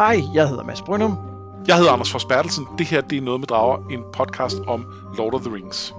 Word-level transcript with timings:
Hej, 0.00 0.22
jeg 0.34 0.48
hedder 0.48 0.64
Mads 0.64 0.82
Brynum. 0.82 1.18
Jeg 1.68 1.76
hedder 1.76 1.92
Anders 1.92 2.12
Forsbertelsen. 2.12 2.66
Det 2.78 2.86
her 2.86 3.00
det 3.00 3.18
er 3.18 3.22
Noget 3.22 3.40
med 3.40 3.46
Drager, 3.46 3.88
en 3.88 4.00
podcast 4.12 4.56
om 4.66 4.86
Lord 5.18 5.34
of 5.34 5.40
the 5.40 5.54
Rings. 5.54 5.94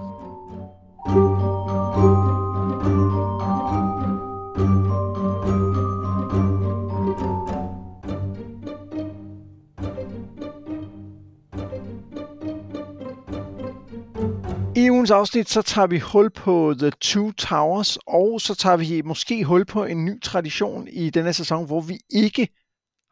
I 14.76 14.90
ugens 14.90 15.10
afsnit, 15.10 15.50
så 15.50 15.62
tager 15.62 15.86
vi 15.86 15.98
hul 15.98 16.30
på 16.30 16.74
The 16.78 16.90
Two 17.00 17.32
Towers, 17.32 17.98
og 18.06 18.40
så 18.40 18.54
tager 18.54 18.76
vi 18.76 19.02
måske 19.04 19.44
hul 19.44 19.64
på 19.64 19.84
en 19.84 20.04
ny 20.04 20.20
tradition 20.22 20.88
i 20.92 21.10
denne 21.10 21.32
sæson, 21.32 21.66
hvor 21.66 21.80
vi 21.80 21.98
ikke 22.10 22.48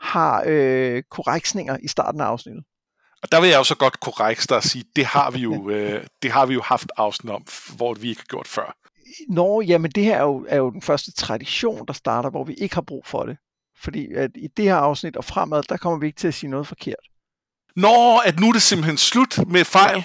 har 0.01 0.45
øh, 0.47 1.03
korreksninger 1.11 1.77
i 1.83 1.89
starten 1.89 2.21
af 2.21 2.25
afsnittet. 2.25 2.65
Og 3.23 3.33
der 3.33 3.41
vil 3.41 3.51
jeg 3.51 3.59
jo 3.59 3.65
så 3.65 3.75
godt 3.75 4.01
korrekt 4.01 4.53
at 4.53 4.65
sige, 4.65 4.85
det 4.97 5.07
har 5.07 5.31
vi 5.31 5.39
jo, 5.39 5.69
øh, 5.71 6.05
det 6.23 6.31
har 6.31 6.47
vi 6.47 6.55
jo 6.55 6.63
haft 6.63 6.87
afsnit 6.97 7.33
om, 7.33 7.47
hvor 7.77 7.95
vi 7.95 8.09
ikke 8.09 8.21
har 8.21 8.27
gjort 8.27 8.49
før. 8.49 8.77
Nå, 9.29 9.61
jamen 9.61 9.91
det 9.91 10.05
her 10.05 10.17
er 10.17 10.23
jo, 10.23 10.47
er 10.49 10.57
jo 10.57 10.71
den 10.71 10.83
første 10.83 11.13
tradition, 11.13 11.87
der 11.87 11.93
starter, 11.93 12.31
hvor 12.31 12.45
vi 12.45 12.55
ikke 12.55 12.75
har 12.75 12.83
brug 12.83 13.07
for 13.07 13.23
det. 13.23 13.37
Fordi 13.83 14.13
at 14.15 14.31
i 14.35 14.49
det 14.57 14.65
her 14.65 14.77
afsnit 14.77 15.17
og 15.17 15.25
fremad, 15.25 15.63
der 15.63 15.77
kommer 15.77 15.99
vi 15.99 16.07
ikke 16.07 16.19
til 16.19 16.29
at 16.29 16.35
sige 16.35 16.51
noget 16.51 16.67
forkert. 16.67 17.05
Nå, 17.77 18.19
at 18.19 18.41
nu 18.41 18.49
er 18.49 18.53
det 18.53 18.63
simpelthen 18.63 18.99
slut 18.99 19.39
med 19.49 19.65
fejl 19.65 20.05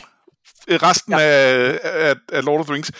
øh, 0.67 0.79
resten 0.81 1.13
ja. 1.13 1.19
af, 1.19 1.79
af, 1.83 2.15
af 2.31 2.45
Lord 2.45 2.59
of 2.59 2.65
the 2.65 2.73
Rings. 2.73 2.91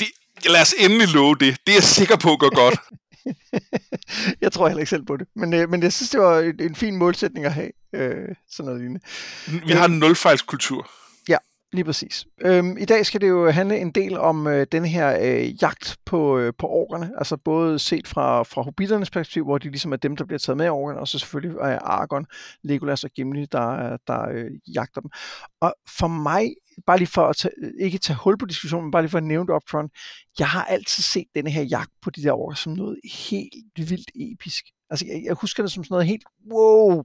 Det, 0.00 0.08
lad 0.46 0.60
os 0.60 0.74
endelig 0.78 1.08
love 1.08 1.34
det. 1.34 1.56
Det 1.66 1.72
er 1.72 1.76
jeg 1.76 1.82
sikker 1.82 2.16
på 2.16 2.36
går 2.36 2.54
godt. 2.54 2.78
jeg 4.42 4.52
tror 4.52 4.68
heller 4.68 4.80
ikke 4.80 4.90
selv 4.90 5.04
på 5.04 5.16
det. 5.16 5.26
Men, 5.36 5.52
øh, 5.54 5.70
men 5.70 5.82
jeg 5.82 5.92
synes, 5.92 6.10
det 6.10 6.20
var 6.20 6.38
en, 6.38 6.60
en 6.60 6.74
fin 6.74 6.96
målsætning 6.96 7.46
at 7.46 7.52
have. 7.52 7.70
Øh, 7.94 8.34
sådan 8.50 8.64
noget 8.64 8.80
lignende. 8.80 9.00
Vi 9.66 9.72
har 9.72 9.84
en 9.84 9.98
nulfejlskultur. 9.98 10.90
Ja, 11.28 11.36
lige 11.72 11.84
præcis. 11.84 12.26
Øhm, 12.40 12.76
I 12.78 12.84
dag 12.84 13.06
skal 13.06 13.20
det 13.20 13.28
jo 13.28 13.50
handle 13.50 13.78
en 13.78 13.90
del 13.90 14.18
om 14.18 14.46
øh, 14.46 14.66
den 14.72 14.84
her 14.84 15.18
øh, 15.20 15.62
jagt 15.62 15.96
på, 16.04 16.38
øh, 16.38 16.52
på 16.58 16.68
orkerne. 16.68 17.12
Altså 17.18 17.36
både 17.36 17.78
set 17.78 18.08
fra, 18.08 18.42
fra 18.42 18.62
hobbiternes 18.62 19.10
perspektiv, 19.10 19.44
hvor 19.44 19.58
de 19.58 19.68
ligesom 19.68 19.92
er 19.92 19.96
dem, 19.96 20.16
der 20.16 20.24
bliver 20.24 20.38
taget 20.38 20.56
med 20.56 20.66
af 20.66 20.70
orkerne, 20.70 21.00
og 21.00 21.08
så 21.08 21.18
selvfølgelig 21.18 21.58
er 21.58 21.78
Aragorn, 21.78 22.26
Legolas 22.62 23.04
og 23.04 23.10
Gimli, 23.10 23.46
der, 23.52 23.96
der 24.06 24.28
øh, 24.28 24.50
jagter 24.74 25.00
dem. 25.00 25.10
Og 25.60 25.74
for 25.98 26.08
mig 26.08 26.54
bare 26.86 26.98
lige 26.98 27.08
for 27.08 27.26
at 27.26 27.36
tage, 27.36 27.54
ikke 27.80 27.98
tage 27.98 28.16
hul 28.16 28.38
på 28.38 28.46
diskussionen, 28.46 28.84
men 28.84 28.90
bare 28.90 29.02
lige 29.02 29.10
for 29.10 29.18
at 29.18 29.24
nævne 29.24 29.46
det 29.46 29.54
upfront, 29.54 29.92
jeg 30.38 30.48
har 30.48 30.64
altid 30.64 31.02
set 31.02 31.26
denne 31.34 31.50
her 31.50 31.62
jagt 31.62 31.90
på 32.02 32.10
de 32.10 32.22
der 32.22 32.32
orker 32.32 32.56
som 32.56 32.72
noget 32.72 32.98
helt 33.04 33.90
vildt 33.90 34.10
episk. 34.14 34.64
Altså, 34.90 35.06
jeg, 35.06 35.22
jeg 35.24 35.34
husker 35.34 35.62
det 35.62 35.72
som 35.72 35.84
sådan 35.84 35.94
noget 35.94 36.06
helt, 36.06 36.24
wow, 36.52 37.02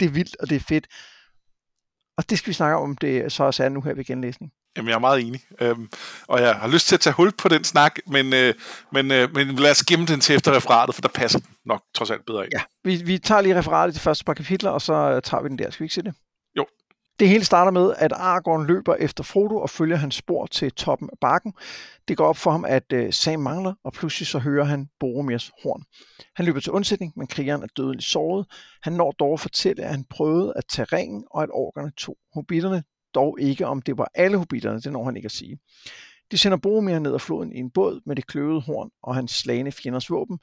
det 0.00 0.06
er 0.06 0.10
vildt, 0.10 0.36
og 0.40 0.50
det 0.50 0.56
er 0.56 0.60
fedt. 0.68 0.86
Og 2.16 2.30
det 2.30 2.38
skal 2.38 2.48
vi 2.48 2.54
snakke 2.54 2.76
om, 2.76 2.82
om 2.82 2.96
det 2.96 3.32
så 3.32 3.44
også 3.44 3.64
er 3.64 3.68
nu 3.68 3.80
her 3.80 3.94
ved 3.94 4.04
genlæsning. 4.04 4.52
Jamen, 4.76 4.88
jeg 4.88 4.94
er 4.94 5.00
meget 5.00 5.20
enig. 5.20 5.40
Øhm, 5.60 5.90
og 6.28 6.40
jeg 6.40 6.54
har 6.54 6.68
lyst 6.68 6.88
til 6.88 6.94
at 6.94 7.00
tage 7.00 7.14
hul 7.14 7.32
på 7.32 7.48
den 7.48 7.64
snak, 7.64 7.98
men, 8.06 8.32
øh, 8.32 8.54
men, 8.92 9.10
øh, 9.10 9.34
men 9.34 9.56
lad 9.56 9.70
os 9.70 9.84
gemme 9.84 10.06
den 10.06 10.20
til 10.20 10.34
efter 10.36 10.56
referatet, 10.56 10.94
for 10.94 11.02
der 11.02 11.08
passer 11.08 11.38
den 11.38 11.48
nok 11.66 11.82
trods 11.94 12.10
alt 12.10 12.26
bedre 12.26 12.44
ind. 12.44 12.52
Ja, 12.52 12.62
vi, 12.84 12.96
vi 12.96 13.18
tager 13.18 13.40
lige 13.40 13.58
referatet 13.58 13.94
til 13.94 14.02
første 14.02 14.24
par 14.24 14.34
kapitler, 14.34 14.70
og 14.70 14.82
så 14.82 15.20
tager 15.20 15.42
vi 15.42 15.48
den 15.48 15.58
der. 15.58 15.70
Skal 15.70 15.84
vi 15.84 15.84
ikke 15.84 15.94
se 15.94 16.02
det? 16.02 16.14
Det 17.20 17.28
hele 17.28 17.44
starter 17.44 17.70
med, 17.70 17.94
at 17.96 18.12
Aragorn 18.12 18.66
løber 18.66 18.94
efter 18.94 19.24
Frodo 19.24 19.56
og 19.56 19.70
følger 19.70 19.96
hans 19.96 20.14
spor 20.14 20.46
til 20.46 20.72
toppen 20.72 21.08
af 21.12 21.18
bakken. 21.20 21.52
Det 22.08 22.16
går 22.16 22.26
op 22.26 22.36
for 22.36 22.50
ham, 22.50 22.64
at 22.64 22.92
øh, 22.92 23.12
Sam 23.12 23.40
mangler, 23.40 23.74
og 23.84 23.92
pludselig 23.92 24.26
så 24.26 24.38
hører 24.38 24.64
han 24.64 24.88
Boromirs 25.00 25.50
horn. 25.62 25.82
Han 26.36 26.46
løber 26.46 26.60
til 26.60 26.72
undsætning, 26.72 27.12
men 27.16 27.26
krigeren 27.26 27.62
er 27.62 27.66
dødeligt 27.76 28.04
såret. 28.04 28.46
Han 28.82 28.92
når 28.92 29.12
dog 29.12 29.32
at 29.32 29.40
fortælle, 29.40 29.82
at 29.82 29.90
han 29.90 30.04
prøvede 30.10 30.52
at 30.56 30.64
tage 30.68 30.86
ringen, 30.92 31.24
og 31.30 31.42
at 31.42 31.48
orkerne 31.52 31.90
tog 31.90 32.16
hobitterne, 32.34 32.82
dog 33.14 33.40
ikke 33.40 33.66
om 33.66 33.82
det 33.82 33.98
var 33.98 34.10
alle 34.14 34.38
hobitterne, 34.38 34.80
det 34.80 34.92
når 34.92 35.04
han 35.04 35.16
ikke 35.16 35.26
at 35.26 35.32
sige. 35.32 35.58
De 36.30 36.38
sender 36.38 36.58
Boromir 36.58 36.98
ned 36.98 37.14
ad 37.14 37.18
floden 37.18 37.52
i 37.52 37.58
en 37.58 37.70
båd 37.70 38.00
med 38.06 38.16
det 38.16 38.26
kløvede 38.26 38.60
horn 38.60 38.90
og 39.02 39.14
hans 39.14 39.30
slagende 39.30 39.72
fjenders 39.72 40.10
våben, 40.10 40.38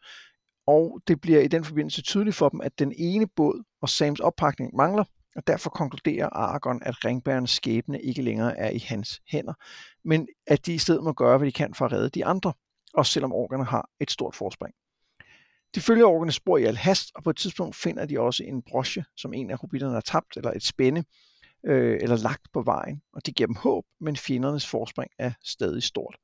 og 0.68 1.02
det 1.08 1.22
bliver 1.22 1.40
i 1.40 1.48
den 1.48 1.64
forbindelse 1.64 2.02
tydeligt 2.02 2.36
for 2.36 2.50
dem, 2.50 2.62
at 2.62 2.80
den 2.80 2.94
ene 2.98 3.28
båd 3.36 3.64
og 3.82 3.90
Sams 3.90 4.20
oppakning 4.20 4.76
mangler, 4.76 5.04
og 5.36 5.48
derfor 5.48 5.70
konkluderer 5.70 6.30
Aragorn, 6.30 6.82
at 6.86 7.06
ringbærens 7.06 7.52
skæbne 7.52 8.02
ikke 8.02 8.22
længere 8.22 8.58
er 8.58 8.70
i 8.70 8.80
hans 8.80 9.22
hænder, 9.28 9.54
men 10.04 10.28
at 10.48 10.66
de 10.66 10.74
i 10.74 10.78
stedet 10.78 11.04
må 11.04 11.14
gøre, 11.14 11.38
hvad 11.38 11.48
de 11.48 11.52
kan 11.52 11.74
for 11.74 11.86
at 11.86 11.92
redde 11.92 12.10
de 12.10 12.26
andre, 12.26 12.54
også 12.94 13.12
selvom 13.12 13.34
orkerne 13.34 13.66
har 13.66 13.90
et 14.00 14.12
stort 14.12 14.36
forspring. 14.36 14.76
De 15.76 15.82
følger 15.82 16.06
orkerne 16.06 16.32
spor 16.32 16.58
i 16.58 16.64
al 16.64 16.78
hast, 16.78 17.12
og 17.16 17.24
på 17.24 17.30
et 17.30 17.38
tidspunkt 17.38 17.76
finder 17.76 18.06
de 18.06 18.20
også 18.20 18.44
en 18.44 18.62
broche, 18.62 19.04
som 19.18 19.34
en 19.34 19.52
af 19.52 19.58
hobitterne 19.58 19.94
har 19.94 20.02
tabt, 20.02 20.38
eller 20.38 20.52
et 20.52 20.64
spænde, 20.64 21.04
øh, 21.66 22.00
eller 22.02 22.18
lagt 22.18 22.52
på 22.54 22.62
vejen, 22.62 23.02
og 23.14 23.26
det 23.26 23.36
giver 23.36 23.48
dem 23.48 23.56
håb, 23.56 23.86
men 24.02 24.16
fjendernes 24.16 24.68
forspring 24.68 25.12
er 25.20 25.32
stadig 25.44 25.84
stort. 25.84 26.16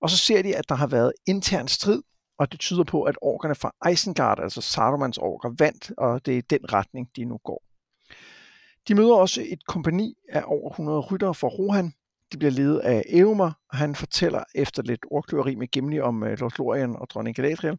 Og 0.00 0.10
så 0.10 0.16
ser 0.16 0.42
de, 0.42 0.56
at 0.56 0.68
der 0.68 0.74
har 0.74 0.86
været 0.86 1.12
intern 1.26 1.68
strid, 1.68 2.02
og 2.38 2.52
det 2.52 2.60
tyder 2.60 2.84
på, 2.84 3.02
at 3.02 3.16
orkerne 3.20 3.54
fra 3.54 3.90
Isengard, 3.92 4.40
altså 4.40 4.60
Sarumans 4.60 5.18
orker, 5.18 5.54
vandt, 5.58 5.92
og 5.98 6.26
det 6.26 6.38
er 6.38 6.42
den 6.42 6.72
retning, 6.72 7.08
de 7.16 7.24
nu 7.24 7.38
går. 7.44 7.62
De 8.88 8.94
møder 8.94 9.14
også 9.14 9.42
et 9.46 9.66
kompani 9.66 10.14
af 10.28 10.42
over 10.46 10.70
100 10.70 11.00
ryttere 11.00 11.34
fra 11.34 11.48
Rohan. 11.48 11.92
De 12.32 12.38
bliver 12.38 12.50
ledet 12.50 12.78
af 12.78 13.02
Eomer, 13.08 13.52
og 13.68 13.76
han 13.76 13.94
fortæller 13.94 14.44
efter 14.54 14.82
lidt 14.82 15.00
ordkløveri 15.10 15.54
med 15.54 15.66
Gimli 15.66 16.00
om 16.00 16.22
øh, 16.22 16.38
Lord 16.40 16.58
Lorien 16.58 16.96
og 16.96 17.10
dronning 17.10 17.36
Galadriel, 17.36 17.78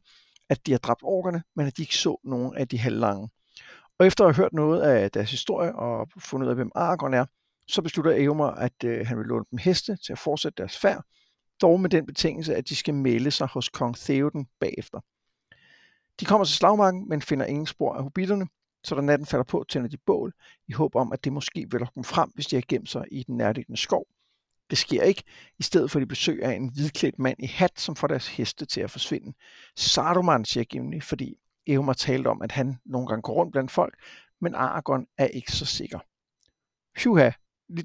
at 0.50 0.66
de 0.66 0.72
har 0.72 0.80
dræbt 0.80 1.02
orkerne, 1.04 1.44
men 1.56 1.68
at 1.68 1.78
de 1.78 1.82
ikke 1.82 1.98
så 1.98 2.18
nogen 2.24 2.58
af 2.58 2.68
de 2.68 2.78
halvlange. 2.80 3.30
Og 4.00 4.08
efter 4.08 4.26
at 4.26 4.36
have 4.36 4.44
hørt 4.44 4.54
noget 4.54 4.82
af 4.82 5.12
deres 5.12 5.32
historie 5.32 5.76
og 5.76 6.08
fundet 6.18 6.46
ud 6.46 6.50
af, 6.50 6.56
hvem 6.56 6.72
Aragorn 6.76 7.14
er, 7.14 7.26
så 7.68 7.82
beslutter 7.82 8.12
Eomer, 8.12 8.46
at 8.48 8.84
øh, 8.86 9.08
han 9.08 9.18
vil 9.18 9.26
låne 9.26 9.46
dem 9.52 9.58
heste 9.58 9.96
til 9.96 10.14
at 10.14 10.20
fortsætte 10.20 10.58
deres 10.58 10.78
færd, 10.78 11.04
dog 11.62 11.80
med 11.80 11.90
den 11.90 12.06
betingelse, 12.06 12.56
at 12.56 12.70
de 12.70 12.76
skal 12.76 12.94
melde 12.94 13.32
sig 13.32 13.48
hos 13.48 13.70
kong 13.70 13.98
Theoden 13.98 14.48
bagefter. 14.60 15.00
De 16.20 16.26
kommer 16.26 16.46
til 16.46 16.56
slagmarken, 16.56 17.10
men 17.10 17.22
finder 17.22 17.46
ingen 17.46 17.66
spor 17.66 17.94
af 17.94 18.04
hobitterne, 18.04 18.48
så 18.84 18.96
da 18.96 19.02
natten 19.02 19.26
falder 19.26 19.44
på, 19.44 19.66
tænder 19.70 19.90
de 19.90 19.98
bål, 19.98 20.34
i 20.68 20.72
håb 20.72 20.96
om, 20.96 21.12
at 21.12 21.24
det 21.24 21.34
måske 21.34 21.68
vil 21.72 21.80
lokke 21.80 21.96
dem 21.96 22.04
frem, 22.04 22.32
hvis 22.36 22.48
de 22.48 22.56
har 22.56 22.64
gemt 22.68 22.90
sig 22.90 23.06
i 23.12 23.24
den 23.24 23.38
nærliggende 23.38 23.82
skov. 23.82 24.06
Det 24.70 24.78
sker 24.78 25.04
ikke. 25.04 25.24
I 25.60 25.64
stedet 25.64 25.92
for 25.92 26.00
de 26.00 26.06
besøg 26.06 26.44
af 26.44 26.54
en 26.54 26.70
hvidklædt 26.74 27.20
mand 27.20 27.38
i 27.40 27.46
hat, 27.46 27.80
som 27.80 27.96
får 27.96 28.08
deres 28.08 28.28
heste 28.28 28.66
til 28.66 28.82
at 28.82 28.92
forsvinde. 28.92 29.34
Saruman, 29.76 30.46
siger 30.46 30.64
Gimli, 30.64 31.00
fordi 31.00 31.38
Eomer 31.68 31.94
talte 31.94 32.28
om, 32.28 32.42
at 32.42 32.52
han 32.52 32.80
nogle 32.86 33.08
gange 33.08 33.22
går 33.22 33.34
rundt 33.34 33.52
blandt 33.52 33.72
folk, 33.72 33.96
men 34.42 34.56
Aragorn 34.56 35.08
er 35.18 35.28
ikke 35.28 35.52
så 35.52 35.66
sikker. 35.66 36.00
Hyuha, 37.00 37.32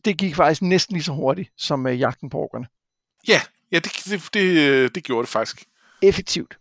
det 0.05 0.19
gik 0.19 0.35
faktisk 0.35 0.63
næsten 0.63 0.97
lige 0.97 1.05
så 1.05 1.13
hurtigt 1.13 1.53
som 1.57 1.87
uh, 1.87 2.01
jagten 2.01 2.31
på 2.31 2.39
orkerne. 2.39 2.67
Ja, 3.29 3.41
ja 3.73 3.79
det, 3.79 3.93
det, 4.05 4.29
det, 4.35 4.95
det 4.95 5.05
gjorde 5.05 5.23
det 5.23 5.29
faktisk. 5.29 5.65
Effektivt. 6.03 6.59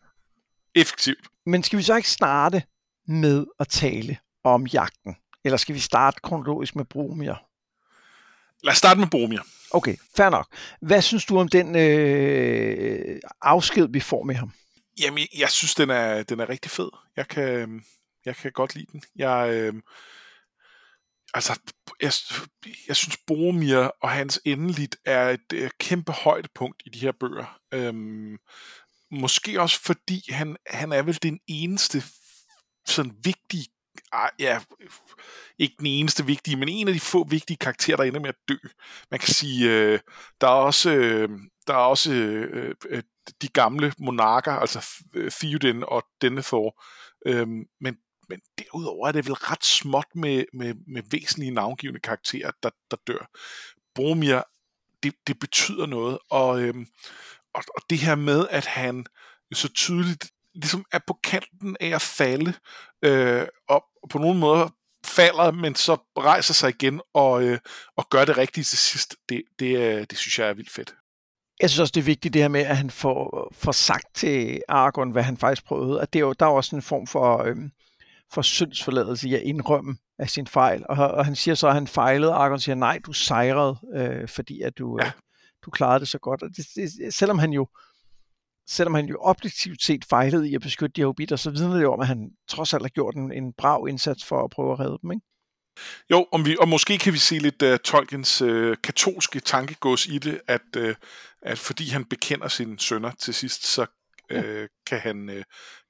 Effektivt. 0.76 1.28
Men 1.46 1.64
skal 1.64 1.78
vi 1.78 1.84
så 1.84 1.96
ikke 1.96 2.10
starte 2.10 2.64
med 3.08 3.46
at 3.60 3.68
tale 3.68 4.18
om 4.54 4.68
jagten? 4.68 5.16
Eller 5.44 5.58
skal 5.58 5.76
vi 5.76 5.80
starte 5.80 6.20
kronologisk 6.24 6.76
med 6.76 6.86
Boromir? 6.86 7.46
Lad 8.64 8.72
os 8.72 8.78
starte 8.78 9.00
med 9.00 9.08
Boromir. 9.08 9.40
Okay, 9.72 9.96
fair 10.18 10.30
nok. 10.30 10.48
Hvad 10.82 11.02
synes 11.02 11.26
du 11.26 11.40
om 11.40 11.48
den 11.48 11.76
øh, 11.76 13.20
afsked, 13.42 13.88
vi 13.90 14.00
får 14.00 14.24
med 14.24 14.36
ham? 14.36 14.52
Jamen, 15.02 15.20
jeg, 15.20 15.28
jeg 15.40 15.50
synes, 15.50 15.76
den 15.76 15.90
er, 15.90 16.24
den 16.24 16.40
er 16.40 16.50
rigtig 16.50 16.72
fed. 16.72 16.90
Jeg 17.18 17.28
kan, 17.28 17.84
jeg 18.26 18.36
kan 18.36 18.52
godt 18.52 18.76
lide 18.76 18.88
den. 18.92 19.04
Jeg, 19.16 19.50
øh, 19.54 19.74
altså, 21.34 21.60
jeg, 22.02 22.12
jeg 22.88 22.96
synes, 22.96 23.18
Boromir 23.28 23.78
og 24.02 24.10
hans 24.10 24.42
endeligt 24.46 24.98
er 25.06 25.30
et 25.30 25.54
et 25.54 25.78
kæmpe 25.78 26.12
højdepunkt 26.12 26.84
i 26.86 26.90
de 26.90 27.00
her 27.00 27.12
bøger. 27.20 27.60
Øhm, 27.74 28.38
måske 29.12 29.62
også 29.62 29.80
fordi 29.82 30.32
han, 30.32 30.58
han 30.68 30.92
er 30.92 31.02
vel 31.02 31.20
den 31.24 31.40
eneste 31.48 32.04
sådan 32.86 33.16
vigtige 33.24 33.68
ja, 34.40 34.60
ikke 35.60 35.76
den 35.80 35.86
eneste 35.86 36.26
vigtige, 36.26 36.58
men 36.58 36.70
en 36.70 36.88
af 36.88 36.94
de 36.94 37.00
få 37.00 37.24
vigtige 37.24 37.58
karakterer, 37.58 37.98
der 37.98 38.04
ender 38.04 38.20
med 38.20 38.30
at 38.30 38.36
dø. 38.50 38.56
Man 39.12 39.20
kan 39.20 39.34
sige, 39.34 39.72
øh, 39.72 40.00
der 40.42 40.48
er 40.48 40.52
også, 40.52 40.92
øh, 40.92 41.30
der 41.68 41.74
er 41.74 41.78
også 41.78 42.14
øh, 42.14 42.76
øh, 42.90 43.04
de 43.42 43.48
gamle 43.48 43.94
monarker, 44.00 44.52
altså 44.52 44.88
øh, 45.14 45.32
Theoden 45.32 45.84
og 45.88 46.04
Denethor, 46.22 46.84
øh, 47.26 47.48
men, 47.82 47.98
men 48.30 48.40
derudover 48.58 49.08
er 49.08 49.12
det 49.12 49.26
vel 49.26 49.34
ret 49.34 49.66
småt 49.66 50.16
med, 50.16 50.44
med, 50.54 50.74
med 50.88 51.04
væsentlige 51.12 51.52
navngivende 51.52 52.00
karakterer, 52.00 52.52
der, 52.64 52.70
der 52.92 52.98
dør. 53.08 53.30
Boromir, 53.96 54.42
det, 55.04 55.14
det 55.28 55.40
betyder 55.40 55.86
noget, 55.86 56.20
og, 56.30 56.62
øhm, 56.62 56.88
og, 57.54 57.64
og 57.76 57.82
det 57.90 57.98
her 57.98 58.16
med, 58.16 58.48
at 58.50 58.66
han 58.66 59.06
så 59.54 59.74
tydeligt 59.74 60.32
ligesom 60.56 60.86
er 60.92 61.00
på 61.08 61.20
kanten 61.24 61.78
af 61.80 61.96
at 61.96 62.02
falde, 62.02 62.54
øh, 63.02 63.48
og 63.70 63.84
på 64.10 64.18
nogle 64.18 64.40
måder 64.40 64.70
falder, 65.06 65.52
men 65.52 65.76
så 65.76 65.96
rejser 66.18 66.54
sig 66.54 66.70
igen 66.70 67.02
og, 67.14 67.44
øh, 67.44 67.60
og 67.98 68.10
gør 68.10 68.26
det 68.26 68.38
rigtigt 68.38 68.68
til 68.68 68.78
sidst. 68.78 69.16
Det, 69.30 69.44
det, 69.60 70.10
det 70.10 70.18
synes 70.18 70.40
jeg 70.40 70.50
er 70.50 70.54
vildt 70.54 70.72
fedt. 70.72 70.96
Jeg 71.62 71.70
synes 71.70 71.80
også, 71.80 71.92
det 71.92 72.02
er 72.02 72.06
vigtigt 72.06 72.34
det 72.34 72.42
her 72.42 72.50
med, 72.50 72.62
at 72.62 72.78
han 72.78 72.90
får, 72.90 73.50
får 73.54 73.72
sagt 73.72 74.16
til 74.16 74.62
Aragorn, 74.68 75.12
hvad 75.12 75.24
han 75.24 75.38
faktisk 75.38 75.66
prøvede. 75.66 76.02
At 76.02 76.14
det 76.14 76.20
er 76.20 76.24
jo, 76.26 76.34
der 76.34 76.46
er 76.46 76.50
også 76.50 76.76
en 76.76 76.82
form 76.82 77.08
for, 77.08 77.44
øh, 77.44 77.56
for 78.34 78.42
syndsforladelse 78.42 79.30
i 79.30 79.34
at 79.34 79.42
indrømme 79.42 79.98
af 80.20 80.30
sin 80.30 80.48
fejl. 80.48 80.86
Og, 80.90 80.98
og 80.98 81.26
han 81.26 81.36
siger 81.36 81.56
så, 81.56 81.68
at 81.68 81.74
han 81.74 81.88
fejlede, 81.88 82.32
Argon 82.32 82.60
siger, 82.60 82.76
nej, 82.76 83.00
du 83.06 83.14
sejrede, 83.14 83.78
øh, 83.96 84.28
fordi 84.28 84.62
at 84.62 84.78
du, 84.78 84.98
ja. 85.02 85.06
øh, 85.06 85.12
du 85.66 85.72
klarede 85.72 86.00
det 86.00 86.08
så 86.08 86.18
godt. 86.18 86.44
Og 86.44 86.50
det, 86.50 86.66
det, 86.76 87.14
selvom 87.14 87.40
han 87.40 87.54
jo 87.54 87.68
selvom 88.68 88.94
han 88.94 89.06
jo 89.06 89.18
objektivt 89.22 89.84
set 89.84 90.06
fejlede 90.06 90.50
i 90.50 90.56
at 90.56 90.62
beskytte 90.62 90.94
de 90.94 91.02
her 91.02 91.06
hobitter, 91.06 91.36
så 91.36 91.50
vidner 91.50 91.76
det 91.76 91.82
jo 91.82 91.94
om, 91.94 92.00
at 92.00 92.08
han 92.08 92.32
trods 92.48 92.74
alt 92.74 92.84
har 92.84 92.90
gjort 92.90 93.16
en, 93.16 93.32
en 93.32 93.54
brav 93.54 93.88
indsats 93.90 94.26
for 94.26 94.44
at 94.44 94.50
prøve 94.50 94.72
at 94.72 94.80
redde 94.80 94.98
dem, 95.02 95.12
ikke? 95.12 95.26
Jo, 96.10 96.28
om 96.32 96.46
vi, 96.46 96.58
og 96.60 96.68
måske 96.68 96.98
kan 96.98 97.14
vi 97.14 97.18
se 97.18 97.40
lidt 97.40 97.62
uh, 97.62 97.78
Tolkiens 97.78 98.42
uh, 98.42 98.76
katolske 98.84 99.40
tankegods 99.40 100.06
i 100.06 100.18
det, 100.18 100.42
at, 100.48 100.62
uh, 100.78 100.94
at 101.42 101.60
fordi 101.60 101.90
han 101.90 102.06
bekender 102.06 102.48
sine 102.48 102.80
sønner 102.80 103.12
til 103.12 103.34
sidst, 103.34 103.66
så 103.66 103.86
uh, 104.32 104.38
ja. 104.38 104.68
kan, 104.88 105.00
han, 105.00 105.30
uh, 105.30 105.44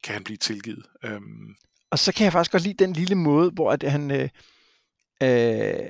kan 0.04 0.14
han 0.14 0.24
blive 0.24 0.38
tilgivet. 0.38 0.86
Um... 1.04 1.56
Og 1.92 2.00
så 2.00 2.14
kan 2.14 2.24
jeg 2.24 2.32
faktisk 2.32 2.52
godt 2.52 2.64
lide 2.64 2.84
den 2.84 2.94
lille 2.94 3.16
måde, 3.16 3.52
hvor 3.52 3.72
at 3.72 3.84
han, 3.84 4.12
uh, 4.12 4.28
uh, 5.24 5.90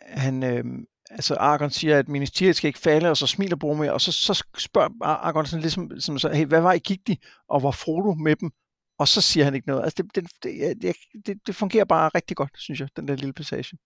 han 0.00 0.42
uh, 0.42 0.84
altså 1.10 1.34
Argon 1.34 1.70
siger, 1.70 1.98
at 1.98 2.08
ministeriet 2.08 2.56
skal 2.56 2.68
ikke 2.68 2.78
falde, 2.78 3.10
og 3.10 3.16
så 3.16 3.26
smiler 3.26 3.56
Boromir, 3.56 3.90
og 3.90 4.00
så, 4.00 4.12
så 4.12 4.44
spørger 4.58 5.04
Argon 5.04 5.46
sådan 5.46 5.60
ligesom, 5.60 6.00
som 6.00 6.18
så, 6.18 6.28
hey, 6.28 6.46
hvad 6.46 6.60
var 6.60 6.72
I 6.72 6.78
gik 6.78 7.06
de, 7.06 7.16
og 7.48 7.62
var 7.62 7.70
Frodo 7.70 8.14
med 8.14 8.36
dem? 8.36 8.50
Og 8.98 9.08
så 9.08 9.20
siger 9.20 9.44
han 9.44 9.54
ikke 9.54 9.66
noget. 9.66 9.84
Altså 9.84 10.02
det, 10.02 10.30
det, 10.42 10.82
det, 10.82 10.96
det, 11.26 11.38
det 11.46 11.56
fungerer 11.56 11.84
bare 11.84 12.10
rigtig 12.14 12.36
godt, 12.36 12.50
synes 12.58 12.80
jeg, 12.80 12.88
den 12.96 13.08
der 13.08 13.16
lille 13.16 13.32
passage. 13.32 13.76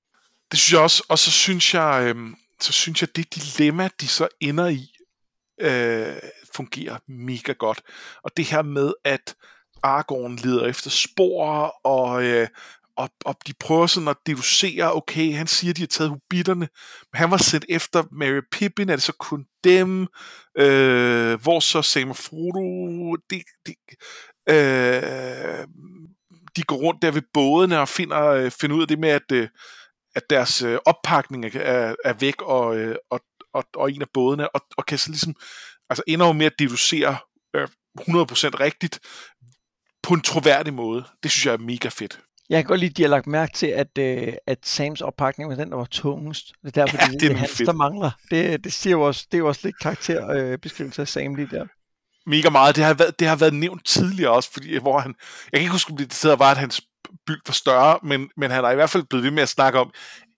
Det 0.50 0.58
synes 0.58 0.72
jeg 0.72 0.80
også, 0.80 1.04
og 1.08 1.18
så 1.18 1.30
synes 1.30 1.74
jeg, 1.74 2.02
øhm, 2.08 2.34
så 2.60 2.72
synes 2.72 3.00
jeg, 3.00 3.16
det 3.16 3.34
dilemma, 3.34 3.88
de 4.00 4.08
så 4.08 4.28
ender 4.40 4.68
i, 4.68 4.92
øh, 5.60 6.16
fungerer 6.54 6.98
mega 7.06 7.52
godt. 7.52 7.80
Og 8.22 8.36
det 8.36 8.44
her 8.44 8.62
med, 8.62 8.92
at 9.04 9.34
Aragorn 9.82 10.36
leder 10.36 10.66
efter 10.66 10.90
spor, 10.90 11.74
og, 11.84 12.24
øh, 12.24 12.48
og, 12.98 13.10
og 13.24 13.36
de 13.46 13.52
prøver 13.60 13.86
sådan 13.86 14.08
at 14.08 14.16
deducere, 14.26 14.94
okay, 14.94 15.34
han 15.34 15.46
siger, 15.46 15.74
de 15.74 15.82
har 15.82 15.86
taget 15.86 16.10
hobitterne, 16.10 16.68
men 17.12 17.18
han 17.18 17.30
var 17.30 17.36
sendt 17.36 17.66
efter 17.68 18.04
Mary 18.12 18.40
Pippin, 18.52 18.88
er 18.88 18.96
det 18.96 19.02
så 19.02 19.12
kun 19.12 19.46
dem? 19.64 20.06
Øh, 20.58 21.40
hvor 21.42 21.60
så 21.60 21.82
Sam 21.82 22.10
og 22.10 22.16
Frodo, 22.16 23.16
de, 23.30 23.42
de, 23.66 23.74
øh, 24.48 25.66
de 26.56 26.62
går 26.62 26.76
rundt 26.76 27.02
der 27.02 27.10
ved 27.10 27.22
bådene 27.32 27.80
og 27.80 27.88
finder, 27.88 28.24
øh, 28.24 28.50
finder 28.50 28.76
ud 28.76 28.82
af 28.82 28.88
det 28.88 28.98
med, 28.98 29.08
at, 29.08 29.32
øh, 29.32 29.48
at 30.14 30.22
deres 30.30 30.62
øh, 30.62 30.78
oppakning 30.86 31.44
er, 31.44 31.94
er 32.04 32.12
væk, 32.12 32.42
og, 32.42 32.66
og, 33.10 33.20
og, 33.52 33.64
og 33.74 33.92
en 33.92 34.02
af 34.02 34.08
bådene, 34.14 34.48
og, 34.54 34.60
og 34.76 34.86
kan 34.86 34.98
så 34.98 35.10
ligesom, 35.10 35.34
altså 35.90 36.02
ender 36.06 36.26
jo 36.26 36.32
med 36.32 36.46
at 36.46 36.58
deducere 36.58 37.18
øh, 37.54 37.68
100% 38.00 38.04
rigtigt, 38.60 39.00
på 40.02 40.14
en 40.14 40.20
troværdig 40.20 40.74
måde. 40.74 41.04
Det 41.22 41.30
synes 41.30 41.46
jeg 41.46 41.52
er 41.52 41.58
mega 41.58 41.88
fedt. 41.88 42.20
Jeg 42.50 42.58
kan 42.58 42.68
godt 42.68 42.80
lide, 42.80 42.90
at 42.90 42.96
de 42.96 43.02
har 43.02 43.08
lagt 43.08 43.26
mærke 43.26 43.52
til, 43.52 43.66
at, 43.66 43.98
øh, 43.98 44.32
at 44.46 44.58
Sams 44.62 45.00
oppakning 45.00 45.50
var 45.50 45.56
den, 45.56 45.70
der 45.70 45.76
var 45.76 45.84
tungest. 45.84 46.52
Det 46.64 46.76
er 46.76 46.84
derfor, 46.84 46.96
ja, 47.00 47.12
det, 47.12 47.20
det, 47.20 47.32
er 47.32 47.36
hans, 47.36 47.56
der 47.56 47.72
mangler. 47.72 48.10
Det, 48.30 48.64
det, 48.64 48.72
siger 48.72 48.92
jo 48.92 49.02
også, 49.02 49.26
det 49.30 49.34
er 49.34 49.38
jo 49.38 49.48
også 49.48 49.60
lidt 49.64 49.78
karakterbeskrivelse 49.78 51.00
øh, 51.00 51.04
af 51.04 51.08
Sam 51.08 51.34
lige 51.34 51.48
der. 51.50 51.66
Mega 52.26 52.50
meget. 52.50 52.76
Det 52.76 52.84
har, 52.84 52.94
været, 52.94 53.20
det 53.20 53.28
har 53.28 53.36
været 53.36 53.54
nævnt 53.54 53.86
tidligere 53.86 54.32
også, 54.32 54.52
fordi, 54.52 54.78
hvor 54.78 54.98
han, 54.98 55.14
jeg 55.52 55.58
kan 55.58 55.60
ikke 55.60 55.72
huske, 55.72 55.90
om 55.90 55.96
det 55.96 56.14
sidder 56.14 56.36
var, 56.36 56.50
at 56.50 56.56
hans 56.56 56.80
byld 57.26 57.40
var 57.46 57.52
større, 57.52 57.98
men, 58.02 58.30
men 58.36 58.50
han 58.50 58.64
har 58.64 58.70
i 58.70 58.74
hvert 58.74 58.90
fald 58.90 59.04
blevet 59.10 59.24
ved 59.24 59.30
med 59.30 59.42
at 59.42 59.48
snakke 59.48 59.78
om, 59.78 59.90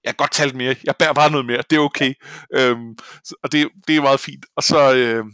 jeg 0.04 0.10
kan 0.10 0.16
godt 0.16 0.32
tale 0.32 0.52
mere, 0.52 0.76
jeg 0.84 0.96
bærer 0.98 1.12
bare 1.12 1.30
noget 1.30 1.46
mere, 1.46 1.62
det 1.70 1.76
er 1.76 1.80
okay. 1.80 2.14
Øhm, 2.54 2.96
og 3.42 3.52
det, 3.52 3.68
det 3.86 3.96
er 3.96 4.02
meget 4.02 4.20
fint. 4.20 4.46
Og 4.56 4.62
så, 4.62 4.94
øh, 4.94 5.24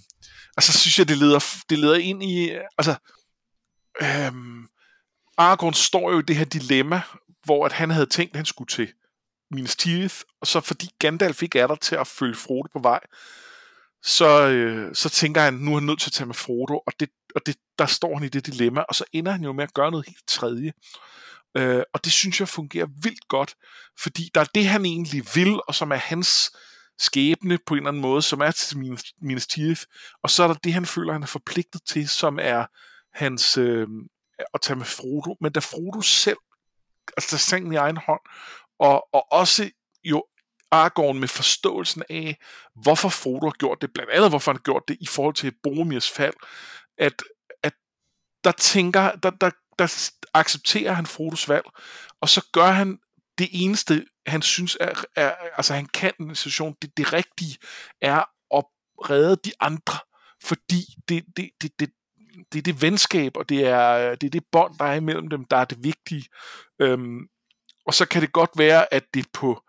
og 0.57 0.63
så 0.63 0.73
synes 0.73 0.99
jeg, 0.99 1.09
det 1.09 1.17
leder, 1.17 1.45
det 1.71 1.79
leder 1.79 1.97
ind 1.97 2.23
i, 2.23 2.51
altså, 2.79 2.95
øhm, 4.03 4.67
Aragorn 5.37 5.75
står 5.75 6.13
jo 6.13 6.19
i 6.19 6.23
det 6.23 6.37
her 6.37 6.45
dilemma, 6.45 7.03
hvor 7.45 7.67
at 7.67 7.73
han 7.73 7.91
havde 7.91 8.07
tænkt, 8.07 8.33
at 8.33 8.37
han 8.37 8.47
skulle 8.47 8.69
til 8.69 8.93
Minas 9.51 9.77
Tirith, 9.77 10.17
og 10.41 10.47
så 10.47 10.61
fordi 10.61 10.89
Gandalf 10.99 11.43
ikke 11.43 11.59
er 11.59 11.67
der 11.67 11.75
til 11.75 11.95
at 11.95 12.07
følge 12.07 12.35
Frodo 12.35 12.69
på 12.73 12.79
vej, 12.79 13.01
så, 14.03 14.49
øh, 14.49 14.95
så 14.95 15.09
tænker 15.09 15.41
han, 15.41 15.55
nu 15.55 15.71
er 15.71 15.75
han 15.79 15.87
nødt 15.87 16.01
til 16.01 16.09
at 16.09 16.13
tage 16.13 16.27
med 16.27 16.35
Frodo, 16.35 16.79
og, 16.87 16.93
det, 17.01 17.09
og 17.35 17.47
det, 17.47 17.57
der 17.79 17.87
står 17.87 18.15
han 18.15 18.25
i 18.25 18.29
det 18.29 18.47
dilemma, 18.47 18.81
og 18.81 18.95
så 18.95 19.05
ender 19.13 19.33
han 19.33 19.45
jo 19.45 19.53
med 19.53 19.65
at 19.65 19.75
gøre 19.75 19.91
noget 19.91 20.07
helt 20.07 20.27
tredje. 20.27 20.73
Øh, 21.57 21.83
og 21.95 22.05
det 22.05 22.13
synes 22.13 22.41
jeg 22.41 22.49
fungerer 22.49 22.87
vildt 23.03 23.29
godt, 23.29 23.55
fordi 23.99 24.31
der 24.35 24.41
er 24.41 24.45
det, 24.55 24.67
han 24.67 24.85
egentlig 24.85 25.23
vil, 25.35 25.61
og 25.69 25.75
som 25.75 25.93
er 25.93 25.97
hans 25.97 26.51
skæbne 26.99 27.59
på 27.67 27.75
en 27.75 27.79
eller 27.79 27.89
anden 27.89 28.03
måde, 28.03 28.23
som 28.23 28.41
er 28.41 28.51
til 28.51 28.79
Minas, 28.79 29.05
Minas 29.21 29.47
Tirith, 29.47 29.83
og 30.23 30.31
så 30.31 30.43
er 30.43 30.47
der 30.47 30.55
det, 30.55 30.73
han 30.75 30.87
føler, 30.87 31.13
han 31.13 31.23
er 31.23 31.27
forpligtet 31.27 31.81
til, 31.87 32.09
som 32.09 32.39
er 32.43 32.67
hans, 33.15 33.59
øh, 33.59 33.89
at 34.55 34.61
tage 34.61 34.77
med 34.77 34.87
Frodo, 34.87 35.37
men 35.41 35.53
da 35.53 35.61
Frodo 35.61 36.01
selv 36.01 36.39
altså 37.17 37.31
tager 37.31 37.39
sengen 37.39 37.73
i 37.73 37.77
egen 37.77 37.97
hånd, 37.97 38.21
og, 38.79 39.15
og 39.15 39.33
også 39.33 39.71
jo 40.05 40.25
Aragorn 40.71 41.19
med 41.19 41.29
forståelsen 41.29 42.03
af, 42.11 42.37
hvorfor 42.83 43.09
Frodo 43.09 43.47
har 43.47 43.59
gjort 43.59 43.83
det, 43.83 43.93
blandt 43.93 44.13
andet 44.13 44.31
hvorfor 44.31 44.51
han 44.53 44.57
har 44.57 44.63
gjort 44.63 44.83
det 44.89 44.97
i 45.01 45.07
forhold 45.07 45.35
til 45.35 45.55
Boromirs 45.63 46.11
fald, 46.11 46.35
at, 46.99 47.23
at 47.63 47.75
der 48.45 48.53
tænker, 48.53 49.17
der, 49.17 49.31
der, 49.31 49.51
der 49.79 50.11
accepterer 50.35 50.93
han 50.93 51.07
Frodos 51.07 51.49
valg, 51.49 51.65
og 52.21 52.29
så 52.29 52.45
gør 52.53 52.67
han 52.67 52.99
det 53.39 53.49
eneste, 53.53 54.07
han 54.27 54.43
synes 54.43 54.77
er, 54.81 55.05
er 55.17 55.35
altså 55.57 55.75
han 55.75 55.87
kan 55.87 56.13
i 56.21 56.23
en 56.23 56.35
situation, 56.35 56.77
det, 56.83 56.97
det 56.97 57.13
rigtige 57.13 57.57
er 58.01 58.25
at 58.57 58.65
redde 59.11 59.37
de 59.45 59.53
andre, 59.61 59.99
fordi 60.43 60.85
det, 61.09 61.25
det, 61.37 61.51
det, 61.63 61.81
det, 61.81 61.91
det 62.53 62.59
er 62.59 62.63
det 62.63 62.83
venskab, 62.83 63.37
og 63.37 63.49
det 63.49 63.67
er 63.67 64.11
øh, 64.11 64.17
det, 64.21 64.27
er 64.27 64.31
det 64.31 64.45
bånd, 64.53 64.79
der 64.79 64.85
er 64.85 64.95
imellem 64.95 65.29
dem, 65.29 65.45
der 65.45 65.57
er 65.57 65.65
det 65.65 65.85
vigtige. 65.85 66.25
Øhm, 66.79 67.29
og 67.87 67.95
så 67.95 68.07
kan 68.07 68.23
det 68.23 68.33
godt 68.33 68.51
være, 68.57 68.95
at 68.95 69.05
det 69.15 69.27
på 69.33 69.63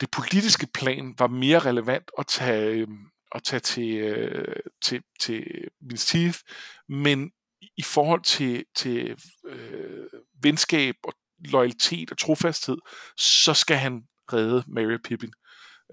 det 0.00 0.10
politiske 0.10 0.66
plan 0.74 1.14
var 1.18 1.26
mere 1.26 1.58
relevant 1.58 2.10
at 2.18 2.26
tage, 2.26 2.64
øhm, 2.64 2.98
at 3.34 3.42
tage 3.42 3.60
til, 3.60 3.96
øh, 3.96 4.56
til, 4.82 5.02
til 5.20 5.68
Minas 5.80 6.44
men 6.88 7.30
i 7.76 7.82
forhold 7.82 8.22
til, 8.22 8.64
til 8.76 9.16
øh, 9.46 10.06
venskab 10.42 10.94
og 11.04 11.12
loyalitet 11.44 12.10
og 12.10 12.18
trofasthed, 12.18 12.76
så 13.16 13.54
skal 13.54 13.76
han 13.76 14.02
redde 14.32 14.64
Mary 14.66 14.96
Pippin. 15.04 15.32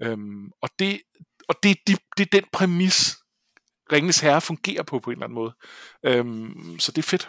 Øhm, 0.02 0.50
og 0.62 0.68
det, 0.78 1.00
og 1.48 1.54
det, 1.62 1.76
det, 1.86 1.98
det 2.16 2.26
er 2.26 2.40
den 2.40 2.48
præmis, 2.52 3.16
Ringens 3.92 4.20
Herre 4.20 4.40
fungerer 4.40 4.82
på 4.82 4.98
på 4.98 5.10
en 5.10 5.14
eller 5.14 5.24
anden 5.24 5.34
måde. 5.34 5.52
Øhm, 6.04 6.78
så 6.78 6.92
det 6.92 6.98
er 6.98 7.08
fedt. 7.08 7.28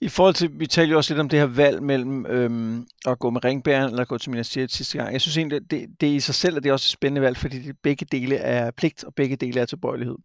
I 0.00 0.08
forhold 0.08 0.34
til, 0.34 0.50
vi 0.60 0.66
talte 0.66 0.90
jo 0.90 0.96
også 0.96 1.14
lidt 1.14 1.20
om 1.20 1.28
det 1.28 1.38
her 1.38 1.46
valg 1.46 1.82
mellem 1.82 2.26
øhm, 2.26 2.86
at 3.06 3.18
gå 3.18 3.30
med 3.30 3.44
ringbæren 3.44 3.90
eller 3.90 4.02
at 4.02 4.08
gå 4.08 4.18
til 4.18 4.30
ministeriet 4.30 4.72
sidste 4.72 4.98
gang. 4.98 5.12
Jeg 5.12 5.20
synes 5.20 5.36
egentlig, 5.36 5.70
det, 5.70 5.86
det 6.00 6.06
i 6.06 6.20
sig 6.20 6.34
selv 6.34 6.56
at 6.56 6.62
det 6.62 6.68
er 6.68 6.72
også 6.72 6.86
et 6.86 6.90
spændende 6.90 7.20
valg, 7.20 7.36
fordi 7.36 7.58
det, 7.58 7.76
begge 7.82 8.06
dele 8.12 8.36
er 8.36 8.70
pligt, 8.70 9.04
og 9.04 9.14
begge 9.14 9.36
dele 9.36 9.60
er 9.60 9.66
tilbøjelighed. 9.66 10.16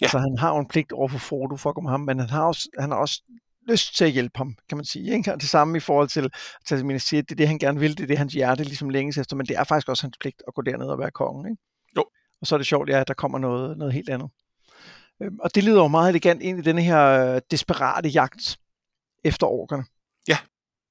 Ja. 0.00 0.04
Altså 0.04 0.18
han 0.18 0.38
har 0.38 0.54
jo 0.54 0.58
en 0.58 0.68
pligt 0.68 0.92
over 0.92 1.08
for 1.08 1.18
Frodo 1.18 1.56
for 1.56 1.70
at 1.70 1.74
komme 1.74 1.90
ham, 1.90 2.00
men 2.00 2.18
han 2.18 2.30
har 2.30 2.44
også, 2.44 2.68
han 2.78 2.90
har 2.90 2.98
også 2.98 3.22
lyst 3.68 3.96
til 3.96 4.04
at 4.04 4.10
hjælpe 4.10 4.38
ham, 4.38 4.56
kan 4.68 4.78
man 4.78 4.84
sige. 4.84 5.16
Ikke? 5.16 5.32
Og 5.32 5.40
det 5.40 5.48
samme 5.48 5.76
i 5.76 5.80
forhold 5.80 6.08
til 6.08 6.24
at 6.24 6.30
tage 6.66 6.78
til 6.78 6.86
ministeriet, 6.86 7.28
det 7.28 7.34
er 7.34 7.36
det, 7.36 7.48
han 7.48 7.58
gerne 7.58 7.80
vil, 7.80 7.96
det 7.96 8.02
er 8.02 8.06
det, 8.06 8.18
hans 8.18 8.32
hjerte 8.32 8.64
ligesom 8.64 8.90
længes 8.90 9.18
efter, 9.18 9.36
men 9.36 9.46
det 9.46 9.56
er 9.56 9.64
faktisk 9.64 9.88
også 9.88 10.02
hans 10.02 10.16
pligt 10.20 10.42
at 10.48 10.54
gå 10.54 10.62
derned 10.62 10.86
og 10.86 10.98
være 10.98 11.10
kongen. 11.10 11.46
Ikke? 11.50 11.62
Jo. 11.96 12.04
Og 12.40 12.46
så 12.46 12.54
er 12.54 12.58
det 12.58 12.66
sjovt, 12.66 12.88
ja, 12.88 13.00
at 13.00 13.08
der 13.08 13.14
kommer 13.14 13.38
noget, 13.38 13.78
noget 13.78 13.94
helt 13.94 14.08
andet. 14.08 14.30
Øhm, 15.22 15.38
og 15.40 15.54
det 15.54 15.64
leder 15.64 15.82
jo 15.82 15.88
meget 15.88 16.08
elegant 16.08 16.42
ind 16.42 16.58
i 16.58 16.62
denne 16.62 16.82
her 16.82 17.34
øh, 17.34 17.40
desperate 17.50 18.08
jagt 18.08 18.58
efter 19.24 19.46
orkerne. 19.46 19.84
Ja. 20.28 20.38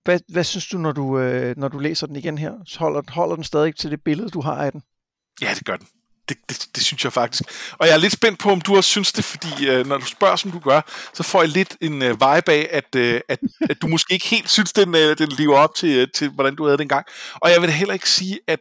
Hvad, 0.04 0.20
hvad 0.30 0.44
synes 0.44 0.68
du, 0.68 0.78
når 0.78 0.92
du, 0.92 1.20
øh, 1.20 1.58
når 1.58 1.68
du 1.68 1.80
læser 1.80 2.08
den 2.08 2.16
igen 2.16 2.38
her? 2.38 2.54
Så 2.66 2.80
holder, 2.80 3.02
holder 3.12 3.36
den 3.36 3.44
stadig 3.44 3.76
til 3.76 3.92
det 3.92 4.04
billede, 4.04 4.30
du 4.30 4.42
har 4.42 4.56
af 4.56 4.72
den? 4.72 4.82
Ja, 5.42 5.54
det 5.54 5.66
gør 5.66 5.76
den. 5.76 5.88
Det, 6.30 6.38
det, 6.50 6.68
det 6.76 6.84
synes 6.84 7.04
jeg 7.04 7.14
faktisk. 7.14 7.44
Og 7.72 7.88
jeg 7.88 7.94
er 7.94 7.98
lidt 7.98 8.14
spændt 8.14 8.40
på, 8.40 8.50
om 8.52 8.62
du 8.62 8.76
også 8.76 8.90
synes 8.90 9.12
det, 9.12 9.26
fordi 9.26 9.68
øh, 9.68 9.86
når 9.88 9.98
du 9.98 10.06
spørger, 10.06 10.36
som 10.36 10.52
du 10.52 10.60
gør, 10.60 10.82
så 11.14 11.24
får 11.24 11.42
jeg 11.42 11.50
lidt 11.50 11.78
en 11.82 12.02
øh, 12.02 12.12
vibe 12.12 12.52
af, 12.52 12.70
at, 12.72 12.96
øh, 12.96 13.22
at, 13.30 13.40
at 13.70 13.82
du 13.82 13.88
måske 13.88 14.14
ikke 14.14 14.28
helt 14.28 14.50
synes, 14.50 14.74
den, 14.74 14.96
øh, 14.96 15.18
den 15.18 15.30
lever 15.30 15.58
op 15.58 15.76
til, 15.76 15.98
øh, 15.98 16.08
til, 16.16 16.30
hvordan 16.30 16.56
du 16.56 16.64
havde 16.64 16.78
det 16.78 16.82
engang. 16.82 17.06
Og 17.36 17.52
jeg 17.52 17.62
vil 17.62 17.70
heller 17.70 17.94
ikke 17.94 18.10
sige, 18.10 18.40
at 18.48 18.60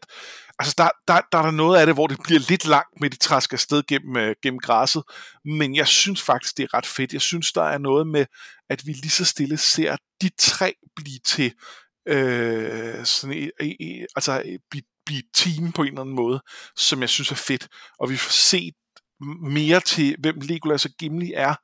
altså 0.58 0.74
der, 0.78 0.88
der, 1.08 1.20
der 1.32 1.38
er 1.38 1.42
der 1.42 1.50
noget 1.50 1.80
af 1.80 1.86
det, 1.86 1.94
hvor 1.94 2.06
det 2.06 2.18
bliver 2.24 2.40
lidt 2.48 2.66
langt 2.66 3.00
med 3.00 3.10
de 3.10 3.16
træsker 3.16 3.56
sted 3.56 3.82
gennem, 3.88 4.16
øh, 4.16 4.34
gennem 4.42 4.58
græsset, 4.58 5.02
men 5.44 5.76
jeg 5.76 5.86
synes 5.86 6.22
faktisk, 6.22 6.56
det 6.56 6.62
er 6.62 6.74
ret 6.74 6.86
fedt. 6.86 7.12
Jeg 7.12 7.20
synes, 7.20 7.52
der 7.52 7.62
er 7.62 7.78
noget 7.78 8.06
med, 8.06 8.26
at 8.70 8.86
vi 8.86 8.92
lige 8.92 9.10
så 9.10 9.24
stille 9.24 9.56
ser 9.56 9.96
de 10.22 10.30
tre 10.38 10.74
blive 10.96 11.18
til 11.26 11.52
øh, 12.08 13.04
sådan, 13.04 13.36
øh, 13.36 13.70
øh, 13.80 14.04
altså 14.16 14.58
blive, 14.70 14.82
blive 15.06 15.22
team 15.34 15.72
på 15.72 15.82
en 15.82 15.88
eller 15.88 16.00
anden 16.00 16.16
måde, 16.16 16.40
som 16.76 17.00
jeg 17.00 17.08
synes 17.08 17.30
er 17.30 17.36
fedt. 17.36 17.68
Og 17.98 18.10
vi 18.10 18.16
får 18.16 18.30
set 18.30 18.74
mere 19.40 19.80
til, 19.80 20.16
hvem 20.18 20.40
Legolas 20.40 20.84
og 20.84 20.90
Gimli 20.98 21.32
er, 21.36 21.54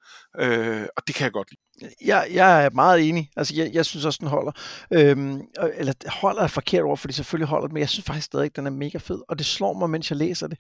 øh, 0.41 0.87
og 0.97 1.03
det 1.07 1.15
kan 1.15 1.25
jeg 1.25 1.33
godt 1.33 1.51
lide. 1.51 1.61
Jeg, 2.05 2.29
jeg 2.33 2.65
er 2.65 2.71
meget 2.71 3.09
enig. 3.09 3.31
Altså, 3.37 3.55
jeg, 3.57 3.71
jeg 3.75 3.87
synes 3.87 4.05
også, 4.05 4.19
den 4.21 4.29
holder. 4.29 4.53
Øhm, 4.93 5.41
eller 5.75 5.93
holder 6.21 6.43
er 6.43 6.47
forkert 6.47 6.83
ord, 6.83 6.99
fordi 6.99 7.15
selvfølgelig 7.15 7.49
holder 7.49 7.67
den, 7.67 7.75
men 7.75 7.81
jeg 7.81 7.89
synes 7.89 8.07
faktisk 8.07 8.27
stadig, 8.27 8.57
den 8.57 8.67
er 8.67 8.71
mega 8.71 8.99
fed. 8.99 9.23
Og 9.29 9.39
det 9.39 9.47
slår 9.47 9.79
mig, 9.79 9.91
mens 9.91 10.11
jeg 10.11 10.19
læser 10.19 10.47
det. 10.47 10.59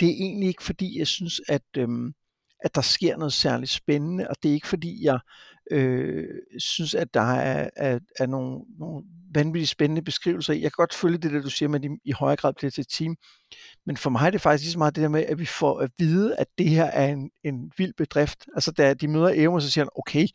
Det 0.00 0.08
er 0.08 0.14
egentlig 0.14 0.48
ikke, 0.48 0.62
fordi 0.62 0.98
jeg 0.98 1.06
synes, 1.06 1.40
at, 1.48 1.62
øhm, 1.76 2.12
at 2.64 2.74
der 2.74 2.80
sker 2.80 3.16
noget 3.16 3.32
særligt 3.32 3.70
spændende, 3.70 4.28
og 4.28 4.36
det 4.42 4.48
er 4.48 4.54
ikke 4.54 4.68
fordi, 4.68 5.04
jeg 5.04 5.18
øh, 5.70 6.24
synes, 6.58 6.94
at 6.94 7.14
der 7.14 7.32
er, 7.34 7.70
er, 7.76 7.98
er 8.18 8.26
nogle, 8.26 8.60
nogle 8.78 9.04
vanvittigt 9.36 9.70
spændende 9.70 10.02
beskrivelser 10.02 10.52
i. 10.52 10.62
Jeg 10.62 10.72
kan 10.72 10.76
godt 10.76 10.94
følge 10.94 11.18
det 11.18 11.32
der, 11.32 11.40
du 11.40 11.50
siger 11.50 11.68
med, 11.68 11.84
at 11.84 11.90
de 11.90 11.98
i 12.04 12.12
højere 12.12 12.36
grad 12.36 12.52
bliver 12.52 12.70
til 12.70 12.80
et 12.80 12.88
team. 12.88 13.16
Men 13.86 13.96
for 13.96 14.10
mig 14.10 14.26
er 14.26 14.30
det 14.30 14.40
faktisk 14.40 14.64
lige 14.64 14.72
så 14.72 14.78
meget 14.78 14.94
det 14.94 15.02
der 15.02 15.08
med, 15.08 15.24
at 15.24 15.38
vi 15.38 15.46
får 15.46 15.80
at 15.80 15.90
vide, 15.98 16.36
at 16.36 16.46
det 16.58 16.68
her 16.68 16.84
er 16.84 17.06
en, 17.06 17.30
en 17.44 17.72
vild 17.78 17.94
bedrift. 17.96 18.46
Altså, 18.54 18.72
da 18.72 18.94
de 18.94 19.08
møder 19.08 19.32
Evo, 19.34 19.60
så 19.60 19.70
siger 19.70 19.84
han, 19.84 19.90
okay, 19.96 20.26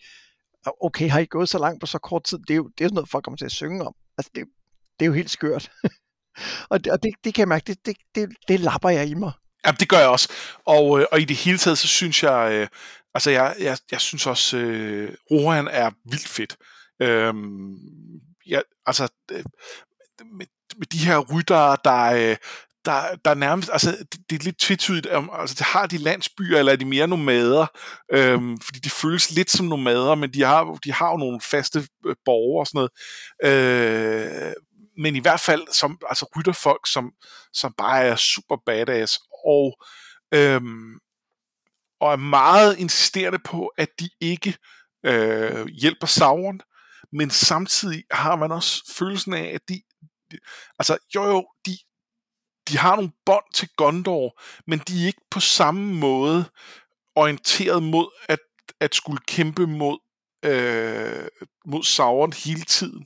okay, 0.82 1.10
har 1.10 1.20
I 1.20 1.26
gået 1.26 1.50
så 1.50 1.58
langt 1.60 1.80
på 1.80 1.86
så 1.86 2.00
kort 2.00 2.24
tid? 2.24 2.38
Det 2.38 2.52
er 2.52 2.56
jo, 2.56 2.68
det 2.78 2.84
er 2.84 2.88
sådan 2.88 2.96
noget, 2.96 3.10
folk 3.10 3.24
kommer 3.24 3.38
til 3.38 3.46
at 3.46 3.52
synge 3.52 3.86
om. 3.86 3.96
Altså, 4.18 4.32
det, 4.36 4.46
det 5.00 5.06
er 5.06 5.08
jo 5.08 5.14
helt 5.14 5.30
skørt. 5.30 5.72
og 6.72 6.84
det, 6.84 6.92
og 6.92 7.04
det, 7.04 7.14
det 7.24 7.34
kan 7.34 7.42
jeg 7.42 7.48
mærke, 7.48 7.64
det, 7.68 7.86
det, 7.86 7.98
det, 8.16 8.30
det 8.48 8.60
lapper 8.60 8.90
jeg 8.90 9.08
i 9.08 9.14
mig. 9.14 9.32
Ja, 9.66 9.72
det 9.72 9.90
gør 9.90 9.98
jeg 9.98 10.08
også. 10.08 10.30
Og, 10.66 11.00
øh, 11.00 11.06
og 11.12 11.22
i 11.22 11.26
det 11.26 11.36
hele 11.36 11.58
taget, 11.58 11.78
så 11.78 11.88
synes 11.88 12.24
jeg, 12.24 12.52
øh, 12.54 12.68
altså 13.14 13.32
jeg, 13.32 13.56
jeg, 13.60 13.78
jeg 13.92 14.02
synes 14.02 14.28
også, 14.28 14.58
øh, 14.58 15.14
Rohan 15.32 15.68
er 15.68 15.92
vildt 16.06 16.28
fedt. 16.28 16.58
Øhm, 17.02 17.76
ja, 18.48 18.60
altså, 18.86 19.08
øh, 19.32 19.44
med, 20.26 20.46
med 20.78 20.88
de 20.88 20.98
her 20.98 21.18
ryttere, 21.18 21.78
der, 21.84 22.32
øh, 22.32 22.38
der, 22.86 23.16
der 23.26 23.34
nærmest, 23.34 23.70
altså 23.72 23.92
det, 23.92 24.30
det 24.30 24.40
er 24.40 24.44
lidt 24.44 24.60
tvetydigt, 24.60 25.08
om, 25.08 25.30
altså 25.34 25.56
det 25.60 25.66
har 25.66 25.88
de 25.88 25.98
landsbyer, 25.98 26.60
eller 26.60 26.72
er 26.72 26.76
de 26.76 26.86
mere 26.86 27.08
nomader, 27.08 27.66
øhm, 28.14 28.60
fordi 28.60 28.80
de 28.80 28.90
føles 28.90 29.32
lidt 29.32 29.52
som 29.52 29.66
nomader, 29.66 30.16
men 30.16 30.34
de 30.34 30.42
har, 30.42 30.80
de 30.84 30.94
har 30.94 31.12
jo 31.12 31.18
nogle 31.18 31.42
faste 31.42 31.88
øh, 32.06 32.16
borgere 32.26 32.62
og 32.62 32.68
sådan 32.68 32.78
noget, 32.78 32.92
øh, 33.44 34.54
men 34.98 35.16
i 35.16 35.20
hvert 35.20 35.40
fald 35.40 35.68
som 35.72 35.98
altså 36.10 36.26
rytterfolk, 36.38 36.88
som, 36.88 37.12
som 37.54 37.74
bare 37.78 38.04
er 38.04 38.16
super 38.16 38.58
badass, 38.66 39.20
og, 39.46 39.78
øhm, 40.34 40.94
og 42.00 42.12
er 42.12 42.16
meget 42.16 42.78
insisterende 42.78 43.40
på, 43.40 43.68
at 43.78 43.90
de 44.00 44.10
ikke 44.22 44.58
øh, 45.06 45.68
hjælper 45.68 46.08
Sauron, 46.08 46.60
men 47.14 47.30
samtidig 47.30 48.04
har 48.12 48.36
man 48.36 48.52
også 48.52 48.94
følelsen 48.98 49.34
af, 49.34 49.52
at 49.56 49.62
de, 49.70 49.82
de 50.32 50.40
altså 50.80 50.98
jo 51.16 51.24
jo, 51.24 51.48
de, 51.66 51.78
de 52.68 52.78
har 52.78 52.96
nogle 52.96 53.12
bånd 53.26 53.54
til 53.54 53.70
Gondor, 53.78 54.42
men 54.68 54.80
de 54.80 55.04
er 55.04 55.08
ikke 55.08 55.22
på 55.32 55.40
samme 55.40 55.94
måde 55.94 56.46
orienteret 57.16 57.84
mod 57.84 58.08
at, 58.30 58.40
at 58.80 58.96
skulle 58.96 59.22
kæmpe 59.28 59.68
mod, 59.68 60.00
øh, 60.46 61.28
mod 61.66 61.84
Sauron 61.84 62.34
hele 62.34 62.62
tiden. 62.62 63.06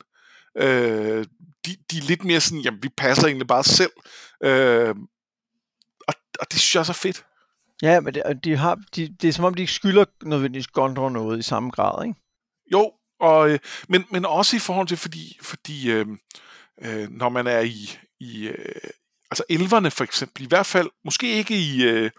Øh, 0.57 1.25
de, 1.65 1.75
de 1.91 1.97
er 1.97 2.07
lidt 2.07 2.24
mere 2.24 2.41
sådan, 2.41 2.59
jamen 2.59 2.83
vi 2.83 2.89
passer 2.89 3.27
egentlig 3.27 3.47
bare 3.47 3.63
selv. 3.63 3.91
Øh, 4.43 4.95
og, 6.07 6.13
og 6.39 6.51
det 6.51 6.59
synes 6.59 6.75
jeg 6.75 6.79
er 6.79 6.83
så 6.83 6.93
fedt. 6.93 7.25
Ja, 7.81 8.00
men 8.00 8.13
det, 8.13 8.24
de 8.43 8.55
har, 8.55 8.75
de, 8.95 9.15
det 9.21 9.27
er 9.27 9.33
som 9.33 9.45
om, 9.45 9.53
de 9.53 9.62
ikke 9.62 9.74
skylder 9.74 10.05
nødvendigvis 10.24 10.67
Gondor 10.67 11.09
noget 11.09 11.39
i 11.39 11.41
samme 11.41 11.69
grad, 11.69 12.05
ikke? 12.05 12.19
Jo, 12.71 12.91
og, 13.25 13.50
øh, 13.50 13.60
men, 13.89 14.05
men 14.12 14.25
også 14.25 14.55
i 14.55 14.60
forhold 14.60 14.88
til, 14.88 14.98
fordi, 14.98 15.38
fordi 15.41 15.91
øh, 15.91 16.08
øh, 16.82 17.10
når 17.10 17.29
man 17.29 17.48
er 17.48 17.60
i, 17.60 17.98
i 18.20 18.48
øh, 18.48 18.89
altså 19.32 19.44
elverne 19.50 19.91
for 19.91 20.03
eksempel, 20.03 20.44
i 20.44 20.48
hvert 20.48 20.65
fald, 20.65 20.89
måske 21.05 21.27
ikke 21.27 21.58
i, 21.58 21.84
øh, 21.84 22.12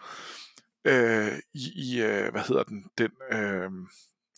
øh, 0.85 1.33
i, 1.55 1.73
i 1.77 2.03
øh, 2.03 2.33
hvad 2.33 2.43
hedder 2.43 2.63
den, 2.63 2.85
den 2.99 3.11
øh, 3.33 3.71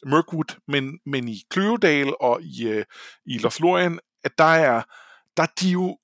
Mirkwood, 0.05 0.57
men, 0.69 0.99
men 1.07 1.29
i 1.29 1.43
Kløvedal 1.51 2.15
og 2.21 2.43
i, 2.43 2.69
øh, 2.69 2.85
i 3.27 3.39
Lothlorien, 3.39 4.01
at 4.25 4.39
der 4.39 4.45
er, 4.45 4.83
der 5.37 5.43
er 5.43 5.53
de 5.61 5.71
jo 5.71 5.99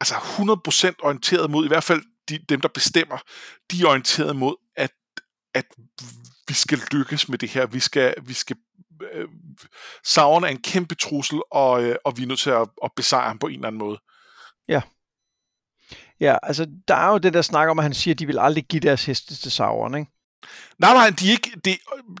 altså 0.00 0.14
100% 0.14 0.94
orienteret 1.02 1.50
mod, 1.50 1.64
i 1.64 1.68
hvert 1.68 1.84
fald 1.84 2.02
de, 2.28 2.38
dem, 2.38 2.60
der 2.60 2.68
bestemmer, 2.68 3.18
de 3.70 3.82
er 3.82 3.86
orienteret 3.86 4.36
mod, 4.36 4.56
at, 4.76 4.92
at 5.54 5.66
vi 6.48 6.54
skal 6.54 6.78
lykkes 6.92 7.28
med 7.28 7.38
det 7.38 7.48
her. 7.48 7.66
Vi 7.66 7.80
skal, 7.80 8.14
vi 8.22 8.32
skal 8.32 8.56
øh, 9.12 9.28
Sauron 10.04 10.44
er 10.44 10.48
en 10.48 10.62
kæmpe 10.62 10.94
trussel, 10.94 11.40
og, 11.50 11.84
øh, 11.84 11.96
og 12.04 12.16
vi 12.16 12.22
er 12.22 12.26
nødt 12.26 12.40
til 12.40 12.50
at, 12.50 12.68
at 12.84 12.90
besejre 12.96 13.28
ham 13.28 13.38
på 13.38 13.46
en 13.46 13.54
eller 13.54 13.66
anden 13.66 13.78
måde. 13.78 13.98
Ja. 14.68 14.80
Ja, 16.20 16.36
altså 16.42 16.66
der 16.88 16.94
er 16.94 17.10
jo 17.10 17.18
det 17.18 17.34
der 17.34 17.42
snak 17.42 17.68
om, 17.68 17.78
at 17.78 17.82
han 17.82 17.94
siger, 17.94 18.14
at 18.14 18.18
de 18.18 18.26
vil 18.26 18.38
aldrig 18.38 18.64
give 18.64 18.80
deres 18.80 19.06
heste 19.06 19.36
til 19.36 19.52
Sauron, 19.52 19.94
ikke? 19.94 20.10
Nej, 20.78 20.92
nej, 20.94 21.10
de 21.20 21.26
er 21.26 21.30
ikke, 21.30 21.50
det, 21.64 21.78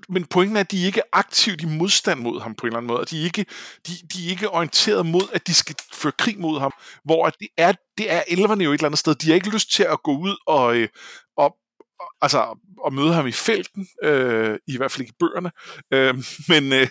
men 0.08 0.26
pointen 0.26 0.56
er, 0.56 0.60
at 0.60 0.70
de 0.70 0.82
er 0.82 0.86
ikke 0.86 1.02
aktivt 1.12 1.62
i 1.62 1.66
modstand 1.66 2.20
mod 2.20 2.40
ham 2.40 2.54
på 2.54 2.66
en 2.66 2.68
eller 2.68 2.78
anden 2.78 2.88
måde. 2.88 3.04
De 3.10 3.20
er 3.20 3.24
ikke, 3.24 3.46
de, 3.86 3.92
de 4.12 4.26
er 4.26 4.30
ikke 4.30 4.50
orienteret 4.50 5.06
mod, 5.06 5.22
at 5.32 5.46
de 5.46 5.54
skal 5.54 5.76
føre 5.92 6.12
krig 6.12 6.40
mod 6.40 6.60
ham, 6.60 6.72
hvor 7.04 7.30
det 7.30 7.48
er, 7.56 7.72
det 7.98 8.12
er 8.12 8.22
elverne 8.28 8.64
jo 8.64 8.70
et 8.70 8.74
eller 8.74 8.88
andet 8.88 8.98
sted. 8.98 9.14
De 9.14 9.26
har 9.26 9.34
ikke 9.34 9.50
lyst 9.50 9.72
til 9.72 9.82
at 9.82 10.02
gå 10.02 10.18
ud 10.18 10.36
og, 10.46 10.76
øh, 10.76 10.88
og, 10.88 10.88
altså, 12.20 12.58
at 12.86 12.92
møde 12.92 13.12
ham 13.14 13.26
i 13.26 13.32
felten, 13.32 13.86
øh, 14.02 14.58
i 14.66 14.76
hvert 14.76 14.90
fald 14.90 15.00
ikke 15.00 15.10
i 15.10 15.20
bøgerne, 15.20 15.50
øh, 15.90 16.14
men, 16.48 16.72
øh, 16.72 16.88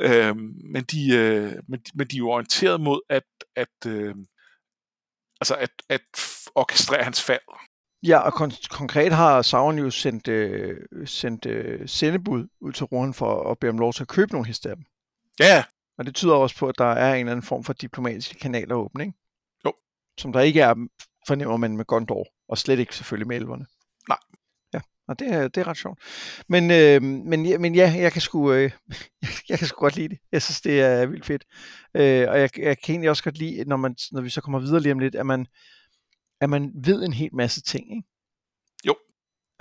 øh, 0.00 0.36
men, 0.72 0.84
de, 0.84 1.14
øh, 1.16 1.52
men, 1.68 1.80
men 1.94 2.06
de 2.06 2.16
er 2.16 2.18
jo 2.18 2.30
orienteret 2.30 2.80
mod 2.80 3.00
at, 3.08 3.24
at, 3.56 3.86
øh, 3.86 4.14
altså 5.40 5.54
at, 5.54 5.70
at 5.88 6.02
orkestrere 6.54 7.04
hans 7.04 7.22
fald. 7.22 7.40
Ja, 8.02 8.18
og 8.18 8.40
kon- 8.40 8.68
konkret 8.70 9.12
har 9.12 9.42
Sauron 9.42 9.78
jo 9.78 9.90
sendt, 9.90 10.28
øh, 10.28 10.76
sendt 11.06 11.46
øh, 11.46 11.88
sendebud 11.88 12.48
ud 12.60 12.72
til 12.72 12.84
Rohan 12.84 13.14
for 13.14 13.50
at 13.50 13.58
bede 13.58 13.70
om 13.70 13.78
lov 13.78 13.92
til 13.92 14.02
at 14.02 14.08
købe 14.08 14.32
nogle 14.32 14.46
heste 14.46 14.70
af 14.70 14.76
dem. 14.76 14.84
Ja. 15.40 15.64
Og 15.98 16.06
det 16.06 16.14
tyder 16.14 16.34
også 16.34 16.56
på, 16.56 16.68
at 16.68 16.78
der 16.78 16.84
er 16.84 17.14
en 17.14 17.20
eller 17.20 17.32
anden 17.32 17.46
form 17.46 17.64
for 17.64 17.72
diplomatiske 17.72 18.38
kanaler 18.38 18.74
åbne, 18.74 19.04
ikke? 19.04 19.18
Jo. 19.64 19.72
Som 20.18 20.32
der 20.32 20.40
ikke 20.40 20.60
er, 20.60 20.74
fornemmer 21.26 21.56
man 21.56 21.76
med 21.76 21.84
Gondor, 21.84 22.26
og 22.48 22.58
slet 22.58 22.78
ikke 22.78 22.96
selvfølgelig 22.96 23.28
med 23.28 23.36
elverne. 23.36 23.66
Nej. 24.08 24.18
Og 25.10 25.18
det 25.18 25.28
er, 25.28 25.48
det 25.48 25.60
er 25.60 25.66
ret 25.66 25.76
sjovt. 25.76 25.98
Men, 26.48 26.70
øh, 26.70 27.02
men, 27.02 27.46
ja, 27.46 27.58
men 27.58 27.74
ja, 27.74 27.94
jeg 27.98 28.12
kan, 28.12 28.20
sgu, 28.22 28.52
øh, 28.52 28.70
jeg 29.48 29.58
kan 29.58 29.68
sgu 29.68 29.80
godt 29.80 29.96
lide 29.96 30.08
det. 30.08 30.18
Jeg 30.32 30.42
synes, 30.42 30.60
det 30.60 30.80
er 30.80 31.06
vildt 31.06 31.26
fedt. 31.26 31.44
Øh, 31.94 32.28
og 32.28 32.40
jeg, 32.40 32.58
jeg 32.58 32.78
kan 32.78 32.92
egentlig 32.92 33.10
også 33.10 33.24
godt 33.24 33.38
lide, 33.38 33.64
når, 33.64 33.76
man, 33.76 33.96
når 34.12 34.20
vi 34.20 34.30
så 34.30 34.40
kommer 34.40 34.58
videre 34.58 34.80
lige 34.80 34.92
om 34.92 34.98
lidt, 34.98 35.14
at 35.14 35.26
man, 35.26 35.46
at 36.40 36.50
man 36.50 36.72
ved 36.84 37.02
en 37.02 37.12
hel 37.12 37.34
masse 37.34 37.62
ting, 37.62 37.96
ikke? 37.96 38.08
Jo. 38.86 38.94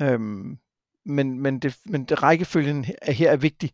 Øhm, 0.01 0.57
men, 1.05 1.39
men, 1.39 1.59
det, 1.59 1.77
men 1.85 2.03
det 2.05 2.23
rækkefølgen 2.23 2.85
er 3.01 3.11
her 3.11 3.31
er 3.31 3.37
vigtig, 3.37 3.71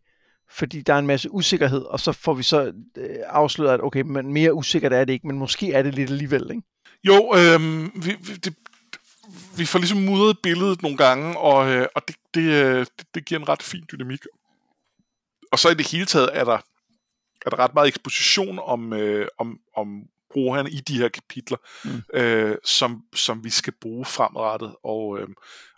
fordi 0.50 0.82
der 0.82 0.94
er 0.94 0.98
en 0.98 1.06
masse 1.06 1.30
usikkerhed, 1.30 1.82
og 1.82 2.00
så 2.00 2.12
får 2.12 2.34
vi 2.34 2.42
så 2.42 2.72
øh, 2.96 3.16
afsløret, 3.26 3.74
at 3.74 3.84
okay, 3.84 4.00
men 4.00 4.32
mere 4.32 4.54
usikkert 4.54 4.92
er 4.92 5.04
det 5.04 5.12
ikke, 5.12 5.26
men 5.26 5.38
måske 5.38 5.72
er 5.72 5.82
det 5.82 5.94
lidt 5.94 6.10
alligevel, 6.10 6.50
ikke? 6.50 6.62
Jo, 7.04 7.34
øhm, 7.36 7.90
vi, 8.04 8.16
vi, 8.20 8.34
det, 8.34 8.54
vi 9.56 9.66
får 9.66 9.78
ligesom 9.78 9.98
mudret 9.98 10.38
billedet 10.42 10.82
nogle 10.82 10.96
gange, 10.96 11.38
og, 11.38 11.68
øh, 11.68 11.86
og 11.94 12.02
det, 12.08 12.16
det, 12.34 12.40
øh, 12.40 12.86
det, 12.98 13.06
det 13.14 13.24
giver 13.24 13.40
en 13.40 13.48
ret 13.48 13.62
fin 13.62 13.84
dynamik. 13.92 14.20
Og 15.52 15.58
så 15.58 15.68
i 15.68 15.74
det 15.74 15.90
hele 15.90 16.06
taget 16.06 16.30
er 16.32 16.44
der, 16.44 16.58
er 17.46 17.50
der 17.50 17.58
ret 17.58 17.74
meget 17.74 17.88
eksposition 17.88 18.58
om, 18.58 18.92
øh, 18.92 19.28
om, 19.38 19.58
om 19.76 20.02
Rohan 20.36 20.66
i 20.66 20.80
de 20.80 20.98
her 20.98 21.08
kapitler, 21.08 21.58
mm. 21.84 22.02
øh, 22.14 22.56
som, 22.64 23.02
som 23.14 23.44
vi 23.44 23.50
skal 23.50 23.72
bruge 23.80 24.04
fremadrettet, 24.04 24.74
og, 24.84 25.18
øh, 25.18 25.28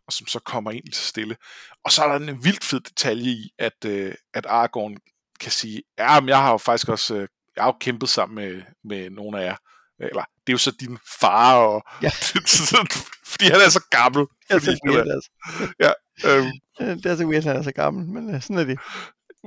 og 0.06 0.12
som 0.12 0.26
så 0.26 0.38
kommer 0.38 0.70
ind 0.70 0.92
til 0.92 1.04
stille. 1.04 1.36
Og 1.84 1.92
så 1.92 2.02
er 2.02 2.08
der 2.08 2.28
en 2.28 2.44
vildt 2.44 2.64
fed 2.64 2.80
detalje 2.80 3.30
i, 3.30 3.50
at, 3.58 3.84
øh, 3.86 4.14
at 4.34 4.46
Aragorn 4.46 4.96
kan 5.40 5.52
sige, 5.52 5.82
ja, 5.98 6.20
men 6.20 6.28
jeg 6.28 6.38
har 6.38 6.50
jo 6.50 6.58
faktisk 6.58 6.88
også 6.88 7.14
øh, 7.14 7.28
jeg 7.58 7.64
har 7.64 7.72
jo 7.72 7.76
kæmpet 7.80 8.08
sammen 8.08 8.34
med, 8.34 8.62
med 8.84 9.10
nogle 9.10 9.40
af 9.40 9.44
jer. 9.46 9.56
Eller, 10.00 10.22
det 10.46 10.48
er 10.48 10.54
jo 10.54 10.58
så 10.58 10.70
din 10.80 10.98
far, 11.20 11.56
og, 11.56 11.82
Ja. 12.02 12.10
fordi 13.30 13.44
han 13.44 13.60
er 13.66 13.68
så 13.70 13.84
gammel. 13.90 14.26
Det 14.48 14.54
er 14.56 14.58
så 14.60 14.78
weird, 14.86 15.08
altså. 15.08 15.30
ja, 15.80 15.92
øhm, 16.30 16.50
Det 17.02 17.06
er 17.06 17.16
så 17.16 17.24
weird, 17.24 17.38
at 17.38 17.44
han 17.44 17.56
er 17.56 17.62
så 17.62 17.72
gammel, 17.72 18.06
men 18.06 18.34
øh, 18.34 18.42
sådan 18.42 18.58
er 18.58 18.64
det. 18.64 18.78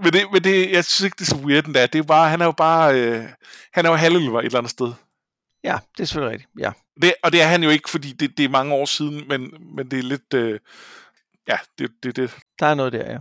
men, 0.04 0.14
det, 0.14 0.28
men 0.34 0.44
det, 0.44 0.72
jeg 0.72 0.86
synes 0.86 1.06
ikke, 1.06 1.16
det 1.16 1.22
er 1.22 1.36
så 1.36 1.42
weird, 1.46 1.64
den 1.64 1.74
der. 1.74 1.86
Det 1.88 2.00
er 2.00 2.04
bare, 2.04 2.30
han 2.30 2.42
er 2.42 2.46
jo 2.46 2.52
bare, 2.52 3.02
øh, 3.02 3.26
han 3.74 3.86
er 3.86 3.90
jo 3.90 3.96
halvelver 3.96 4.40
et 4.40 4.46
eller 4.46 4.58
andet 4.58 4.72
sted. 4.72 4.94
Ja, 5.64 5.78
det 5.98 6.04
er 6.04 6.08
selvfølgelig 6.08 6.32
rigtigt. 6.34 6.52
Ja. 6.60 6.72
Det, 7.02 7.14
og 7.24 7.32
det 7.32 7.42
er 7.42 7.48
han 7.48 7.64
jo 7.64 7.70
ikke, 7.70 7.90
fordi 7.90 8.12
det, 8.12 8.38
det 8.38 8.46
er 8.46 8.50
mange 8.50 8.74
år 8.74 8.86
siden, 8.86 9.28
men, 9.28 9.54
men 9.76 9.92
det 9.92 10.00
er 10.00 10.04
lidt... 10.04 10.34
Øh, 10.34 10.60
ja, 11.48 11.58
det, 11.78 11.92
det, 12.04 12.16
det. 12.16 12.38
Der 12.60 12.66
er 12.68 12.74
noget 12.74 12.94
der, 12.94 13.12
ja. 13.12 13.18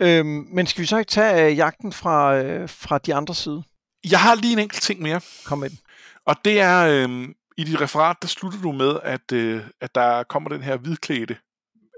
Øhm, 0.00 0.46
men 0.52 0.66
skal 0.66 0.82
vi 0.82 0.86
så 0.86 0.96
ikke 0.98 1.10
tage 1.10 1.50
øh, 1.50 1.56
jagten 1.56 1.92
fra, 1.92 2.36
øh, 2.36 2.68
fra 2.68 2.98
de 2.98 3.14
andre 3.14 3.34
side? 3.34 3.62
Jeg 4.10 4.20
har 4.20 4.34
lige 4.34 4.52
en 4.52 4.58
enkelt 4.58 4.82
ting 4.82 5.02
mere, 5.02 5.20
Kom 5.44 5.58
med 5.58 5.70
den. 5.70 5.78
Og 6.26 6.36
det 6.44 6.60
er, 6.60 6.86
øh, 6.86 7.28
i 7.56 7.64
dit 7.64 7.80
referat, 7.80 8.16
der 8.22 8.28
slutter 8.28 8.60
du 8.60 8.72
med, 8.72 9.00
at, 9.02 9.32
øh, 9.32 9.62
at 9.80 9.94
der 9.94 10.22
kommer 10.22 10.50
den 10.50 10.62
her 10.62 10.76
hvidklædte 10.76 11.38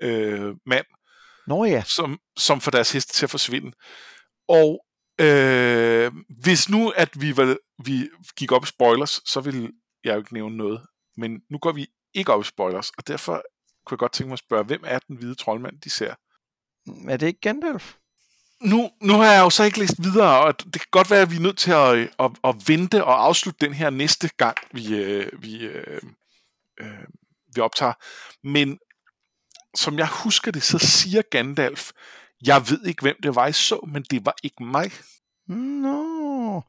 øh, 0.02 0.54
mand, 0.66 0.86
Nå 1.46 1.64
ja. 1.64 1.82
som, 1.82 2.18
som 2.36 2.60
får 2.60 2.70
deres 2.70 2.92
heste 2.92 3.12
til 3.12 3.26
at 3.26 3.30
forsvinde. 3.30 3.72
Og 4.48 4.84
øh, 5.20 6.12
hvis 6.42 6.68
nu, 6.68 6.88
at 6.88 7.20
vi, 7.20 7.36
var, 7.36 7.56
vi 7.84 8.08
gik 8.36 8.52
op 8.52 8.64
i 8.64 8.66
spoilers, 8.66 9.20
så 9.24 9.40
ville 9.40 9.70
jeg 10.04 10.12
jo 10.12 10.18
ikke 10.18 10.34
nævne 10.34 10.56
noget. 10.56 10.86
Men 11.16 11.40
nu 11.50 11.58
går 11.58 11.72
vi 11.72 11.86
ikke 12.14 12.32
op 12.32 12.40
i 12.40 12.44
spoilers, 12.44 12.90
og 12.90 13.06
derfor 13.06 13.42
kunne 13.86 13.94
jeg 13.94 13.98
godt 13.98 14.12
tænke 14.12 14.28
mig 14.28 14.32
at 14.32 14.38
spørge, 14.38 14.64
hvem 14.64 14.82
er 14.84 14.98
den 14.98 15.16
hvide 15.16 15.34
troldmand, 15.34 15.80
de 15.80 15.90
ser? 15.90 16.14
Er 17.08 17.16
det 17.16 17.26
ikke 17.26 17.40
Gandalf? 17.40 17.94
Nu, 18.60 18.90
nu 19.00 19.12
har 19.12 19.32
jeg 19.32 19.40
jo 19.40 19.50
så 19.50 19.64
ikke 19.64 19.78
læst 19.78 20.02
videre, 20.02 20.40
og 20.40 20.58
det 20.64 20.72
kan 20.72 20.90
godt 20.90 21.10
være, 21.10 21.22
at 21.22 21.30
vi 21.30 21.36
er 21.36 21.40
nødt 21.40 21.58
til 21.58 21.70
at, 21.70 21.98
at, 22.18 22.30
at 22.44 22.68
vente 22.68 23.04
og 23.04 23.24
afslutte 23.24 23.66
den 23.66 23.74
her 23.74 23.90
næste 23.90 24.30
gang, 24.36 24.56
vi, 24.72 24.96
øh, 24.96 25.42
vi, 25.42 25.66
øh, 25.66 26.02
øh, 26.80 27.04
vi 27.54 27.60
optager. 27.60 27.92
Men 28.42 28.78
som 29.74 29.98
jeg 29.98 30.08
husker 30.24 30.52
det, 30.52 30.62
så 30.62 30.78
siger 30.78 31.22
Gandalf, 31.30 31.90
jeg 32.46 32.62
ved 32.70 32.86
ikke, 32.86 33.02
hvem 33.02 33.16
det 33.22 33.34
var, 33.34 33.46
I 33.46 33.52
så, 33.52 33.88
men 33.92 34.02
det 34.02 34.26
var 34.26 34.34
ikke 34.42 34.64
mig. 34.64 34.90
Nå, 35.46 36.62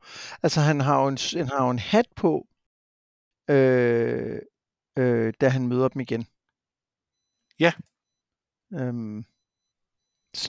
altså 0.44 0.62
han 0.62 0.82
har 0.82 1.01
jo 1.01 1.08
en, 1.08 1.17
han 1.38 1.48
har 1.48 1.63
jo 1.63 1.70
en 1.70 1.79
hat 1.79 2.08
på, 2.15 2.48
øh, 3.50 4.39
øh, 4.98 5.34
da 5.41 5.50
han 5.50 5.67
møder 5.67 5.88
dem 5.88 6.00
igen. 6.00 6.27
Ja. 7.60 7.74
Øhm, 8.74 9.25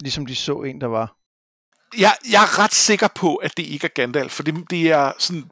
ligesom 0.00 0.26
de 0.26 0.34
så 0.34 0.62
en, 0.62 0.80
der 0.80 0.86
var. 0.86 1.17
Jeg, 1.98 2.14
jeg 2.30 2.42
er 2.42 2.58
ret 2.58 2.74
sikker 2.74 3.08
på, 3.14 3.36
at 3.36 3.56
det 3.56 3.66
ikke 3.66 3.84
er 3.84 3.94
Gandalf, 3.94 4.32
for 4.32 4.42
det, 4.42 4.70
det 4.70 4.90
er 4.90 5.12
sådan 5.18 5.44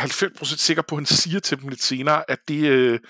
90% 0.00 0.56
sikker 0.56 0.82
på, 0.82 0.94
at 0.94 0.98
han 0.98 1.06
siger 1.06 1.40
til 1.40 1.60
dem 1.60 1.68
lidt 1.68 1.82
senere, 1.82 2.30
at 2.30 2.38
det, 2.48 2.64
øh, 2.64 3.00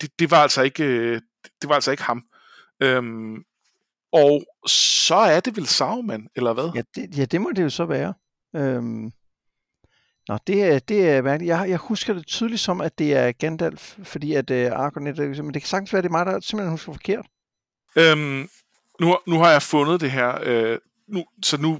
det, 0.00 0.18
det, 0.18 0.30
var, 0.30 0.36
altså 0.36 0.62
ikke, 0.62 0.84
øh, 0.84 1.20
det 1.62 1.68
var 1.68 1.74
altså 1.74 1.90
ikke 1.90 2.02
ham. 2.02 2.22
Øhm, 2.82 3.44
og 4.12 4.44
så 4.66 5.14
er 5.14 5.40
det 5.40 5.56
vel 5.56 5.66
Sauron, 5.66 6.28
eller 6.36 6.52
hvad? 6.52 6.70
Ja 6.74 6.82
det, 6.94 7.18
ja, 7.18 7.24
det 7.24 7.40
må 7.40 7.50
det 7.56 7.62
jo 7.62 7.70
så 7.70 7.84
være. 7.84 8.14
Øhm, 8.56 9.12
nå, 10.28 10.38
det 10.46 10.64
er, 10.64 10.78
det 10.78 11.08
er 11.08 11.22
mærkeligt. 11.22 11.48
Jeg, 11.48 11.68
jeg 11.68 11.78
husker 11.78 12.14
det 12.14 12.26
tydeligt 12.26 12.60
som, 12.60 12.80
at 12.80 12.98
det 12.98 13.16
er 13.16 13.32
Gandalf, 13.32 13.96
fordi 14.04 14.34
at 14.34 14.50
øh, 14.50 14.72
Argonet, 14.72 15.18
men 15.18 15.54
det 15.54 15.62
kan 15.62 15.68
sagtens 15.68 15.92
være, 15.92 15.98
at 15.98 16.04
det 16.04 16.08
er 16.08 16.12
mig, 16.12 16.26
der 16.26 16.40
simpelthen 16.40 16.70
husker 16.70 16.92
forkert. 16.92 17.26
Øhm, 17.96 18.48
nu, 19.00 19.18
nu 19.26 19.38
har 19.38 19.50
jeg 19.50 19.62
fundet 19.62 20.00
det 20.00 20.10
her, 20.10 20.38
øh, 20.42 20.78
nu, 21.08 21.24
så 21.42 21.56
nu, 21.56 21.78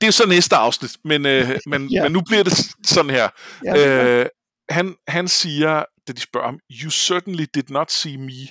det 0.00 0.06
er 0.06 0.10
så 0.10 0.26
næste 0.26 0.56
afsnit, 0.56 0.96
men, 1.04 1.26
øh, 1.26 1.50
men, 1.66 1.88
ja. 1.88 2.02
men 2.02 2.12
nu 2.12 2.20
bliver 2.20 2.42
det 2.42 2.52
sådan 2.84 3.10
her. 3.10 3.28
Ja, 3.64 4.20
øh, 4.20 4.26
han, 4.68 4.96
han 5.08 5.28
siger, 5.28 5.84
da 6.08 6.12
de 6.12 6.20
spørger 6.20 6.46
ham, 6.46 6.58
You 6.70 6.90
certainly 6.90 7.44
did 7.54 7.70
not 7.70 7.92
see 7.92 8.16
me, 8.16 8.48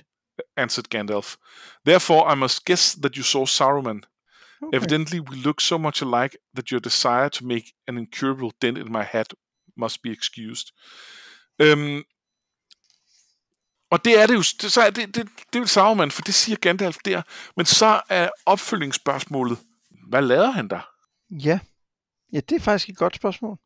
answered 0.57 0.89
Gandalf. 0.89 1.35
Therefore, 1.85 2.33
I 2.33 2.35
must 2.35 2.65
guess 2.65 2.95
that 2.95 3.15
you 3.15 3.23
saw 3.23 3.45
Saruman. 3.45 4.01
Okay. 4.63 4.77
Evidently, 4.77 5.19
we 5.19 5.35
look 5.35 5.61
so 5.61 5.77
much 5.77 6.01
alike 6.01 6.37
that 6.55 6.69
your 6.69 6.79
desire 6.79 7.29
to 7.29 7.45
make 7.45 7.73
an 7.87 7.97
incurable 7.97 8.51
dent 8.61 8.77
in 8.77 8.91
my 8.91 9.03
head 9.03 9.25
must 9.77 10.01
be 10.03 10.11
excused. 10.11 10.67
Øhm, 11.59 12.03
og 13.91 14.05
det 14.05 14.19
er 14.19 14.27
det 14.27 14.33
jo, 14.33 14.43
det, 14.61 14.71
så 14.71 14.81
er 14.81 14.89
det, 14.89 15.15
det, 15.15 15.27
det 15.37 15.55
er 15.55 15.59
jo 15.59 15.65
Sauron, 15.65 16.11
for 16.11 16.21
det 16.21 16.33
siger 16.33 16.55
Gandalf 16.55 16.97
der. 17.05 17.21
Men 17.57 17.65
så 17.65 18.01
er 18.09 18.29
opfølgningsspørgsmålet, 18.45 19.57
hvad 20.11 20.21
lavede 20.21 20.51
han 20.51 20.67
der? 20.67 20.89
Ja. 21.29 21.59
ja, 22.33 22.39
det 22.39 22.55
er 22.55 22.59
faktisk 22.59 22.89
et 22.89 22.97
godt 22.97 23.15
spørgsmål. 23.15 23.57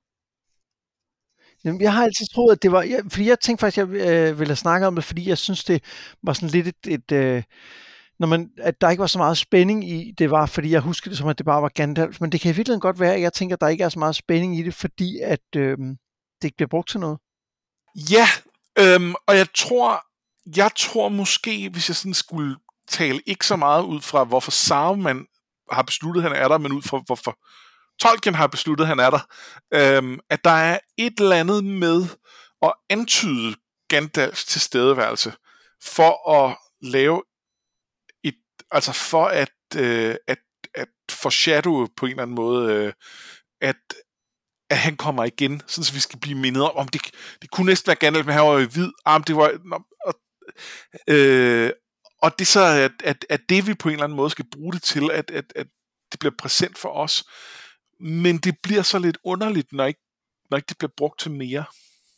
Jamen, 1.63 1.81
jeg 1.81 1.93
har 1.93 2.03
altid 2.03 2.25
troet, 2.33 2.51
at 2.51 2.63
det 2.63 2.71
var... 2.71 2.81
Jeg, 2.81 2.99
fordi 3.09 3.29
jeg 3.29 3.39
tænkte 3.39 3.61
faktisk, 3.61 3.77
at 3.77 3.89
jeg 3.89 4.29
øh, 4.29 4.39
ville 4.39 4.49
have 4.49 4.55
snakket 4.55 4.87
om 4.87 4.95
det, 4.95 5.03
fordi 5.03 5.29
jeg 5.29 5.37
synes, 5.37 5.63
det 5.63 5.83
var 6.23 6.33
sådan 6.33 6.49
lidt 6.49 6.67
et... 6.67 6.87
et 6.87 7.11
øh, 7.11 7.43
når 8.19 8.27
man, 8.27 8.49
at 8.57 8.81
der 8.81 8.89
ikke 8.89 9.01
var 9.01 9.07
så 9.07 9.17
meget 9.17 9.37
spænding 9.37 9.89
i 9.89 10.11
det, 10.11 10.31
var 10.31 10.45
fordi 10.45 10.71
jeg 10.71 10.81
husker 10.81 11.09
det 11.11 11.17
som, 11.17 11.27
at 11.27 11.37
det 11.37 11.45
bare 11.45 11.61
var 11.61 11.69
Gandalf. 11.69 12.21
Men 12.21 12.31
det 12.31 12.41
kan 12.41 12.51
i 12.51 12.55
virkeligheden 12.55 12.81
godt 12.81 12.99
være, 12.99 13.13
at 13.13 13.21
jeg 13.21 13.33
tænker, 13.33 13.55
at 13.55 13.61
der 13.61 13.67
ikke 13.67 13.83
er 13.83 13.89
så 13.89 13.99
meget 13.99 14.15
spænding 14.15 14.59
i 14.59 14.63
det, 14.63 14.73
fordi 14.73 15.19
at 15.19 15.55
øh, 15.55 15.77
det 16.41 16.43
ikke 16.43 16.57
bliver 16.57 16.67
brugt 16.67 16.89
til 16.89 16.99
noget. 16.99 17.19
Ja, 18.11 18.27
øhm, 18.79 19.13
og 19.27 19.37
jeg 19.37 19.47
tror, 19.55 20.05
jeg 20.57 20.71
tror 20.77 21.09
måske, 21.09 21.69
hvis 21.69 21.89
jeg 21.89 21.95
sådan 21.95 22.13
skulle 22.13 22.55
tale 22.87 23.21
ikke 23.25 23.47
så 23.47 23.55
meget 23.55 23.83
ud 23.83 24.01
fra, 24.01 24.23
hvorfor 24.23 24.51
Saruman 24.51 25.25
har 25.71 25.81
besluttet, 25.81 26.21
at 26.21 26.31
han 26.31 26.43
er 26.43 26.47
der, 26.47 26.57
men 26.57 26.71
ud 26.71 26.81
fra, 26.81 27.01
hvorfor 27.05 27.37
Tolkien 27.99 28.35
har 28.35 28.47
besluttet, 28.47 28.83
at 28.83 28.87
han 28.87 28.99
er 28.99 29.09
der, 29.09 29.19
øhm, 29.73 30.19
at 30.29 30.43
der 30.43 30.49
er 30.49 30.79
et 30.97 31.19
eller 31.19 31.35
andet 31.35 31.63
med 31.63 32.05
at 32.61 32.73
antyde 32.89 33.55
Gandalfs 33.87 34.45
tilstedeværelse, 34.45 35.33
for 35.83 36.29
at 36.31 36.57
lave 36.81 37.23
et, 38.23 38.35
altså 38.71 38.91
for 38.91 39.25
at, 39.25 39.53
øh, 39.77 40.15
at, 40.27 40.39
at 40.75 40.87
foreshadow 41.11 41.87
på 41.97 42.05
en 42.05 42.09
eller 42.09 42.23
anden 42.23 42.35
måde, 42.35 42.73
øh, 42.73 42.93
at, 43.61 43.75
at 44.69 44.77
han 44.77 44.97
kommer 44.97 45.23
igen, 45.23 45.61
sådan 45.67 45.83
så 45.83 45.93
vi 45.93 45.99
skal 45.99 46.19
blive 46.19 46.37
mindet 46.37 46.63
om, 46.63 46.75
om 46.75 46.87
det, 46.87 47.01
det 47.41 47.51
kunne 47.51 47.65
næsten 47.65 47.87
være 47.87 47.95
Gandalf, 47.95 48.25
men 48.25 48.35
han 48.35 48.43
var 48.43 48.59
jo 48.59 48.67
hvid, 48.67 48.91
ah, 49.05 49.23
det 49.27 49.35
var, 49.35 49.59
og 50.05 50.19
Øh, 51.07 51.71
og 52.21 52.39
det 52.39 52.47
så 52.47 52.65
at, 52.65 52.91
at, 53.03 53.25
at 53.29 53.41
det 53.49 53.67
vi 53.67 53.73
på 53.73 53.89
en 53.89 53.93
eller 53.93 54.03
anden 54.03 54.15
måde 54.15 54.29
skal 54.29 54.45
bruge 54.45 54.73
det 54.73 54.83
til, 54.83 55.09
at, 55.11 55.31
at, 55.31 55.53
at 55.55 55.67
det 56.11 56.19
bliver 56.19 56.33
præsent 56.39 56.77
for 56.77 56.89
os. 56.89 57.23
Men 57.99 58.37
det 58.37 58.57
bliver 58.63 58.81
så 58.81 58.99
lidt 58.99 59.17
underligt, 59.23 59.73
når 59.73 59.85
ikke, 59.85 59.99
når 60.49 60.57
ikke 60.57 60.67
det 60.67 60.77
bliver 60.77 60.91
brugt 60.97 61.19
til 61.19 61.31
mere. 61.31 61.63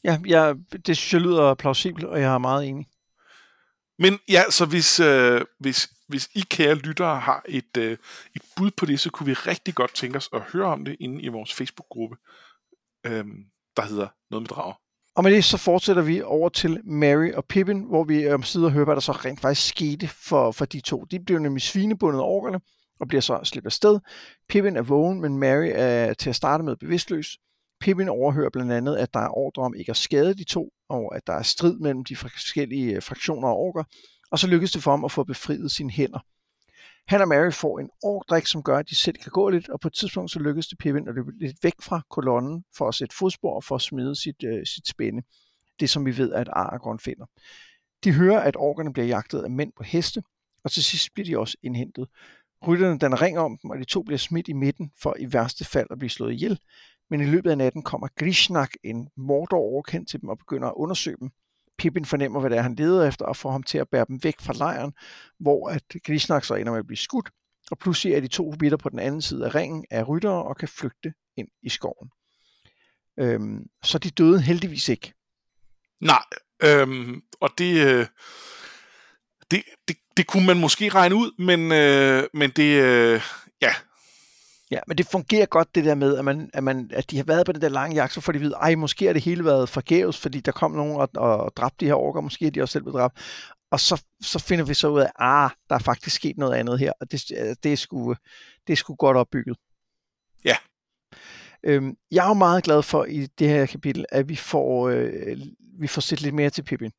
Ja, 0.03 0.19
jeg, 0.25 0.55
det 0.71 0.97
synes 0.97 1.13
jeg 1.13 1.21
lyder 1.21 1.53
plausibelt, 1.53 2.05
og 2.05 2.21
jeg 2.21 2.33
er 2.33 2.37
meget 2.37 2.67
enig. 2.67 2.87
Men 3.99 4.19
ja, 4.29 4.43
så 4.49 4.65
hvis, 4.65 4.99
øh, 4.99 5.41
hvis, 5.59 5.89
hvis 6.07 6.29
I 6.33 6.39
kære 6.49 6.75
lyttere 6.75 7.19
har 7.19 7.43
et, 7.47 7.77
øh, 7.77 7.97
et 8.35 8.41
bud 8.55 8.71
på 8.71 8.85
det, 8.85 8.99
så 8.99 9.09
kunne 9.09 9.25
vi 9.25 9.33
rigtig 9.33 9.75
godt 9.75 9.95
tænke 9.95 10.17
os 10.17 10.29
at 10.33 10.41
høre 10.41 10.65
om 10.65 10.85
det 10.85 10.97
inde 10.99 11.21
i 11.21 11.27
vores 11.27 11.53
Facebook-gruppe, 11.53 12.17
øh, 13.05 13.25
der 13.77 13.81
hedder 13.81 14.07
Noget 14.29 14.41
med 14.41 14.49
Drager. 14.49 14.86
Og 15.17 15.23
med 15.23 15.31
det 15.31 15.43
så 15.43 15.57
fortsætter 15.57 16.01
vi 16.01 16.21
over 16.21 16.49
til 16.49 16.81
Mary 16.85 17.31
og 17.31 17.45
Pippin, 17.45 17.83
hvor 17.83 18.03
vi 18.03 18.21
øh, 18.23 18.33
om 18.33 18.43
og 18.63 18.71
hører, 18.71 18.85
hvad 18.85 18.95
der 18.95 19.01
så 19.01 19.11
rent 19.11 19.39
faktisk 19.39 19.67
skete 19.67 20.07
for, 20.07 20.51
for 20.51 20.65
de 20.65 20.79
to. 20.79 21.05
De 21.11 21.19
bliver 21.19 21.39
nemlig 21.39 21.61
svinebundet 21.61 22.19
af 22.19 22.23
orkerne 22.23 22.59
og 22.99 23.07
bliver 23.07 23.21
så 23.21 23.39
slippet 23.43 23.67
afsted. 23.67 23.99
Pippin 24.49 24.75
er 24.75 24.81
vågen, 24.81 25.21
men 25.21 25.37
Mary 25.37 25.69
er 25.73 26.13
til 26.13 26.29
at 26.29 26.35
starte 26.35 26.63
med 26.63 26.75
bevidstløs. 26.75 27.37
Pippin 27.81 28.09
overhører 28.09 28.49
blandt 28.49 28.71
andet, 28.71 28.95
at 28.95 29.13
der 29.13 29.19
er 29.19 29.37
ordre 29.37 29.63
om 29.63 29.75
ikke 29.75 29.89
at 29.89 29.97
skade 29.97 30.33
de 30.33 30.43
to, 30.43 30.69
og 30.89 31.15
at 31.15 31.27
der 31.27 31.33
er 31.33 31.43
strid 31.43 31.79
mellem 31.79 32.03
de 32.03 32.15
forskellige 32.15 32.95
øh, 32.95 33.03
fraktioner 33.03 33.47
af 33.47 33.55
orker, 33.55 33.83
og 34.31 34.39
så 34.39 34.47
lykkes 34.47 34.71
det 34.71 34.83
for 34.83 34.91
ham 34.91 35.05
at 35.05 35.11
få 35.11 35.23
befriet 35.23 35.71
sine 35.71 35.91
hænder. 35.91 36.19
Han 37.07 37.21
og 37.21 37.27
Mary 37.27 37.51
får 37.51 37.79
en 37.79 37.89
ordrik, 38.03 38.45
som 38.45 38.63
gør, 38.63 38.77
at 38.77 38.89
de 38.89 38.95
selv 38.95 39.17
kan 39.17 39.31
gå 39.31 39.49
lidt, 39.49 39.69
og 39.69 39.79
på 39.79 39.87
et 39.87 39.93
tidspunkt 39.93 40.31
så 40.31 40.39
lykkes 40.39 40.67
det 40.67 40.77
Pippin 40.77 41.07
at 41.07 41.15
løbe 41.15 41.31
lidt 41.39 41.63
væk 41.63 41.73
fra 41.81 42.01
kolonnen 42.09 42.63
for 42.77 42.87
at 42.87 42.95
sætte 42.95 43.15
fodspor 43.15 43.55
og 43.55 43.63
for 43.63 43.75
at 43.75 43.81
smide 43.81 44.15
sit, 44.15 44.43
øh, 44.43 44.65
sit 44.65 44.87
spænde. 44.87 45.21
Det 45.79 45.89
som 45.89 46.05
vi 46.05 46.17
ved, 46.17 46.33
at 46.33 46.49
Aragorn 46.51 46.99
finder. 46.99 47.25
De 48.03 48.13
hører, 48.13 48.39
at 48.39 48.55
orkerne 48.57 48.93
bliver 48.93 49.05
jagtet 49.05 49.43
af 49.43 49.51
mænd 49.51 49.71
på 49.77 49.83
heste, 49.83 50.23
og 50.63 50.71
til 50.71 50.83
sidst 50.83 51.13
bliver 51.13 51.25
de 51.25 51.39
også 51.39 51.57
indhentet. 51.63 52.07
Rytterne 52.67 52.99
den 52.99 53.21
ringer 53.21 53.41
om 53.41 53.57
dem, 53.61 53.69
og 53.69 53.77
de 53.77 53.83
to 53.83 54.03
bliver 54.03 54.17
smidt 54.17 54.47
i 54.47 54.53
midten 54.53 54.91
for 55.01 55.15
i 55.19 55.33
værste 55.33 55.65
fald 55.65 55.87
at 55.91 55.99
blive 55.99 56.09
slået 56.09 56.33
ihjel. 56.33 56.59
Men 57.09 57.21
i 57.21 57.25
løbet 57.25 57.51
af 57.51 57.57
natten 57.57 57.83
kommer 57.83 58.07
Grishnak, 58.19 58.71
en 58.83 59.09
mordor 59.17 59.57
overkendt 59.57 60.09
til 60.09 60.21
dem, 60.21 60.29
og 60.29 60.37
begynder 60.37 60.67
at 60.67 60.73
undersøge 60.75 61.17
dem. 61.19 61.31
Pippin 61.77 62.05
fornemmer, 62.05 62.39
hvad 62.39 62.49
det 62.49 62.57
er, 62.57 62.61
han 62.61 62.75
leder 62.75 63.07
efter, 63.07 63.25
og 63.25 63.35
får 63.35 63.51
ham 63.51 63.63
til 63.63 63.77
at 63.77 63.89
bære 63.89 64.05
dem 64.07 64.23
væk 64.23 64.35
fra 64.41 64.53
lejren, 64.53 64.93
hvor 65.39 65.69
at 65.69 65.83
Grisnak 66.05 66.43
så 66.43 66.55
ender 66.55 66.71
med 66.71 66.79
at 66.79 66.87
blive 66.87 66.97
skudt, 66.97 67.29
og 67.71 67.77
pludselig 67.77 68.13
er 68.13 68.19
de 68.19 68.27
to 68.27 68.51
hobitter 68.51 68.77
på 68.77 68.89
den 68.89 68.99
anden 68.99 69.21
side 69.21 69.45
af 69.45 69.55
ringen 69.55 69.85
af 69.91 70.07
ryttere 70.07 70.43
og 70.43 70.57
kan 70.57 70.67
flygte 70.67 71.13
ind 71.37 71.47
i 71.63 71.69
skoven. 71.69 72.09
Øhm, 73.19 73.65
så 73.83 73.97
de 73.97 74.09
døde 74.09 74.41
heldigvis 74.41 74.89
ikke. 74.89 75.13
Nej, 76.01 76.23
øhm, 76.63 77.21
og 77.41 77.49
det, 77.57 77.87
øh, 77.87 78.05
det, 79.51 79.63
det, 79.87 79.97
det 80.17 80.27
kunne 80.27 80.45
man 80.45 80.59
måske 80.59 80.89
regne 80.89 81.15
ud, 81.15 81.31
men, 81.43 81.71
øh, 81.71 82.23
men 82.33 82.49
det, 82.49 82.81
øh, 82.83 83.21
ja, 83.61 83.73
Ja, 84.71 84.79
men 84.87 84.97
det 84.97 85.07
fungerer 85.07 85.45
godt 85.45 85.75
det 85.75 85.85
der 85.85 85.95
med, 85.95 86.17
at, 86.17 86.25
man, 86.25 86.49
at, 86.53 86.63
man, 86.63 86.91
at 86.93 87.11
de 87.11 87.17
har 87.17 87.23
været 87.23 87.45
på 87.45 87.51
den 87.51 87.61
der 87.61 87.69
lange 87.69 87.95
jagt, 87.95 88.13
så 88.13 88.21
får 88.21 88.31
de 88.31 88.39
vide, 88.39 88.53
ej, 88.53 88.75
måske 88.75 89.05
har 89.05 89.13
det 89.13 89.21
hele 89.23 89.45
været 89.45 89.69
forgæves, 89.69 90.17
fordi 90.17 90.39
der 90.39 90.51
kom 90.51 90.71
nogen 90.71 90.95
og, 90.95 91.09
og 91.15 91.51
dræbte 91.57 91.77
de 91.79 91.85
her 91.85 91.93
orker, 91.93 92.21
måske 92.21 92.47
er 92.47 92.51
de 92.51 92.61
også 92.61 92.71
selv 92.71 92.83
blevet 92.83 92.99
dræbt. 92.99 93.17
Og 93.71 93.79
så, 93.79 94.03
så 94.21 94.39
finder 94.39 94.65
vi 94.65 94.73
så 94.73 94.87
ud 94.87 94.99
af, 94.99 95.11
ah, 95.15 95.49
der 95.69 95.75
er 95.75 95.79
faktisk 95.79 96.15
sket 96.15 96.37
noget 96.37 96.53
andet 96.53 96.79
her, 96.79 96.91
og 97.01 97.11
det, 97.11 97.23
det, 97.63 97.73
er, 97.73 97.75
sgu, 97.75 98.15
det 98.67 98.73
er 98.73 98.77
sgu 98.77 98.95
godt 98.95 99.17
opbygget. 99.17 99.57
Ja. 100.45 100.55
Øhm, 101.63 101.95
jeg 102.11 102.23
er 102.23 102.27
jo 102.27 102.33
meget 102.33 102.63
glad 102.63 102.83
for 102.83 103.05
i 103.05 103.25
det 103.25 103.49
her 103.49 103.65
kapitel, 103.65 104.05
at 104.09 104.29
vi 104.29 104.35
får, 104.35 104.89
øh, 104.89 105.37
vi 105.79 105.87
får 105.87 106.01
set 106.01 106.21
lidt 106.21 106.35
mere 106.35 106.49
til 106.49 106.63
Pippin. 106.63 106.91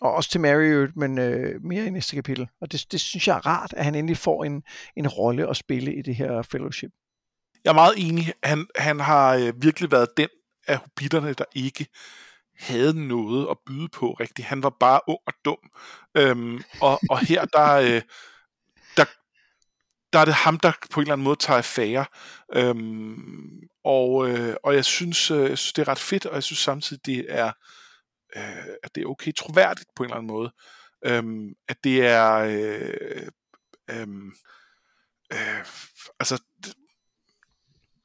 Og 0.00 0.12
også 0.12 0.30
til 0.30 0.40
Mary, 0.40 0.88
men 0.96 1.18
øh, 1.18 1.64
mere 1.64 1.86
i 1.86 1.90
næste 1.90 2.16
kapitel. 2.16 2.48
Og 2.60 2.72
det, 2.72 2.86
det 2.92 3.00
synes 3.00 3.28
jeg 3.28 3.36
er 3.36 3.46
rart, 3.46 3.74
at 3.76 3.84
han 3.84 3.94
endelig 3.94 4.16
får 4.16 4.44
en, 4.44 4.62
en 4.96 5.08
rolle 5.08 5.50
at 5.50 5.56
spille 5.56 5.94
i 5.94 6.02
det 6.02 6.14
her 6.14 6.42
fellowship. 6.42 6.90
Jeg 7.64 7.70
er 7.70 7.74
meget 7.74 7.94
enig. 7.96 8.32
Han, 8.42 8.66
han 8.76 9.00
har 9.00 9.34
øh, 9.34 9.62
virkelig 9.62 9.90
været 9.90 10.16
den 10.16 10.28
af 10.66 10.76
hobitterne, 10.76 11.32
der 11.32 11.44
ikke 11.54 11.86
havde 12.58 13.08
noget 13.08 13.46
at 13.50 13.56
byde 13.66 13.88
på 13.88 14.12
rigtigt. 14.12 14.48
Han 14.48 14.62
var 14.62 14.76
bare 14.80 15.00
ung 15.08 15.18
og 15.26 15.32
dum. 15.44 15.58
Øhm, 16.14 16.62
og, 16.80 17.00
og 17.10 17.18
her, 17.18 17.44
der, 17.44 17.72
øh, 17.72 18.02
der, 18.96 19.04
der 20.12 20.18
er 20.18 20.24
det 20.24 20.34
ham, 20.34 20.58
der 20.58 20.72
på 20.90 21.00
en 21.00 21.04
eller 21.04 21.12
anden 21.12 21.24
måde 21.24 21.36
tager 21.36 21.58
affære. 21.58 22.06
Øhm, 22.54 23.60
og, 23.84 24.28
øh, 24.30 24.56
og 24.62 24.74
jeg 24.74 24.84
synes, 24.84 25.30
øh, 25.30 25.50
jeg 25.50 25.58
synes, 25.58 25.72
det 25.72 25.82
er 25.82 25.88
ret 25.88 25.98
fedt, 25.98 26.26
og 26.26 26.34
jeg 26.34 26.42
synes 26.42 26.58
samtidig, 26.58 27.06
det 27.06 27.26
er, 27.28 27.52
øh, 28.36 28.74
at 28.82 28.94
det 28.94 29.02
er 29.02 29.06
okay 29.06 29.32
troværdigt 29.34 29.88
på 29.96 30.02
en 30.02 30.06
eller 30.06 30.16
anden 30.16 30.32
måde. 30.32 30.52
Øhm, 31.04 31.54
at 31.68 31.76
det 31.84 32.06
er... 32.06 32.34
Øh, 32.34 33.28
øh, 33.90 34.06
øh, 35.32 35.64
altså, 36.20 36.38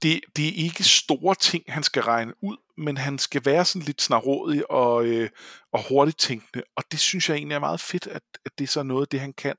det, 0.03 0.21
det 0.35 0.47
er 0.47 0.63
ikke 0.63 0.83
store 0.83 1.35
ting, 1.35 1.63
han 1.67 1.83
skal 1.83 2.03
regne 2.03 2.33
ud, 2.43 2.57
men 2.77 2.97
han 2.97 3.19
skal 3.19 3.45
være 3.45 3.65
sådan 3.65 3.85
lidt 3.85 4.01
snarådig 4.01 4.71
og, 4.71 5.05
øh, 5.05 5.29
og 5.73 5.87
hurtigt 5.89 6.19
tænkende, 6.19 6.63
og 6.77 6.83
det 6.91 6.99
synes 6.99 7.29
jeg 7.29 7.35
egentlig 7.35 7.55
er 7.55 7.59
meget 7.59 7.79
fedt, 7.79 8.07
at, 8.07 8.21
at 8.45 8.51
det 8.57 8.63
er 8.63 8.67
så 8.67 8.83
noget, 8.83 9.11
det 9.11 9.19
han 9.19 9.33
kan. 9.33 9.55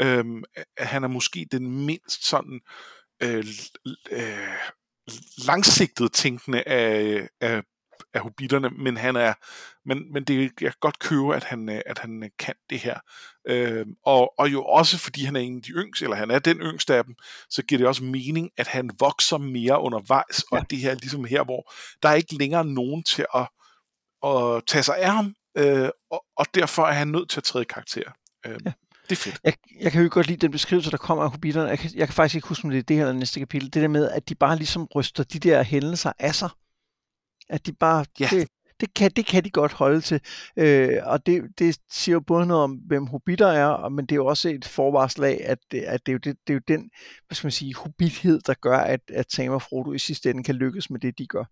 Øhm, 0.00 0.44
at 0.76 0.86
han 0.86 1.04
er 1.04 1.08
måske 1.08 1.46
den 1.52 1.86
mindst 1.86 2.24
sådan 2.24 2.60
øh, 3.22 3.44
øh, 4.10 4.56
langsigtet 5.46 6.12
tænkende 6.12 6.62
af, 6.62 7.28
af 7.40 7.62
af 8.14 8.20
hobitterne, 8.20 8.70
men 8.70 8.96
han 8.96 9.16
er, 9.16 9.34
men, 9.84 10.12
men 10.12 10.24
det, 10.24 10.40
jeg 10.40 10.70
kan 10.70 10.72
godt 10.80 10.98
købe, 10.98 11.36
at 11.36 11.44
han, 11.44 11.68
øh, 11.68 11.80
at 11.86 11.98
han 11.98 12.22
øh, 12.22 12.30
kan 12.38 12.54
det 12.70 12.78
her. 12.78 12.98
Øh, 13.48 13.86
og, 14.06 14.32
og 14.38 14.52
jo 14.52 14.64
også 14.64 14.98
fordi 14.98 15.24
han 15.24 15.36
er 15.36 15.40
en 15.40 15.56
af 15.56 15.62
de 15.62 15.70
yngste, 15.70 16.04
eller 16.04 16.16
han 16.16 16.30
er 16.30 16.38
den 16.38 16.58
yngste 16.58 16.94
af 16.94 17.04
dem, 17.04 17.14
så 17.50 17.62
giver 17.62 17.78
det 17.78 17.86
også 17.86 18.04
mening, 18.04 18.50
at 18.56 18.66
han 18.66 18.90
vokser 19.00 19.38
mere 19.38 19.80
undervejs, 19.80 20.44
ja. 20.52 20.56
og 20.58 20.70
det 20.70 20.78
her 20.78 20.94
ligesom 20.94 21.24
her, 21.24 21.44
hvor 21.44 21.72
der 22.02 22.08
er 22.08 22.14
ikke 22.14 22.38
længere 22.38 22.64
nogen 22.64 23.02
til 23.02 23.26
at, 23.34 23.48
at 24.26 24.62
tage 24.66 24.82
sig 24.82 24.98
af 24.98 25.12
ham, 25.12 25.34
øh, 25.58 25.88
og, 26.10 26.24
og 26.36 26.46
derfor 26.54 26.82
er 26.82 26.92
han 26.92 27.08
nødt 27.08 27.30
til 27.30 27.40
at 27.40 27.44
træde 27.44 27.64
karakter. 27.64 28.12
Øh, 28.46 28.58
ja. 28.64 28.72
Det 29.10 29.18
er 29.18 29.22
fedt. 29.22 29.40
Jeg, 29.44 29.54
jeg 29.80 29.92
kan 29.92 30.02
jo 30.02 30.08
godt 30.12 30.26
lide 30.26 30.38
den 30.38 30.50
beskrivelse, 30.50 30.90
der 30.90 30.96
kommer 30.96 31.24
af 31.24 31.30
hobitterne. 31.30 31.68
Jeg 31.68 31.78
kan, 31.78 31.90
jeg 31.94 32.08
kan 32.08 32.14
faktisk 32.14 32.34
ikke 32.34 32.48
huske, 32.48 32.64
om 32.64 32.70
det 32.70 32.78
er 32.78 32.82
det 32.82 32.96
her 32.96 33.02
eller 33.02 33.18
næste 33.18 33.40
kapitel. 33.40 33.74
Det 33.74 33.82
der 33.82 33.88
med, 33.88 34.10
at 34.10 34.28
de 34.28 34.34
bare 34.34 34.56
ligesom 34.56 34.88
ryster 34.94 35.24
de 35.24 35.38
der 35.38 35.62
hændelser 35.62 36.12
af 36.18 36.34
sig. 36.34 36.50
At 37.52 37.66
de 37.66 37.72
bare, 37.72 38.04
ja. 38.20 38.28
det, 38.30 38.48
det, 38.80 38.94
kan, 38.94 39.10
det 39.10 39.26
kan 39.26 39.44
de 39.44 39.50
godt 39.50 39.72
holde 39.72 40.00
til. 40.00 40.20
Øh, 40.56 40.98
og 41.02 41.26
det, 41.26 41.42
det 41.58 41.78
siger 41.90 42.12
jo 42.12 42.20
både 42.20 42.46
noget 42.46 42.64
om, 42.64 42.72
hvem 42.72 43.06
hobitter 43.06 43.46
er, 43.46 43.88
men 43.88 44.06
det 44.06 44.12
er 44.12 44.16
jo 44.16 44.26
også 44.26 44.48
et 44.48 44.64
forvarsel 44.64 45.24
af, 45.24 45.40
at, 45.44 45.58
det, 45.70 45.80
at 45.80 46.06
det, 46.06 46.12
er 46.12 46.14
jo 46.14 46.18
det, 46.18 46.36
det 46.46 46.52
er 46.52 46.54
jo 46.54 46.60
den, 46.68 46.90
hvad 47.26 47.34
skal 47.34 47.46
man 47.46 47.52
sige, 47.52 47.74
hobithed, 47.74 48.40
der 48.40 48.54
gør, 48.54 48.78
at, 48.78 49.00
at 49.08 49.32
Sam 49.32 49.52
og 49.52 49.62
Frodo 49.62 49.92
i 49.92 49.98
sidste 49.98 50.30
ende 50.30 50.44
kan 50.44 50.54
lykkes 50.54 50.90
med 50.90 51.00
det, 51.00 51.18
de 51.18 51.26
gør. 51.26 51.44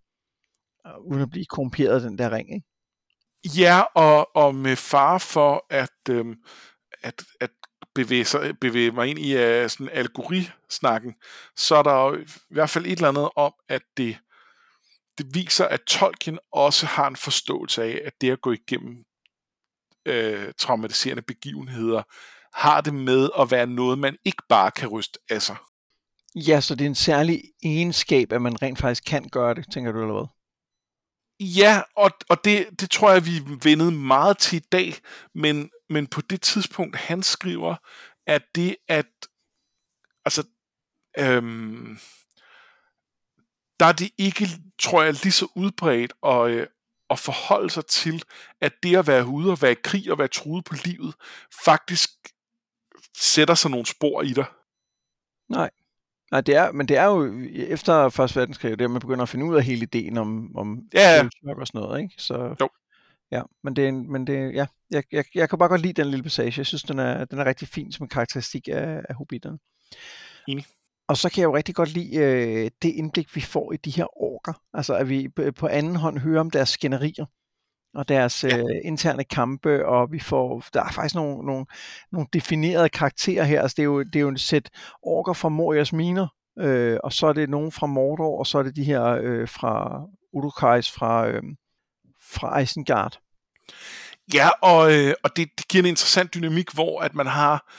Uden 1.00 1.22
at 1.22 1.30
blive 1.30 1.44
korrumperet 1.44 1.94
af 1.94 2.00
den 2.00 2.18
der 2.18 2.30
ring, 2.30 2.54
ikke? 2.54 2.66
Ja, 3.60 3.80
og, 3.94 4.36
og 4.36 4.54
med 4.54 4.76
far 4.76 5.18
for 5.18 5.66
at, 5.70 5.90
øhm, 6.10 6.34
at, 7.02 7.24
at 7.40 7.50
bevæge, 7.94 8.24
sig, 8.24 8.58
bevæge 8.60 8.90
mig 8.90 9.08
ind 9.08 9.18
i 9.18 9.34
uh, 9.34 9.68
sådan 9.68 9.88
algorisnakken, 9.92 11.14
så 11.56 11.74
er 11.76 11.82
der 11.82 11.92
jo 11.92 12.16
i 12.16 12.24
hvert 12.50 12.70
fald 12.70 12.86
et 12.86 12.92
eller 12.92 13.08
andet 13.08 13.28
om, 13.36 13.52
at 13.68 13.82
det 13.96 14.16
det 15.20 15.34
viser, 15.34 15.66
at 15.66 15.80
Tolkien 15.80 16.38
også 16.52 16.86
har 16.86 17.08
en 17.08 17.16
forståelse 17.16 17.82
af, 17.82 18.00
at 18.04 18.12
det 18.20 18.30
at 18.30 18.40
gå 18.40 18.52
igennem 18.52 19.04
øh, 20.06 20.52
traumatiserende 20.58 21.22
begivenheder, 21.22 22.02
har 22.54 22.80
det 22.80 22.94
med 22.94 23.30
at 23.38 23.50
være 23.50 23.66
noget, 23.66 23.98
man 23.98 24.16
ikke 24.24 24.42
bare 24.48 24.70
kan 24.70 24.88
ryste 24.88 25.18
af 25.30 25.42
sig. 25.42 25.56
Ja, 26.34 26.60
så 26.60 26.74
det 26.74 26.84
er 26.84 26.88
en 26.88 26.94
særlig 26.94 27.42
egenskab, 27.62 28.32
at 28.32 28.42
man 28.42 28.62
rent 28.62 28.78
faktisk 28.78 29.04
kan 29.06 29.28
gøre 29.28 29.54
det, 29.54 29.72
tænker 29.72 29.92
du, 29.92 30.00
eller 30.00 30.14
hvad? 30.14 30.26
Ja, 31.40 31.82
og, 31.96 32.10
og 32.28 32.44
det, 32.44 32.80
det 32.80 32.90
tror 32.90 33.12
jeg, 33.12 33.26
vi 33.26 33.40
vendede 33.62 33.92
meget 33.92 34.38
til 34.38 34.56
i 34.56 34.66
dag, 34.72 34.94
men, 35.34 35.70
men 35.88 36.06
på 36.06 36.20
det 36.20 36.42
tidspunkt, 36.42 36.96
han 36.96 37.22
skriver, 37.22 37.76
at 38.26 38.42
det 38.54 38.76
at, 38.88 39.06
altså, 40.24 40.42
øhm, 41.18 41.98
der 43.80 43.86
er 43.86 43.92
det 43.92 44.10
ikke, 44.18 44.46
tror 44.78 45.02
jeg, 45.02 45.12
lige 45.12 45.32
så 45.32 45.46
udbredt 45.54 46.12
at, 46.26 46.50
øh, 46.50 46.66
at 47.10 47.18
forholde 47.18 47.70
sig 47.70 47.86
til, 47.86 48.22
at 48.60 48.72
det 48.82 48.96
at 48.96 49.06
være 49.06 49.26
ude 49.26 49.52
og 49.52 49.62
være 49.62 49.72
i 49.72 49.82
krig 49.84 50.12
og 50.12 50.18
være 50.18 50.28
truet 50.28 50.64
på 50.64 50.74
livet, 50.84 51.14
faktisk 51.64 52.10
sætter 53.16 53.54
sig 53.54 53.70
nogle 53.70 53.86
spor 53.86 54.22
i 54.22 54.32
dig. 54.32 54.44
Nej. 55.48 55.70
Nej, 56.30 56.40
det 56.40 56.54
er, 56.54 56.72
men 56.72 56.88
det 56.88 56.96
er 56.96 57.04
jo 57.04 57.44
efter 57.54 58.08
Første 58.08 58.36
Verdenskrig, 58.36 58.78
det 58.78 58.84
er, 58.84 58.88
man 58.88 59.00
begynder 59.00 59.22
at 59.22 59.28
finde 59.28 59.46
ud 59.46 59.56
af 59.56 59.64
hele 59.64 59.82
ideen 59.82 60.18
om, 60.18 60.56
om 60.56 60.80
ja, 60.94 61.14
ja. 61.14 61.54
og 61.56 61.66
sådan 61.66 61.80
noget, 61.80 62.02
ikke? 62.02 62.14
Så, 62.18 62.56
jo. 62.60 62.68
Ja, 63.30 63.42
men 63.62 63.76
det 63.76 63.88
er, 63.88 63.92
men 63.92 64.26
det, 64.26 64.54
ja, 64.54 64.66
jeg, 64.90 65.04
jeg, 65.12 65.24
jeg 65.34 65.48
kan 65.48 65.58
bare 65.58 65.68
godt 65.68 65.80
lide 65.80 66.02
den 66.02 66.10
lille 66.10 66.22
passage. 66.22 66.54
Jeg 66.56 66.66
synes, 66.66 66.82
den 66.82 66.98
er, 66.98 67.24
den 67.24 67.38
er 67.38 67.44
rigtig 67.44 67.68
fin 67.68 67.92
som 67.92 68.04
en 68.04 68.08
karakteristik 68.08 68.68
af, 68.68 69.02
af 69.08 69.14
hobitterne. 69.14 69.58
Enig. 70.48 70.66
Og 71.10 71.16
så 71.16 71.28
kan 71.28 71.40
jeg 71.40 71.46
jo 71.46 71.56
rigtig 71.56 71.74
godt 71.74 71.88
lide 71.88 72.16
øh, 72.16 72.70
det 72.82 72.88
indblik, 72.88 73.36
vi 73.36 73.40
får 73.40 73.72
i 73.72 73.76
de 73.76 73.90
her 73.90 74.22
orker. 74.22 74.52
Altså 74.74 74.94
at 74.94 75.08
vi 75.08 75.28
på 75.56 75.66
anden 75.66 75.96
hånd 75.96 76.18
hører 76.18 76.40
om 76.40 76.50
deres 76.50 76.68
skænderier 76.68 77.26
og 77.94 78.08
deres 78.08 78.44
ja. 78.44 78.58
øh, 78.58 78.80
interne 78.84 79.24
kampe, 79.24 79.86
og 79.86 80.12
vi 80.12 80.20
får, 80.20 80.64
der 80.74 80.82
er 80.82 80.92
faktisk 80.92 81.14
nogle, 81.14 81.46
nogle, 81.46 81.66
nogle 82.12 82.28
definerede 82.32 82.88
karakterer 82.88 83.44
her. 83.44 83.62
Altså 83.62 83.74
det 83.74 83.82
er 83.82 83.84
jo, 83.84 84.02
det 84.02 84.16
er 84.16 84.20
jo 84.20 84.28
en 84.28 84.38
sæt 84.38 84.70
orker 85.02 85.32
fra 85.32 85.48
Morias 85.48 85.92
miner, 85.92 86.26
øh, 86.58 86.98
og 87.04 87.12
så 87.12 87.26
er 87.26 87.32
det 87.32 87.50
nogen 87.50 87.72
fra 87.72 87.86
Mordor, 87.86 88.38
og 88.38 88.46
så 88.46 88.58
er 88.58 88.62
det 88.62 88.76
de 88.76 88.84
her 88.84 89.04
øh, 89.04 89.48
fra 89.48 90.02
Urukais 90.32 90.90
fra, 90.90 91.28
øh, 91.28 91.42
fra 92.32 92.58
Isengard. 92.58 93.20
Ja, 94.34 94.48
og, 94.62 94.92
øh, 94.92 95.14
og 95.24 95.36
det, 95.36 95.48
det 95.58 95.68
giver 95.68 95.82
en 95.82 95.88
interessant 95.88 96.34
dynamik, 96.34 96.74
hvor 96.74 97.00
at 97.00 97.14
man 97.14 97.26
har, 97.26 97.72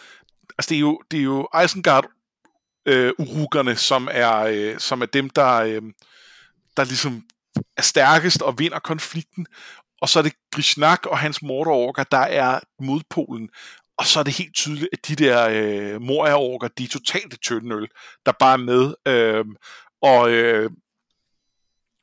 altså 0.58 0.70
det 0.70 0.76
er 0.76 0.80
jo, 0.80 1.02
det 1.12 1.20
er 1.20 1.24
jo 1.24 1.48
Isengard 1.64 2.06
øh, 2.86 3.14
urukerne, 3.20 3.76
som 3.76 4.08
er, 4.12 4.38
øh, 4.38 4.80
som 4.80 5.02
er 5.02 5.06
dem, 5.06 5.30
der, 5.30 5.56
øh, 5.56 5.82
der 6.78 6.84
ligesom 6.84 7.24
er 7.78 7.82
stærkest 7.82 8.42
og 8.42 8.60
vinder 8.60 8.80
konflikten. 8.80 9.48
Og 10.02 10.10
så 10.10 10.20
er 10.20 10.24
det 10.24 10.34
Grishnak 10.52 11.06
og 11.06 11.18
hans 11.18 11.42
morderorker, 11.42 12.04
der 12.04 12.18
er 12.18 12.60
modpolen. 12.80 13.50
Og 13.98 14.06
så 14.06 14.20
er 14.20 14.24
det 14.24 14.38
helt 14.38 14.56
tydeligt, 14.56 14.90
at 14.94 15.08
de 15.08 15.16
der 15.16 15.48
øh, 15.52 16.02
morderorker, 16.02 16.68
de 16.68 16.84
er 16.84 16.88
totalt 16.88 17.44
tøndenøl, 17.44 17.88
der 18.26 18.32
bare 18.32 18.54
er 18.54 18.58
med. 18.58 18.94
Øh, 19.08 19.46
og 20.02 20.32
øh, 20.32 20.72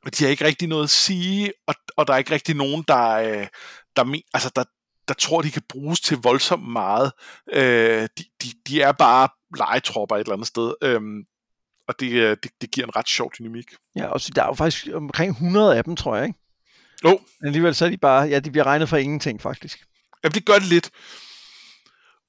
de 0.05 0.23
har 0.23 0.29
ikke 0.29 0.45
rigtig 0.45 0.67
noget 0.67 0.83
at 0.83 0.89
sige, 0.89 1.53
og, 1.67 1.75
og 1.97 2.07
der 2.07 2.13
er 2.13 2.17
ikke 2.17 2.31
rigtig 2.31 2.55
nogen, 2.55 2.83
der, 2.87 3.09
øh, 3.09 3.47
der, 3.95 4.21
altså, 4.33 4.51
der, 4.55 4.63
der 5.07 5.13
tror, 5.13 5.41
de 5.41 5.51
kan 5.51 5.61
bruges 5.69 6.01
til 6.01 6.17
voldsomt 6.17 6.67
meget. 6.67 7.11
Øh, 7.53 8.07
de, 8.17 8.23
de, 8.43 8.47
de 8.67 8.81
er 8.81 8.91
bare 8.91 9.29
legetropper 9.57 10.15
et 10.15 10.19
eller 10.19 10.33
andet 10.33 10.47
sted. 10.47 10.73
Øhm, 10.81 11.23
og 11.87 11.99
det, 11.99 12.11
øh, 12.11 12.37
det, 12.43 12.51
det 12.61 12.71
giver 12.71 12.87
en 12.87 12.95
ret 12.95 13.07
sjov 13.07 13.31
dynamik. 13.39 13.65
Ja, 13.95 14.07
og 14.07 14.21
så 14.21 14.31
der 14.35 14.43
er 14.43 14.47
jo 14.47 14.53
faktisk 14.53 14.87
omkring 14.93 15.31
100 15.31 15.77
af 15.77 15.83
dem, 15.83 15.95
tror 15.95 16.15
jeg, 16.15 16.27
ikke? 16.27 16.39
Jo. 17.03 17.09
Oh. 17.09 17.19
Men 17.39 17.47
alligevel 17.47 17.75
så 17.75 17.85
er 17.85 17.89
de 17.89 17.97
bare, 17.97 18.27
ja, 18.27 18.39
de 18.39 18.51
bliver 18.51 18.63
regnet 18.63 18.89
for 18.89 18.97
ingenting, 18.97 19.41
faktisk. 19.41 19.85
Ja, 20.23 20.29
det 20.29 20.45
gør 20.45 20.53
det 20.53 20.67
lidt. 20.67 20.91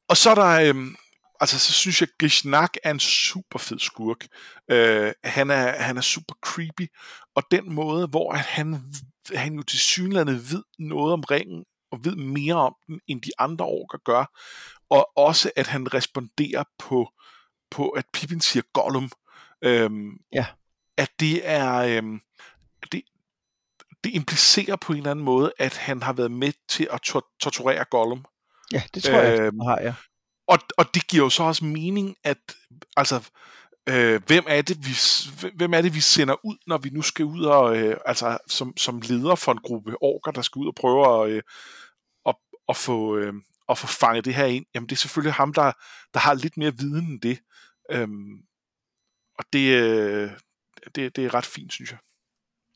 Og 0.09 0.17
så 0.17 0.31
er 0.31 0.35
der, 0.35 0.69
øhm, 0.69 0.97
altså 1.41 1.59
så 1.59 1.73
synes 1.73 2.01
jeg, 2.01 2.09
Gishnak 2.19 2.75
er 2.85 2.91
en 2.91 3.01
super 3.01 3.59
fed 3.59 3.79
skurk. 3.79 4.27
Øh, 4.71 5.13
han, 5.25 5.51
er, 5.51 5.83
han 5.83 5.97
er 5.97 6.01
super 6.01 6.35
creepy, 6.43 6.89
og 7.35 7.43
den 7.51 7.73
måde, 7.73 8.07
hvor 8.07 8.33
han, 8.33 8.83
han 9.35 9.55
jo 9.55 9.63
til 9.63 9.79
synlandet 9.79 10.53
ved 10.53 10.63
noget 10.79 11.13
om 11.13 11.21
ringen, 11.21 11.65
og 11.91 12.05
ved 12.05 12.17
mere 12.17 12.55
om 12.55 12.77
den, 12.87 13.01
end 13.07 13.23
de 13.23 13.31
andre 13.39 13.65
orker 13.65 13.99
gør. 13.99 14.25
Og 14.91 15.19
også, 15.19 15.51
at 15.57 15.67
han 15.67 15.95
responderer 15.95 16.65
på, 16.79 17.13
på 17.71 17.89
at 17.89 18.05
Pippin 18.13 18.41
siger 18.41 18.63
Gollum. 18.73 19.11
Øhm, 19.63 20.11
ja. 20.33 20.47
At 20.97 21.11
det 21.21 21.49
er... 21.49 21.75
Øhm, 21.77 22.21
det, 22.93 23.03
det 24.05 24.15
implicerer 24.15 24.77
på 24.77 24.93
en 24.93 24.99
eller 24.99 25.11
anden 25.11 25.25
måde, 25.25 25.53
at 25.59 25.77
han 25.77 26.03
har 26.03 26.13
været 26.13 26.31
med 26.31 26.53
til 26.69 26.89
at 26.91 27.01
tor- 27.03 27.37
torturere 27.41 27.85
Gollum. 27.85 28.25
Ja, 28.73 28.83
det 28.95 29.03
tror 29.03 29.19
jeg, 29.19 29.41
øhm, 29.41 29.61
har, 29.61 29.81
ja. 29.81 29.95
Og, 30.49 30.59
og 30.79 30.95
det 30.95 31.07
giver 31.07 31.25
jo 31.25 31.31
så 31.31 31.43
også 31.43 31.65
mening, 31.65 32.17
at 32.25 32.39
altså, 32.97 33.31
øh, 33.89 34.23
hvem, 34.27 34.45
er 34.49 34.63
det, 34.63 34.79
vi, 34.87 34.95
hvem 35.57 35.75
er 35.75 35.83
det, 35.83 35.95
vi 35.95 36.01
sender 36.01 36.45
ud, 36.45 36.57
når 36.67 36.79
vi 36.79 36.91
nu 36.91 37.03
skal 37.03 37.25
ud 37.25 37.45
og, 37.45 37.79
øh, 37.79 37.97
altså, 38.07 38.39
som, 38.47 38.77
som 38.77 39.01
leder 39.01 39.35
for 39.35 39.53
en 39.53 39.59
gruppe 39.59 40.03
orker, 40.03 40.31
der 40.31 40.43
skal 40.43 40.61
ud 40.61 40.67
og 40.67 40.75
prøve 40.75 41.25
at, 41.25 41.31
øh, 41.31 41.43
at, 42.27 42.37
at, 42.69 42.77
få, 42.77 43.17
øh, 43.17 43.35
at 43.69 43.79
få 43.79 43.87
fanget 43.87 44.25
det 44.25 44.35
her 44.35 44.47
ind? 44.47 44.67
Jamen, 44.75 44.89
det 44.89 44.95
er 44.95 44.99
selvfølgelig 44.99 45.35
ham, 45.35 45.53
der, 45.53 45.73
der 46.15 46.19
har 46.21 46.35
lidt 46.35 46.57
mere 46.57 46.77
viden 46.79 47.07
end 47.07 47.21
det. 47.21 47.39
Øhm, 47.91 48.43
og 49.39 49.45
det, 49.53 49.75
øh, 49.75 50.31
det, 50.95 51.17
det 51.17 51.25
er 51.25 51.35
ret 51.35 51.47
fint, 51.47 51.73
synes 51.73 51.91
jeg. 51.91 51.99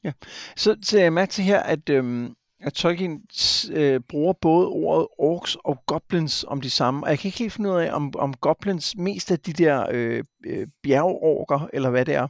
Ja, 0.04 0.12
så 0.56 0.76
ser 0.82 1.02
jeg 1.02 1.12
mærke 1.12 1.32
til 1.32 1.44
her, 1.44 1.60
at, 1.60 1.88
øhm, 1.88 2.34
at 2.64 2.72
Tolkien 2.72 3.22
øh, 3.70 4.00
bruger 4.00 4.32
både 4.32 4.68
ordet 4.68 5.08
orks 5.18 5.56
og 5.64 5.82
goblins 5.86 6.44
om 6.48 6.60
de 6.60 6.70
samme. 6.70 7.06
Og 7.06 7.10
jeg 7.10 7.18
kan 7.18 7.28
ikke 7.28 7.38
helt 7.38 7.52
finde 7.52 7.70
ud 7.70 7.76
af, 7.76 7.92
om, 7.92 8.14
om 8.18 8.34
goblins 8.34 8.96
mest 8.96 9.30
af 9.30 9.40
de 9.40 9.52
der 9.52 9.86
øh, 9.90 10.24
øh, 10.46 10.66
bjergeorker, 10.82 11.68
eller 11.72 11.90
hvad 11.90 12.04
det 12.04 12.14
er. 12.14 12.26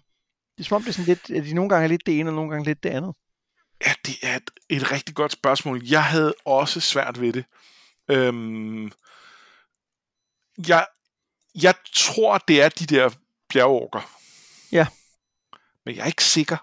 Det 0.57 0.61
er 0.61 0.65
som 0.65 0.77
om, 0.77 0.83
det 0.83 0.89
er 0.89 0.93
sådan 0.93 1.07
lidt, 1.07 1.31
at 1.31 1.45
de 1.45 1.55
nogle 1.55 1.69
gange 1.69 1.85
er 1.85 1.89
lidt 1.89 2.07
det 2.07 2.21
ene, 2.21 2.31
og 2.31 2.35
nogle 2.35 2.51
gange 2.51 2.65
lidt 2.65 2.83
det 2.83 2.91
andet. 2.91 3.15
Ja, 3.87 3.93
det 4.07 4.15
er 4.23 4.37
et, 4.37 4.51
et 4.69 4.93
rigtig 4.93 5.15
godt 5.15 5.33
spørgsmål. 5.33 5.85
Jeg 5.85 6.05
havde 6.05 6.35
også 6.45 6.81
svært 6.81 7.21
ved 7.21 7.33
det. 7.33 7.45
Øhm, 8.09 8.93
jeg, 10.69 10.87
jeg 11.63 11.75
tror, 11.95 12.39
det 12.39 12.63
er 12.63 12.69
de 12.69 12.87
der 12.87 13.11
bjergeorker. 13.53 14.11
Ja. 14.73 14.87
Men 15.85 15.97
jeg 15.97 16.03
er 16.03 16.07
ikke 16.07 16.25
sikker. 16.25 16.57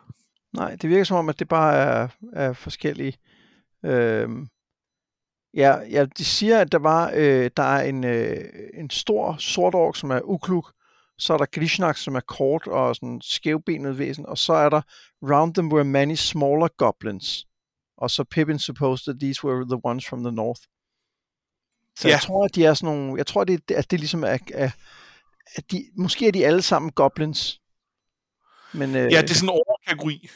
Nej, 0.54 0.76
det 0.76 0.90
virker 0.90 1.04
som 1.04 1.18
om, 1.18 1.30
at 1.30 1.40
det 1.40 1.48
bare 1.48 1.76
er, 1.76 2.08
er 2.34 2.54
forskellige. 2.54 3.18
Øhm, 3.86 4.48
ja, 5.54 5.76
ja, 5.80 6.06
de 6.18 6.26
siger, 6.26 6.60
at 6.62 6.72
der 6.72 6.80
var 6.80 7.12
øh, 7.16 7.52
der 7.58 7.64
er 7.64 7.84
en, 7.84 8.04
øh, 8.04 8.50
en 8.74 8.90
stor 8.90 9.36
sort 9.40 9.76
ork, 9.76 9.96
som 9.96 10.12
er 10.12 10.22
ukluk, 10.24 10.74
så 11.18 11.34
er 11.34 11.38
der 11.38 11.46
Grishnak, 11.46 11.98
som 11.98 12.16
er 12.16 12.20
kort 12.20 12.68
og 12.68 12.96
sådan 12.96 13.22
skævbenet 13.22 13.98
væsen, 13.98 14.26
og 14.26 14.38
så 14.38 14.54
er 14.54 14.70
der 14.70 14.82
Round 15.24 15.54
them 15.54 15.72
were 15.74 15.84
many 15.84 16.16
smaller 16.16 16.68
goblins. 16.78 17.46
Og 17.98 18.10
så 18.12 18.24
Pippin 18.24 18.60
supposed 18.60 19.04
that 19.14 19.20
these 19.20 19.44
were 19.48 19.66
the 19.66 19.82
ones 19.84 20.08
from 20.08 20.24
the 20.24 20.32
north. 20.32 20.62
Så 22.00 22.08
Ja. 22.08 22.14
jeg 22.14 22.22
tror, 22.22 22.46
at 22.46 22.56
de 22.56 22.66
er 22.66 22.74
sådan 22.74 22.96
nogle, 22.96 23.18
jeg 23.18 23.28
tror, 23.28 23.44
det, 23.44 23.72
at 23.72 23.92
det 23.92 24.00
ligesom 24.00 24.24
er, 24.24 24.38
er 24.54 24.72
at 25.56 25.72
de, 25.72 25.86
måske 25.98 26.28
er 26.28 26.32
de 26.32 26.46
alle 26.46 26.62
sammen 26.62 26.92
goblins. 26.92 27.62
Men, 28.74 28.90
øh, 28.96 29.12
Ja, 29.12 29.22
det 29.22 29.30
er 29.30 29.34
sådan 29.34 29.50
en 29.50 29.62
overkategori. 29.68 30.30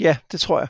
Ja, 0.00 0.16
det 0.32 0.40
tror 0.40 0.58
jeg. 0.58 0.68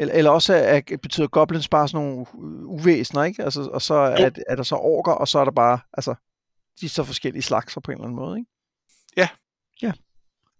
Eller, 0.00 0.14
eller 0.14 0.30
også 0.30 0.54
er, 0.54 0.58
er, 0.58 0.96
betyder 1.02 1.26
goblins 1.26 1.68
bare 1.68 1.88
sådan 1.88 2.06
nogle 2.06 2.26
u- 2.26 2.64
uvæsener, 2.64 3.24
ikke? 3.24 3.42
Altså, 3.44 3.62
og 3.72 3.82
så 3.82 3.94
er, 3.94 4.22
Jo. 4.22 4.30
er 4.48 4.56
der 4.56 4.62
så 4.62 4.74
orker, 4.76 5.12
og 5.12 5.28
så 5.28 5.38
er 5.38 5.44
der 5.44 5.50
bare, 5.52 5.78
altså, 5.92 6.14
de 6.80 6.86
er 6.86 6.90
så 6.90 7.04
forskellige 7.04 7.42
slagser 7.42 7.80
på 7.80 7.90
en 7.90 7.96
eller 7.96 8.04
anden 8.04 8.16
måde, 8.16 8.38
ikke? 8.38 8.50
Ja. 9.16 9.28
Ja. 9.82 9.92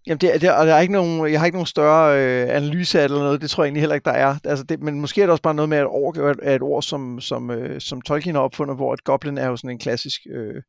Jamen, 0.06 0.18
det, 0.20 0.34
er- 0.34 0.38
det, 0.38 0.52
og 0.52 0.66
der 0.66 0.74
er 0.74 0.80
ikke 0.80 0.92
nogen, 0.92 1.32
jeg 1.32 1.40
har 1.40 1.46
ikke 1.46 1.56
nogen 1.56 1.66
større 1.66 2.18
øh, 2.24 2.56
analyse 2.56 3.00
af 3.00 3.08
det 3.08 3.14
eller 3.14 3.24
noget, 3.24 3.40
det 3.40 3.50
tror 3.50 3.62
jeg 3.62 3.66
egentlig 3.66 3.80
heller 3.82 3.94
ikke, 3.94 4.04
der 4.04 4.10
er. 4.10 4.36
Altså, 4.44 4.64
det, 4.64 4.80
men 4.80 5.00
måske 5.00 5.22
er 5.22 5.26
det 5.26 5.30
også 5.30 5.42
bare 5.42 5.54
noget 5.54 5.68
med, 5.68 5.78
at 5.78 5.86
ork 5.86 6.16
er 6.16 6.54
et, 6.54 6.62
ord, 6.62 6.82
som, 6.82 7.20
som, 7.20 7.50
øh, 7.50 7.80
som 7.80 8.00
Tolkien 8.00 8.34
har 8.34 8.42
opfundet, 8.42 8.76
hvor 8.76 8.94
et 8.94 9.04
goblin 9.04 9.38
er 9.38 9.46
jo 9.46 9.56
sådan 9.56 9.70
en 9.70 9.78
klassisk 9.78 10.20
øh, 10.30 10.62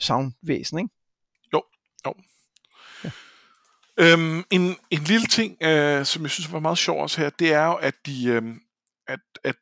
savnvæsen, 0.00 0.78
ikke? 0.78 0.90
Øhm, 4.00 4.44
en, 4.50 4.76
en 4.90 5.04
lille 5.04 5.26
ting, 5.26 5.56
øh, 5.62 6.06
som 6.06 6.22
jeg 6.22 6.30
synes 6.30 6.52
var 6.52 6.60
meget 6.60 6.78
sjov 6.78 7.02
også 7.02 7.20
her, 7.20 7.30
det 7.30 7.52
er 7.52 7.66
jo, 7.66 7.74
at 7.74 7.94
de, 8.06 8.26
øh, 8.26 8.42
at, 9.08 9.20
at 9.44 9.56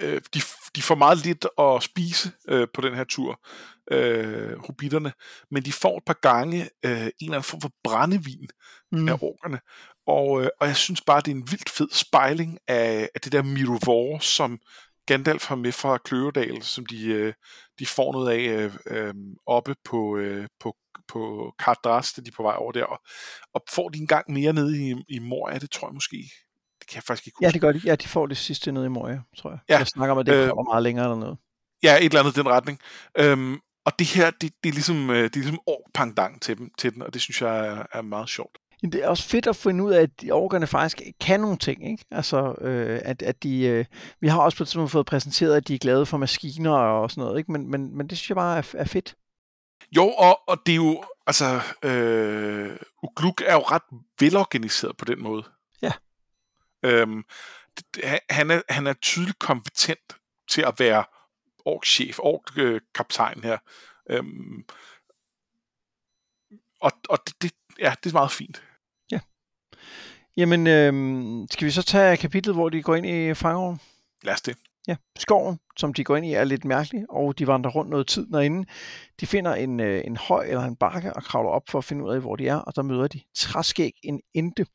øh, 0.00 0.20
de, 0.34 0.40
de 0.76 0.82
får 0.82 0.94
meget 0.94 1.18
lidt 1.26 1.46
at 1.58 1.82
spise 1.82 2.32
øh, 2.48 2.68
på 2.74 2.80
den 2.80 2.94
her 2.94 3.04
tur, 3.04 3.40
øh, 3.90 4.58
hobitterne, 4.58 5.12
men 5.50 5.62
de 5.62 5.72
får 5.72 5.96
et 5.98 6.04
par 6.06 6.18
gange 6.22 6.62
øh, 6.84 6.90
en 6.92 6.96
eller 6.96 7.12
anden 7.20 7.42
form 7.42 7.60
for 7.60 7.72
brændevin 7.84 8.48
Mm. 8.92 9.08
af 9.08 9.18
orkerne. 9.22 9.60
Og, 10.06 10.42
øh, 10.42 10.48
og 10.60 10.66
jeg 10.66 10.76
synes 10.76 11.00
bare, 11.00 11.20
det 11.20 11.30
er 11.30 11.34
en 11.34 11.50
vildt 11.50 11.70
fed 11.70 11.88
spejling 11.92 12.58
af, 12.68 13.08
af 13.14 13.20
det 13.20 13.32
der 13.32 13.42
Mirovor, 13.42 14.18
som 14.18 14.58
Gandalf 15.06 15.46
har 15.48 15.56
med 15.56 15.72
fra 15.72 15.98
Kløvedal, 15.98 16.62
som 16.62 16.86
de, 16.86 17.06
øh, 17.06 17.32
de 17.78 17.86
får 17.86 18.12
noget 18.12 18.30
af 18.30 18.38
øh, 18.38 18.74
øh, 18.86 19.14
oppe 19.46 19.74
på, 19.84 20.16
øh, 20.16 20.48
på, 20.60 20.76
på 21.08 21.52
Kardras, 21.58 22.12
da 22.12 22.22
de 22.22 22.28
er 22.28 22.32
på 22.36 22.42
vej 22.42 22.54
over 22.58 22.72
der. 22.72 22.84
Og, 22.84 23.00
og 23.54 23.62
får 23.70 23.88
de 23.88 23.98
en 23.98 24.06
gang 24.06 24.32
mere 24.32 24.52
nede 24.52 24.88
i, 24.90 24.94
i 25.08 25.18
Moria, 25.18 25.58
det 25.58 25.70
tror 25.70 25.88
jeg 25.88 25.94
måske. 25.94 26.16
Det 26.80 26.88
kan 26.88 26.96
jeg 26.96 27.02
faktisk 27.02 27.26
ikke 27.26 27.38
Ja, 27.40 27.46
huske. 27.46 27.52
det 27.54 27.60
gør 27.60 27.72
de. 27.72 27.80
Ja, 27.84 27.94
de 27.94 28.08
får 28.08 28.26
det 28.26 28.36
sidste 28.36 28.72
nede 28.72 28.86
i 28.86 28.88
Moria, 28.88 29.20
tror 29.38 29.50
jeg. 29.50 29.58
Ja, 29.68 29.78
Jeg 29.78 29.86
snakker 29.86 30.12
om, 30.12 30.18
at 30.18 30.26
det 30.26 30.34
øh, 30.34 30.48
kommer 30.48 30.72
meget 30.72 30.82
længere 30.82 31.04
eller 31.06 31.16
noget. 31.16 31.38
Ja, 31.82 31.96
et 31.96 32.04
eller 32.04 32.20
andet 32.20 32.36
i 32.36 32.40
den 32.40 32.48
retning. 32.48 32.78
Øhm, 33.18 33.58
og 33.84 33.98
det 33.98 34.06
her, 34.06 34.30
det, 34.30 34.52
det 34.62 34.68
er 34.68 34.72
ligesom, 34.72 35.10
øh, 35.10 35.16
det 35.24 35.36
er 35.36 35.40
ligesom 35.40 35.60
ork 35.66 36.40
til, 36.40 36.58
dem, 36.58 36.70
til 36.78 36.94
den, 36.94 37.02
og 37.02 37.14
det 37.14 37.22
synes 37.22 37.42
jeg 37.42 37.66
er, 37.66 37.86
er 37.92 38.02
meget 38.02 38.28
sjovt. 38.28 38.58
Men 38.84 38.92
det 38.92 39.04
er 39.04 39.08
også 39.08 39.28
fedt 39.28 39.46
at 39.46 39.56
finde 39.56 39.84
ud 39.84 39.92
af, 39.92 40.02
at 40.02 40.20
de 40.20 40.30
orkerne 40.32 40.66
faktisk 40.66 41.00
kan 41.20 41.40
nogle 41.40 41.56
ting, 41.56 41.90
ikke? 41.90 42.04
Altså, 42.10 42.54
øh, 42.60 43.00
at, 43.04 43.22
at 43.22 43.42
de... 43.42 43.60
Øh, 43.66 43.84
vi 44.20 44.28
har 44.28 44.40
også 44.40 44.58
på 44.58 44.62
et 44.64 44.68
tidspunkt 44.68 44.90
fået 44.90 45.06
præsenteret, 45.06 45.56
at 45.56 45.68
de 45.68 45.74
er 45.74 45.78
glade 45.78 46.06
for 46.06 46.16
maskiner 46.16 46.70
og 46.72 47.10
sådan 47.10 47.24
noget, 47.24 47.38
ikke? 47.38 47.52
Men, 47.52 47.70
men, 47.70 47.96
men 47.96 48.06
det 48.08 48.18
synes 48.18 48.28
jeg 48.30 48.34
bare 48.36 48.58
er, 48.58 48.62
er 48.74 48.84
fedt. 48.84 49.14
Jo, 49.96 50.04
og, 50.08 50.40
og 50.48 50.58
det 50.66 50.72
er 50.72 50.76
jo, 50.76 51.04
altså, 51.26 51.60
øh, 51.84 52.76
Ugluk 53.02 53.40
er 53.46 53.52
jo 53.54 53.60
ret 53.60 53.82
velorganiseret 54.20 54.96
på 54.96 55.04
den 55.04 55.22
måde. 55.22 55.42
Ja. 55.82 55.92
Øhm, 56.82 57.22
det- 57.94 58.04
han- 58.04 58.20
han, 58.30 58.50
er, 58.50 58.62
han 58.68 58.86
er 58.86 58.92
tydeligt 58.92 59.38
kompetent 59.38 60.16
til 60.50 60.62
at 60.62 60.74
være 60.78 61.04
ork-chef, 61.64 62.18
ork-kaptajn 62.18 63.40
her. 63.42 63.58
Øhm, 64.10 64.64
og 66.80 66.92
og 67.08 67.18
det, 67.26 67.42
det, 67.42 67.52
ja, 67.78 67.94
det 68.04 68.10
er 68.10 68.14
meget 68.14 68.32
fint. 68.32 68.62
Jamen, 70.36 70.66
øh, 70.66 70.92
skal 71.50 71.66
vi 71.66 71.70
så 71.70 71.82
tage 71.82 72.16
kapitlet, 72.16 72.54
hvor 72.54 72.68
de 72.68 72.82
går 72.82 72.94
ind 72.94 73.06
i 73.06 73.34
fangeren? 73.34 73.80
Lad 74.22 74.34
os 74.34 74.42
det. 74.42 74.56
Ja, 74.88 74.96
skoven, 75.18 75.58
som 75.76 75.94
de 75.94 76.04
går 76.04 76.16
ind 76.16 76.26
i, 76.26 76.32
er 76.32 76.44
lidt 76.44 76.64
mærkelig, 76.64 77.04
og 77.10 77.38
de 77.38 77.46
vandrer 77.46 77.70
rundt 77.70 77.90
noget 77.90 78.06
tid 78.06 78.26
derinde. 78.26 78.68
De 79.20 79.26
finder 79.26 79.54
en, 79.54 79.80
øh, 79.80 80.02
en 80.04 80.16
høj 80.16 80.46
eller 80.46 80.64
en 80.64 80.76
bakke 80.76 81.16
og 81.16 81.22
kravler 81.22 81.50
op 81.50 81.62
for 81.68 81.78
at 81.78 81.84
finde 81.84 82.04
ud 82.04 82.10
af, 82.10 82.20
hvor 82.20 82.36
de 82.36 82.48
er, 82.48 82.56
og 82.56 82.76
der 82.76 82.82
møder 82.82 83.08
de 83.08 83.20
Træskæg 83.34 83.92
en 84.02 84.20
ente. 84.34 84.66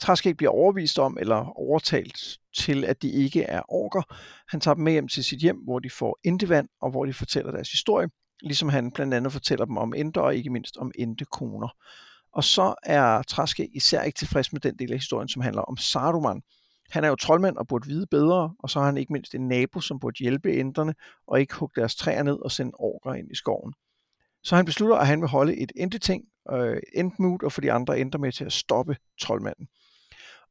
Træskæg 0.00 0.36
bliver 0.36 0.50
overvist 0.50 0.98
om 0.98 1.18
eller 1.20 1.58
overtalt 1.58 2.38
til, 2.56 2.84
at 2.84 3.02
de 3.02 3.10
ikke 3.10 3.42
er 3.42 3.62
orker. 3.68 4.02
Han 4.48 4.60
tager 4.60 4.74
dem 4.74 4.84
med 4.84 4.92
hjem 4.92 5.08
til 5.08 5.24
sit 5.24 5.38
hjem, 5.38 5.56
hvor 5.56 5.78
de 5.78 5.90
får 5.90 6.18
entevand, 6.24 6.68
og 6.80 6.90
hvor 6.90 7.04
de 7.04 7.12
fortæller 7.12 7.52
deres 7.52 7.70
historie, 7.70 8.08
ligesom 8.42 8.68
han 8.68 8.92
blandt 8.92 9.14
andet 9.14 9.32
fortæller 9.32 9.64
dem 9.64 9.76
om 9.76 9.94
enter, 9.94 10.20
og 10.20 10.36
ikke 10.36 10.50
mindst 10.50 10.76
om 10.76 10.92
entekoner. 10.94 11.68
Og 12.38 12.44
så 12.44 12.74
er 12.82 13.22
Traske 13.22 13.68
især 13.76 14.02
ikke 14.02 14.18
tilfreds 14.18 14.52
med 14.52 14.60
den 14.60 14.76
del 14.78 14.92
af 14.92 14.98
historien, 14.98 15.28
som 15.28 15.42
handler 15.42 15.62
om 15.62 15.76
Saruman, 15.76 16.42
han 16.90 17.04
er 17.04 17.08
jo 17.08 17.14
troldmand 17.14 17.56
og 17.56 17.66
burde 17.66 17.88
vide 17.88 18.06
bedre, 18.06 18.54
og 18.58 18.70
så 18.70 18.78
har 18.78 18.86
han 18.86 18.96
ikke 18.96 19.12
mindst 19.12 19.34
en 19.34 19.48
nabo, 19.48 19.80
som 19.80 20.00
burde 20.00 20.18
hjælpe 20.18 20.50
ænderne 20.50 20.94
og 21.26 21.40
ikke 21.40 21.54
hugge 21.54 21.80
deres 21.80 21.96
træer 21.96 22.22
ned 22.22 22.38
og 22.44 22.52
sende 22.52 22.72
orker 22.78 23.14
ind 23.14 23.30
i 23.30 23.34
skoven. 23.34 23.74
Så 24.44 24.56
han 24.56 24.64
beslutter, 24.64 24.96
at 24.96 25.06
han 25.06 25.20
vil 25.20 25.28
holde 25.28 25.56
et 25.56 25.72
enteting, 25.76 26.24
øh, 26.52 26.80
entmood, 26.94 27.42
og 27.42 27.52
få 27.52 27.60
de 27.60 27.72
andre 27.72 27.98
enter 27.98 28.18
med 28.18 28.32
til 28.32 28.44
at 28.44 28.52
stoppe 28.52 28.96
troldmanden. 29.20 29.68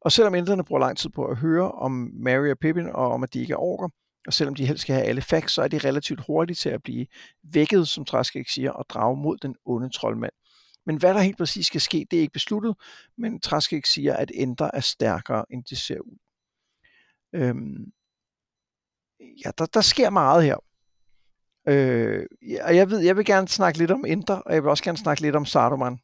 Og 0.02 0.12
selvom 0.12 0.36
ænderne 0.36 0.64
bruger 0.64 0.80
lang 0.80 0.98
tid 0.98 1.10
på 1.10 1.26
at 1.26 1.38
høre 1.38 1.72
om 1.72 2.12
Mary 2.14 2.52
og 2.52 2.58
Pippin, 2.58 2.88
og 2.88 3.12
om 3.12 3.24
at 3.24 3.34
de 3.34 3.40
ikke 3.40 3.54
er 3.54 3.62
orker, 3.62 3.90
og 4.28 4.34
selvom 4.34 4.56
de 4.56 4.66
helst 4.66 4.82
skal 4.82 4.96
have 4.96 5.08
alle 5.08 5.22
facts, 5.22 5.54
så 5.54 5.62
er 5.62 5.68
de 5.68 5.78
relativt 5.78 6.26
hurtige 6.28 6.56
til 6.56 6.70
at 6.70 6.84
blive 6.84 7.06
vækket, 7.44 7.88
som 7.88 8.06
Træskæg 8.06 8.50
siger, 8.50 8.72
og 8.72 8.86
drage 8.90 9.18
mod 9.18 9.38
den 9.38 9.56
onde 9.66 9.90
troldmand. 9.90 10.34
Men 10.88 10.98
hvad 10.98 11.14
der 11.14 11.20
helt 11.20 11.38
præcis 11.38 11.66
skal 11.66 11.82
ske, 11.82 12.08
det 12.12 12.18
er 12.18 12.22
ikke 12.22 12.34
besluttet, 12.34 12.76
men 13.18 13.40
Træskæg 13.40 13.88
siger, 13.88 14.16
at 14.16 14.32
enter 14.34 14.70
er 14.74 14.80
stærkere, 14.80 15.46
end 15.50 15.64
det 15.64 15.78
ser 15.78 16.00
ud. 16.00 16.18
Øhm, 17.34 17.92
ja, 19.20 19.52
der, 19.58 19.66
der 19.66 19.82
sker 19.82 20.10
meget 20.10 20.44
her. 20.44 20.58
Øh, 21.68 22.26
ja, 22.42 22.68
og 22.68 22.76
jeg 22.76 22.90
ved, 22.90 23.00
jeg 23.00 23.18
vil 23.18 23.26
gerne 23.26 23.48
snakke 23.48 23.80
lidt 23.80 23.92
om 23.92 24.06
Enter, 24.06 24.36
og 24.36 24.54
jeg 24.54 24.64
vil 24.64 24.70
også 24.70 24.84
gerne 24.84 24.98
snakke 24.98 25.22
lidt 25.22 25.36
om 25.36 25.46
Saruman. 25.46 26.00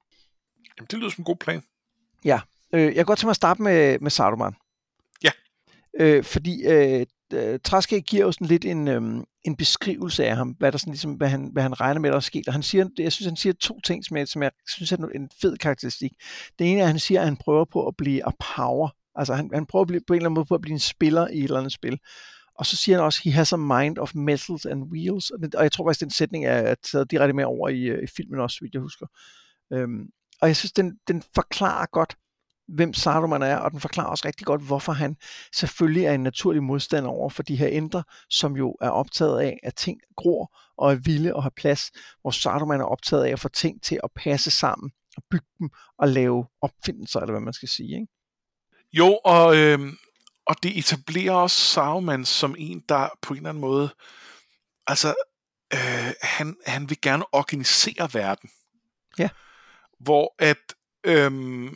Jamen, 0.78 0.88
det 0.92 1.00
lyder 1.00 1.10
som 1.10 1.22
en 1.22 1.26
god 1.26 1.36
plan. 1.36 1.64
Øh, 2.74 2.96
jeg 2.96 3.06
tænke 3.18 3.26
mig 3.26 3.32
at 3.32 3.36
starte 3.36 3.62
med, 3.62 4.00
med 4.00 4.12
Saruman. 4.12 4.56
Ja. 5.24 5.32
Øh, 6.00 6.24
fordi 6.24 6.64
øh, 6.64 7.06
øh, 7.34 7.60
Traske 7.64 8.02
giver 8.02 8.26
jo 8.26 8.32
sådan 8.32 8.48
lidt 8.48 8.66
en, 8.66 8.88
øhm, 8.88 9.24
en 9.44 9.56
beskrivelse 9.56 10.26
af 10.26 10.36
ham, 10.36 10.56
hvad, 10.60 10.72
der 10.72 10.78
sådan 10.78 10.94
ligesom, 10.94 11.14
hvad, 11.14 11.30
han, 11.30 11.50
hvad 11.54 11.64
han 11.64 11.82
regner 11.82 12.02
med, 12.02 12.10
der 12.10 12.16
er 12.16 12.20
sket. 12.20 12.48
Og 12.48 12.54
han 12.54 12.64
siger, 12.64 12.86
jeg 12.98 13.12
synes, 13.12 13.28
han 13.28 13.36
siger 13.36 13.54
to 13.54 13.80
ting, 13.80 14.06
som 14.06 14.18
jeg, 14.18 14.28
som 14.28 14.44
jeg 14.44 14.52
synes 14.68 14.92
er 14.92 14.98
en 14.98 15.30
fed 15.42 15.58
karakteristik. 15.58 16.12
Det 16.60 16.72
ene 16.72 16.80
er, 16.80 16.84
at 16.84 16.90
han 16.90 17.00
siger, 17.00 17.20
at 17.20 17.26
han 17.26 17.38
prøver 17.38 17.66
på 17.66 17.88
at 17.88 17.98
blive 17.98 18.28
a 18.28 18.32
power. 18.56 18.90
Altså 19.16 19.34
han, 19.34 19.50
han 19.54 19.66
prøver 19.66 19.82
at 19.82 19.88
blive, 19.88 20.02
på 20.08 20.14
en 20.14 20.18
eller 20.18 20.30
anden 20.30 20.36
måde 20.36 20.46
på 20.46 20.56
at 20.56 20.62
blive 20.62 20.74
en 20.74 20.80
spiller 20.80 21.28
i 21.28 21.38
et 21.38 21.44
eller 21.44 21.58
andet 21.58 21.74
spil. 21.74 22.00
Og 22.56 22.66
så 22.66 22.76
siger 22.76 22.98
han 22.98 23.06
også, 23.06 23.22
he 23.24 23.32
has 23.32 23.54
a 23.54 23.58
mind 23.58 23.98
of 23.98 24.16
metals 24.16 24.66
and 24.66 24.84
wheels. 24.84 25.30
Og, 25.30 25.40
det, 25.40 25.56
og 25.56 25.64
jeg 25.64 25.72
tror 25.72 25.88
faktisk, 25.88 26.02
den 26.02 26.10
sætning 26.10 26.46
er 26.46 26.76
taget 26.92 27.12
direkte 27.12 27.34
med 27.34 27.44
over 27.44 27.70
i, 27.70 27.82
øh, 27.82 28.04
i 28.04 28.08
filmen 28.08 28.40
også, 28.40 28.58
hvis 28.62 28.74
jeg 28.74 28.82
husker. 28.82 29.06
Øhm, 29.74 30.06
og 30.42 30.48
jeg 30.48 30.56
synes, 30.56 30.72
den, 30.72 30.98
den 31.08 31.24
forklarer 31.36 31.86
godt, 31.86 32.16
hvem 32.76 32.94
Saruman 32.94 33.42
er, 33.42 33.58
og 33.58 33.72
den 33.72 33.80
forklarer 33.80 34.08
også 34.08 34.28
rigtig 34.28 34.46
godt, 34.46 34.62
hvorfor 34.62 34.92
han 34.92 35.18
selvfølgelig 35.54 36.06
er 36.06 36.14
en 36.14 36.24
naturlig 36.24 36.64
modstander 36.64 37.10
over 37.10 37.30
for 37.30 37.44
de 37.44 37.56
her 37.56 37.68
indre, 37.68 38.04
som 38.30 38.56
jo 38.56 38.76
er 38.82 38.90
optaget 38.90 39.42
af, 39.42 39.60
at 39.64 39.76
ting 39.76 40.00
gror 40.16 40.58
og 40.78 40.92
er 40.92 40.96
vilde 40.96 41.36
og 41.36 41.44
har 41.44 41.52
plads, 41.56 41.92
hvor 42.22 42.32
Saruman 42.32 42.82
er 42.82 42.86
optaget 42.86 43.26
af 43.26 43.32
at 43.32 43.40
få 43.40 43.50
ting 43.50 43.84
til 43.84 44.00
at 44.04 44.10
passe 44.16 44.52
sammen, 44.52 44.92
og 45.18 45.24
bygge 45.32 45.48
dem 45.60 45.70
og 45.98 46.08
lave 46.08 46.46
opfindelser, 46.62 47.20
eller 47.20 47.34
hvad 47.34 47.42
man 47.42 47.54
skal 47.54 47.70
sige. 47.70 47.96
Ikke? 47.96 48.08
Jo, 48.94 49.20
og, 49.26 49.58
øh, 49.58 49.80
og 50.46 50.56
det 50.64 50.78
etablerer 50.78 51.34
også 51.34 51.60
Saruman 51.62 52.26
som 52.26 52.56
en, 52.58 52.84
der 52.90 53.10
på 53.22 53.34
en 53.34 53.38
eller 53.38 53.50
anden 53.50 53.62
måde, 53.62 53.90
altså, 54.88 55.16
øh, 55.74 56.14
han, 56.22 56.56
han 56.66 56.90
vil 56.90 57.02
gerne 57.02 57.26
organisere 57.32 58.10
verden. 58.14 58.50
Ja. 59.20 59.30
Hvor 60.00 60.36
at, 60.40 60.74
øh, 61.04 61.72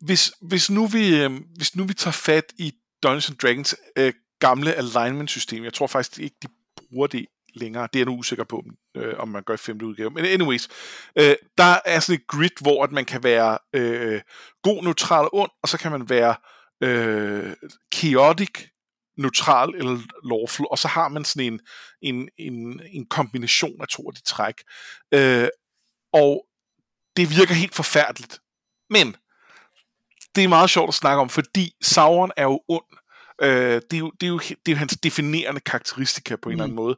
hvis, 0.00 0.32
hvis, 0.40 0.70
nu 0.70 0.86
vi, 0.86 1.22
øh, 1.22 1.40
hvis 1.56 1.76
nu 1.76 1.84
vi 1.84 1.94
tager 1.94 2.12
fat 2.12 2.44
i 2.58 2.74
Dungeons 3.02 3.32
Dragons 3.42 3.74
øh, 3.96 4.12
gamle 4.38 4.74
alignment-system, 4.74 5.64
jeg 5.64 5.74
tror 5.74 5.86
faktisk 5.86 6.18
ikke, 6.18 6.36
de 6.42 6.48
bruger 6.76 7.06
det 7.06 7.26
længere, 7.54 7.88
det 7.92 7.96
er 7.96 8.00
jeg 8.00 8.06
nu 8.06 8.12
usikker 8.12 8.44
på, 8.44 8.64
øh, 8.96 9.14
om 9.18 9.28
man 9.28 9.42
gør 9.42 9.54
i 9.54 9.56
femte 9.56 9.86
udgave. 9.86 10.10
Men 10.10 10.24
anyways, 10.24 10.68
øh, 11.16 11.34
der 11.58 11.78
er 11.84 12.00
sådan 12.00 12.20
et 12.20 12.26
grid, 12.26 12.50
hvor 12.60 12.84
at 12.84 12.92
man 12.92 13.04
kan 13.04 13.22
være 13.22 13.58
øh, 13.72 14.20
god, 14.62 14.82
neutral 14.82 15.24
og 15.24 15.34
ond, 15.34 15.50
og 15.62 15.68
så 15.68 15.78
kan 15.78 15.90
man 15.90 16.08
være 16.08 16.34
øh, 16.82 17.56
chaotic, 17.94 18.50
neutral 19.18 19.74
eller 19.74 19.98
lawful, 20.24 20.66
og 20.70 20.78
så 20.78 20.88
har 20.88 21.08
man 21.08 21.24
sådan 21.24 21.52
en, 21.52 21.60
en, 22.02 22.28
en, 22.38 22.82
en 22.92 23.06
kombination 23.06 23.80
af 23.80 23.88
to 23.88 24.08
af 24.08 24.14
de 24.14 24.22
træk. 24.22 24.54
Øh, 25.14 25.48
og 26.12 26.46
det 27.16 27.30
virker 27.36 27.54
helt 27.54 27.74
forfærdeligt. 27.74 28.38
Men 28.90 29.16
det 30.34 30.44
er 30.44 30.48
meget 30.48 30.70
sjovt 30.70 30.88
at 30.88 30.94
snakke 30.94 31.20
om, 31.20 31.28
fordi 31.28 31.72
Sauron 31.82 32.30
er 32.36 32.42
jo 32.42 32.60
ond. 32.68 32.84
Øh, 33.42 33.80
det, 33.90 33.92
er 33.92 33.98
jo, 33.98 34.10
det, 34.20 34.26
er 34.26 34.30
jo, 34.30 34.38
det 34.38 34.68
er 34.68 34.72
jo 34.72 34.76
hans 34.76 34.96
definerende 35.02 35.60
karakteristika 35.60 36.36
på 36.36 36.48
en 36.48 36.52
mm. 36.52 36.52
eller 36.52 36.64
anden 36.64 36.76
måde. 36.76 36.96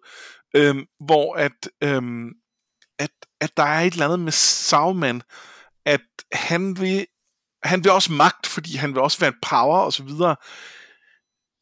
Øh, 0.56 0.76
hvor 1.00 1.34
at, 1.34 1.68
øh, 1.82 2.02
at, 2.98 3.10
at 3.40 3.56
der 3.56 3.62
er 3.62 3.80
et 3.80 3.92
eller 3.92 4.04
andet 4.04 4.20
med 4.20 4.32
Sauman, 4.32 5.22
at 5.84 6.00
han 6.32 6.80
vil, 6.80 7.06
han 7.62 7.84
vil 7.84 7.92
også 7.92 8.12
magt, 8.12 8.46
fordi 8.46 8.76
han 8.76 8.94
vil 8.94 9.02
også 9.02 9.18
være 9.18 9.28
en 9.28 9.48
power 9.48 9.78
og 9.78 9.92
så 9.92 10.02
videre. 10.02 10.36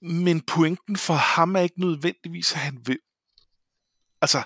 Men 0.02 0.40
pointen 0.40 0.96
for 0.96 1.14
ham 1.14 1.56
er 1.56 1.60
ikke 1.60 1.80
nødvendigvis, 1.80 2.52
at 2.52 2.58
han 2.58 2.78
vil... 2.86 2.98
Altså, 4.22 4.42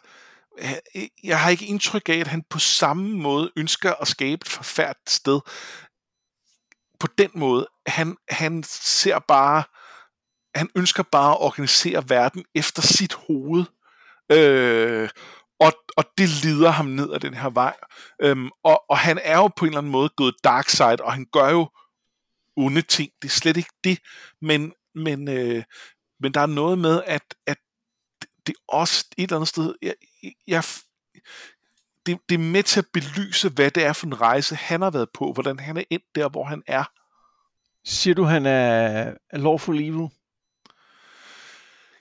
jeg 1.25 1.41
har 1.41 1.51
ikke 1.51 1.67
indtryk 1.67 2.09
af, 2.09 2.15
at 2.15 2.27
han 2.27 2.43
på 2.51 2.59
samme 2.59 3.17
måde 3.17 3.53
ønsker 3.57 3.95
at 3.95 4.09
skabe 4.09 4.43
et 4.43 4.49
forfærdeligt 4.49 5.11
sted. 5.11 5.41
På 7.05 7.09
den 7.19 7.31
måde, 7.35 7.67
han, 7.87 8.17
han 8.29 8.63
ser 8.63 9.19
bare, 9.19 9.63
han 10.55 10.71
ønsker 10.77 11.03
bare 11.03 11.31
at 11.31 11.41
organisere 11.41 12.09
verden 12.09 12.45
efter 12.55 12.83
sit 12.83 13.15
hoved. 13.15 13.65
Øh, 14.33 15.09
og, 15.61 15.73
og 15.97 16.05
det 16.19 16.29
lider 16.29 16.71
ham 16.71 16.87
ned 16.87 17.13
ad 17.13 17.21
den 17.21 17.35
her 17.35 17.51
vej. 17.51 17.77
Øhm, 18.23 18.51
og, 18.63 18.85
og 18.91 18.99
han 18.99 19.21
er 19.23 19.37
jo 19.37 19.49
på 19.49 19.65
en 19.65 19.69
eller 19.69 19.79
anden 19.79 19.93
måde 19.93 20.09
gået 20.09 20.35
dark 20.45 20.69
side, 20.69 20.97
og 21.01 21.13
han 21.13 21.27
gør 21.33 21.51
jo 21.51 21.71
onde 22.57 22.83
ting. 22.83 23.11
Det 23.23 23.29
er 23.29 23.33
slet 23.33 23.57
ikke 23.57 23.75
det. 23.85 23.99
Men, 24.43 24.73
men, 24.95 25.29
øh, 25.29 25.65
men 26.21 26.35
der 26.35 26.41
er 26.41 26.47
noget 26.47 26.79
med, 26.79 27.03
at, 27.07 27.35
at 27.47 27.59
det 28.47 28.53
er 28.53 28.75
også 28.75 29.07
et 29.19 29.23
eller 29.23 29.37
andet 29.37 29.49
sted, 29.49 29.75
jeg, 29.83 29.95
jeg, 30.47 30.65
det, 32.07 32.19
det 32.29 32.35
er 32.35 32.39
med 32.39 32.63
til 32.63 32.81
at 32.81 32.87
belyse, 32.93 33.49
hvad 33.49 33.71
det 33.71 33.85
er 33.85 33.93
for 33.93 34.07
en 34.07 34.21
rejse, 34.21 34.55
han 34.55 34.83
har 34.83 34.91
været 34.91 35.09
på, 35.15 35.33
hvordan 35.33 35.59
han 35.59 35.77
er 35.77 35.85
endt 35.91 36.05
der, 36.15 36.29
hvor 36.29 36.45
han 36.45 36.63
er. 36.67 36.85
Siger 37.85 38.15
du, 38.15 38.25
han 38.25 38.47
er 38.47 39.13
lawful 39.33 39.77
evil? 39.77 40.09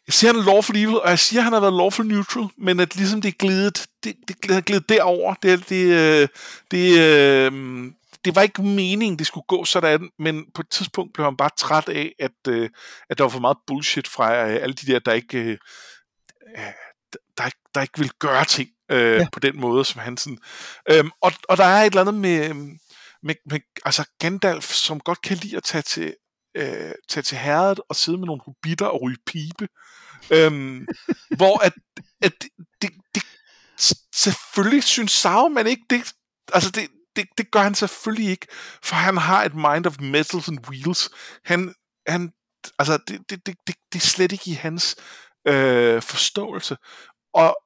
Jeg 0.08 0.14
siger, 0.14 0.34
han 0.34 0.42
er 0.42 0.46
lawful 0.46 0.78
evil, 0.78 1.00
og 1.00 1.10
jeg 1.10 1.20
siger, 1.20 1.42
han 1.42 1.54
har 1.54 1.60
været 1.60 1.74
lawful 1.74 2.08
neutral, 2.08 2.48
men 2.58 2.80
at 2.80 2.96
ligesom 2.96 3.22
det 3.22 3.30
er 3.30 3.38
glidet, 3.40 3.88
det, 4.04 4.16
det 4.28 4.52
er 4.52 4.62
glidet 4.62 4.90
derover. 4.90 5.34
Det, 5.34 5.70
det, 5.70 5.86
øh, 5.86 6.28
det, 6.72 7.00
øh, 7.00 7.92
det 8.26 8.36
var 8.36 8.42
ikke 8.42 8.62
meningen, 8.62 9.20
det 9.20 9.28
skulle 9.28 9.46
gå 9.48 9.66
sådan, 9.66 10.10
men 10.20 10.46
på 10.54 10.62
et 10.62 10.70
tidspunkt 10.70 11.14
blev 11.14 11.26
han 11.26 11.38
bare 11.38 11.50
træt 11.58 11.90
af, 11.90 12.16
at, 12.20 12.48
øh, 12.48 12.70
at 13.10 13.18
der 13.18 13.24
var 13.24 13.30
for 13.30 13.40
meget 13.40 13.58
bullshit 13.68 14.08
fra 14.08 14.34
alle 14.36 14.74
de 14.74 14.92
der, 14.92 15.00
der 15.00 15.14
ikke, 15.14 15.58
der, 17.38 17.50
der 17.76 17.82
ikke 17.82 18.00
vil 18.00 18.12
gøre 18.20 18.46
ting 18.46 18.70
øh, 18.92 19.20
ja. 19.20 19.28
på 19.32 19.40
den 19.40 19.60
måde, 19.60 19.86
som 19.86 20.02
han 20.02 20.18
sådan... 20.18 20.38
Øhm, 20.90 21.12
og, 21.22 21.32
og 21.50 21.58
der 21.58 21.66
er 21.66 21.82
et 21.82 21.86
eller 21.86 22.02
andet 22.02 22.16
med, 22.16 22.54
med, 23.24 23.36
med 23.50 23.60
altså 23.86 24.06
Gandalf, 24.20 24.74
som 24.74 25.00
godt 25.00 25.22
kan 25.22 25.38
lide 25.38 25.58
at 25.58 25.64
tage 25.64 25.82
til, 25.82 26.16
øh, 26.58 26.92
tage 27.10 27.24
til 27.24 27.38
herret 27.38 27.80
og 27.90 27.96
sidde 27.96 28.18
med 28.18 28.26
nogle 28.26 28.42
hobitter 28.46 28.86
og 28.86 29.02
ryge 29.02 29.18
pibe. 29.26 29.68
Øhm, 30.32 30.88
hvor 31.38 31.66
at, 31.66 31.74
at 32.22 32.34
det, 32.42 32.50
det, 32.82 32.90
det, 33.16 33.24
selvfølgelig 34.16 34.84
synes 34.84 35.12
Sauron 35.12 35.68
ikke 35.68 35.86
det, 35.90 36.14
altså 36.54 36.72
det, 36.72 36.90
det, 37.16 37.28
det 37.38 37.52
gør 37.52 37.62
han 37.62 37.76
selvfølgelig 37.76 38.30
ikke, 38.30 38.48
for 38.84 38.96
han 38.96 39.18
har 39.18 39.44
et 39.44 39.56
mind 39.56 39.86
of 39.86 40.00
metals 40.00 40.48
and 40.48 40.68
wheels. 40.70 41.10
Han, 41.46 41.74
han 42.08 42.32
altså 42.80 43.00
det, 43.08 43.30
det, 43.30 43.46
det, 43.46 43.56
det, 43.68 43.76
det 43.94 44.00
er 44.00 44.08
slet 44.08 44.32
ikke 44.32 44.52
i 44.52 44.54
hans 44.54 44.96
øh, 45.48 46.02
forståelse. 46.02 46.78
Og 47.34 47.58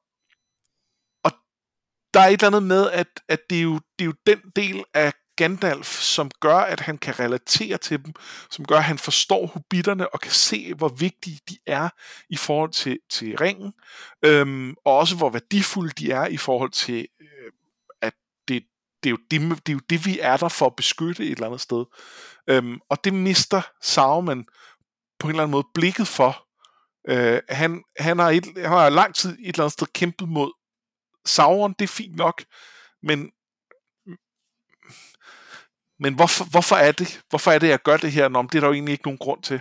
der 2.14 2.20
er 2.20 2.26
et 2.26 2.32
eller 2.32 2.46
andet 2.46 2.62
med, 2.62 2.90
at, 2.90 3.06
at 3.28 3.40
det, 3.50 3.58
er 3.58 3.62
jo, 3.62 3.80
det 3.98 4.04
er 4.04 4.06
jo 4.06 4.14
den 4.26 4.40
del 4.56 4.84
af 4.94 5.12
Gandalf, 5.36 6.00
som 6.00 6.30
gør, 6.40 6.56
at 6.56 6.80
han 6.80 6.98
kan 6.98 7.18
relatere 7.18 7.78
til 7.78 8.04
dem, 8.04 8.12
som 8.50 8.64
gør, 8.64 8.76
at 8.76 8.84
han 8.84 8.98
forstår 8.98 9.46
hobitterne 9.46 10.14
og 10.14 10.20
kan 10.20 10.32
se, 10.32 10.74
hvor 10.74 10.88
vigtige 10.88 11.40
de 11.48 11.56
er 11.66 11.88
i 12.30 12.36
forhold 12.36 12.70
til, 12.70 12.98
til 13.10 13.36
ringen, 13.36 13.72
øhm, 14.24 14.74
og 14.84 14.96
også 14.96 15.16
hvor 15.16 15.30
værdifulde 15.30 15.92
de 15.98 16.12
er 16.12 16.26
i 16.26 16.36
forhold 16.36 16.70
til, 16.70 17.06
øh, 17.20 17.52
at 18.02 18.14
det, 18.48 18.62
det, 19.02 19.08
er 19.08 19.10
jo 19.10 19.18
det, 19.30 19.66
det 19.66 19.72
er 19.72 19.76
jo 19.76 19.80
det, 19.90 20.06
vi 20.06 20.18
er 20.22 20.36
der 20.36 20.48
for 20.48 20.66
at 20.66 20.76
beskytte 20.76 21.22
et 21.22 21.30
eller 21.30 21.46
andet 21.46 21.60
sted. 21.60 21.84
Øhm, 22.50 22.78
og 22.90 23.04
det 23.04 23.14
mister 23.14 23.60
Sauron 23.82 24.44
på 25.18 25.26
en 25.26 25.30
eller 25.30 25.42
anden 25.42 25.52
måde 25.52 25.66
blikket 25.74 26.08
for, 26.08 26.48
Øh, 27.08 27.40
han, 27.48 27.82
han, 27.98 28.18
har 28.18 28.30
et, 28.30 28.46
han 28.56 28.66
har 28.66 28.88
lang 28.88 29.14
tid 29.14 29.30
et 29.30 29.48
eller 29.48 29.64
andet 29.64 29.72
sted 29.72 29.86
kæmpet 29.94 30.28
mod 30.28 30.52
Sauron, 31.26 31.74
det 31.78 31.84
er 31.84 31.88
fint 31.88 32.16
nok, 32.16 32.44
men 33.02 33.30
men 36.00 36.14
hvorfor, 36.14 36.44
hvorfor 36.50 36.76
er 36.76 36.92
det, 36.92 37.20
hvorfor 37.28 37.50
er 37.50 37.58
det, 37.58 37.68
jeg 37.68 37.82
gør 37.82 37.96
det 37.96 38.12
her, 38.12 38.28
når 38.28 38.42
det 38.42 38.54
er 38.54 38.60
der 38.60 38.66
jo 38.66 38.72
egentlig 38.72 38.92
ikke 38.92 39.04
nogen 39.04 39.18
grund 39.18 39.42
til? 39.42 39.60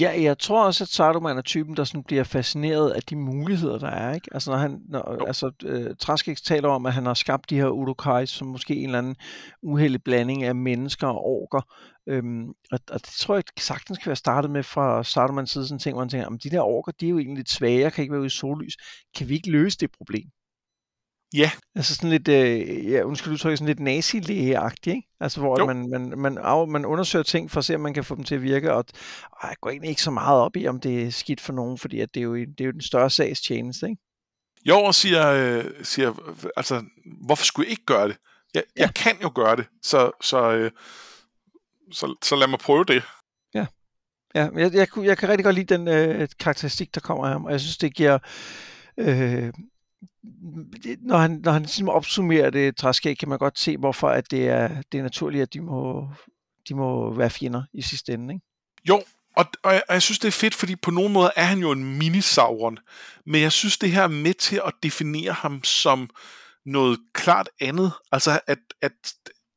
Ja, 0.00 0.22
jeg 0.22 0.38
tror 0.38 0.64
også, 0.64 0.84
at 0.84 0.88
Saruman 0.88 1.38
er 1.38 1.42
typen, 1.42 1.76
der 1.76 1.84
sådan 1.84 2.02
bliver 2.02 2.24
fascineret 2.24 2.90
af 2.90 3.02
de 3.02 3.16
muligheder, 3.16 3.78
der 3.78 3.88
er. 3.88 4.14
Ikke? 4.14 4.28
Altså, 4.32 4.50
når 4.50 4.58
han, 4.58 4.80
når, 4.88 5.26
altså 5.26 5.50
øh, 5.64 5.96
Traskix 6.00 6.40
taler 6.40 6.68
om, 6.68 6.86
at 6.86 6.92
han 6.92 7.06
har 7.06 7.14
skabt 7.14 7.50
de 7.50 7.56
her 7.56 7.68
Urukai, 7.68 8.26
som 8.26 8.48
måske 8.48 8.74
en 8.74 8.84
eller 8.84 8.98
anden 8.98 9.16
uheldig 9.62 10.02
blanding 10.02 10.44
af 10.44 10.54
mennesker 10.54 11.06
og 11.06 11.24
orker. 11.24 11.60
Øhm, 12.08 12.48
og, 12.48 12.78
og, 12.90 13.00
det 13.00 13.14
tror 13.18 13.34
jeg 13.34 13.44
sagtens 13.58 13.98
kan 13.98 14.06
være 14.06 14.16
startet 14.16 14.50
med 14.50 14.62
fra 14.62 15.04
Sarumans 15.04 15.50
side, 15.50 15.66
sådan 15.66 15.78
ting, 15.78 15.94
hvor 15.94 16.02
han 16.02 16.08
tænker, 16.08 16.28
at 16.28 16.42
de 16.42 16.50
der 16.50 16.60
orker, 16.60 16.92
de 17.00 17.06
er 17.06 17.10
jo 17.10 17.18
egentlig 17.18 17.36
lidt 17.36 17.50
svage, 17.50 17.90
kan 17.90 18.02
ikke 18.02 18.12
være 18.12 18.20
ude 18.20 18.26
i 18.26 18.30
sollys. 18.30 18.76
Kan 19.16 19.28
vi 19.28 19.34
ikke 19.34 19.50
løse 19.50 19.78
det 19.78 19.90
problem? 19.98 20.28
Ja. 21.34 21.50
Altså 21.74 21.94
sådan 21.94 22.10
lidt, 22.10 22.28
øh, 22.28 22.90
ja, 22.90 23.02
undskyld 23.02 23.32
udtryk, 23.32 23.56
sådan 23.56 23.66
lidt 23.66 23.80
nazi 23.80 24.16
ikke? 24.16 25.02
Altså 25.20 25.40
hvor 25.40 25.66
man, 25.66 25.90
man, 25.90 26.18
man, 26.18 26.38
af, 26.38 26.68
man 26.68 26.84
undersøger 26.84 27.22
ting 27.22 27.50
for 27.50 27.58
at 27.58 27.64
se, 27.64 27.74
om 27.74 27.80
man 27.80 27.94
kan 27.94 28.04
få 28.04 28.14
dem 28.14 28.24
til 28.24 28.34
at 28.34 28.42
virke, 28.42 28.72
og, 28.72 28.84
og 29.32 29.48
jeg 29.48 29.56
går 29.60 29.70
egentlig 29.70 29.90
ikke 29.90 30.02
så 30.02 30.10
meget 30.10 30.40
op 30.40 30.56
i, 30.56 30.66
om 30.66 30.80
det 30.80 31.06
er 31.06 31.10
skidt 31.10 31.40
for 31.40 31.52
nogen, 31.52 31.78
fordi 31.78 32.00
at 32.00 32.14
det, 32.14 32.20
er 32.20 32.24
jo, 32.24 32.34
det 32.34 32.60
er 32.60 32.64
jo 32.64 32.72
den 32.72 32.80
større 32.80 33.10
sags 33.10 33.40
tjeneste, 33.40 33.86
ikke? 33.86 34.02
Jo, 34.64 34.78
og 34.78 34.94
siger, 34.94 35.28
øh, 35.28 35.64
siger, 35.82 36.34
altså, 36.56 36.84
hvorfor 37.26 37.44
skulle 37.44 37.66
jeg 37.66 37.70
ikke 37.70 37.86
gøre 37.86 38.08
det? 38.08 38.16
Jeg, 38.54 38.62
ja. 38.76 38.82
jeg 38.82 38.94
kan 38.94 39.16
jo 39.22 39.32
gøre 39.34 39.56
det, 39.56 39.66
så, 39.82 40.10
så, 40.22 40.52
øh, 40.52 40.70
så, 41.92 42.14
så 42.22 42.36
lad 42.36 42.48
mig 42.48 42.58
prøve 42.58 42.84
det. 42.84 43.02
Ja, 43.54 43.66
ja 44.34 44.48
jeg, 44.54 44.74
jeg, 44.74 44.88
jeg 44.96 45.18
kan 45.18 45.28
rigtig 45.28 45.44
godt 45.44 45.54
lide 45.54 45.74
den 45.76 45.88
øh, 45.88 46.28
karakteristik, 46.40 46.94
der 46.94 47.00
kommer 47.00 47.24
af 47.24 47.32
ham, 47.32 47.44
og 47.44 47.52
jeg 47.52 47.60
synes, 47.60 47.76
det 47.76 47.94
giver... 47.94 48.18
Øh, 48.98 49.52
når 51.00 51.16
han, 51.16 51.40
når 51.44 51.52
han 51.52 51.62
ligesom 51.62 51.88
opsummerer 51.88 52.50
det 52.50 52.76
træskæg, 52.76 53.18
kan 53.18 53.28
man 53.28 53.38
godt 53.38 53.58
se, 53.58 53.76
hvorfor 53.76 54.08
at 54.08 54.30
det, 54.30 54.48
er, 54.48 54.82
det 54.92 54.98
er 54.98 55.02
naturligt, 55.02 55.42
at 55.42 55.54
de 55.54 55.60
må, 55.60 56.08
de 56.68 56.74
må 56.74 57.14
være 57.14 57.30
fjender 57.30 57.62
i 57.72 57.82
sidste 57.82 58.12
ende. 58.12 58.34
Ikke? 58.34 58.46
Jo, 58.88 59.02
og, 59.36 59.46
og, 59.62 59.72
jeg, 59.72 59.82
og 59.88 59.94
jeg 59.94 60.02
synes, 60.02 60.18
det 60.18 60.28
er 60.28 60.32
fedt, 60.32 60.54
fordi 60.54 60.76
på 60.76 60.90
nogen 60.90 61.12
måde 61.12 61.30
er 61.36 61.44
han 61.44 61.58
jo 61.58 61.70
en 61.72 61.98
minisauron, 61.98 62.78
Men 63.26 63.42
jeg 63.42 63.52
synes, 63.52 63.78
det 63.78 63.90
her 63.90 64.02
er 64.02 64.08
med 64.08 64.34
til 64.34 64.60
at 64.66 64.72
definere 64.82 65.32
ham 65.32 65.64
som 65.64 66.10
noget 66.66 66.98
klart 67.12 67.48
andet. 67.60 67.92
Altså, 68.12 68.40
at, 68.46 68.58
at 68.82 68.92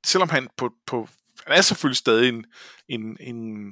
selvom 0.06 0.30
han 0.30 0.48
på, 0.58 0.74
på 0.88 1.08
han 1.48 1.58
er 1.58 1.62
selvfølgelig 1.62 1.98
stadig 1.98 2.30
en, 2.30 2.46
en, 2.88 3.18
en 3.20 3.72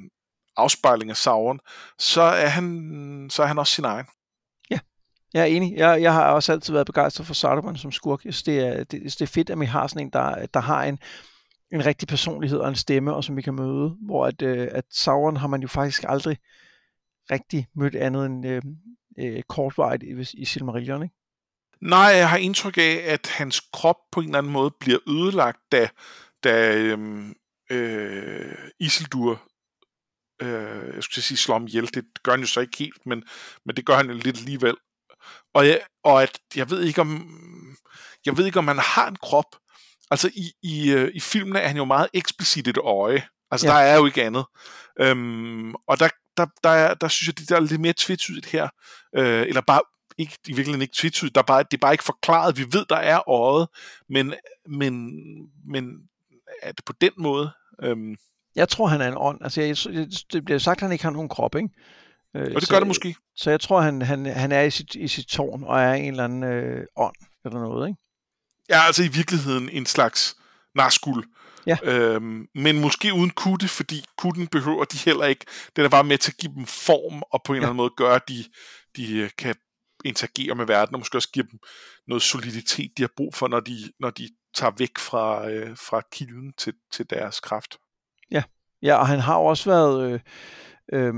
afspejling 0.57 1.09
af 1.09 1.17
Sauron, 1.17 1.59
så 1.99 2.21
er 2.21 2.47
han, 2.47 3.27
så 3.31 3.43
er 3.43 3.47
han 3.47 3.59
også 3.59 3.73
sin 3.73 3.85
egen. 3.85 4.05
Jeg 5.33 5.41
er 5.41 5.45
enig. 5.45 5.77
Jeg, 5.77 6.01
jeg 6.01 6.13
har 6.13 6.31
også 6.31 6.51
altid 6.51 6.73
været 6.73 6.85
begejstret 6.85 7.27
for 7.27 7.33
Saruman 7.33 7.77
som 7.77 7.91
skurk. 7.91 8.25
Jeg 8.25 8.33
synes, 8.33 8.43
det 8.43 8.59
er, 8.59 8.83
det, 8.83 9.03
det 9.03 9.21
er 9.21 9.25
fedt, 9.25 9.49
at 9.49 9.59
vi 9.59 9.65
har 9.65 9.87
sådan 9.87 10.07
en, 10.07 10.13
der, 10.13 10.45
der 10.45 10.59
har 10.59 10.83
en, 10.83 10.99
en 11.71 11.85
rigtig 11.85 12.07
personlighed 12.07 12.59
og 12.59 12.69
en 12.69 12.75
stemme, 12.75 13.13
og 13.13 13.23
som 13.23 13.37
vi 13.37 13.41
kan 13.41 13.53
møde. 13.53 13.95
Hvor 14.01 14.25
at, 14.25 14.41
øh, 14.41 14.67
at 14.71 14.85
Sauron 14.91 15.37
har 15.37 15.47
man 15.47 15.61
jo 15.61 15.67
faktisk 15.67 16.03
aldrig 16.07 16.37
rigtig 17.31 17.67
mødt 17.75 17.95
andet 17.95 18.25
end 18.25 18.47
øh, 18.47 18.61
øh, 19.19 19.43
kortvarigt 19.43 20.03
i, 20.03 20.41
i 20.41 20.45
Silmarillion, 20.45 21.03
ikke? 21.03 21.15
Nej, 21.81 21.99
jeg 21.99 22.29
har 22.29 22.37
indtryk 22.37 22.77
af, 22.77 23.03
at 23.05 23.27
hans 23.37 23.61
krop 23.73 23.95
på 24.11 24.19
en 24.19 24.25
eller 24.25 24.37
anden 24.37 24.53
måde 24.53 24.71
bliver 24.79 24.99
ødelagt, 25.07 25.59
da, 25.71 25.89
da 26.43 26.75
øhm, 26.77 27.35
øh, 27.71 28.55
Isildur 28.79 29.41
øh, 30.41 30.95
jeg 30.95 31.03
skulle 31.03 31.23
sige 31.23 31.37
slå 31.37 31.53
ham 31.53 31.67
ihjel, 31.67 31.93
det 31.93 32.05
gør 32.23 32.31
han 32.31 32.41
jo 32.41 32.47
så 32.47 32.59
ikke 32.59 32.77
helt, 32.77 33.05
men, 33.05 33.23
men 33.65 33.75
det 33.75 33.85
gør 33.85 33.95
han 33.95 34.07
jo 34.07 34.13
lidt 34.13 34.37
alligevel. 34.37 34.75
Og, 35.53 35.67
jeg, 35.67 35.81
og 36.03 36.23
at 36.23 36.39
jeg 36.55 36.69
ved 36.69 36.83
ikke 36.83 37.01
om 37.01 37.35
jeg 38.25 38.37
ved 38.37 38.45
ikke 38.45 38.59
om 38.59 38.67
han 38.67 38.79
har 38.79 39.07
en 39.07 39.15
krop. 39.15 39.55
Altså 40.11 40.29
i, 40.33 40.51
i, 40.63 40.91
øh, 40.91 41.11
i 41.13 41.19
filmene 41.19 41.59
er 41.59 41.67
han 41.67 41.77
jo 41.77 41.85
meget 41.85 42.09
eksplicit 42.13 42.67
et 42.67 42.77
øje. 42.77 43.23
Altså 43.51 43.67
ja. 43.67 43.73
der 43.73 43.79
er 43.79 43.97
jo 43.97 44.05
ikke 44.05 44.23
andet. 44.23 44.45
Øhm, 44.99 45.73
og 45.73 45.99
der, 45.99 46.09
der, 46.37 46.45
der, 46.63 46.69
er, 46.69 46.93
der 46.93 47.07
synes 47.07 47.27
jeg, 47.27 47.39
det 47.39 47.49
der 47.49 47.55
er 47.55 47.59
lidt 47.59 47.81
mere 47.81 47.93
tvetydigt 47.97 48.45
her. 48.45 48.69
Øh, 49.15 49.41
eller 49.41 49.61
bare 49.61 49.81
ikke, 50.17 50.33
i 50.47 50.53
virkeligheden 50.53 50.81
ikke 50.81 50.95
tvetydigt, 50.97 51.35
der 51.35 51.41
er 51.41 51.45
bare, 51.45 51.63
det 51.63 51.73
er 51.73 51.81
bare 51.81 51.93
ikke 51.93 52.03
forklaret. 52.03 52.57
Vi 52.57 52.65
ved, 52.71 52.85
der 52.89 52.95
er 52.95 53.29
øjet, 53.29 53.67
men, 54.09 54.33
men, 54.67 55.11
men 55.65 55.85
er 56.61 56.71
det 56.71 56.85
på 56.85 56.93
den 57.01 57.11
måde? 57.17 57.51
Øhm, 57.83 58.15
jeg 58.55 58.69
tror, 58.69 58.87
han 58.87 59.01
er 59.01 59.07
en 59.07 59.17
ånd. 59.17 59.43
Altså, 59.43 59.61
jeg, 59.61 59.77
det 60.33 60.45
bliver 60.45 60.59
sagt, 60.59 60.77
at 60.77 60.81
han 60.81 60.91
ikke 60.91 61.03
har 61.03 61.11
nogen 61.11 61.29
krop, 61.29 61.55
ikke? 61.55 61.69
Øh, 62.35 62.41
og 62.41 62.61
det 62.61 62.63
så, 62.63 62.73
gør 62.73 62.79
det 62.79 62.87
måske. 62.87 63.15
Så 63.35 63.49
jeg 63.49 63.59
tror, 63.59 63.81
han, 63.81 64.01
han, 64.01 64.25
han 64.25 64.51
er 64.51 64.61
i 64.61 64.71
sit, 64.71 64.95
i 64.95 65.07
sit 65.07 65.27
tårn, 65.27 65.63
og 65.63 65.81
er 65.81 65.93
en 65.93 66.11
eller 66.11 66.23
anden 66.23 66.43
øh, 66.43 66.85
ånd, 66.95 67.15
eller 67.45 67.59
noget, 67.59 67.87
ikke? 67.87 67.99
Ja, 68.69 68.85
altså 68.87 69.03
i 69.03 69.07
virkeligheden 69.07 69.69
en 69.69 69.85
slags 69.85 70.35
narskul. 70.75 71.25
Ja. 71.67 71.77
Øhm, 71.83 72.47
men 72.55 72.81
måske 72.81 73.13
uden 73.13 73.29
kutte, 73.29 73.67
fordi 73.67 74.05
kutten 74.17 74.47
behøver 74.47 74.85
de 74.85 74.97
heller 74.97 75.25
ikke. 75.25 75.45
Det 75.75 75.85
er 75.85 75.89
bare 75.89 76.03
med 76.03 76.17
til 76.17 76.31
at 76.31 76.37
give 76.37 76.53
dem 76.55 76.65
form, 76.65 77.23
og 77.31 77.41
på 77.45 77.53
en 77.53 77.55
ja. 77.55 77.59
eller 77.59 77.69
anden 77.69 77.77
måde 77.77 77.91
gøre, 77.97 78.15
at 78.15 78.29
de, 78.29 78.45
de 78.95 79.17
øh, 79.17 79.29
kan 79.37 79.55
interagerer 80.05 80.53
med 80.55 80.65
verden, 80.65 80.95
og 80.95 80.99
måske 80.99 81.17
også 81.17 81.31
giver 81.31 81.45
dem 81.45 81.59
noget 82.07 82.21
soliditet, 82.21 82.91
de 82.97 83.03
har 83.03 83.09
brug 83.17 83.35
for, 83.35 83.47
når 83.47 83.59
de, 83.59 83.77
når 83.99 84.09
de 84.09 84.29
tager 84.53 84.73
væk 84.77 84.97
fra, 84.97 85.49
øh, 85.49 85.77
fra 85.77 86.01
kilden 86.11 86.53
til, 86.57 86.73
til 86.91 87.09
deres 87.09 87.39
kraft. 87.39 87.77
Ja. 88.31 88.43
ja, 88.81 88.95
og 88.95 89.07
han 89.07 89.19
har 89.19 89.35
også 89.35 89.69
været... 89.69 90.11
Øh, 90.11 90.19
øh, 90.93 91.13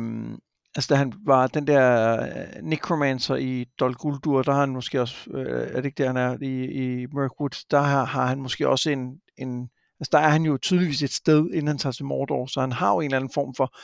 altså, 0.75 0.87
da 0.89 0.95
han 0.95 1.13
var 1.25 1.47
den 1.47 1.67
der 1.67 2.21
øh, 2.21 2.61
necromancer 2.63 3.35
i 3.35 3.65
Dol 3.79 3.93
Guldur, 3.93 4.41
der 4.41 4.51
har 4.51 4.59
han 4.59 4.69
måske 4.69 5.01
også... 5.01 5.15
Øh, 5.33 5.67
er 5.67 5.75
det 5.75 5.85
ikke 5.85 5.97
det, 5.97 6.07
han 6.07 6.17
er 6.17 6.37
i, 6.41 6.65
i 6.65 7.05
Mirkwood? 7.05 7.65
Der 7.71 7.81
har, 7.81 8.05
har 8.05 8.25
han 8.25 8.41
måske 8.41 8.69
også 8.69 8.89
en... 8.89 9.21
en 9.37 9.69
altså, 9.99 10.09
der 10.11 10.19
er 10.19 10.29
han 10.29 10.43
jo 10.43 10.57
tydeligvis 10.57 11.03
et 11.03 11.13
sted, 11.13 11.45
inden 11.45 11.67
han 11.67 11.77
tager 11.77 11.93
til 11.93 12.05
Mordor, 12.05 12.45
så 12.45 12.61
han 12.61 12.71
har 12.71 12.91
jo 12.93 12.99
en 12.99 13.05
eller 13.05 13.17
anden 13.17 13.33
form 13.33 13.55
for 13.55 13.75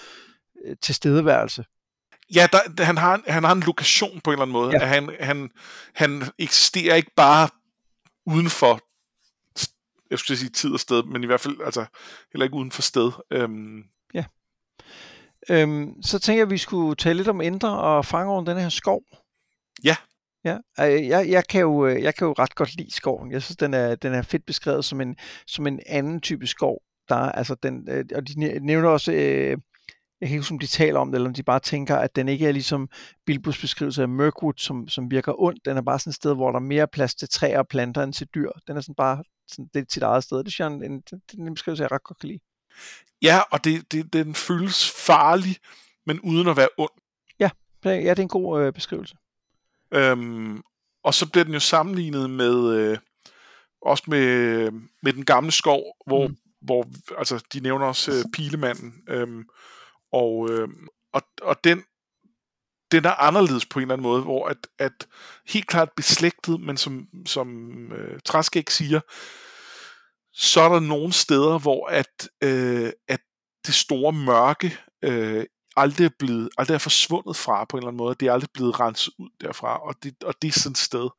øh, 0.66 0.76
tilstedeværelse 0.82 1.66
Ja, 2.36 2.48
der, 2.52 2.84
han, 2.84 2.98
har, 2.98 3.22
han 3.28 3.44
har 3.44 3.52
en 3.52 3.60
lokation 3.60 4.22
på 4.24 4.30
en 4.30 4.34
eller 4.34 4.42
anden 4.42 4.54
måde. 4.54 4.72
Ja. 4.72 4.82
At 4.82 4.88
han, 4.88 5.10
han, 5.20 5.50
han 5.96 6.24
eksisterer 6.40 6.96
ikke 6.96 7.12
bare 7.16 7.50
uden 8.26 8.50
for 8.50 8.80
jeg 10.12 10.20
skulle 10.20 10.38
sige 10.38 10.50
tid 10.50 10.74
og 10.74 10.80
sted, 10.80 11.04
men 11.04 11.24
i 11.24 11.26
hvert 11.26 11.40
fald 11.40 11.56
altså, 11.66 11.86
heller 12.34 12.44
ikke 12.44 12.56
uden 12.56 12.72
for 12.72 12.82
sted. 12.82 13.12
Øhm. 13.32 13.84
Øhm, 15.50 16.02
så 16.02 16.20
tænker 16.20 16.40
jeg, 16.40 16.48
at 16.48 16.52
vi 16.52 16.58
skulle 16.58 16.96
tale 16.96 17.18
lidt 17.18 17.28
om 17.28 17.42
Indre 17.42 17.80
og 17.80 18.06
fange 18.06 18.32
over 18.32 18.44
den 18.44 18.58
her 18.58 18.70
skov. 18.70 19.02
Ja. 19.84 19.96
Ja, 20.46 20.58
jeg, 20.78 21.30
jeg, 21.30 21.48
kan 21.48 21.62
jo, 21.62 21.88
jeg 21.88 22.16
kan 22.16 22.28
jo 22.28 22.34
ret 22.40 22.56
godt 22.56 22.76
lide 22.76 22.92
skoven. 22.92 23.32
Jeg 23.32 23.42
synes, 23.44 23.58
den 23.58 23.74
er, 23.74 23.96
den 23.96 24.14
er 24.14 24.22
fedt 24.22 24.46
beskrevet 24.46 24.86
som 24.86 25.02
en, 25.02 25.16
som 25.48 25.68
en 25.68 25.80
anden 25.86 26.22
type 26.22 26.48
skov. 26.48 26.82
Der, 27.10 27.16
altså 27.16 27.56
den, 27.56 27.90
øh, 27.90 28.06
og 28.16 28.28
de 28.28 28.60
nævner 28.60 28.90
også 28.90 29.12
øh, 29.12 29.58
jeg 30.22 30.30
kan 30.30 30.36
ikke 30.36 30.40
huske, 30.40 30.54
om 30.54 30.60
de 30.60 30.68
taler 30.68 31.00
om 31.00 31.08
det, 31.08 31.16
eller 31.16 31.30
om 31.30 31.34
de 31.34 31.44
bare 31.44 31.60
tænker, 31.60 31.96
at 31.96 32.16
den 32.16 32.28
ikke 32.28 32.48
er 32.48 32.52
ligesom 32.52 32.90
Bilbos 33.26 33.62
beskrivelse 33.62 34.02
af 34.02 34.10
Mirkwood, 34.10 34.54
som, 34.58 34.88
som 34.88 35.12
virker 35.12 35.42
ondt. 35.42 35.66
Den 35.66 35.78
er 35.78 35.82
bare 35.82 36.00
sådan 36.00 36.10
et 36.12 36.16
sted, 36.16 36.36
hvor 36.36 36.52
der 36.52 36.60
er 36.60 36.64
mere 36.64 36.88
plads 36.88 37.16
til 37.16 37.30
træer 37.30 37.60
og 37.60 37.68
planter 37.68 38.04
end 38.04 38.14
til 38.14 38.28
dyr. 38.36 38.52
Den 38.68 38.78
er 38.78 38.82
sådan 38.82 38.96
bare 38.96 39.24
sådan, 39.48 39.70
det 39.74 39.82
er 39.82 39.86
sit 39.90 40.04
eget 40.04 40.24
sted. 40.24 40.38
Det 40.44 40.54
synes 40.54 40.60
jeg, 40.60 40.68
en, 40.68 40.84
en, 40.84 41.04
en 41.48 41.54
beskrivelse, 41.54 41.84
jeg 41.84 41.92
ret 41.92 42.04
godt 42.04 42.20
kan 42.20 42.30
lide. 42.30 42.40
Ja, 43.22 43.40
og 43.52 43.64
det, 43.64 43.92
det, 43.92 44.14
den 44.14 44.36
føles 44.36 44.92
farlig, 44.92 45.58
men 46.06 46.20
uden 46.20 46.48
at 46.48 46.58
være 46.58 46.70
ond. 46.78 46.92
Ja, 47.40 47.50
ja, 47.86 47.92
det 47.92 48.20
er 48.20 48.24
en 48.24 48.28
god 48.28 48.62
øh, 48.62 48.74
beskrivelse. 48.74 49.16
Øhm, 49.92 50.62
og 51.04 51.14
så 51.14 51.26
bliver 51.30 51.44
den 51.44 51.54
jo 51.54 51.60
sammenlignet 51.60 52.30
med 52.30 52.76
øh, 52.76 52.98
også 53.82 54.04
med, 54.08 54.72
med 55.04 55.14
den 55.14 55.26
gamle 55.26 55.52
skov, 55.52 55.84
hvor, 56.08 56.28
mm. 56.28 56.38
hvor 56.62 56.88
altså, 57.18 57.44
de 57.54 57.60
nævner 57.60 57.86
også 57.86 58.12
øh, 58.12 58.24
pilemanden, 58.34 58.94
øh, 59.10 59.46
og, 60.12 60.50
øh, 60.52 60.68
og, 61.14 61.22
og 61.42 61.64
den, 61.64 61.84
den 62.92 63.06
er 63.06 63.22
anderledes 63.22 63.66
på 63.66 63.80
en 63.80 63.82
eller 63.82 63.94
anden 63.94 64.04
måde, 64.04 64.22
hvor 64.22 64.48
at, 64.48 64.68
at 64.80 65.08
helt 65.48 65.68
klart 65.68 65.92
beslægtet, 65.92 66.62
men 66.62 66.78
som, 66.78 67.08
som 67.26 67.72
øh, 67.92 68.20
Træskæg 68.26 68.72
siger, 68.72 69.00
så 70.38 70.62
er 70.62 70.70
der 70.70 70.80
nogle 70.80 71.14
steder, 71.14 71.60
hvor 71.60 71.88
at, 71.88 72.30
øh, 72.44 72.92
at 73.08 73.20
det 73.66 73.74
store 73.74 74.14
mørke 74.14 74.78
øh, 75.02 75.46
aldrig 75.76 76.06
er 76.06 76.16
blevet, 76.20 76.50
aldrig 76.58 76.76
er 76.76 76.80
forsvundet 76.80 77.36
fra 77.36 77.66
på 77.66 77.78
en 77.78 77.80
eller 77.80 77.88
anden 77.88 77.98
måde. 77.98 78.16
Det 78.20 78.28
er 78.28 78.34
aldrig 78.34 78.50
blevet 78.54 78.80
renset 78.80 79.14
ud 79.20 79.30
derfra, 79.42 79.88
og 79.88 79.96
det, 80.04 80.24
og 80.24 80.34
det 80.42 80.48
er 80.48 80.60
sådan 80.60 80.72
et 80.72 80.78
sted. 80.78 81.10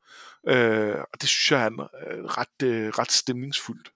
Øh, 0.47 0.95
og 1.13 1.21
det 1.21 1.29
synes 1.29 1.51
jeg 1.51 1.65
er 1.65 1.81
øh, 1.81 2.23
ret, 2.23 2.67
øh, 2.67 2.89
ret 2.89 3.11
stemningsfuldt 3.11 3.89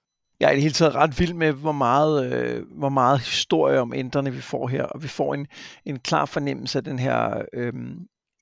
jeg 0.43 0.49
er 0.49 0.51
i 0.51 0.55
det 0.55 0.63
hele 0.63 0.73
taget 0.73 0.95
ret 0.95 1.19
vild 1.19 1.33
med, 1.33 1.51
hvor 1.51 1.71
meget, 1.71 2.33
øh, 2.33 2.63
hvor 2.77 2.89
meget 2.89 3.19
historie 3.19 3.79
om 3.79 3.93
ændrene 3.93 4.33
vi 4.33 4.41
får 4.41 4.67
her, 4.67 4.83
og 4.83 5.03
vi 5.03 5.07
får 5.07 5.33
en, 5.33 5.47
en 5.85 5.99
klar 5.99 6.25
fornemmelse 6.25 6.77
af 6.77 6.83
den 6.83 6.99
her 6.99 7.41
øh, 7.53 7.73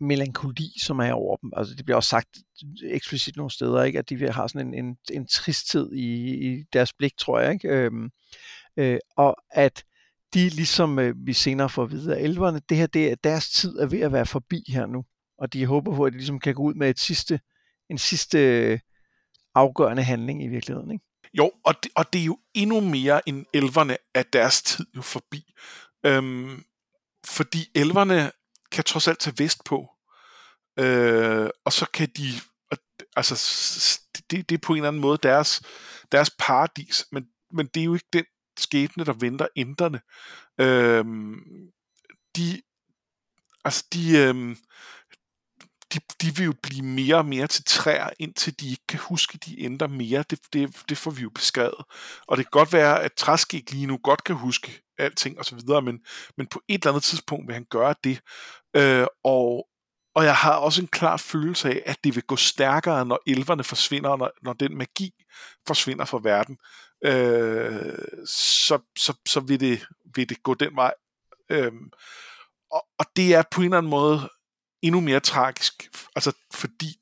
melankoli, 0.02 0.80
som 0.80 1.00
er 1.00 1.14
over 1.14 1.38
dem. 1.38 1.52
Altså 1.58 1.76
det 1.76 1.86
bliver 1.86 1.96
også 1.96 2.10
sagt 2.10 2.30
eksplicit 2.84 3.36
nogle 3.36 3.52
steder, 3.52 3.84
ikke? 3.84 4.00
at 4.00 4.10
de 4.10 4.32
har 4.32 4.48
sådan 4.48 4.68
en, 4.68 4.86
en, 4.86 4.98
en 5.12 5.28
tristhed 5.28 5.92
i, 5.94 6.36
i 6.48 6.64
deres 6.74 6.94
blik, 6.94 7.18
tror 7.18 7.40
jeg. 7.40 7.54
Ikke? 7.54 7.70
Øhm, 7.70 8.10
øh, 8.78 9.00
og 9.18 9.36
at 9.52 9.84
de, 10.34 10.50
ligesom 10.50 11.00
øh, 11.00 11.16
vi 11.26 11.34
senere 11.34 11.70
får 11.70 11.84
at 11.84 11.92
vide 11.92 12.18
af 12.18 12.22
elverne, 12.22 12.62
det 12.70 12.78
her, 12.78 12.88
det 12.88 13.12
er, 13.12 13.16
deres 13.16 13.50
tid 13.50 13.78
er 13.80 13.86
ved 13.86 14.00
at 14.00 14.12
være 14.12 14.26
forbi 14.26 14.64
her 14.68 14.86
nu. 14.86 15.06
Og 15.38 15.54
de 15.54 15.66
håber 15.66 15.96
på, 15.96 16.06
at 16.06 16.14
de 16.14 16.18
ligesom 16.18 16.40
kan 16.40 16.56
gå 16.56 16.64
ud 16.64 16.74
med 16.74 16.90
et 16.90 17.00
sidste, 17.00 17.40
en 17.90 17.98
sidste 17.98 18.38
øh, 18.40 18.80
afgørende 19.56 20.04
handling 20.04 20.44
i 20.44 20.48
virkeligheden. 20.48 20.92
Ikke? 20.92 21.06
Jo, 21.34 21.52
og 21.66 21.76
det, 21.84 21.92
og 21.96 22.14
det 22.14 22.22
er 22.22 22.26
jo 22.26 22.40
endnu 22.54 22.80
mere 22.80 23.30
end 23.30 23.46
elverne 23.54 23.98
at 24.14 24.34
deres 24.34 24.62
tid 24.62 24.86
jo 24.96 25.02
forbi. 25.02 25.54
Øhm, 26.06 26.64
fordi 27.26 27.70
elverne 27.76 28.32
kan 28.72 28.84
trods 28.84 29.08
alt 29.08 29.20
tage 29.20 29.36
vest 29.38 29.64
på. 29.66 29.90
Øh, 30.80 31.50
og 31.66 31.74
så 31.74 31.86
kan 31.94 32.10
de, 32.18 32.28
altså 33.16 33.36
det, 34.32 34.50
det 34.50 34.56
er 34.56 34.60
på 34.60 34.74
en 34.74 34.78
eller 34.78 34.88
anden 34.88 35.02
måde 35.02 35.20
deres, 35.24 35.62
deres 36.12 36.30
paradis, 36.40 37.06
men, 37.12 37.26
men 37.52 37.68
det 37.68 37.80
er 37.80 37.86
jo 37.86 37.94
ikke 37.94 38.10
den 38.14 38.26
skæbne, 38.58 39.06
der 39.06 39.14
venter 39.14 39.48
inderne. 39.56 40.02
Øhm, 40.60 41.72
de, 42.36 42.62
altså 43.66 43.86
de, 43.94 44.18
øhm, 44.18 44.58
de, 45.94 46.00
de 46.22 46.36
vil 46.36 46.46
jo 46.46 46.54
blive 46.64 46.86
mere 46.86 47.16
og 47.16 47.26
mere 47.26 47.48
til 47.48 47.64
træer, 47.66 48.10
indtil 48.20 48.60
de 48.60 48.70
ikke 48.70 48.88
kan 48.88 49.00
huske, 49.00 49.38
de 49.38 49.62
ændrer 49.62 49.88
mere. 49.88 50.24
Det, 50.30 50.40
det, 50.54 50.84
det 50.90 50.98
får 50.98 51.12
vi 51.12 51.22
jo 51.22 51.30
beskrevet. 51.30 51.86
Og 52.28 52.38
det 52.38 52.46
kan 52.46 52.52
godt 52.52 52.74
være, 52.74 53.04
at 53.04 53.14
Træskæg 53.14 53.72
lige 53.72 53.86
nu 53.86 54.00
godt 54.04 54.24
kan 54.24 54.36
huske 54.36 54.82
alting 54.98 55.40
og 55.40 55.46
så 55.46 55.56
videre, 55.56 55.82
men, 55.82 56.00
men 56.38 56.48
på 56.48 56.62
et 56.68 56.74
eller 56.74 56.92
andet 56.92 57.04
tidspunkt 57.04 57.48
vil 57.48 57.54
han 57.54 57.66
gøre 57.70 57.96
det. 58.04 58.22
Øh, 58.76 59.08
og, 59.24 59.68
og 60.16 60.24
jeg 60.24 60.36
har 60.36 60.56
også 60.56 60.82
en 60.82 60.88
klar 60.88 61.18
følelse 61.18 61.70
af, 61.70 61.84
at 61.86 61.98
det 62.04 62.16
vil 62.16 62.24
gå 62.24 62.36
stærkere, 62.36 63.06
når 63.06 63.20
elverne 63.28 63.64
forsvinder, 63.64 64.18
når, 64.18 64.32
når 64.42 64.54
den 64.54 64.78
magi 64.78 65.14
forsvinder 65.68 66.06
fra 66.06 66.20
verden. 66.24 66.58
Øh, 67.06 67.96
så, 68.28 68.80
så, 68.98 69.14
så 69.26 69.40
vil, 69.40 69.60
det, 69.60 69.86
vil 70.16 70.30
det 70.30 70.44
gå 70.44 70.54
den 70.54 70.76
vej. 70.76 70.94
Øh, 71.50 71.72
og, 72.72 72.86
og 73.00 73.06
det 73.16 73.34
er 73.34 73.44
på 73.52 73.62
en 73.62 73.66
eller 73.66 73.78
anden 73.78 73.90
måde 73.90 74.30
endnu 74.82 75.02
mere 75.02 75.20
tragisk, 75.20 75.90
altså 76.16 76.32
fordi, 76.54 76.96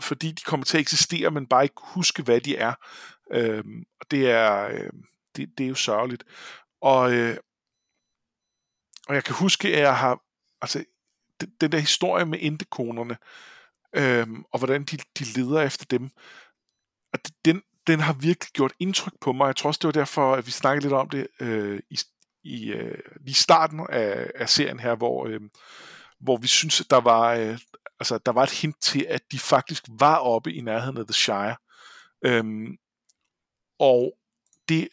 fordi 0.00 0.32
de 0.32 0.42
kommer 0.42 0.64
til 0.64 0.76
at 0.76 0.80
eksistere, 0.80 1.30
men 1.30 1.46
bare 1.46 1.62
ikke 1.62 1.74
huske, 1.78 2.22
hvad 2.22 2.40
de 2.40 2.56
er. 2.56 2.74
Øh, 3.32 3.64
og 4.00 4.10
det 4.10 4.30
er, 4.30 4.68
øh, 4.68 4.90
det, 5.36 5.58
det 5.58 5.64
er 5.64 5.68
jo 5.68 5.74
sørgeligt. 5.74 6.24
Og, 6.80 7.12
øh, 7.12 7.36
og 9.08 9.14
jeg 9.14 9.24
kan 9.24 9.34
huske, 9.34 9.68
at 9.68 9.80
jeg 9.80 9.96
har, 9.96 10.20
altså, 10.62 10.84
den, 11.60 11.72
der 11.72 11.78
historie 11.78 12.26
med 12.26 12.38
indekonerne, 12.38 13.16
øhm, 13.96 14.44
og 14.52 14.58
hvordan 14.58 14.84
de, 14.84 14.98
de 15.18 15.24
leder 15.24 15.62
efter 15.62 15.84
dem, 15.90 16.10
at 17.12 17.30
den, 17.44 17.62
den 17.86 18.00
har 18.00 18.12
virkelig 18.12 18.52
gjort 18.52 18.72
indtryk 18.80 19.12
på 19.20 19.32
mig. 19.32 19.46
Jeg 19.46 19.56
tror 19.56 19.68
også, 19.68 19.78
det 19.78 19.86
var 19.86 19.92
derfor, 19.92 20.34
at 20.34 20.46
vi 20.46 20.50
snakkede 20.50 20.84
lidt 20.84 20.92
om 20.92 21.08
det 21.08 21.26
øh, 21.40 21.80
i, 21.90 21.98
i 22.44 22.72
øh, 22.72 22.98
lige 23.20 23.34
starten 23.34 23.86
af, 23.90 24.30
af 24.34 24.48
serien 24.48 24.80
her, 24.80 24.94
hvor, 24.94 25.26
øh, 25.26 25.40
hvor 26.20 26.36
vi 26.36 26.46
synes, 26.46 26.80
at 26.80 26.90
der 26.90 27.00
var, 27.00 27.34
øh, 27.34 27.58
altså, 28.00 28.18
der 28.18 28.32
var 28.32 28.42
et 28.42 28.60
hint 28.60 28.76
til, 28.80 29.06
at 29.08 29.22
de 29.32 29.38
faktisk 29.38 29.84
var 29.88 30.16
oppe 30.16 30.52
i 30.52 30.60
nærheden 30.60 30.98
af 30.98 31.06
The 31.06 31.14
Shire. 31.14 31.56
Øhm, 32.24 32.76
og 33.78 34.12
det 34.68 34.88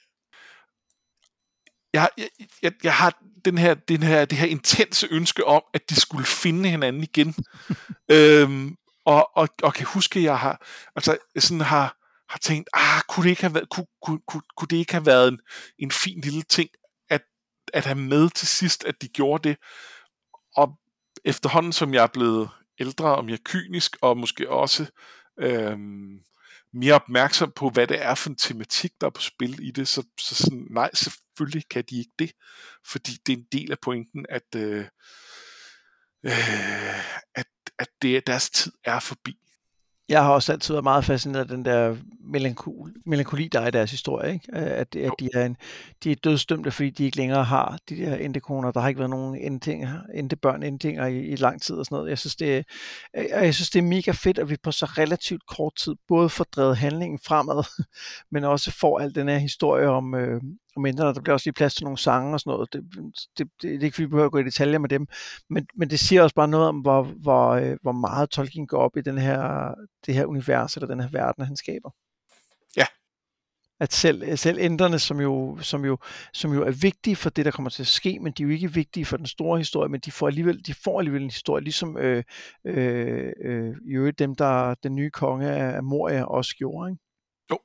jeg, 1.93 2.09
jeg, 2.17 2.29
jeg, 2.61 2.73
jeg 2.83 2.93
har 2.93 3.21
den 3.45 3.57
her, 3.57 3.73
den 3.73 4.03
her, 4.03 4.25
det 4.25 4.37
her 4.37 4.47
intense 4.47 5.07
ønske 5.11 5.47
om, 5.47 5.63
at 5.73 5.89
de 5.89 5.95
skulle 5.95 6.25
finde 6.25 6.69
hinanden 6.69 7.03
igen. 7.03 7.35
øhm, 8.11 8.75
og, 9.05 9.37
og, 9.37 9.49
og 9.63 9.73
kan 9.73 9.85
huske, 9.85 10.19
at 10.19 10.23
jeg 10.23 10.39
har, 10.39 10.67
altså, 10.95 11.17
sådan 11.39 11.61
har, 11.61 11.97
har 12.29 12.39
tænkt, 12.39 12.69
ah, 12.73 13.01
kunne 13.09 13.23
det 13.23 13.29
ikke 13.29 13.41
have 13.41 13.53
været, 13.53 13.69
kunne, 13.69 13.85
kunne, 14.01 14.19
kunne, 14.27 14.41
kunne 14.57 14.67
det 14.67 14.77
ikke 14.77 14.93
have 14.93 15.05
været 15.05 15.27
en, 15.27 15.39
en 15.79 15.91
fin 15.91 16.21
lille 16.21 16.41
ting, 16.41 16.69
at, 17.09 17.21
at 17.73 17.85
have 17.85 17.97
med 17.97 18.29
til 18.29 18.47
sidst, 18.47 18.85
at 18.85 19.01
de 19.01 19.07
gjorde 19.07 19.49
det. 19.49 19.57
Og 20.55 20.79
efterhånden 21.25 21.73
som 21.73 21.93
jeg 21.93 22.03
er 22.03 22.07
blevet 22.13 22.49
ældre 22.79 23.15
og 23.15 23.25
mere 23.25 23.37
kynisk, 23.45 23.97
og 24.01 24.17
måske 24.17 24.49
også 24.49 24.85
øhm, 25.39 26.19
mere 26.73 26.93
opmærksom 26.93 27.51
på, 27.51 27.69
hvad 27.69 27.87
det 27.87 28.01
er 28.01 28.15
for 28.15 28.29
en 28.29 28.35
tematik, 28.35 28.91
der 29.01 29.07
er 29.07 29.11
på 29.11 29.21
spil 29.21 29.67
i 29.67 29.71
det, 29.71 29.87
så, 29.87 30.03
så 30.19 30.35
sådan, 30.35 30.67
nej, 30.69 30.89
selvfølgelig 30.93 31.69
kan 31.69 31.83
de 31.89 31.97
ikke 31.97 32.13
det, 32.19 32.31
fordi 32.85 33.11
det 33.25 33.33
er 33.33 33.37
en 33.37 33.47
del 33.51 33.71
af 33.71 33.79
pointen, 33.79 34.25
at, 34.29 34.55
øh, 34.55 34.85
øh, 36.25 37.15
at, 37.35 37.47
at 37.79 37.87
det, 38.01 38.27
deres 38.27 38.49
tid 38.49 38.71
er 38.83 38.99
forbi. 38.99 39.37
Jeg 40.11 40.23
har 40.23 40.31
også 40.31 40.51
altid 40.51 40.73
været 40.73 40.83
meget 40.83 41.05
fascineret 41.05 41.41
af 41.41 41.47
den 41.47 41.65
der 41.65 41.95
melankoli, 42.23 42.91
melankoli, 43.05 43.47
der 43.47 43.59
er 43.59 43.67
i 43.67 43.71
deres 43.71 43.91
historie, 43.91 44.33
ikke? 44.33 44.55
At, 44.55 44.95
at 44.95 45.11
de, 45.19 45.29
er 45.33 45.45
en, 45.45 45.57
de 46.03 46.11
er 46.11 46.15
dødsdømte, 46.15 46.71
fordi 46.71 46.89
de 46.89 47.05
ikke 47.05 47.17
længere 47.17 47.43
har 47.43 47.77
de 47.89 47.95
der 47.95 48.15
endekoner. 48.15 48.71
Der 48.71 48.79
har 48.79 48.87
ikke 48.87 48.99
været 48.99 49.09
nogen 49.09 49.35
endtinger, 49.35 50.01
endebørn, 50.13 50.63
endinger 50.63 51.05
i, 51.05 51.19
i 51.19 51.35
lang 51.35 51.61
tid 51.61 51.75
og 51.75 51.85
sådan 51.85 51.95
noget. 51.95 52.09
Jeg 52.09 52.17
synes, 52.17 52.35
det 52.35 52.57
er, 52.57 52.63
jeg 53.43 53.55
synes, 53.55 53.69
det 53.69 53.79
er 53.79 53.83
mega 53.83 54.11
fedt, 54.11 54.39
at 54.39 54.49
vi 54.49 54.57
på 54.63 54.71
så 54.71 54.85
relativt 54.85 55.45
kort 55.47 55.75
tid 55.75 55.95
både 56.07 56.29
får 56.29 56.43
drevet 56.43 56.77
handlingen 56.77 57.19
fremad, 57.27 57.63
men 58.31 58.43
også 58.43 58.71
får 58.71 58.99
al 58.99 59.15
den 59.15 59.27
her 59.29 59.37
historie 59.37 59.87
om, 59.87 60.15
øh, 60.15 60.41
om 60.75 60.81
mindre. 60.81 61.13
Der 61.13 61.21
bliver 61.21 61.33
også 61.33 61.47
lige 61.47 61.53
plads 61.53 61.75
til 61.75 61.83
nogle 61.83 61.97
sange 61.97 62.33
og 62.33 62.39
sådan 62.39 62.51
noget. 62.51 62.73
Det, 62.73 62.83
det, 62.95 63.13
det, 63.37 63.49
det 63.61 63.75
er 63.75 63.83
ikke, 63.83 63.95
fordi 63.95 64.05
vi 64.05 64.09
behøver 64.09 64.25
at 64.25 64.31
gå 64.31 64.37
i 64.37 64.43
detaljer 64.43 64.79
med 64.79 64.89
dem, 64.89 65.07
men, 65.49 65.67
men 65.75 65.89
det 65.89 65.99
siger 65.99 66.23
også 66.23 66.35
bare 66.35 66.47
noget 66.47 66.67
om, 66.67 66.79
hvor, 66.79 67.03
hvor, 67.03 67.49
øh, 67.49 67.77
hvor 67.81 67.91
meget 67.91 68.29
Tolkien 68.29 68.67
går 68.67 68.77
op 68.77 68.97
i 68.97 69.01
den 69.01 69.17
her, 69.17 69.73
det 70.05 70.13
her 70.13 70.25
univers, 70.25 70.75
eller 70.75 70.87
den 70.87 70.99
her 70.99 71.09
verden, 71.09 71.45
han 71.45 71.55
skaber. 71.55 71.89
Ja. 72.77 72.85
At 73.79 73.93
selv, 73.93 74.37
selv 74.37 74.57
ændrene, 74.59 74.99
som 74.99 75.19
jo, 75.19 75.57
som, 75.61 75.85
jo, 75.85 75.97
som 76.33 76.53
jo 76.53 76.63
er 76.63 76.71
vigtige 76.71 77.15
for 77.15 77.29
det, 77.29 77.45
der 77.45 77.51
kommer 77.51 77.69
til 77.69 77.83
at 77.83 77.87
ske, 77.87 78.19
men 78.19 78.33
de 78.33 78.43
er 78.43 78.47
jo 78.47 78.53
ikke 78.53 78.73
vigtige 78.73 79.05
for 79.05 79.17
den 79.17 79.25
store 79.25 79.57
historie, 79.57 79.89
men 79.89 79.99
de 79.99 80.11
får 80.11 80.27
alligevel, 80.27 80.65
de 80.65 80.73
får 80.73 80.99
alligevel 80.99 81.21
en 81.21 81.29
historie, 81.29 81.63
ligesom 81.63 81.97
øh, 81.97 82.23
øh, 82.65 83.33
øh, 83.43 83.75
i 83.85 83.91
øvrigt 83.93 84.19
dem, 84.19 84.35
der 84.35 84.73
den 84.73 84.95
nye 84.95 85.09
konge 85.09 85.51
af 85.51 85.83
Moria 85.83 86.23
også 86.23 86.55
gjorde. 86.55 86.91
Ikke? 86.91 87.01
Jo. 87.51 87.59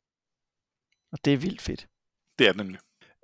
Og 1.12 1.18
det 1.24 1.32
er 1.32 1.36
vildt 1.36 1.62
fedt. 1.62 1.86
Det 2.38 2.46
er 2.46 2.52
det 2.52 2.56
nemlig. 2.56 2.78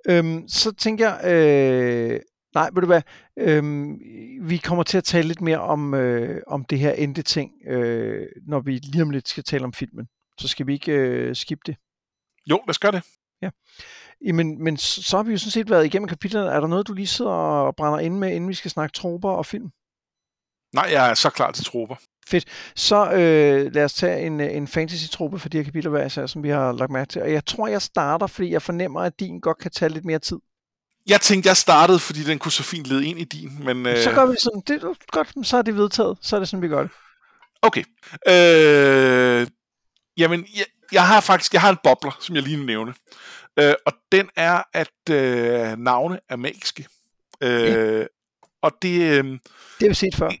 Øhm, 0.09 0.47
så 0.47 0.71
tænker 0.71 1.09
jeg, 1.09 1.33
øh, 1.33 2.19
nej, 2.55 2.69
ved 2.73 2.81
du 2.81 2.87
hvad, 2.87 3.01
øhm, 3.37 3.99
vi 4.41 4.57
kommer 4.57 4.83
til 4.83 4.97
at 4.97 5.03
tale 5.03 5.27
lidt 5.27 5.41
mere 5.41 5.61
om, 5.61 5.93
øh, 5.93 6.41
om 6.47 6.65
det 6.65 6.79
her 6.79 6.91
endte-ting, 6.91 7.51
øh, 7.67 8.27
når 8.47 8.59
vi 8.59 8.71
lige 8.77 9.01
om 9.03 9.09
lidt 9.09 9.27
skal 9.27 9.43
tale 9.43 9.63
om 9.63 9.73
filmen. 9.73 10.07
Så 10.37 10.47
skal 10.47 10.67
vi 10.67 10.73
ikke 10.73 10.91
øh, 10.91 11.35
skip 11.35 11.59
det. 11.65 11.75
Jo, 12.49 12.55
lad 12.55 12.69
os 12.69 12.79
gøre 12.79 12.91
det. 12.91 13.03
Ja. 13.41 13.49
Jamen, 14.25 14.63
men 14.63 14.77
så, 14.77 15.03
så 15.03 15.17
har 15.17 15.23
vi 15.23 15.31
jo 15.31 15.37
sådan 15.37 15.51
set 15.51 15.69
været 15.69 15.85
igennem 15.85 16.07
kapitlerne. 16.07 16.49
Er 16.49 16.59
der 16.59 16.67
noget, 16.67 16.87
du 16.87 16.93
lige 16.93 17.07
sidder 17.07 17.31
og 17.31 17.75
brænder 17.75 17.99
ind 17.99 18.17
med, 18.17 18.35
inden 18.35 18.49
vi 18.49 18.53
skal 18.53 18.71
snakke 18.71 18.93
troper 18.93 19.29
og 19.29 19.45
film? 19.45 19.69
Nej, 20.73 20.87
jeg 20.91 21.09
er 21.09 21.13
så 21.13 21.29
klar 21.29 21.51
til 21.51 21.65
troper. 21.65 21.95
Fedt. 22.27 22.45
Så 22.75 23.11
øh, 23.11 23.73
lad 23.73 23.83
os 23.83 23.93
tage 23.93 24.25
en, 24.25 24.39
en 24.39 24.67
fantasy-trope 24.67 25.39
for 25.39 25.49
de 25.49 25.57
her 25.57 25.63
kapitler 25.63 25.91
hver 25.91 26.05
især, 26.05 26.25
som 26.25 26.43
vi 26.43 26.49
har 26.49 26.71
lagt 26.71 26.91
mærke 26.91 27.09
til. 27.09 27.21
Og 27.21 27.31
jeg 27.31 27.45
tror, 27.45 27.67
jeg 27.67 27.81
starter, 27.81 28.27
fordi 28.27 28.51
jeg 28.51 28.61
fornemmer, 28.61 29.01
at 29.01 29.19
din 29.19 29.39
godt 29.39 29.57
kan 29.57 29.71
tage 29.71 29.89
lidt 29.89 30.05
mere 30.05 30.19
tid. 30.19 30.37
Jeg 31.07 31.21
tænkte, 31.21 31.47
jeg 31.47 31.57
startede, 31.57 31.99
fordi 31.99 32.23
den 32.23 32.39
kunne 32.39 32.51
så 32.51 32.63
fint 32.63 32.87
lede 32.87 33.05
ind 33.05 33.19
i 33.19 33.23
din, 33.23 33.65
men... 33.65 33.85
Øh... 33.85 33.97
Så 33.97 34.11
gør 34.11 34.25
vi 34.25 34.35
sådan, 34.39 34.61
det 34.67 34.83
er 34.83 34.93
godt, 35.11 35.47
så 35.47 35.57
er 35.57 35.61
det 35.61 35.75
vedtaget. 35.75 36.17
Så 36.21 36.35
er 36.35 36.39
det 36.39 36.49
sådan, 36.49 36.61
vi 36.61 36.67
gør 36.67 36.81
det. 36.81 36.91
Okay. 37.61 37.83
Øh... 38.27 39.47
Jamen, 40.17 40.45
jeg, 40.57 40.65
jeg 40.91 41.07
har 41.07 41.21
faktisk, 41.21 41.53
jeg 41.53 41.61
har 41.61 41.69
en 41.69 41.77
bobler, 41.83 42.17
som 42.21 42.35
jeg 42.35 42.43
lige 42.43 42.65
nævne. 42.65 42.93
Øh, 43.59 43.73
og 43.85 43.93
den 44.11 44.29
er, 44.35 44.63
at 44.73 45.09
øh, 45.11 45.77
navne 45.77 46.19
er 46.29 46.35
magiske. 46.35 46.87
Øh, 47.41 47.61
ja. 47.61 48.03
Og 48.61 48.71
det... 48.81 49.01
Øh, 49.01 49.23
det 49.23 49.39
har 49.81 49.87
vi 49.87 49.93
set 49.93 50.15
før 50.15 50.31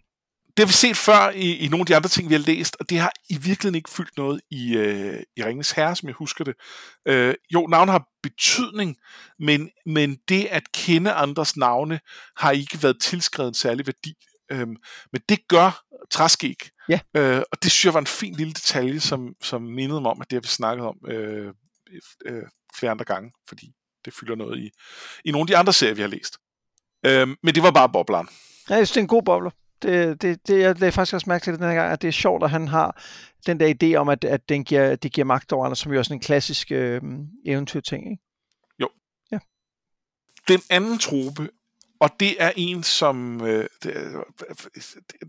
det 0.57 0.65
har 0.65 0.67
vi 0.67 0.73
set 0.73 0.97
før 0.97 1.29
i, 1.29 1.57
i 1.57 1.67
nogle 1.67 1.81
af 1.81 1.85
de 1.85 1.95
andre 1.95 2.09
ting, 2.09 2.29
vi 2.29 2.33
har 2.33 2.41
læst, 2.41 2.77
og 2.79 2.89
det 2.89 2.99
har 2.99 3.11
i 3.29 3.33
virkeligheden 3.33 3.75
ikke 3.75 3.89
fyldt 3.89 4.17
noget 4.17 4.41
i, 4.51 4.75
øh, 4.75 5.23
i 5.37 5.43
Ringens 5.43 5.71
Herre, 5.71 5.95
som 5.95 6.07
jeg 6.07 6.15
husker 6.15 6.43
det. 6.43 6.55
Øh, 7.07 7.35
jo, 7.53 7.67
navne 7.67 7.91
har 7.91 8.07
betydning, 8.23 8.97
men, 9.39 9.69
men 9.85 10.17
det 10.29 10.45
at 10.45 10.63
kende 10.73 11.11
andres 11.11 11.57
navne 11.57 11.99
har 12.37 12.51
ikke 12.51 12.83
været 12.83 13.01
tilskrevet 13.01 13.47
en 13.47 13.53
særlig 13.53 13.87
værdi. 13.87 14.13
Øh, 14.51 14.67
men 15.11 15.21
det 15.29 15.47
gør 15.47 15.83
træskæg. 16.11 16.69
Ja. 16.89 16.99
Øh, 17.17 17.41
og 17.51 17.63
det 17.63 17.71
synes 17.71 17.85
jeg 17.85 17.93
var 17.93 17.99
en 17.99 18.07
fin 18.07 18.35
lille 18.35 18.53
detalje, 18.53 18.99
som, 18.99 19.35
som 19.41 19.61
mindede 19.61 20.01
mig 20.01 20.11
om, 20.11 20.21
at 20.21 20.29
det 20.29 20.35
har 20.35 20.41
vi 20.41 20.47
snakket 20.47 20.85
om 20.85 20.97
øh, 21.07 21.53
øh, 22.25 22.43
flere 22.75 22.91
andre 22.91 23.05
gange, 23.05 23.31
fordi 23.47 23.71
det 24.05 24.13
fylder 24.13 24.35
noget 24.35 24.59
i, 24.59 24.71
i 25.25 25.31
nogle 25.31 25.43
af 25.43 25.47
de 25.47 25.57
andre 25.57 25.73
serier, 25.73 25.95
vi 25.95 26.01
har 26.01 26.09
læst. 26.09 26.37
Øh, 27.05 27.27
men 27.43 27.55
det 27.55 27.63
var 27.63 27.71
bare 27.71 27.89
bobleren. 27.89 28.27
Ja, 28.69 28.75
jeg 28.75 28.87
synes, 28.87 28.91
det 28.91 28.97
er 28.97 29.03
en 29.03 29.07
god 29.07 29.23
bobler 29.23 29.51
det, 29.81 30.21
det, 30.21 30.47
det, 30.47 30.59
jeg 30.59 30.79
lagde 30.79 30.91
faktisk 30.91 31.13
også 31.13 31.29
mærke 31.29 31.43
til 31.43 31.53
det 31.53 31.59
den 31.59 31.69
her 31.69 31.75
gang, 31.75 31.91
at 31.91 32.01
det 32.01 32.07
er 32.07 32.11
sjovt, 32.11 32.43
at 32.43 32.49
han 32.49 32.67
har 32.67 33.03
den 33.45 33.59
der 33.59 33.73
idé 33.83 33.95
om, 33.95 34.09
at, 34.09 34.23
at 34.23 34.49
den 34.49 34.63
giver, 34.63 34.95
det 34.95 35.13
giver 35.13 35.25
magt 35.25 35.51
over 35.51 35.65
andre, 35.65 35.75
som 35.75 35.91
jo 35.91 35.99
er 35.99 36.03
sådan 36.03 36.17
en 36.17 36.21
klassisk 36.21 36.71
øh, 36.71 37.01
eventyrting, 37.45 38.11
ikke? 38.11 38.23
Jo. 38.79 38.89
Ja. 39.31 39.39
Den 40.47 40.61
anden 40.69 40.97
trope, 40.97 41.49
og 41.99 42.09
det 42.19 42.43
er 42.43 42.51
en, 42.55 42.83
som 42.83 43.41
øh, 43.41 43.67
det, 43.83 43.93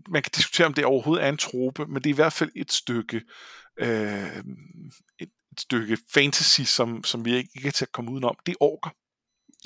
man 0.07 0.23
kan 0.23 0.31
diskutere, 0.35 0.67
om 0.67 0.73
det 0.73 0.85
overhovedet 0.85 1.25
er 1.25 1.29
en 1.29 1.37
trope, 1.37 1.85
men 1.85 1.95
det 1.95 2.05
er 2.05 2.13
i 2.13 2.15
hvert 2.15 2.33
fald 2.33 2.51
et 2.55 2.71
stykke 2.71 3.21
øh, 3.77 4.37
et, 5.19 5.29
et 5.51 5.59
stykke 5.59 5.97
fantasy, 6.13 6.61
som, 6.61 7.03
som 7.03 7.25
vi 7.25 7.35
ikke 7.35 7.61
kan 7.61 7.71
til 7.71 7.85
at 7.85 7.91
komme 7.91 8.11
udenom. 8.11 8.35
Det 8.45 8.51
er 8.51 8.63
orker. 8.63 8.89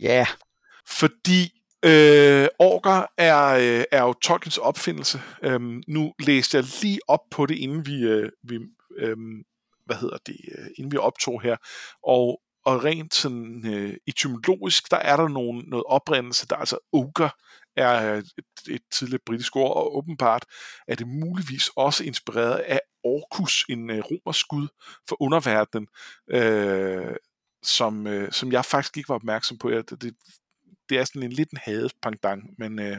Ja. 0.02 0.08
Yeah. 0.08 0.28
Fordi 0.88 1.59
Øh, 1.86 2.48
Orker 2.60 3.06
er, 3.18 3.46
øh, 3.46 3.84
er 3.92 4.04
jo 4.04 4.14
Tolkiens 4.14 4.58
opfindelse. 4.58 5.22
Øhm, 5.44 5.84
nu 5.88 6.14
læste 6.20 6.58
jeg 6.58 6.66
lige 6.82 7.00
op 7.08 7.20
på 7.32 7.46
det, 7.46 7.58
inden 7.58 7.86
vi, 7.86 8.02
øh, 8.02 8.32
vi 8.44 8.60
øh, 8.98 9.18
hvad 9.86 9.96
hedder 9.96 10.18
det, 10.26 10.38
øh, 10.58 10.68
inden 10.78 10.92
vi 10.92 10.98
optog 10.98 11.42
her. 11.42 11.58
Og, 12.04 12.42
og 12.66 12.84
rent 12.84 13.14
sådan 13.14 13.66
øh, 13.66 13.94
etymologisk, 14.08 14.92
der 14.92 14.98
er 14.98 15.18
der 15.18 15.28
nogen, 15.28 15.64
noget 15.68 15.84
oprindelse, 15.88 16.48
der 16.48 16.56
altså 16.56 16.78
ogre 16.94 17.30
er 17.76 18.14
øh, 18.14 18.18
et, 18.18 18.76
et 18.76 18.82
tidligt 18.92 19.26
britisk 19.26 19.56
ord, 19.56 19.78
og 19.78 19.98
åbenbart 19.98 20.46
er 20.88 20.96
det 20.96 21.08
muligvis 21.08 21.70
også 21.76 22.04
inspireret 22.04 22.58
af 22.58 22.80
Orcus, 23.04 23.66
en 23.70 23.90
øh, 23.90 24.00
romersk 24.00 24.48
gud 24.48 24.68
for 25.10 25.22
underverdenen, 25.22 25.88
øh, 26.32 27.16
som, 27.64 28.08
øh, 28.08 28.32
som 28.32 28.52
jeg 28.52 28.66
faktisk 28.66 28.98
ikke 28.98 29.10
var 29.10 29.16
opmærksom 29.16 29.58
på. 29.58 29.70
Jeg, 29.70 29.90
det 29.90 30.16
det 30.90 30.98
er 30.98 31.06
sådan 31.06 31.24
en 31.24 31.32
lidt 31.32 31.52
en 31.52 31.60
hades 31.62 31.94
pangdang, 32.02 32.44
men 32.58 32.80
øh, 32.80 32.98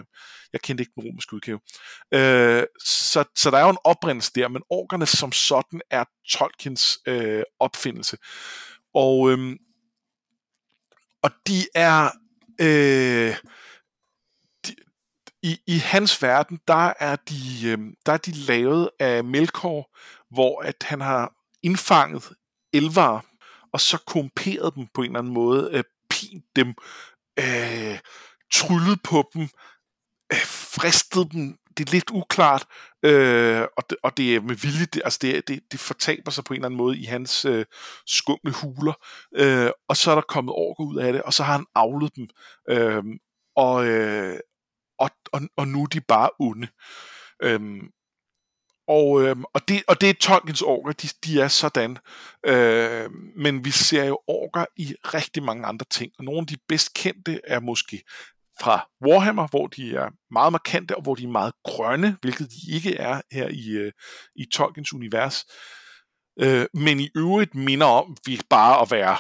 jeg 0.53 0.61
kendte 0.61 0.83
ikke 0.83 0.93
den 0.97 1.05
romerske 1.05 1.35
udgave. 1.35 1.61
Øh, 2.15 2.67
så, 2.85 3.25
så 3.37 3.51
der 3.51 3.59
er 3.59 3.65
jo 3.65 3.71
en 3.71 3.79
oprindelse 3.85 4.33
der, 4.35 4.49
men 4.49 4.63
orkerne 4.71 5.07
som 5.07 5.33
sådan 5.33 5.81
er 5.91 6.05
Tolkiens 6.29 6.99
øh, 7.07 7.43
opfindelse. 7.59 8.17
Og, 8.95 9.31
øh, 9.31 9.57
og 11.23 11.31
de 11.47 11.67
er... 11.75 12.11
Øh, 12.61 13.37
de, 14.67 14.75
i, 15.43 15.59
I 15.67 15.79
hans 15.79 16.23
verden, 16.23 16.61
der 16.69 16.93
er 17.01 17.17
de, 17.17 17.67
øh, 17.67 17.79
der 18.07 18.13
er 18.13 18.17
de 18.17 18.33
lavet 18.33 18.91
af 18.99 19.25
Melkor, 19.25 19.91
hvor 20.31 20.63
at 20.63 20.77
han 20.83 21.01
har 21.01 21.33
indfanget 21.63 22.33
elvere, 22.73 23.21
og 23.73 23.81
så 23.81 23.99
komperet 24.07 24.75
dem 24.75 24.87
på 24.95 25.03
en 25.03 25.07
eller 25.07 25.19
anden 25.19 25.33
måde, 25.33 25.71
øh, 25.73 25.85
pint 26.11 26.45
dem, 26.57 26.75
øh, 27.41 27.99
tryllet 28.53 29.03
på 29.05 29.31
dem, 29.35 29.43
øh, 30.33 30.45
fristet 30.47 31.33
dem, 31.33 31.57
det 31.77 31.89
er 31.89 31.93
lidt 31.93 32.11
uklart, 32.11 32.67
øh, 33.03 33.63
og, 33.77 33.91
det, 33.91 33.99
og 34.03 34.17
det 34.17 34.37
er 34.37 34.41
med 34.41 34.55
vilje, 34.55 34.87
det, 34.87 35.03
altså 35.05 35.19
det, 35.23 35.49
det, 35.49 35.61
det 35.73 35.81
fortaber 35.81 36.31
sig 36.31 36.45
på 36.45 36.55
en 36.55 36.59
eller 36.59 36.67
anden 36.67 36.79
måde 36.79 36.99
i 36.99 37.05
hans 37.05 37.45
øh, 37.45 37.65
skumle 38.07 38.53
huler, 38.53 38.93
øh, 39.37 39.71
og 39.89 39.97
så 39.97 40.11
er 40.11 40.15
der 40.15 40.23
kommet 40.23 40.55
orker 40.55 40.85
ud 40.85 40.97
af 40.97 41.13
det, 41.13 41.23
og 41.23 41.33
så 41.33 41.43
har 41.43 41.53
han 41.53 41.67
avlet 41.75 42.17
dem, 42.17 42.29
øh, 42.71 43.05
og, 43.57 43.87
øh, 43.87 44.41
og, 44.99 45.11
og, 45.33 45.41
og 45.57 45.69
nu 45.69 45.83
er 45.83 45.87
de 45.87 46.01
bare 46.01 46.31
onde. 46.39 46.69
Øh, 47.43 47.61
og, 48.91 49.23
øh, 49.23 49.37
og, 49.55 49.69
det, 49.69 49.83
og 49.89 50.01
det 50.01 50.11
er 50.11 50.15
Tolkiens 50.15 50.63
orker, 50.63 50.93
de, 50.93 51.09
de 51.25 51.41
er 51.41 51.49
sådan. 51.49 51.99
Øh, 52.47 53.11
men 53.37 53.65
vi 53.65 53.71
ser 53.71 54.05
jo 54.05 54.19
orker 54.27 54.65
i 54.77 54.95
rigtig 55.05 55.43
mange 55.43 55.67
andre 55.67 55.87
ting, 55.91 56.13
og 56.19 56.25
nogle 56.25 56.41
af 56.41 56.47
de 56.47 56.57
bedst 56.69 56.95
kendte 56.95 57.41
er 57.45 57.61
måske 57.61 58.03
fra 58.61 58.89
Warhammer, 59.07 59.49
hvor 59.49 59.67
de 59.67 59.95
er 59.95 60.09
meget 60.31 60.53
markante, 60.53 60.97
og 60.97 61.03
hvor 61.03 61.15
de 61.15 61.25
er 61.25 61.29
meget 61.29 61.53
grønne, 61.65 62.17
hvilket 62.21 62.51
de 62.51 62.75
ikke 62.75 62.97
er 62.97 63.21
her 63.33 63.49
i, 63.49 63.69
øh, 63.71 63.93
i 64.37 64.45
Tolkiens 64.53 64.93
univers. 64.93 65.45
Øh, 66.41 66.67
men 66.75 67.01
i 67.01 67.09
øvrigt 67.17 67.55
minder 67.55 67.87
om 67.87 68.17
vi 68.27 68.41
bare 68.51 68.83
at 68.83 68.91
være, 68.91 69.17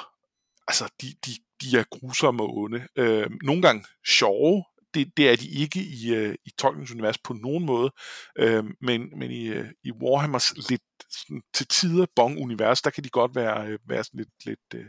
altså 0.69 0.85
de, 1.01 1.07
de, 1.27 1.31
de 1.63 1.79
er 1.79 1.85
grusomme 1.91 2.43
og 2.43 2.57
onde. 2.57 2.87
Øh, 2.97 3.31
nogle 3.43 3.63
gange 3.63 3.85
sjove, 4.07 4.65
det, 4.95 5.17
det 5.17 5.31
er 5.31 5.37
de 5.37 5.51
ikke 5.51 5.81
i, 5.81 6.15
øh, 6.15 6.35
i 6.45 6.51
Tolkiens 6.59 6.91
univers 6.91 7.19
på 7.19 7.33
nogen 7.33 7.67
måde, 7.67 7.91
øh, 8.39 8.65
men, 8.81 9.19
men 9.19 9.31
i, 9.31 9.47
øh, 9.47 9.69
i 9.85 9.93
Warhammers 9.93 10.69
lidt 10.71 10.83
sådan, 11.11 11.43
til 11.55 11.67
tider 11.67 12.07
bong-univers, 12.17 12.83
der 12.83 12.91
kan 12.91 13.05
de 13.05 13.09
godt 13.09 13.35
være, 13.35 13.67
øh, 13.67 13.79
være 13.89 14.05
sådan 14.05 14.19
lidt, 14.19 14.47
lidt, 14.47 14.75
øh, 14.75 14.87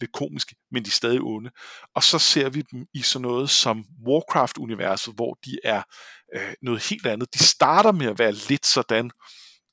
lidt 0.00 0.12
komiske, 0.12 0.56
men 0.70 0.84
de 0.84 0.88
er 0.88 0.92
stadig 0.92 1.20
onde. 1.20 1.50
Og 1.94 2.02
så 2.02 2.18
ser 2.18 2.48
vi 2.48 2.62
dem 2.72 2.86
i 2.94 3.02
sådan 3.02 3.22
noget 3.22 3.50
som 3.50 3.84
Warcraft-universet, 4.08 5.14
hvor 5.14 5.38
de 5.44 5.58
er 5.64 5.82
øh, 6.34 6.54
noget 6.62 6.88
helt 6.88 7.06
andet. 7.06 7.34
De 7.34 7.44
starter 7.44 7.92
med 7.92 8.06
at 8.06 8.18
være 8.18 8.32
lidt 8.32 8.66
sådan, 8.66 9.10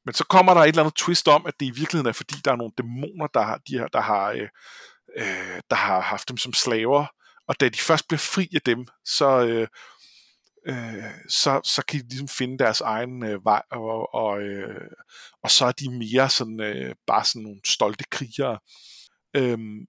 men 0.05 0.13
så 0.13 0.23
kommer 0.23 0.53
der 0.53 0.61
et 0.61 0.67
eller 0.67 0.83
andet 0.83 0.95
twist 0.95 1.27
om, 1.27 1.45
at 1.45 1.53
det 1.59 1.65
i 1.65 1.69
virkeligheden 1.69 2.09
er, 2.09 2.13
fordi 2.13 2.35
der 2.45 2.51
er 2.51 2.55
nogle 2.55 2.73
dæmoner, 2.77 3.27
der 3.33 3.41
har, 3.41 3.57
de 3.67 3.77
her, 3.77 3.87
der 3.87 4.01
har, 4.01 4.31
øh, 4.31 4.49
øh, 5.17 5.61
der 5.69 5.75
har 5.75 6.01
haft 6.01 6.29
dem 6.29 6.37
som 6.37 6.53
slaver, 6.53 7.05
og 7.47 7.59
da 7.59 7.69
de 7.69 7.77
først 7.77 8.07
bliver 8.07 8.19
fri 8.19 8.49
af 8.55 8.61
dem, 8.61 8.87
så, 9.05 9.45
øh, 9.45 9.67
øh, 10.67 11.11
så, 11.29 11.61
så 11.63 11.83
kan 11.87 11.99
de 11.99 12.09
ligesom 12.09 12.27
finde 12.27 12.57
deres 12.57 12.81
egen 12.81 13.25
øh, 13.25 13.45
vej, 13.45 13.61
og, 13.71 14.13
og, 14.13 14.41
øh, 14.41 14.91
og 15.43 15.51
så 15.51 15.65
er 15.65 15.71
de 15.71 15.97
mere 15.97 16.29
sådan, 16.29 16.59
øh, 16.59 16.95
bare 17.07 17.25
sådan 17.25 17.41
nogle 17.41 17.59
stolte 17.65 18.03
krigere. 18.11 18.59
Øhm, 19.35 19.85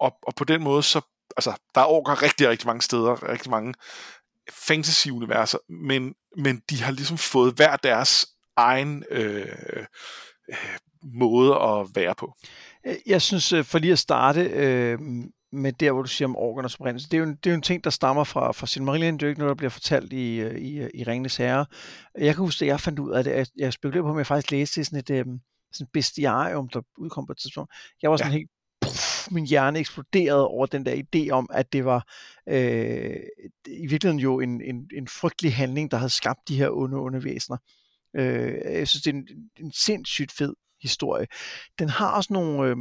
og, 0.00 0.18
og 0.22 0.34
på 0.34 0.44
den 0.44 0.62
måde, 0.62 0.82
så, 0.82 1.00
altså, 1.36 1.52
der 1.74 1.80
er 1.80 1.86
orker 1.86 2.22
rigtig, 2.22 2.48
rigtig 2.48 2.66
mange 2.66 2.82
steder, 2.82 3.28
rigtig 3.28 3.50
mange 3.50 3.74
fantasy-universer, 4.50 5.58
men, 5.68 6.14
men 6.36 6.62
de 6.70 6.82
har 6.82 6.92
ligesom 6.92 7.18
fået 7.18 7.54
hver 7.54 7.76
deres 7.76 8.26
egen 8.56 9.04
øh, 9.10 9.48
øh, 10.48 10.78
måde 11.02 11.54
at 11.54 11.86
være 11.94 12.14
på. 12.14 12.34
Øh, 12.86 12.96
jeg 13.06 13.22
synes, 13.22 13.52
øh, 13.52 13.64
for 13.64 13.78
lige 13.78 13.92
at 13.92 13.98
starte 13.98 14.40
øh, 14.40 14.98
med 15.52 15.72
der, 15.72 15.92
hvor 15.92 16.02
du 16.02 16.08
siger 16.08 16.28
om 16.28 16.36
orkernes 16.36 16.74
oprindelse, 16.74 17.08
det 17.08 17.14
er 17.14 17.18
jo 17.18 17.24
en, 17.24 17.34
det 17.34 17.46
er 17.46 17.50
jo 17.50 17.56
en 17.56 17.62
ting, 17.62 17.84
der 17.84 17.90
stammer 17.90 18.24
fra, 18.24 18.52
fra 18.52 18.66
Silmarillion. 18.66 19.14
Det 19.14 19.22
er 19.22 19.26
jo 19.26 19.28
ikke 19.28 19.38
noget, 19.38 19.50
der 19.50 19.54
bliver 19.54 19.70
fortalt 19.70 20.12
i, 20.12 20.40
øh, 20.40 20.60
i, 20.60 20.88
i 20.94 21.04
Ringenes 21.04 21.36
Herre. 21.36 21.66
Jeg 22.18 22.34
kan 22.34 22.44
huske, 22.44 22.64
at 22.64 22.66
jeg 22.66 22.80
fandt 22.80 22.98
ud 22.98 23.12
af 23.12 23.24
det. 23.24 23.30
Jeg, 23.30 23.46
jeg 23.56 23.72
spekulerer 23.72 24.02
på, 24.04 24.10
om 24.10 24.18
jeg 24.18 24.26
faktisk 24.26 24.50
læste 24.50 24.84
sådan 24.84 24.98
et 24.98 25.10
øh, 25.10 25.26
sådan 25.72 25.90
bestiarium, 25.92 26.68
der 26.68 26.80
udkom 26.98 27.26
på 27.26 27.32
et 27.32 27.38
tidspunkt. 27.38 27.72
Jeg 28.02 28.10
var 28.10 28.16
sådan 28.16 28.32
ja. 28.32 28.38
helt 28.38 28.50
puff, 28.80 29.30
min 29.30 29.46
hjerne 29.46 29.78
eksploderede 29.78 30.48
over 30.48 30.66
den 30.66 30.86
der 30.86 31.02
idé 31.02 31.30
om, 31.30 31.50
at 31.52 31.72
det 31.72 31.84
var 31.84 32.08
øh, 32.48 33.16
i 33.66 33.86
virkeligheden 33.86 34.18
jo 34.18 34.40
en, 34.40 34.60
en, 34.60 34.90
en 34.96 35.08
frygtelig 35.08 35.54
handling, 35.54 35.90
der 35.90 35.96
havde 35.96 36.10
skabt 36.10 36.48
de 36.48 36.56
her 36.56 36.70
onde, 36.70 36.96
onde 36.96 37.24
væsener. 37.24 37.56
Øh, 38.16 38.54
jeg 38.64 38.88
synes, 38.88 39.02
det 39.02 39.10
er 39.10 39.16
en, 39.16 39.28
en 39.60 39.72
sindssygt 39.72 40.32
fed 40.32 40.54
historie. 40.82 41.26
Den 41.78 41.88
har 41.88 42.10
også 42.16 42.32
nogle, 42.32 42.70
øh, 42.70 42.76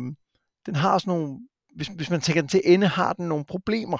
den 0.65 0.75
har 0.75 0.93
også 0.93 1.09
nogle, 1.09 1.39
hvis, 1.75 1.87
hvis 1.87 2.09
man 2.09 2.21
tænker 2.21 2.41
den 2.41 2.49
til 2.49 2.61
ende, 2.63 2.87
har 2.87 3.13
den 3.13 3.27
nogle 3.27 3.45
problemer. 3.45 3.97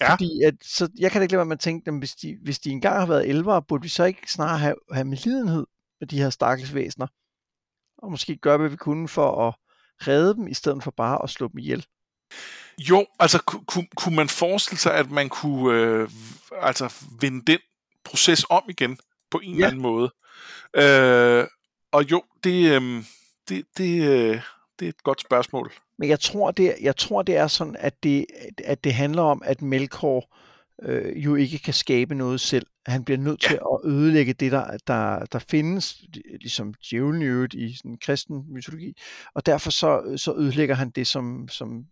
Ja. 0.00 0.12
Fordi 0.12 0.42
at, 0.42 0.54
så 0.62 0.88
jeg 0.98 1.10
kan 1.10 1.20
da 1.20 1.22
ikke 1.22 1.32
lade 1.32 1.38
være 1.38 1.46
med 1.46 1.56
at 1.56 1.60
tænke, 1.60 1.88
at 1.90 1.98
hvis 1.98 2.14
de, 2.14 2.36
hvis 2.42 2.58
de 2.58 2.70
engang 2.70 2.98
har 2.98 3.06
været 3.06 3.28
elvere, 3.28 3.62
burde 3.62 3.82
vi 3.82 3.88
så 3.88 4.04
ikke 4.04 4.32
snart 4.32 4.60
have, 4.60 4.74
have 4.92 5.04
medlidenhed 5.04 5.66
med 6.00 6.08
de 6.08 6.18
her 6.18 6.30
stakkels 6.30 6.74
væsener? 6.74 7.06
Og 7.98 8.10
måske 8.10 8.36
gøre, 8.36 8.58
hvad 8.58 8.68
vi 8.68 8.76
kunne 8.76 9.08
for 9.08 9.48
at 9.48 9.54
redde 10.08 10.34
dem, 10.34 10.46
i 10.46 10.54
stedet 10.54 10.82
for 10.82 10.90
bare 10.90 11.22
at 11.22 11.30
slå 11.30 11.48
dem 11.48 11.58
ihjel. 11.58 11.86
Jo, 12.78 13.06
altså 13.20 13.38
kunne, 13.66 13.86
kunne 13.96 14.16
man 14.16 14.28
forestille 14.28 14.78
sig, 14.78 14.94
at 14.94 15.10
man 15.10 15.28
kunne 15.28 15.80
øh, 15.80 16.10
altså 16.60 16.94
vende 17.20 17.52
den 17.52 17.58
proces 18.04 18.44
om 18.50 18.62
igen 18.68 18.98
på 19.30 19.40
en 19.42 19.50
ja. 19.50 19.54
eller 19.54 19.66
anden 19.66 19.82
måde? 19.82 20.12
Øh, 20.76 21.46
og 21.92 22.10
jo, 22.10 22.22
det, 22.44 22.82
øh, 22.82 23.04
det, 23.48 23.64
det, 23.76 24.08
øh, 24.08 24.42
det 24.78 24.84
er 24.84 24.88
et 24.88 25.02
godt 25.02 25.20
spørgsmål. 25.20 25.72
Men 26.02 26.08
jeg 26.08 26.20
tror, 26.20 26.50
det, 26.50 26.74
jeg 26.80 26.96
tror, 26.96 27.22
det 27.22 27.36
er 27.36 27.46
sådan, 27.46 27.76
at 27.78 28.02
det, 28.02 28.26
at 28.64 28.84
det 28.84 28.94
handler 28.94 29.22
om, 29.22 29.42
at 29.44 29.62
Melkor 29.62 30.34
øh, 30.82 31.24
jo 31.24 31.34
ikke 31.34 31.58
kan 31.58 31.74
skabe 31.74 32.14
noget 32.14 32.40
selv. 32.40 32.66
Han 32.86 33.04
bliver 33.04 33.18
nødt 33.18 33.42
ja. 33.42 33.48
til 33.48 33.54
at 33.54 33.90
ødelægge 33.90 34.32
det, 34.32 34.52
der, 34.52 34.76
der, 34.86 35.24
der 35.24 35.38
findes, 35.38 36.04
ligesom 36.40 36.74
djævlen 36.90 37.22
i 37.22 37.24
øvrigt 37.24 37.54
i 37.54 37.76
sådan 37.76 37.98
kristen 37.98 38.44
mytologi, 38.52 38.92
og 39.34 39.46
derfor 39.46 39.70
så, 39.70 40.14
så 40.16 40.34
ødelægger 40.34 40.74
han 40.74 40.90
det, 40.90 41.06
som, 41.06 41.48
som 41.48 41.84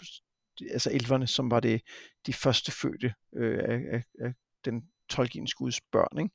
altså 0.70 0.90
elverne, 0.92 1.26
som 1.26 1.50
var 1.50 1.60
det 1.60 1.80
de 2.26 2.32
første 2.32 2.72
fødte 2.72 3.14
øh, 3.36 3.58
af, 3.58 3.80
af, 3.92 4.02
af 4.20 4.32
den 4.64 4.82
Tolkiens 5.10 5.54
guds 5.54 5.80
børn, 5.92 6.18
ikke? 6.18 6.34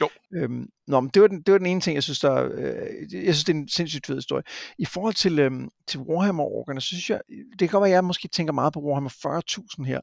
Jo. 0.00 0.08
Øhm, 0.34 0.68
nå, 0.86 1.00
men 1.00 1.10
det 1.14 1.22
var, 1.22 1.28
den, 1.28 1.42
det 1.42 1.52
var 1.52 1.58
den 1.58 1.66
ene 1.66 1.80
ting, 1.80 1.94
jeg 1.94 2.02
synes, 2.02 2.20
der, 2.20 2.48
øh, 2.52 3.12
jeg 3.12 3.34
synes, 3.34 3.44
det 3.44 3.54
er 3.54 3.58
en 3.58 3.68
sindssygt 3.68 4.06
fed 4.06 4.14
historie. 4.14 4.42
I 4.78 4.84
forhold 4.84 5.14
til, 5.14 5.38
øhm, 5.38 5.68
til 5.86 6.00
Warhammer-orkerne, 6.00 6.80
så 6.80 6.86
synes 6.86 7.10
jeg, 7.10 7.20
det 7.28 7.58
kan 7.58 7.68
godt 7.68 7.82
være, 7.82 7.90
at 7.90 7.94
jeg 7.94 8.04
måske 8.04 8.28
tænker 8.28 8.52
meget 8.52 8.72
på 8.72 8.80
Warhammer 8.80 9.10
40.000 9.10 9.84
her, 9.84 10.00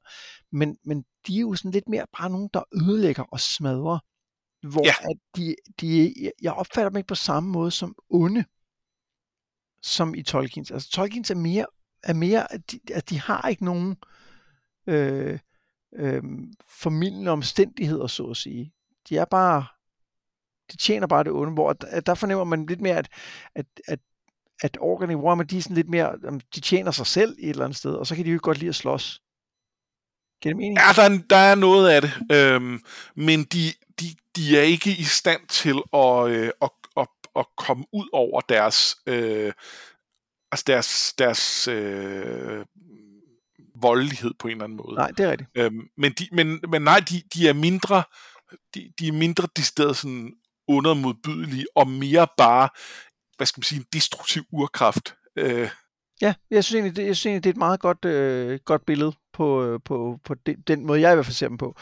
men, 0.51 0.77
men 0.85 1.03
de 1.27 1.35
er 1.35 1.41
jo 1.41 1.55
sådan 1.55 1.71
lidt 1.71 1.89
mere 1.89 2.05
bare 2.17 2.29
nogen, 2.29 2.49
der 2.53 2.63
ødelægger 2.73 3.23
og 3.23 3.39
smadrer, 3.39 3.99
hvor 4.67 4.85
ja. 4.85 4.93
at 5.09 5.17
de, 5.35 5.55
de, 5.81 6.13
jeg 6.41 6.53
opfatter 6.53 6.89
dem 6.89 6.97
ikke 6.97 7.07
på 7.07 7.15
samme 7.15 7.49
måde 7.49 7.71
som 7.71 7.95
onde, 8.09 8.45
som 9.81 10.15
i 10.15 10.23
Tolkiens. 10.23 10.71
Altså 10.71 10.89
Tolkiens 10.91 11.31
er 11.31 11.35
mere, 11.35 11.65
er 12.03 12.13
mere 12.13 12.53
at, 12.53 12.71
de, 12.71 12.79
at 12.93 13.09
de 13.09 13.19
har 13.19 13.49
ikke 13.49 13.65
nogen 13.65 13.95
øh, 14.87 15.39
øh, 15.95 16.23
formidlende 16.69 17.31
omstændigheder, 17.31 18.07
så 18.07 18.25
at 18.25 18.37
sige. 18.37 18.73
De 19.09 19.17
er 19.17 19.25
bare 19.25 19.65
de 20.71 20.77
tjener 20.77 21.07
bare 21.07 21.23
det 21.23 21.31
onde, 21.31 21.53
hvor 21.53 21.73
der, 21.73 21.99
der 21.99 22.13
fornemmer 22.13 22.43
man 22.43 22.65
lidt 22.65 22.81
mere, 22.81 22.97
at, 22.97 23.09
at, 23.55 23.65
at, 23.87 23.99
at 24.61 24.77
orkerne 24.79 25.13
i 25.13 25.15
Warhammer, 25.15 25.43
de 25.43 25.57
er 25.57 25.61
sådan 25.61 25.75
lidt 25.75 25.89
mere, 25.89 26.15
de 26.55 26.59
tjener 26.59 26.91
sig 26.91 27.07
selv 27.07 27.35
et 27.39 27.49
eller 27.49 27.65
andet 27.65 27.77
sted, 27.77 27.93
og 27.93 28.07
så 28.07 28.15
kan 28.15 28.25
de 28.25 28.31
jo 28.31 28.39
godt 28.43 28.57
lide 28.57 28.69
at 28.69 28.75
slås. 28.75 29.21
Giver 30.41 30.53
det 30.53 30.57
mening? 30.57 30.77
Ja, 30.77 30.93
der 30.95 31.09
er, 31.09 31.19
der 31.29 31.35
er 31.35 31.55
noget 31.55 31.89
af 31.89 32.01
det, 32.01 32.11
øhm, 32.31 32.79
men 33.15 33.43
de, 33.43 33.73
de, 33.99 34.05
de 34.35 34.57
er 34.59 34.61
ikke 34.61 34.89
i 34.89 35.03
stand 35.03 35.47
til 35.47 35.81
at, 35.93 36.29
øh, 36.29 36.51
at, 36.61 36.69
at, 36.97 37.07
at 37.35 37.45
komme 37.57 37.85
ud 37.93 38.09
over 38.13 38.41
deres, 38.41 38.95
øh, 39.05 39.53
altså 40.51 40.63
deres, 40.67 41.13
deres 41.17 41.67
øh, 41.67 42.65
voldelighed 43.75 44.33
på 44.39 44.47
en 44.47 44.51
eller 44.51 44.63
anden 44.63 44.77
måde. 44.77 44.95
Nej, 44.95 45.07
det 45.07 45.25
er 45.25 45.31
rigtigt. 45.31 45.49
Øhm, 45.55 45.89
men, 45.97 46.11
de, 46.11 46.27
men, 46.31 46.59
men 46.69 46.81
nej, 46.81 46.99
de, 47.09 47.21
de 47.33 47.49
er 47.49 47.53
mindre, 47.53 48.03
de, 48.75 48.93
de 48.99 49.07
er 49.07 49.11
mindre 49.11 49.47
de 49.55 49.63
steder 49.63 49.93
sådan 49.93 50.33
undermodbydelige, 50.67 51.65
og 51.75 51.87
mere 51.87 52.27
bare, 52.37 52.69
hvad 53.37 53.47
skal 53.47 53.59
man 53.59 53.63
sige, 53.63 53.79
en 53.79 53.85
destruktiv 53.93 54.43
urkraft. 54.51 55.15
Øh. 55.35 55.69
Ja, 56.21 56.33
jeg 56.49 56.63
synes 56.63 56.75
egentlig, 56.75 56.95
det, 56.95 57.07
jeg 57.07 57.15
synes 57.15 57.25
egentlig, 57.25 57.43
det 57.43 57.49
er 57.49 57.53
et 57.53 57.57
meget 57.57 57.79
godt, 57.79 58.05
øh, 58.05 58.59
godt 58.65 58.85
billede 58.85 59.13
på, 59.33 59.63
øh, 59.63 59.79
på, 59.85 60.19
på 60.23 60.33
det, 60.33 60.67
den 60.67 60.85
måde, 60.85 61.01
jeg 61.01 61.11
i 61.11 61.15
hvert 61.15 61.25
fald 61.25 61.33
ser 61.33 61.47
dem 61.47 61.57
på. 61.57 61.75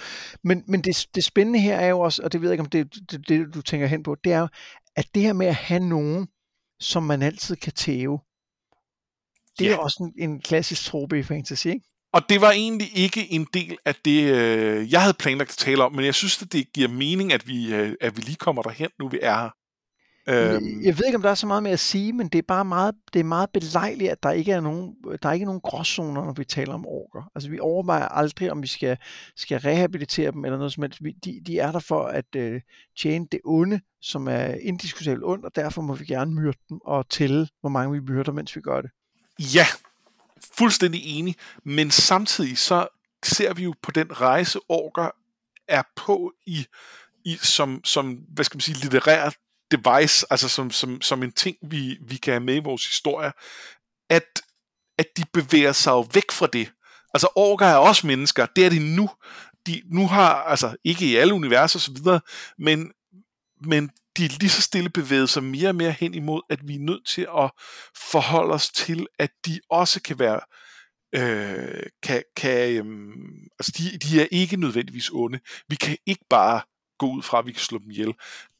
Men, 0.43 0.63
men 0.67 0.81
det, 0.81 1.07
det 1.15 1.23
spændende 1.23 1.59
her 1.59 1.75
er 1.75 1.87
jo 1.87 1.99
også, 1.99 2.23
og 2.23 2.33
det 2.33 2.41
ved 2.41 2.49
jeg 2.49 2.53
ikke, 2.53 2.63
om 2.63 2.69
det 2.69 2.79
er 2.79 2.83
det, 3.11 3.27
det, 3.27 3.53
du 3.53 3.61
tænker 3.61 3.87
hen 3.87 4.03
på, 4.03 4.15
det 4.23 4.33
er 4.33 4.39
jo, 4.39 4.47
at 4.95 5.07
det 5.15 5.21
her 5.21 5.33
med 5.33 5.47
at 5.47 5.55
have 5.55 5.79
nogen, 5.79 6.27
som 6.79 7.03
man 7.03 7.21
altid 7.21 7.55
kan 7.55 7.73
tæve, 7.73 8.19
det 9.59 9.65
ja. 9.65 9.71
er 9.71 9.77
også 9.77 10.03
en, 10.03 10.29
en 10.29 10.41
klassisk 10.41 10.85
trope 10.85 11.19
i 11.19 11.23
fantasy, 11.23 11.67
ikke? 11.67 11.85
Og 12.13 12.21
det 12.29 12.41
var 12.41 12.51
egentlig 12.51 12.97
ikke 12.97 13.31
en 13.31 13.47
del 13.53 13.77
af 13.85 13.95
det, 14.05 14.33
øh, 14.33 14.91
jeg 14.91 15.01
havde 15.01 15.13
planlagt 15.13 15.49
at 15.49 15.57
tale 15.57 15.83
om, 15.83 15.93
men 15.93 16.05
jeg 16.05 16.15
synes, 16.15 16.41
at 16.41 16.53
det 16.53 16.73
giver 16.73 16.87
mening, 16.87 17.33
at 17.33 17.47
vi, 17.47 17.73
øh, 17.73 17.95
at 18.01 18.17
vi 18.17 18.21
lige 18.21 18.35
kommer 18.35 18.61
derhen, 18.61 18.89
nu 18.99 19.07
vi 19.09 19.19
er 19.21 19.39
her. 19.41 19.49
Øhm. 20.29 20.81
Jeg 20.83 20.97
ved 20.97 21.05
ikke, 21.05 21.15
om 21.15 21.21
der 21.21 21.29
er 21.29 21.35
så 21.35 21.47
meget 21.47 21.63
med 21.63 21.71
at 21.71 21.79
sige, 21.79 22.13
men 22.13 22.27
det 22.27 22.37
er 22.37 22.43
bare 22.47 22.65
meget, 22.65 22.95
det 23.13 23.19
er 23.19 23.23
meget 23.23 23.49
belejligt, 23.49 24.11
at 24.11 24.23
der 24.23 24.31
ikke 24.31 24.51
er 24.51 24.59
nogen, 24.59 24.95
der 25.23 25.29
er 25.29 25.33
ikke 25.33 25.45
nogen 25.45 25.61
gråzoner, 25.61 26.25
når 26.25 26.33
vi 26.33 26.45
taler 26.45 26.73
om 26.73 26.85
orker. 26.87 27.31
Altså, 27.35 27.49
vi 27.49 27.59
overvejer 27.59 28.05
aldrig, 28.05 28.51
om 28.51 28.61
vi 28.61 28.67
skal, 28.67 28.97
skal 29.35 29.59
rehabilitere 29.59 30.31
dem 30.31 30.45
eller 30.45 30.57
noget 30.57 30.73
som 30.73 30.83
helst. 30.83 30.99
De, 31.25 31.41
de 31.47 31.59
er 31.59 31.71
der 31.71 31.79
for 31.79 32.03
at 32.03 32.35
øh, 32.35 32.61
tjene 33.01 33.27
det 33.31 33.39
onde, 33.45 33.79
som 34.01 34.27
er 34.27 34.45
indiskutabelt 34.45 35.25
ondt, 35.25 35.45
og 35.45 35.55
derfor 35.55 35.81
må 35.81 35.95
vi 35.95 36.05
gerne 36.05 36.31
myrde 36.31 36.57
dem 36.69 36.79
og 36.85 37.09
tælle, 37.09 37.47
hvor 37.61 37.69
mange 37.69 37.93
vi 37.93 37.99
myrder, 37.99 38.31
mens 38.31 38.55
vi 38.55 38.61
gør 38.61 38.81
det. 38.81 38.91
Ja, 39.39 39.65
fuldstændig 40.57 41.01
enig, 41.05 41.35
men 41.63 41.91
samtidig 41.91 42.57
så 42.57 42.87
ser 43.23 43.53
vi 43.53 43.63
jo 43.63 43.73
på 43.81 43.91
den 43.91 44.21
rejse, 44.21 44.59
orker 44.69 45.09
er 45.67 45.83
på 45.95 46.33
i, 46.45 46.65
i 47.25 47.37
som, 47.41 47.81
som, 47.83 48.13
hvad 48.13 48.45
skal 48.45 48.55
man 48.55 48.61
sige, 48.61 48.77
litterær 48.77 49.29
device, 49.71 50.25
altså 50.29 50.49
som, 50.49 50.71
som, 50.71 51.01
som 51.01 51.23
en 51.23 51.31
ting, 51.31 51.57
vi, 51.61 51.97
vi 52.01 52.15
kan 52.15 52.33
have 52.33 52.43
med 52.43 52.55
i 52.55 52.63
vores 52.63 52.85
historie, 52.85 53.31
at, 54.09 54.41
at 54.97 55.05
de 55.17 55.23
bevæger 55.33 55.71
sig 55.71 55.91
jo 55.91 56.07
væk 56.13 56.31
fra 56.31 56.47
det. 56.47 56.71
Altså 57.13 57.27
orker 57.35 57.65
er 57.65 57.75
også 57.75 58.07
mennesker, 58.07 58.45
det 58.45 58.65
er 58.65 58.69
de 58.69 58.95
nu. 58.95 59.09
De 59.67 59.81
nu 59.85 60.07
har, 60.07 60.33
altså 60.33 60.75
ikke 60.83 61.05
i 61.05 61.15
alle 61.15 61.33
universer 61.33 61.79
osv., 61.79 62.19
men, 62.57 62.91
men 63.61 63.91
de 64.19 64.25
er 64.25 64.37
lige 64.39 64.49
så 64.49 64.61
stille 64.61 64.89
bevæget 64.89 65.29
sig 65.29 65.43
mere 65.43 65.69
og 65.69 65.75
mere 65.75 65.91
hen 65.91 66.13
imod, 66.13 66.41
at 66.49 66.67
vi 66.67 66.75
er 66.75 66.79
nødt 66.79 67.07
til 67.07 67.27
at 67.37 67.51
forholde 68.11 68.53
os 68.53 68.69
til, 68.69 69.07
at 69.19 69.31
de 69.45 69.59
også 69.69 70.01
kan 70.01 70.19
være, 70.19 70.39
øh, 71.15 71.83
kan, 72.03 72.23
kan, 72.35 72.85
øh, 72.85 73.15
altså 73.59 73.71
de, 73.77 73.97
de 73.97 74.21
er 74.21 74.27
ikke 74.31 74.57
nødvendigvis 74.57 75.09
onde. 75.13 75.39
Vi 75.67 75.75
kan 75.75 75.97
ikke 76.05 76.25
bare 76.29 76.61
gå 76.99 77.11
ud 77.11 77.21
fra, 77.21 77.39
at 77.39 77.45
vi 77.45 77.51
kan 77.51 77.61
slå 77.61 77.77
dem 77.77 77.91
ihjel. 77.91 78.13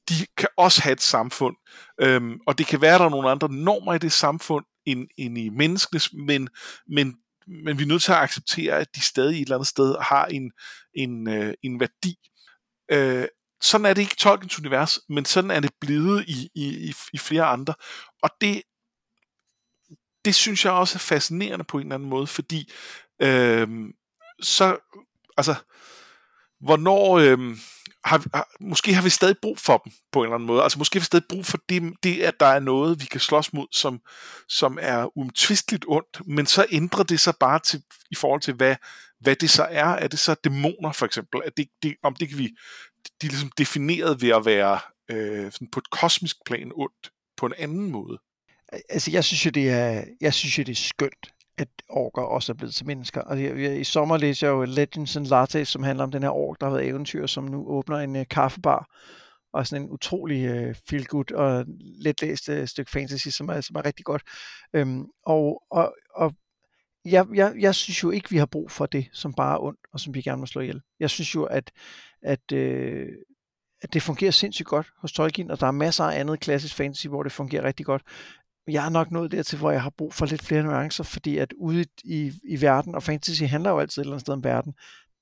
De 0.09 0.13
kan 0.37 0.49
også 0.57 0.81
have 0.81 0.93
et 0.93 1.01
samfund, 1.01 1.55
øh, 2.01 2.21
og 2.47 2.57
det 2.57 2.67
kan 2.67 2.81
være, 2.81 2.93
at 2.93 2.99
der 2.99 3.05
er 3.05 3.09
nogle 3.09 3.29
andre 3.29 3.53
normer 3.53 3.93
i 3.93 3.97
det 3.97 4.11
samfund, 4.11 4.65
end, 4.85 5.07
end 5.17 5.37
i 5.37 5.49
menneskenes, 5.49 6.13
men, 6.13 6.49
men, 6.87 7.15
men 7.47 7.77
vi 7.77 7.83
er 7.83 7.87
nødt 7.87 8.03
til 8.03 8.11
at 8.11 8.17
acceptere, 8.17 8.79
at 8.79 8.95
de 8.95 9.01
stadig 9.01 9.35
et 9.35 9.41
eller 9.41 9.55
andet 9.55 9.67
sted 9.67 9.95
har 10.01 10.25
en, 10.25 10.51
en, 10.93 11.29
øh, 11.29 11.53
en 11.63 11.79
værdi. 11.79 12.15
Øh, 12.91 13.27
sådan 13.61 13.85
er 13.85 13.93
det 13.93 14.01
ikke 14.01 14.13
i 14.13 14.19
Tolkiens 14.19 14.59
univers, 14.59 14.99
men 15.09 15.25
sådan 15.25 15.51
er 15.51 15.59
det 15.59 15.71
blevet 15.81 16.25
i, 16.27 16.49
i, 16.55 16.93
i 17.13 17.17
flere 17.17 17.43
andre. 17.43 17.73
Og 18.23 18.29
det, 18.41 18.61
det 20.25 20.35
synes 20.35 20.65
jeg 20.65 20.73
også 20.73 20.97
er 20.97 20.99
fascinerende 20.99 21.65
på 21.65 21.77
en 21.77 21.83
eller 21.83 21.95
anden 21.95 22.09
måde, 22.09 22.27
fordi 22.27 22.71
øh, 23.21 23.67
så, 24.41 24.77
altså, 25.37 25.55
hvornår, 26.59 27.17
øh, 27.17 27.57
har, 28.03 28.25
har, 28.33 28.49
måske 28.59 28.93
har 28.93 29.01
vi 29.01 29.09
stadig 29.09 29.35
brug 29.41 29.59
for 29.59 29.77
dem 29.77 29.93
på 30.11 30.19
en 30.19 30.25
eller 30.25 30.35
anden 30.35 30.47
måde. 30.47 30.63
Altså 30.63 30.79
måske 30.79 30.95
har 30.95 31.01
vi 31.01 31.05
stadig 31.05 31.25
brug 31.29 31.45
for 31.45 31.59
det, 31.69 31.93
det 32.03 32.21
at 32.21 32.39
der 32.39 32.45
er 32.45 32.59
noget, 32.59 33.01
vi 33.01 33.05
kan 33.05 33.19
slås 33.19 33.53
mod, 33.53 33.67
som, 33.71 34.01
som 34.49 34.77
er 34.81 35.17
umtvisteligt 35.17 35.85
ondt, 35.87 36.21
men 36.27 36.45
så 36.45 36.65
ændrer 36.71 37.03
det 37.03 37.19
sig 37.19 37.33
bare 37.39 37.59
til, 37.59 37.83
i 38.11 38.15
forhold 38.15 38.41
til, 38.41 38.53
hvad, 38.53 38.75
hvad 39.19 39.35
det 39.35 39.49
så 39.49 39.63
er. 39.63 39.85
Er 39.85 40.07
det 40.07 40.19
så 40.19 40.35
dæmoner, 40.43 40.91
for 40.91 41.05
eksempel? 41.05 41.41
Er 41.45 41.49
det, 41.49 41.67
det, 41.83 41.95
om 42.03 42.15
det 42.15 42.29
kan 42.29 42.37
vi... 42.37 42.47
De 43.21 43.27
er 43.27 43.31
ligesom 43.31 43.51
defineret 43.57 44.21
ved 44.21 44.29
at 44.29 44.45
være 44.45 44.79
øh, 45.11 45.51
sådan 45.51 45.67
på 45.71 45.79
et 45.79 45.89
kosmisk 45.89 46.35
plan 46.45 46.71
ondt 46.75 47.11
på 47.37 47.45
en 47.45 47.53
anden 47.57 47.91
måde. 47.91 48.19
Altså, 48.89 49.11
jeg 49.11 49.23
synes 49.23 49.45
jo, 49.45 49.49
det 49.51 49.69
er, 49.69 50.03
jeg 50.21 50.33
synes 50.33 50.57
jo, 50.57 50.63
det 50.63 50.71
er 50.71 50.75
skønt, 50.75 51.33
at 51.57 51.67
orker 51.89 52.21
også 52.21 52.51
er 52.51 52.55
blevet 52.55 52.75
til 52.75 52.85
mennesker. 52.85 53.21
Og 53.21 53.43
jeg, 53.43 53.59
jeg, 53.59 53.79
I 53.79 53.83
sommer 53.83 54.17
læser 54.17 54.47
jeg 54.47 54.53
jo 54.53 54.63
Legends 54.63 55.15
and 55.15 55.25
Lattes, 55.25 55.67
som 55.67 55.83
handler 55.83 56.03
om 56.03 56.11
den 56.11 56.23
her 56.23 56.29
ork, 56.29 56.59
der 56.59 56.65
har 56.65 56.73
været 56.73 56.87
eventyr, 56.87 57.27
som 57.27 57.43
nu 57.43 57.67
åbner 57.67 57.97
en 57.97 58.15
uh, 58.15 58.23
kaffebar. 58.29 58.85
Og 59.53 59.67
sådan 59.67 59.83
en 59.83 59.89
utrolig 59.89 60.67
uh, 60.69 60.75
feel 60.89 61.05
good 61.05 61.31
og 61.31 61.65
letlæst 61.77 62.49
uh, 62.49 62.65
stykke 62.65 62.91
fantasy, 62.91 63.27
som 63.27 63.49
er, 63.49 63.61
som 63.61 63.75
er 63.75 63.85
rigtig 63.85 64.05
godt. 64.05 64.21
Øhm, 64.73 65.05
og, 65.25 65.63
og, 65.71 65.95
og 66.15 66.33
jeg, 67.11 67.25
jeg, 67.33 67.55
jeg 67.59 67.75
synes 67.75 68.03
jo 68.03 68.09
ikke, 68.09 68.29
vi 68.29 68.37
har 68.37 68.45
brug 68.45 68.71
for 68.71 68.85
det, 68.85 69.09
som 69.13 69.33
bare 69.33 69.55
er 69.55 69.59
ondt, 69.59 69.79
og 69.93 69.99
som 69.99 70.13
vi 70.13 70.21
gerne 70.21 70.39
må 70.39 70.45
slå 70.45 70.61
ihjel. 70.61 70.81
Jeg 70.99 71.09
synes 71.09 71.35
jo, 71.35 71.43
at, 71.43 71.71
at, 72.21 72.51
øh, 72.51 73.07
at 73.81 73.93
det 73.93 74.01
fungerer 74.01 74.31
sindssygt 74.31 74.67
godt 74.67 74.87
hos 75.01 75.11
Tolkien, 75.11 75.51
og 75.51 75.59
der 75.59 75.67
er 75.67 75.71
masser 75.71 76.03
af 76.03 76.19
andet 76.19 76.39
klassisk 76.39 76.75
fantasy, 76.75 77.07
hvor 77.07 77.23
det 77.23 77.31
fungerer 77.31 77.63
rigtig 77.63 77.85
godt 77.85 78.01
jeg 78.71 78.85
er 78.85 78.89
nok 78.89 79.11
nået 79.11 79.31
dertil, 79.31 79.57
hvor 79.57 79.71
jeg 79.71 79.81
har 79.81 79.89
brug 79.89 80.13
for 80.13 80.25
lidt 80.25 80.41
flere 80.41 80.63
nuancer, 80.63 81.03
fordi 81.03 81.37
at 81.37 81.53
ude 81.53 81.85
i, 82.03 82.33
i 82.43 82.61
verden, 82.61 82.95
og 82.95 83.03
fantasy 83.03 83.43
handler 83.43 83.69
jo 83.69 83.79
altid 83.79 84.01
et 84.01 84.05
eller 84.05 84.13
andet 84.13 84.21
sted 84.21 84.33
om 84.33 84.43
verden, 84.43 84.73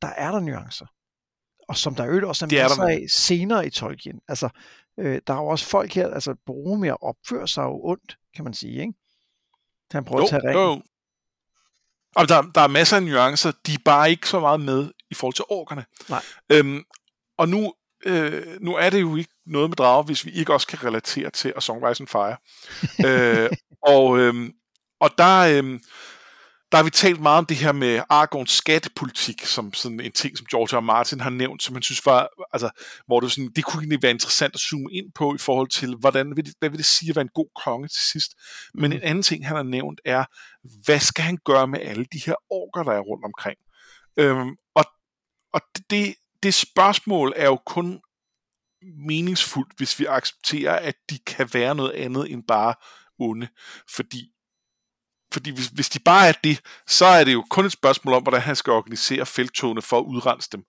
der 0.02 0.08
er 0.08 0.32
der 0.32 0.40
nuancer. 0.40 0.86
Og 1.68 1.78
som 1.78 1.96
der 1.96 2.06
jo 2.06 2.30
også 2.30 2.46
er 2.46 2.50
det 2.50 2.60
masser 2.62 2.84
er 2.84 2.88
af 2.88 3.06
senere 3.10 3.68
i 3.68 3.70
Tolkien. 3.70 4.20
Altså, 4.28 4.50
øh, 5.00 5.22
der 5.28 5.34
er 5.34 5.38
jo 5.38 5.48
også 5.48 5.66
folk 5.66 5.94
her, 5.94 6.08
altså 6.08 6.36
Boromir 6.46 6.92
opfører 7.04 7.46
sig 7.46 7.64
jo 7.64 7.80
ondt, 7.84 8.18
kan 8.36 8.44
man 8.44 8.54
sige, 8.54 8.82
ikke? 8.82 8.94
Han 9.92 10.06
prøver 10.06 10.22
jo, 10.22 10.26
at 10.26 10.30
tage 10.30 10.50
ringen. 10.50 10.66
Jo. 10.66 10.82
Og 12.18 12.30
der, 12.30 12.42
der 12.42 12.62
er 12.62 12.68
masser 12.68 12.96
af 12.98 13.04
nuancer, 13.04 13.52
de 13.66 13.74
er 13.74 13.78
bare 13.86 14.10
ikke 14.10 14.30
så 14.30 14.40
meget 14.40 14.60
med 14.60 14.90
i 15.12 15.14
forhold 15.14 15.34
til 15.34 15.46
orkerne. 15.50 15.86
Nej. 16.10 16.22
Øhm, 16.52 16.84
og 17.38 17.50
nu 17.50 17.74
øh, 18.06 18.44
nu 18.62 18.76
er 18.76 18.90
det 18.90 19.02
jo 19.02 19.16
ikke 19.16 19.34
noget 19.46 19.70
med 19.70 19.76
drager, 19.76 20.04
hvis 20.04 20.26
vi 20.26 20.32
ikke 20.32 20.54
også 20.54 20.68
kan 20.68 20.84
relatere 20.84 21.30
til 21.30 21.54
A 21.56 21.60
Song 21.60 21.88
Rise 21.88 22.04
and 22.04 22.08
Fire. 22.08 22.38
øh, 23.08 23.50
og, 23.82 24.20
øh, 24.20 24.50
og 25.00 25.10
der, 25.18 25.40
øh, 25.40 25.80
der 26.72 26.78
har 26.78 26.84
vi 26.84 26.90
talt 26.90 27.22
meget 27.22 27.38
om 27.38 27.46
det 27.46 27.58
her 27.58 27.72
med 27.72 28.02
Aragons 28.10 28.52
skattepolitik, 28.52 29.46
som 29.46 29.74
sådan 29.74 30.00
en 30.00 30.12
ting, 30.12 30.38
som 30.38 30.48
George 30.52 30.78
R. 30.78 30.80
Martin 30.80 31.20
har 31.20 31.30
nævnt, 31.30 31.64
som 31.64 31.76
han 31.76 31.82
synes 31.82 32.06
var, 32.06 32.28
altså, 32.54 32.70
hvor 33.06 33.20
det, 33.20 33.32
sådan, 33.32 33.52
det 33.56 33.66
kunne 33.66 33.82
egentlig 33.82 34.02
være 34.02 34.12
interessant 34.12 34.56
at 34.56 34.62
zoome 34.62 34.92
ind 34.92 35.12
på 35.16 35.36
i 35.36 35.38
forhold 35.38 35.70
til, 35.70 35.96
hvordan 35.96 36.36
vil 36.36 36.46
det, 36.46 36.54
hvad 36.60 36.70
vil 36.70 36.78
det 36.78 36.86
sige 36.86 37.10
at 37.10 37.16
være 37.16 37.22
en 37.22 37.32
god 37.34 37.50
konge 37.66 37.88
til 37.88 38.02
sidst. 38.12 38.32
Men 38.74 38.92
mm. 38.92 38.96
en 38.96 39.04
anden 39.04 39.24
ting, 39.24 39.48
han 39.48 39.56
har 39.56 39.64
nævnt, 39.64 40.02
er, 40.06 40.26
hvad 40.86 41.00
skal 41.00 41.24
han 41.24 41.38
gøre 41.46 41.68
med 41.68 41.80
alle 41.80 42.06
de 42.06 42.22
her 42.26 42.36
orker, 42.50 42.84
der 42.84 42.98
er 42.98 43.02
rundt 43.02 43.26
omkring? 43.26 43.58
Øhm, 44.20 44.56
og 44.76 44.86
og 45.54 45.62
det, 45.90 46.16
det 46.44 46.54
spørgsmål 46.54 47.34
er 47.36 47.46
jo 47.46 47.60
kun 47.66 48.02
meningsfuldt, 49.08 49.78
hvis 49.78 50.00
vi 50.00 50.06
accepterer, 50.06 50.76
at 50.76 50.96
de 51.10 51.20
kan 51.20 51.50
være 51.54 51.76
noget 51.76 51.92
andet 51.92 52.32
end 52.32 52.44
bare 52.48 52.74
onde. 53.20 53.48
Fordi, 53.96 54.32
fordi 55.34 55.50
hvis, 55.50 55.68
hvis 55.68 55.90
de 55.90 56.00
bare 56.00 56.28
er 56.28 56.34
det, 56.44 56.62
så 56.88 57.06
er 57.06 57.24
det 57.24 57.34
jo 57.34 57.46
kun 57.50 57.66
et 57.66 57.72
spørgsmål 57.72 58.14
om, 58.14 58.24
hvordan 58.24 58.42
han 58.42 58.56
skal 58.56 58.74
organisere 58.74 59.26
feltogene 59.26 59.82
for 59.82 60.00
at 60.00 60.04
udrense 60.04 60.50
dem. 60.52 60.64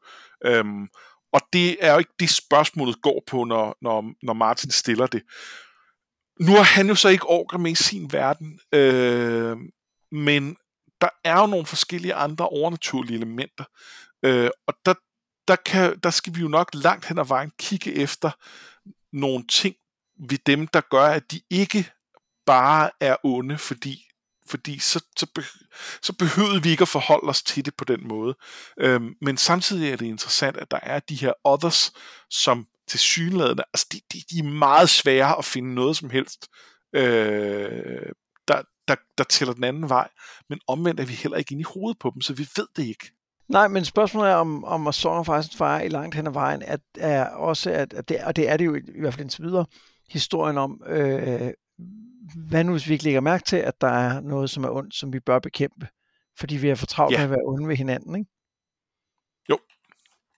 Øhm, 0.45 0.89
og 1.33 1.41
det 1.53 1.77
er 1.81 1.93
jo 1.93 1.99
ikke 1.99 2.15
det 2.21 2.31
spørgsmålet 2.31 3.03
går 3.03 3.23
på, 3.27 3.45
når, 3.45 3.77
når, 3.83 4.13
når 4.23 4.33
Martin 4.33 4.71
stiller 4.71 5.07
det. 5.07 5.23
Nu 6.41 6.53
har 6.53 6.63
han 6.63 6.89
jo 6.89 6.95
så 6.95 7.09
ikke 7.09 7.27
orker 7.27 7.59
med 7.59 7.71
i 7.71 7.75
sin 7.75 8.13
verden, 8.13 8.61
øh, 8.75 9.57
men 10.13 10.57
der 11.01 11.09
er 11.25 11.41
jo 11.41 11.47
nogle 11.47 11.67
forskellige 11.67 12.15
andre 12.15 12.49
overnaturlige 12.49 13.17
elementer. 13.17 13.65
Øh, 14.25 14.51
og 14.67 14.75
der 14.87 14.95
der, 15.49 15.57
kan, 15.57 15.99
der 16.03 16.11
skal 16.11 16.35
vi 16.35 16.41
jo 16.41 16.49
nok 16.49 16.71
langt 16.75 17.05
hen 17.05 17.19
ad 17.19 17.25
vejen 17.25 17.53
kigge 17.59 17.95
efter 17.95 18.31
nogle 19.13 19.47
ting 19.47 19.77
ved 20.29 20.39
dem, 20.47 20.67
der 20.67 20.81
gør, 20.81 21.05
at 21.05 21.31
de 21.31 21.41
ikke 21.51 21.91
bare 22.47 22.91
er 23.01 23.17
onde, 23.25 23.59
fordi 23.59 24.08
fordi 24.51 24.79
så, 24.79 25.05
så, 25.17 25.27
be, 25.35 25.43
så 26.03 26.13
behøvede 26.13 26.63
vi 26.63 26.71
ikke 26.71 26.83
at 26.83 26.89
forholde 26.89 27.29
os 27.29 27.43
til 27.43 27.65
det 27.65 27.75
på 27.77 27.85
den 27.85 28.09
måde. 28.09 28.35
Øhm, 28.81 29.15
men 29.23 29.37
samtidig 29.37 29.93
er 29.93 29.97
det 29.97 30.07
interessant, 30.07 30.57
at 30.57 30.71
der 30.71 30.81
er 30.83 31.01
de 31.01 31.15
her 31.15 31.33
others, 31.45 31.93
som 32.31 32.67
til 32.89 33.01
synlædende, 33.01 33.63
altså 33.75 33.87
de, 33.93 34.01
de, 34.13 34.23
de 34.31 34.39
er 34.39 34.53
meget 34.53 34.89
svære 34.89 35.39
at 35.39 35.45
finde 35.45 35.75
noget 35.75 35.97
som 35.97 36.11
helst, 36.11 36.49
øh, 36.93 38.13
der, 38.49 38.63
der, 38.89 38.97
der 39.19 39.25
tæller 39.25 39.55
den 39.55 39.65
anden 39.65 39.89
vej, 39.89 40.09
men 40.49 40.61
omvendt 40.67 41.01
er 41.01 41.05
vi 41.05 41.13
heller 41.13 41.39
ikke 41.39 41.53
inde 41.53 41.61
i 41.61 41.73
hovedet 41.75 41.99
på 41.99 42.11
dem, 42.15 42.21
så 42.21 42.33
vi 42.33 42.49
ved 42.57 42.67
det 42.77 42.85
ikke. 42.85 43.11
Nej, 43.49 43.69
men 43.69 43.85
spørgsmålet 43.85 44.31
er, 44.31 44.35
om, 44.35 44.65
om 44.65 44.87
A 44.87 44.93
Song 44.93 45.29
of 45.29 45.41
Ice 45.41 45.57
Fire 45.57 45.87
i 45.87 45.89
langt 45.89 46.15
hen 46.15 46.27
ad 46.27 46.33
vejen, 46.33 46.63
at, 46.63 46.81
er 46.99 47.25
også, 47.25 47.71
at, 47.71 47.93
at 47.93 48.09
det, 48.09 48.25
og 48.25 48.37
det 48.37 48.49
er 48.49 48.57
det 48.57 48.67
jo 48.67 48.75
i, 48.75 48.79
i 48.79 49.01
hvert 49.01 49.15
fald 49.15 49.25
indtil 49.25 49.45
videre, 49.45 49.67
historien 50.09 50.59
om, 50.59 50.83
øh, 50.87 51.51
hvad 52.37 52.65
nu 52.65 52.73
hvis 52.73 52.89
vi 52.89 52.93
ikke 52.93 53.05
lægger 53.05 53.21
mærke 53.21 53.45
til, 53.45 53.57
at 53.57 53.81
der 53.81 53.89
er 53.89 54.21
noget, 54.21 54.51
som 54.51 54.65
er 54.65 54.71
ondt, 54.71 54.95
som 54.95 55.13
vi 55.13 55.21
bør 55.21 55.39
bekæmpe, 55.39 55.89
fordi 56.39 56.57
vi 56.57 56.69
er 56.69 56.75
for 56.75 56.87
travlt 56.87 57.13
ja. 57.13 57.19
med 57.19 57.25
at 57.25 57.31
være 57.31 57.45
onde 57.45 57.69
ved 57.69 57.77
hinanden, 57.77 58.17
ikke? 58.17 58.31
Jo. 59.51 59.59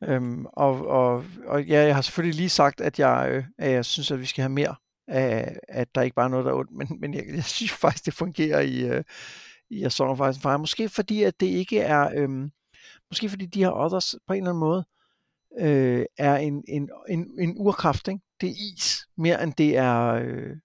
Øhm, 0.04 0.46
og, 0.46 0.86
og, 0.86 1.24
og 1.46 1.64
ja, 1.64 1.84
jeg 1.86 1.94
har 1.94 2.02
selvfølgelig 2.02 2.36
lige 2.36 2.48
sagt, 2.48 2.80
at 2.80 2.98
jeg, 2.98 3.28
øh, 3.30 3.44
at 3.58 3.70
jeg 3.70 3.84
synes, 3.84 4.10
at 4.10 4.20
vi 4.20 4.26
skal 4.26 4.42
have 4.42 4.52
mere 4.52 4.74
af, 5.08 5.56
at 5.68 5.94
der 5.94 6.02
ikke 6.02 6.14
bare 6.14 6.24
er 6.24 6.30
noget, 6.30 6.44
der 6.46 6.52
er 6.52 6.56
ondt, 6.56 6.72
men, 6.72 7.00
men 7.00 7.14
jeg, 7.14 7.24
jeg 7.34 7.44
synes 7.44 7.72
faktisk, 7.72 8.06
det 8.06 8.14
fungerer 8.14 8.60
i, 8.60 8.88
øh, 8.88 9.04
i 9.70 9.84
A 9.84 9.88
Song 9.88 10.10
of 10.10 10.16
Ice 10.16 10.38
and 10.38 10.42
Fire. 10.42 10.58
Måske 10.58 10.88
fordi, 10.88 11.22
at 11.22 11.40
det 11.40 11.46
ikke 11.46 11.80
er... 11.80 12.10
Øh, 12.14 12.50
Måske 13.10 13.28
fordi 13.28 13.46
de 13.46 13.64
her 13.64 13.70
others 13.70 14.14
på 14.26 14.32
en 14.32 14.36
eller 14.36 14.50
anden 14.50 14.60
måde 14.60 14.84
øh, 15.58 16.06
er 16.18 16.36
en, 16.36 16.64
en, 16.68 16.90
en, 17.08 17.30
en 17.38 17.54
urkraft. 17.58 18.08
Ikke? 18.08 18.20
Det 18.40 18.48
er 18.48 18.54
is, 18.74 19.06
mere 19.16 19.42
end 19.42 19.52
det 19.52 19.76
er, 19.76 20.06
øh, 20.06 20.56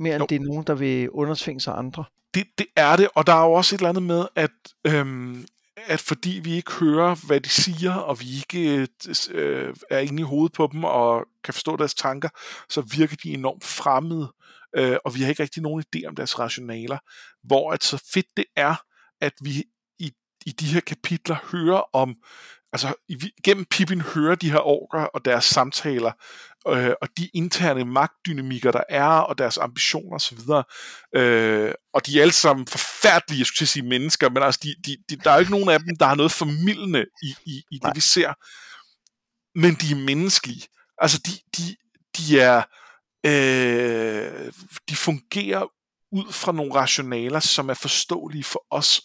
mere 0.00 0.16
end 0.16 0.28
det 0.28 0.36
er 0.36 0.44
nogen, 0.44 0.64
der 0.64 0.74
vil 0.74 1.10
undersvinge 1.10 1.60
sig 1.60 1.74
andre. 1.78 2.04
Det, 2.34 2.46
det 2.58 2.66
er 2.76 2.96
det, 2.96 3.08
og 3.14 3.26
der 3.26 3.34
er 3.34 3.44
jo 3.44 3.52
også 3.52 3.74
et 3.74 3.78
eller 3.78 3.88
andet 3.88 4.02
med, 4.02 4.26
at, 4.36 4.50
øhm, 4.84 5.46
at 5.76 6.00
fordi 6.00 6.40
vi 6.44 6.52
ikke 6.52 6.72
hører, 6.72 7.26
hvad 7.26 7.40
de 7.40 7.48
siger, 7.48 7.94
og 7.94 8.20
vi 8.20 8.26
ikke 8.36 8.88
øh, 9.30 9.74
er 9.90 9.98
inde 9.98 10.20
i 10.20 10.24
hovedet 10.24 10.52
på 10.52 10.68
dem 10.72 10.84
og 10.84 11.26
kan 11.44 11.54
forstå 11.54 11.76
deres 11.76 11.94
tanker, 11.94 12.28
så 12.68 12.80
virker 12.80 13.16
de 13.16 13.32
enormt 13.32 13.64
fremmede, 13.64 14.32
øh, 14.76 14.96
og 15.04 15.14
vi 15.14 15.20
har 15.20 15.28
ikke 15.28 15.42
rigtig 15.42 15.62
nogen 15.62 15.84
idé 15.96 16.06
om 16.06 16.16
deres 16.16 16.38
rationaler. 16.38 16.98
Hvor 17.44 17.72
at 17.72 17.84
så 17.84 18.04
fedt 18.12 18.26
det 18.36 18.44
er, 18.56 18.74
at 19.20 19.32
vi 19.42 19.64
i 20.46 20.50
de 20.50 20.66
her 20.66 20.80
kapitler 20.80 21.36
hører 21.52 21.96
om, 21.96 22.16
altså 22.72 22.94
gennem 23.44 23.64
Pippin 23.64 24.00
hører 24.00 24.34
de 24.34 24.50
her 24.50 24.66
orker 24.66 25.02
og 25.02 25.24
deres 25.24 25.44
samtaler, 25.44 26.12
øh, 26.68 26.92
og 27.02 27.08
de 27.16 27.28
interne 27.34 27.84
magtdynamikker, 27.84 28.72
der 28.72 28.82
er, 28.88 29.06
og 29.06 29.38
deres 29.38 29.58
ambitioner 29.58 30.14
osv., 30.14 30.38
øh, 31.20 31.72
og 31.94 32.06
de 32.06 32.18
er 32.18 32.22
alle 32.22 32.32
sammen 32.32 32.66
forfærdelige, 32.66 33.38
jeg 33.38 33.46
skulle 33.46 33.68
sige 33.68 33.86
mennesker, 33.86 34.30
men 34.30 34.42
altså, 34.42 34.60
de, 34.62 34.74
de, 34.86 34.96
de, 35.10 35.16
der 35.16 35.30
er 35.30 35.34
jo 35.34 35.40
ikke 35.40 35.52
nogen 35.52 35.68
af 35.68 35.80
dem, 35.80 35.96
der 35.96 36.06
har 36.06 36.14
noget 36.14 36.32
formidlende 36.32 37.04
i, 37.22 37.34
i, 37.46 37.62
i 37.70 37.78
det, 37.78 37.92
vi 37.94 38.00
ser, 38.00 38.32
men 39.58 39.74
de 39.74 39.92
er 39.92 40.04
menneskelige. 40.06 40.66
Altså, 40.98 41.18
de, 41.26 41.30
de, 41.56 41.76
de 42.16 42.40
er, 42.40 42.62
øh, 43.26 44.52
de 44.88 44.96
fungerer 44.96 45.66
ud 46.12 46.32
fra 46.32 46.52
nogle 46.52 46.74
rationaler, 46.74 47.40
som 47.40 47.70
er 47.70 47.74
forståelige 47.74 48.44
for 48.44 48.64
os 48.70 49.02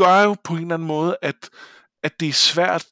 gør 0.00 0.22
jo 0.22 0.36
på 0.44 0.52
en 0.52 0.60
eller 0.60 0.74
anden 0.74 0.88
måde, 0.88 1.16
at, 1.22 1.50
at 2.02 2.20
det 2.20 2.28
er 2.28 2.32
svært, 2.32 2.86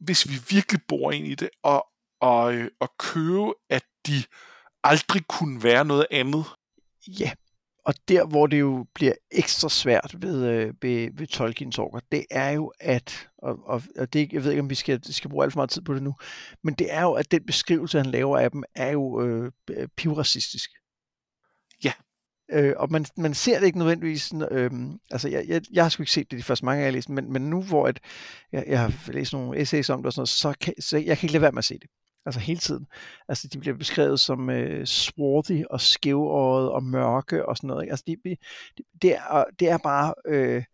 hvis 0.00 0.28
vi 0.28 0.34
virkelig 0.48 0.80
bor 0.88 1.12
ind 1.12 1.26
i 1.26 1.34
det, 1.34 1.50
og, 1.62 1.86
og, 2.24 2.54
øh, 2.54 2.70
og 2.80 2.88
købe, 2.98 3.54
at 3.70 3.84
de 4.06 4.24
aldrig 4.82 5.22
kunne 5.28 5.62
være 5.62 5.84
noget 5.84 6.06
andet. 6.10 6.44
Ja, 7.20 7.32
og 7.84 7.94
der 8.08 8.26
hvor 8.26 8.46
det 8.46 8.60
jo 8.60 8.86
bliver 8.94 9.12
ekstra 9.30 9.68
svært 9.68 10.14
ved, 10.18 10.46
øh, 10.46 10.74
ved, 10.82 11.08
ved 11.12 11.26
Tolkiens 11.26 11.78
orker, 11.78 12.00
det 12.12 12.26
er 12.30 12.50
jo 12.50 12.72
at, 12.80 13.28
og, 13.38 13.58
og, 13.64 13.82
og 13.98 14.12
det, 14.12 14.32
jeg 14.32 14.44
ved 14.44 14.50
ikke 14.50 14.62
om 14.62 14.70
vi 14.70 14.74
skal, 14.74 15.12
skal 15.12 15.30
bruge 15.30 15.44
alt 15.44 15.52
for 15.52 15.58
meget 15.58 15.70
tid 15.70 15.82
på 15.82 15.94
det 15.94 16.02
nu, 16.02 16.14
men 16.62 16.74
det 16.74 16.92
er 16.92 17.02
jo 17.02 17.12
at 17.12 17.30
den 17.30 17.46
beskrivelse 17.46 17.98
han 17.98 18.06
laver 18.06 18.38
af 18.38 18.50
dem, 18.50 18.62
er 18.74 18.90
jo 18.90 19.22
øh, 19.22 19.52
pivracistisk. 19.96 20.70
Øh, 22.52 22.74
og 22.76 22.92
man, 22.92 23.06
man 23.16 23.34
ser 23.34 23.58
det 23.58 23.66
ikke 23.66 23.78
nødvendigvis 23.78 24.32
øh, 24.50 24.70
altså 25.10 25.28
jeg, 25.28 25.44
jeg, 25.48 25.62
jeg 25.72 25.84
har 25.84 25.88
sgu 25.88 26.02
ikke 26.02 26.12
set 26.12 26.30
det 26.30 26.38
de 26.38 26.42
første 26.42 26.64
mange, 26.64 26.84
har 26.84 26.90
læst, 26.90 27.08
men, 27.08 27.32
men 27.32 27.50
nu 27.50 27.62
hvor 27.62 27.86
at, 27.86 28.00
jeg, 28.52 28.64
jeg 28.66 28.80
har 28.80 29.12
læst 29.12 29.32
nogle 29.32 29.60
essays 29.60 29.90
om 29.90 29.98
det 29.98 30.06
og 30.06 30.12
sådan 30.12 30.20
noget, 30.20 30.28
så, 30.28 30.54
kan, 30.60 30.74
så 30.82 30.98
jeg 30.98 31.18
kan 31.18 31.26
ikke 31.26 31.32
lade 31.32 31.42
være 31.42 31.52
med 31.52 31.58
at 31.58 31.64
se 31.64 31.74
det. 31.78 31.90
Altså 32.26 32.40
hele 32.40 32.60
tiden. 32.60 32.86
Altså 33.28 33.48
de 33.48 33.58
bliver 33.58 33.76
beskrevet 33.76 34.20
som 34.20 34.50
øh, 34.50 34.86
swarthy 34.86 35.64
og 35.70 35.80
skævåret 35.80 36.70
og 36.70 36.82
mørke 36.82 37.48
og 37.48 37.56
sådan 37.56 37.68
noget. 37.68 37.82
Ikke? 37.82 37.90
Altså 37.92 38.04
de, 38.06 38.16
de, 38.24 38.36
det, 39.02 39.16
er, 39.16 39.44
det 39.58 39.68
er 39.68 39.78
bare, 39.78 40.14
øh, 40.26 40.64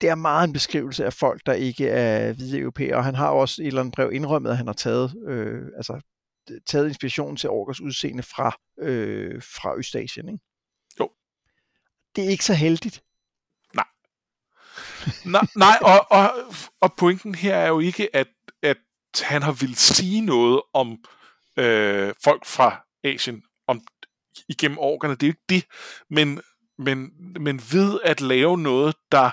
det 0.00 0.08
er 0.08 0.14
meget 0.14 0.46
en 0.46 0.52
beskrivelse 0.52 1.04
af 1.04 1.12
folk, 1.12 1.46
der 1.46 1.52
ikke 1.52 1.88
er 1.88 2.32
hvide 2.32 2.58
europæere, 2.58 2.96
og 2.96 3.04
han 3.04 3.14
har 3.14 3.28
også 3.28 3.62
i 3.62 3.64
et 3.64 3.68
eller 3.68 3.80
andet 3.80 3.94
brev 3.94 4.12
indrømmet, 4.12 4.50
at 4.50 4.56
han 4.56 4.66
har 4.66 4.74
taget, 4.74 5.14
øh, 5.26 5.62
altså, 5.76 6.00
taget 6.66 6.88
inspiration 6.88 7.36
til 7.36 7.50
Orkers 7.50 7.80
udseende 7.80 8.22
fra, 8.22 8.56
øh, 8.78 9.42
fra 9.42 9.78
Østasien. 9.78 10.28
Ikke? 10.28 10.44
Jo. 11.00 11.10
Det 12.16 12.24
er 12.24 12.28
ikke 12.28 12.44
så 12.44 12.54
heldigt. 12.54 13.02
Nej. 13.74 13.86
nej, 15.24 15.46
nej 15.56 15.78
og, 15.80 16.06
og, 16.10 16.30
og 16.80 16.92
pointen 16.96 17.34
her 17.34 17.56
er 17.56 17.68
jo 17.68 17.80
ikke, 17.80 18.16
at, 18.16 18.26
at 18.26 18.28
han 19.20 19.42
har 19.42 19.52
vil 19.52 19.76
sige 19.76 20.20
noget 20.20 20.62
om 20.72 21.04
øh, 21.56 22.14
folk 22.24 22.46
fra 22.46 22.86
Asien 23.04 23.42
om 23.66 23.80
igennem 24.48 24.78
årene. 24.78 25.14
Det 25.14 25.22
er 25.22 25.26
jo 25.26 25.30
ikke 25.30 25.44
det, 25.48 25.64
men, 26.10 26.40
men, 26.78 27.10
men 27.40 27.60
ved 27.72 28.00
at 28.04 28.20
lave 28.20 28.58
noget, 28.58 28.96
der, 29.12 29.30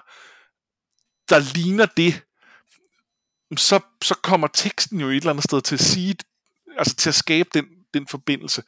der 1.30 1.53
ligner 1.55 1.86
det, 1.86 2.23
så, 3.57 3.80
så 4.03 4.15
kommer 4.23 4.47
teksten 4.47 4.99
jo 4.99 5.07
et 5.07 5.15
eller 5.15 5.30
andet 5.30 5.43
sted 5.43 5.61
til 5.61 5.75
at 5.75 5.80
sige, 5.80 6.15
altså 6.77 6.95
til 6.95 7.09
at 7.09 7.15
skabe 7.15 7.49
den, 7.53 7.65
den 7.93 8.07
forbindelse. 8.07 8.63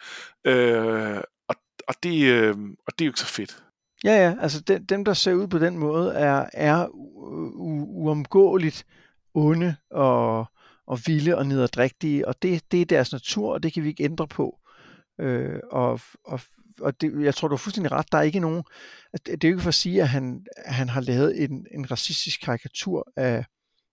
Øh, 0.45 1.21
og, 1.47 1.55
og, 1.87 1.95
det, 2.03 2.23
øh, 2.23 2.55
og 2.87 2.99
det 2.99 3.01
er 3.01 3.05
jo 3.05 3.09
ikke 3.09 3.19
så 3.19 3.25
fedt. 3.25 3.63
Ja, 4.03 4.11
ja, 4.11 4.35
altså 4.41 4.61
de, 4.61 4.85
dem, 4.89 5.05
der 5.05 5.13
ser 5.13 5.33
ud 5.33 5.47
på 5.47 5.59
den 5.59 5.77
måde, 5.77 6.13
er, 6.13 6.49
er 6.53 6.87
uomgåeligt 6.91 8.85
onde 9.33 9.75
og, 9.89 10.45
og 10.91 10.99
vilde 11.05 11.37
og 11.37 11.45
nederdrægtige, 11.45 12.27
og 12.27 12.41
det, 12.41 12.71
det 12.71 12.81
er 12.81 12.85
deres 12.85 13.11
natur, 13.11 13.53
og 13.53 13.63
det 13.63 13.73
kan 13.73 13.83
vi 13.83 13.89
ikke 13.89 14.03
ændre 14.03 14.27
på. 14.27 14.59
Øh, 15.19 15.59
og 15.71 15.99
og, 16.23 16.39
og 16.81 17.01
det, 17.01 17.23
jeg 17.23 17.35
tror, 17.35 17.47
du 17.47 17.53
har 17.53 17.57
fuldstændig 17.57 17.91
ret. 17.91 18.11
Der 18.11 18.17
er 18.17 18.21
ikke 18.21 18.39
nogen... 18.39 18.63
Det, 19.25 19.43
er 19.43 19.47
jo 19.47 19.53
ikke 19.53 19.61
for 19.61 19.67
at 19.67 19.73
sige, 19.73 20.01
at 20.01 20.09
han, 20.09 20.45
han 20.65 20.89
har 20.89 21.01
lavet 21.01 21.43
en, 21.43 21.65
en 21.71 21.91
racistisk 21.91 22.41
karikatur 22.41 23.11
af, 23.15 23.45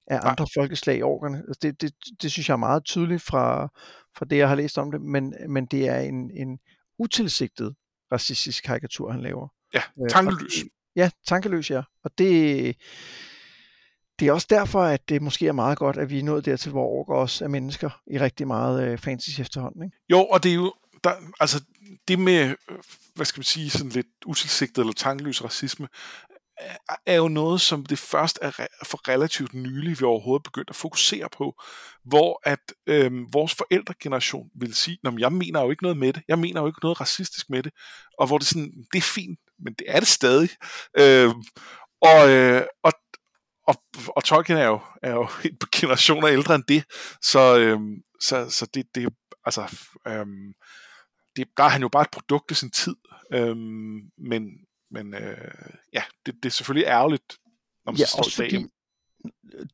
af 0.07 0.19
andre 0.23 0.45
Nej. 0.45 0.63
folkeslag 0.63 0.97
i 0.99 1.03
årene. 1.03 1.39
Altså 1.39 1.59
det, 1.63 1.81
det, 1.81 1.95
det 2.23 2.33
synes 2.33 2.49
jeg 2.49 2.55
er 2.55 2.59
meget 2.59 2.85
tydeligt 2.85 3.23
fra, 3.23 3.69
fra 4.17 4.25
det, 4.25 4.37
jeg 4.37 4.49
har 4.49 4.57
læst 4.57 4.79
om 4.79 4.91
det, 4.91 5.01
men, 5.01 5.35
men 5.49 5.67
det 5.67 5.89
er 5.89 5.99
en, 5.99 6.31
en 6.31 6.59
utilsigtet 6.99 7.75
racistisk 8.13 8.65
karikatur, 8.65 9.11
han 9.11 9.21
laver. 9.21 9.49
Ja, 9.75 9.83
tankeløs. 10.11 10.63
Øh, 10.65 10.71
ja, 10.97 11.11
tankeløs, 11.27 11.71
ja. 11.71 11.83
Og 12.05 12.11
det, 12.19 12.77
det 14.19 14.29
er 14.29 14.33
også 14.33 14.47
derfor, 14.51 14.83
at 14.83 15.09
det 15.09 15.23
måske 15.23 15.49
er 15.49 15.53
meget 15.53 15.79
godt, 15.79 15.97
at 15.97 16.11
vi 16.11 16.19
er 16.19 16.23
nået 16.23 16.45
dertil, 16.45 16.71
hvor 16.71 16.87
orker 16.87 17.15
også 17.15 17.45
er 17.45 17.49
mennesker 17.49 18.01
i 18.07 18.19
rigtig 18.19 18.47
meget 18.47 18.89
øh, 18.89 18.99
fantasy 18.99 19.41
efterhånden. 19.41 19.83
Ikke? 19.83 19.97
Jo, 20.11 20.25
og 20.25 20.43
det 20.43 20.51
er 20.51 20.55
jo, 20.55 20.75
der, 21.05 21.13
altså 21.41 21.65
det 22.09 22.19
med, 22.19 22.49
øh, 22.49 22.55
hvad 23.15 23.27
skal 23.27 23.39
man 23.39 23.45
sige, 23.45 23.71
sådan 23.71 23.89
lidt 23.89 24.07
utilsigtet 24.27 24.79
eller 24.83 24.93
tankeløs 24.93 25.45
racisme, 25.45 25.89
er 27.07 27.15
jo 27.15 27.29
noget, 27.29 27.61
som 27.61 27.87
det 27.87 27.99
først 27.99 28.39
er 28.43 28.51
for 28.85 29.09
relativt 29.09 29.55
nylig, 29.55 30.01
vi 30.01 30.05
overhovedet 30.05 30.43
begyndt 30.43 30.71
at 30.71 30.77
fokusere 30.77 31.29
på, 31.37 31.63
hvor 32.05 32.41
at 32.43 32.59
øh, 32.87 33.13
vores 33.33 33.55
forældregeneration 33.55 34.49
vil 34.55 34.75
sige, 34.75 34.99
at 35.05 35.13
jeg 35.19 35.33
mener 35.33 35.63
jo 35.63 35.71
ikke 35.71 35.83
noget 35.83 35.97
med 35.97 36.13
det, 36.13 36.23
jeg 36.29 36.39
mener 36.39 36.61
jo 36.61 36.67
ikke 36.67 36.79
noget 36.83 37.01
racistisk 37.01 37.51
med 37.51 37.63
det, 37.63 37.73
og 38.19 38.27
hvor 38.27 38.39
det 38.39 38.47
sådan, 38.47 38.73
det 38.93 38.99
er 38.99 39.03
fint, 39.15 39.39
men 39.59 39.73
det 39.73 39.87
er 39.89 39.99
det 39.99 40.09
stadig. 40.09 40.49
Øh, 40.99 41.31
og, 42.03 42.31
øh, 42.31 42.63
og, 42.83 42.93
og, 43.69 43.75
og 44.17 44.25
Tolkien 44.25 44.59
er 44.59 44.67
jo, 44.67 44.81
er 45.03 45.11
jo 45.11 45.23
en 45.45 45.59
generationer 45.73 46.29
ældre 46.29 46.55
end 46.55 46.65
det, 46.69 46.85
så, 47.23 47.59
øh, 47.59 47.81
så, 48.21 48.51
så 48.51 48.67
det, 48.75 48.95
det 48.95 49.09
altså, 49.45 49.63
øh, 50.07 50.27
det, 51.37 51.49
der 51.57 51.65
er 51.65 51.69
han 51.69 51.83
jo 51.83 51.89
bare 51.89 52.03
et 52.03 52.11
produkt 52.13 52.51
af 52.51 52.57
sin 52.57 52.71
tid, 52.71 52.97
øh, 53.33 53.57
men, 54.19 54.43
men 54.91 55.15
øh, 55.15 55.71
ja, 55.93 56.03
det, 56.27 56.35
det 56.35 56.49
er 56.49 56.51
selvfølgelig 56.51 56.87
ærgerligt, 56.87 57.39
når 57.85 57.93
man 57.93 57.99
ja, 57.99 58.07
står 58.07 58.19
også 58.19 58.37
fordi 58.37 58.67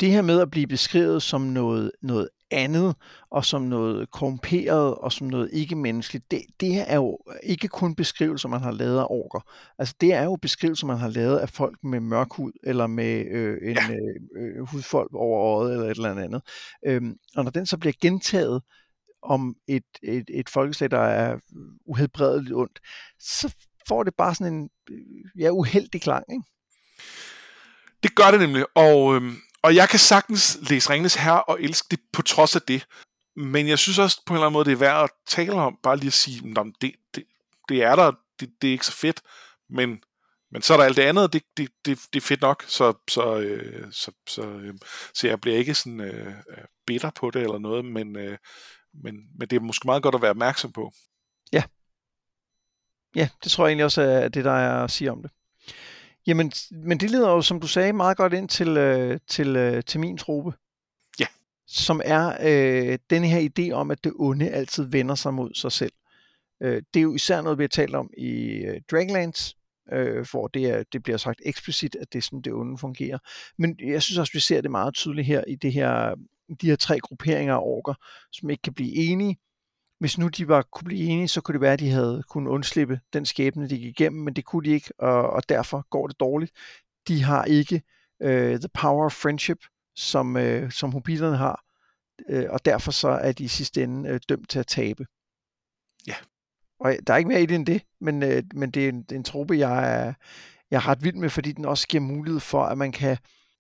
det 0.01 0.11
her 0.11 0.23
med 0.23 0.41
at 0.41 0.51
blive 0.51 0.67
beskrevet 0.67 1.23
som 1.23 1.41
noget, 1.41 1.93
noget 2.03 2.29
andet, 2.55 2.97
og 3.31 3.45
som 3.45 3.63
noget 3.63 4.11
korrumperet, 4.11 4.95
og 4.95 5.13
som 5.13 5.27
noget 5.27 5.51
ikke-menneskeligt, 5.53 6.31
det, 6.31 6.43
det 6.61 6.91
er 6.91 6.97
jo 6.97 7.19
ikke 7.43 7.69
kun 7.69 7.95
beskrivelser, 7.95 8.49
man 8.49 8.61
har 8.61 8.71
lavet 8.73 8.99
af 8.99 9.07
orker. 9.11 9.41
Altså, 9.79 9.95
det 10.01 10.13
er 10.13 10.25
jo 10.25 10.37
beskrivelser, 10.43 10.87
man 10.87 10.99
har 10.99 11.09
lavet 11.09 11.39
af 11.39 11.49
folk 11.49 11.79
med 11.83 12.01
mørk 12.01 12.33
hud, 12.33 12.53
eller 12.63 12.87
med 12.87 13.27
øh, 13.31 13.59
en 13.71 13.77
ja. 13.77 13.91
øh, 13.91 14.57
øh 14.57 14.67
hudfolk 14.67 15.15
over 15.15 15.61
øjet, 15.61 15.73
eller 15.73 15.91
et 15.91 15.97
eller 15.97 16.25
andet. 16.25 16.43
Øhm, 16.87 17.17
og 17.37 17.45
når 17.45 17.51
den 17.51 17.67
så 17.67 17.79
bliver 17.79 17.95
gentaget 18.01 18.63
om 19.23 19.57
et, 19.69 19.85
et, 20.03 20.25
et 20.29 20.49
folkeslag, 20.49 20.91
der 20.91 21.01
er 21.01 21.39
uhelbredeligt 21.87 22.55
ondt, 22.55 22.81
så 23.21 23.55
får 23.89 24.03
det 24.03 24.15
bare 24.19 24.35
sådan 24.35 24.53
en 24.53 24.71
ja, 25.39 25.51
uheldig 25.51 26.03
klang, 26.03 26.25
ikke? 26.33 26.45
Det 28.03 28.15
gør 28.15 28.31
det 28.31 28.41
nemlig, 28.41 28.65
og, 28.75 29.15
øhm, 29.15 29.37
og 29.65 29.75
jeg 29.75 29.89
kan 29.89 29.99
sagtens 29.99 30.59
læse 30.71 30.91
Ringnes 30.91 31.15
her 31.15 31.33
og 31.33 31.63
elske 31.63 31.87
det 31.91 32.01
på 32.13 32.23
trods 32.23 32.57
af 32.57 32.63
det. 32.63 32.87
Men 33.37 33.69
jeg 33.69 33.79
synes 33.79 33.99
også 33.99 34.23
på 34.27 34.33
en 34.33 34.37
eller 34.37 34.47
anden 34.47 34.53
måde, 34.53 34.65
det 34.65 34.73
er 34.73 34.77
værd 34.77 35.05
at 35.05 35.11
tale 35.27 35.53
om, 35.53 35.79
bare 35.83 35.97
lige 35.97 36.07
at 36.07 36.13
sige, 36.13 36.51
at 36.59 36.67
det, 36.81 36.95
det, 37.15 37.25
det 37.69 37.83
er 37.83 37.97
der, 37.97 38.13
det, 38.41 38.51
det 38.63 38.69
er 38.69 38.73
ikke 38.73 38.87
så 38.87 38.93
fedt, 38.93 39.21
men, 39.71 40.03
men 40.51 40.63
så 40.63 40.73
er 40.73 40.77
der 40.77 40.85
alt 40.85 40.97
det 40.97 41.03
andet, 41.03 41.33
det, 41.33 41.43
det, 41.57 41.71
det, 41.85 41.99
det 42.13 42.21
er 42.21 42.27
fedt 42.27 42.41
nok, 42.41 42.65
så, 42.69 42.95
så, 43.11 43.39
øh, 43.39 43.93
så, 43.93 44.13
så, 44.29 44.43
øh, 44.43 44.75
så 45.15 45.29
jeg 45.29 45.41
bliver 45.41 45.57
ikke 45.57 45.75
sådan 45.75 46.01
øh, 46.01 46.35
bitter 46.87 47.11
på 47.11 47.31
det 47.31 47.43
eller 47.43 47.59
noget, 47.59 47.85
men, 47.85 48.17
øh, 48.17 48.39
men, 48.95 49.15
men 49.39 49.49
det 49.49 49.57
er 49.57 49.61
måske 49.61 49.87
meget 49.87 50.03
godt 50.03 50.15
at 50.15 50.23
være 50.23 50.31
opmærksom 50.31 50.73
på. 50.73 50.93
Ja. 51.53 51.63
Ja, 53.15 53.29
det 53.45 53.53
tror 53.53 53.65
jeg 53.65 53.71
egentlig 53.71 53.85
også 53.85 54.03
er 54.03 54.29
det, 54.29 54.45
der 54.45 54.53
er 54.53 54.85
at 54.85 54.91
sige 54.91 55.13
om 55.13 55.23
det. 55.23 55.31
Jamen, 56.27 56.53
men 56.71 57.01
det 57.01 57.11
leder 57.11 57.31
jo, 57.31 57.43
som 57.43 57.61
du 57.61 57.67
sagde, 57.67 57.93
meget 57.93 58.17
godt 58.17 58.33
ind 58.33 58.49
til, 58.49 58.69
øh, 58.69 59.19
til, 59.29 59.57
øh, 59.57 59.83
til 59.83 60.01
min 60.01 60.17
trope. 60.17 60.53
Ja. 61.21 61.27
Som 61.67 62.01
er 62.05 62.37
øh, 62.43 62.99
denne 63.11 63.29
her 63.29 63.49
idé 63.59 63.73
om, 63.73 63.91
at 63.91 64.05
det 64.05 64.13
onde 64.17 64.51
altid 64.51 64.85
vender 64.85 65.15
sig 65.15 65.35
mod 65.35 65.55
sig 65.55 65.73
selv. 65.73 65.93
Øh, 66.63 66.83
det 66.95 67.01
er 67.01 67.03
jo 67.03 67.15
især 67.15 67.41
noget, 67.41 67.59
vi 67.59 67.63
har 67.63 67.69
talt 67.69 67.95
om 67.95 68.11
i 68.19 68.33
øh, 68.51 68.81
Dragonlance, 68.91 69.57
øh, 69.93 70.27
hvor 70.31 70.49
det, 70.49 70.67
er, 70.67 70.83
det 70.93 71.03
bliver 71.03 71.17
sagt 71.17 71.41
eksplicit, 71.45 71.97
at 72.01 72.13
det 72.13 72.19
er 72.19 72.23
sådan, 72.23 72.41
det 72.41 72.53
onde 72.53 72.79
fungerer. 72.79 73.19
Men 73.59 73.79
jeg 73.83 74.03
synes 74.03 74.19
også, 74.19 74.33
vi 74.33 74.41
ser 74.41 74.61
det 74.61 74.71
meget 74.71 74.95
tydeligt 74.95 75.27
her 75.27 75.45
i 75.49 75.55
det 75.55 75.73
her, 75.73 76.15
de 76.61 76.67
her 76.67 76.77
tre 76.77 77.01
grupperinger 77.01 77.55
af 77.55 77.63
orker, 77.63 77.95
som 78.33 78.51
ikke 78.51 78.63
kan 78.63 78.75
blive 78.75 78.95
enige, 78.95 79.39
hvis 80.05 80.19
nu 80.19 80.29
de 80.29 80.49
var 80.49 80.63
kunne 80.63 80.85
blive 80.85 81.01
enige, 81.01 81.29
så 81.29 81.41
kunne 81.41 81.53
det 81.53 81.61
være, 81.61 81.73
at 81.73 81.79
de 81.79 81.91
havde 81.91 82.23
kunnet 82.29 82.51
undslippe 82.51 83.01
den 83.13 83.27
skæbne, 83.27 83.69
de 83.69 83.79
gik 83.79 84.01
igennem, 84.01 84.23
men 84.23 84.35
det 84.35 84.45
kunne 84.45 84.65
de 84.65 84.71
ikke, 84.71 84.93
og, 84.99 85.31
og 85.31 85.49
derfor 85.49 85.87
går 85.91 86.07
det 86.07 86.21
dårligt. 86.21 86.53
De 87.09 87.23
har 87.23 87.45
ikke 87.45 87.83
uh, 88.25 88.31
the 88.31 88.69
power 88.75 89.05
of 89.05 89.13
friendship, 89.13 89.65
som, 89.97 90.37
uh, 90.37 90.71
som 90.71 90.93
hobbiterne 90.93 91.37
har, 91.37 91.65
uh, 92.33 92.45
og 92.51 92.65
derfor 92.65 92.93
så 92.93 93.09
er 93.09 93.33
de 93.33 93.45
i 93.45 93.49
sidste 93.49 93.83
ende 93.83 94.11
uh, 94.11 94.19
dømt 94.29 94.49
til 94.49 94.59
at 94.59 94.67
tabe. 94.67 95.07
Ja. 96.07 96.17
Og 96.81 96.95
der 97.07 97.13
er 97.13 97.19
ikke 97.19 97.29
mere 97.29 97.43
i 97.43 97.47
det 97.47 97.55
end 97.55 97.67
det, 97.67 97.83
men, 98.01 98.23
uh, 98.23 98.29
men 98.55 98.71
det 98.71 98.85
er 98.85 98.89
en, 98.89 99.03
det 99.03 99.13
er 99.13 99.17
en 99.17 99.25
trope, 99.25 99.59
jeg 99.59 100.07
er, 100.07 100.15
jeg 100.71 100.77
er 100.77 100.89
ret 100.89 101.05
vild 101.05 101.17
med, 101.17 101.31
fordi 101.31 101.53
den 101.53 101.65
også 101.65 101.89
giver 101.89 102.03
mulighed 102.03 102.41
for, 102.41 102.63
at 102.65 102.79
man 102.79 102.93
kan, 102.93 103.19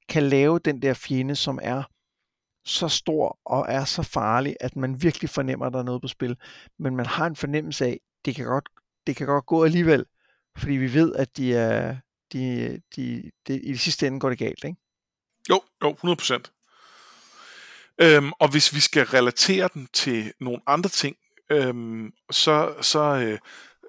kan 0.09 0.23
lave 0.23 0.59
den 0.59 0.83
der 0.83 0.95
fjende, 0.95 1.37
som 1.37 1.59
er 1.63 1.83
så 2.65 2.89
stor 2.89 3.39
og 3.45 3.67
er 3.69 3.85
så 3.85 4.03
farlig, 4.03 4.57
at 4.61 4.77
man 4.77 5.03
virkelig 5.03 5.31
fornemmer, 5.31 5.67
at 5.67 5.73
der 5.73 5.79
er 5.79 5.83
noget 5.83 6.03
på 6.03 6.09
spil. 6.09 6.37
Men 6.79 6.97
man 6.97 7.07
har 7.07 7.27
en 7.27 7.37
fornemmelse 7.37 7.85
af, 7.85 8.01
det 8.25 8.35
kan 8.35 8.45
godt, 8.45 8.69
det 9.07 9.17
kan 9.17 9.27
godt 9.27 9.47
gå 9.47 9.65
alligevel, 9.65 10.05
fordi 10.57 10.73
vi 10.73 10.95
ved, 10.95 11.15
at 11.15 11.37
de 11.37 11.55
er, 11.55 11.97
de, 12.33 12.81
de, 12.97 13.31
de, 13.49 13.61
i 13.61 13.73
det 13.73 13.81
sidste 13.81 14.07
ende 14.07 14.21
går 14.21 14.29
det 14.29 14.39
galt, 14.39 14.65
ikke? 14.65 14.77
Jo, 15.51 15.63
jo, 15.83 15.91
100 15.91 16.17
procent. 16.17 16.53
Øhm, 18.01 18.33
og 18.33 18.51
hvis 18.51 18.75
vi 18.75 18.81
skal 18.81 19.07
relatere 19.07 19.69
den 19.75 19.89
til 19.93 20.33
nogle 20.41 20.61
andre 20.67 20.91
ting, 20.91 21.17
øhm, 21.51 22.13
så, 22.31 22.75
så, 22.81 23.01
øh, 23.01 23.39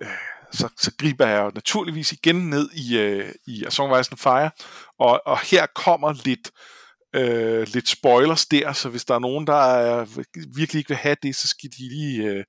øh, 0.01 0.07
så, 0.51 0.69
så 0.78 0.91
griber 0.97 1.28
jeg 1.28 1.51
naturligvis 1.55 2.11
igen 2.11 2.49
ned 2.49 2.69
i, 2.71 2.97
øh, 2.99 3.32
i 3.47 3.65
A 3.65 3.69
Song 3.69 4.05
Fire, 4.17 4.51
og, 4.97 5.21
og 5.26 5.39
her 5.39 5.65
kommer 5.65 6.13
lidt 6.26 6.47
øh, 6.47 6.84
lidt 7.66 7.89
spoilers 7.89 8.45
der, 8.45 8.74
så 8.74 8.89
hvis 8.89 9.05
der 9.05 9.16
er 9.16 9.20
nogen, 9.20 9.47
der 9.47 9.53
er, 9.53 10.05
virkelig 10.55 10.80
ikke 10.80 10.89
vil 10.89 10.97
have 10.97 11.16
det, 11.24 11.36
så 11.36 11.47
skal 11.47 11.70
de 11.70 11.89
lige 11.89 12.24
øh, 12.24 12.43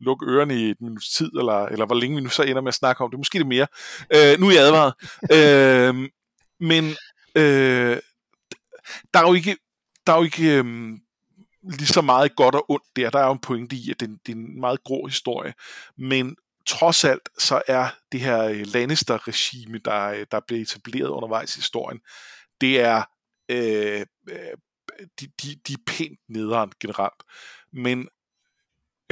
lukke 0.00 0.26
ørerne 0.26 0.56
i 0.56 0.70
et 0.70 0.80
minuts 0.80 1.10
tid, 1.10 1.30
eller, 1.38 1.66
eller 1.66 1.86
hvor 1.86 1.94
længe 1.94 2.16
vi 2.16 2.22
nu 2.22 2.28
så 2.28 2.42
ender 2.42 2.62
med 2.62 2.68
at 2.68 2.74
snakke 2.74 3.04
om 3.04 3.10
det. 3.10 3.18
Måske 3.18 3.38
det 3.38 3.46
mere. 3.46 3.66
Øh, 4.14 4.40
nu 4.40 4.48
er 4.48 4.52
jeg 4.52 4.62
advaret. 4.62 4.94
øh, 5.36 6.08
men 6.60 6.84
øh, 7.34 7.96
der 9.14 9.20
er 9.20 9.28
jo 9.28 9.34
ikke, 9.34 9.56
der 10.06 10.12
er 10.12 10.16
jo 10.16 10.22
ikke 10.22 10.58
øh, 10.58 10.64
lige 11.62 11.86
så 11.86 12.00
meget 12.00 12.36
godt 12.36 12.54
og 12.54 12.70
ondt 12.70 12.96
der. 12.96 13.10
Der 13.10 13.18
er 13.18 13.26
jo 13.26 13.32
en 13.32 13.38
pointe 13.38 13.76
i, 13.76 13.90
at 13.90 14.00
det, 14.00 14.18
det 14.26 14.32
er 14.32 14.36
en 14.36 14.60
meget 14.60 14.84
grå 14.84 15.06
historie. 15.06 15.54
Men 15.98 16.36
trods 16.66 17.04
alt, 17.04 17.28
så 17.38 17.62
er 17.66 17.88
det 18.12 18.20
her 18.20 18.42
øh, 18.42 18.66
Lannister-regime, 18.66 19.78
der, 19.84 20.24
der 20.30 20.40
blev 20.48 20.62
etableret 20.62 21.08
undervejs 21.08 21.56
i 21.56 21.58
historien, 21.58 22.00
det 22.60 22.80
er 22.80 23.02
Øh, 23.50 24.06
øh, 24.30 24.56
de, 25.20 25.26
de, 25.42 25.56
de 25.66 25.72
er 25.72 25.82
pænt 25.86 26.20
nederen 26.28 26.72
generelt. 26.80 27.22
Men 27.72 28.08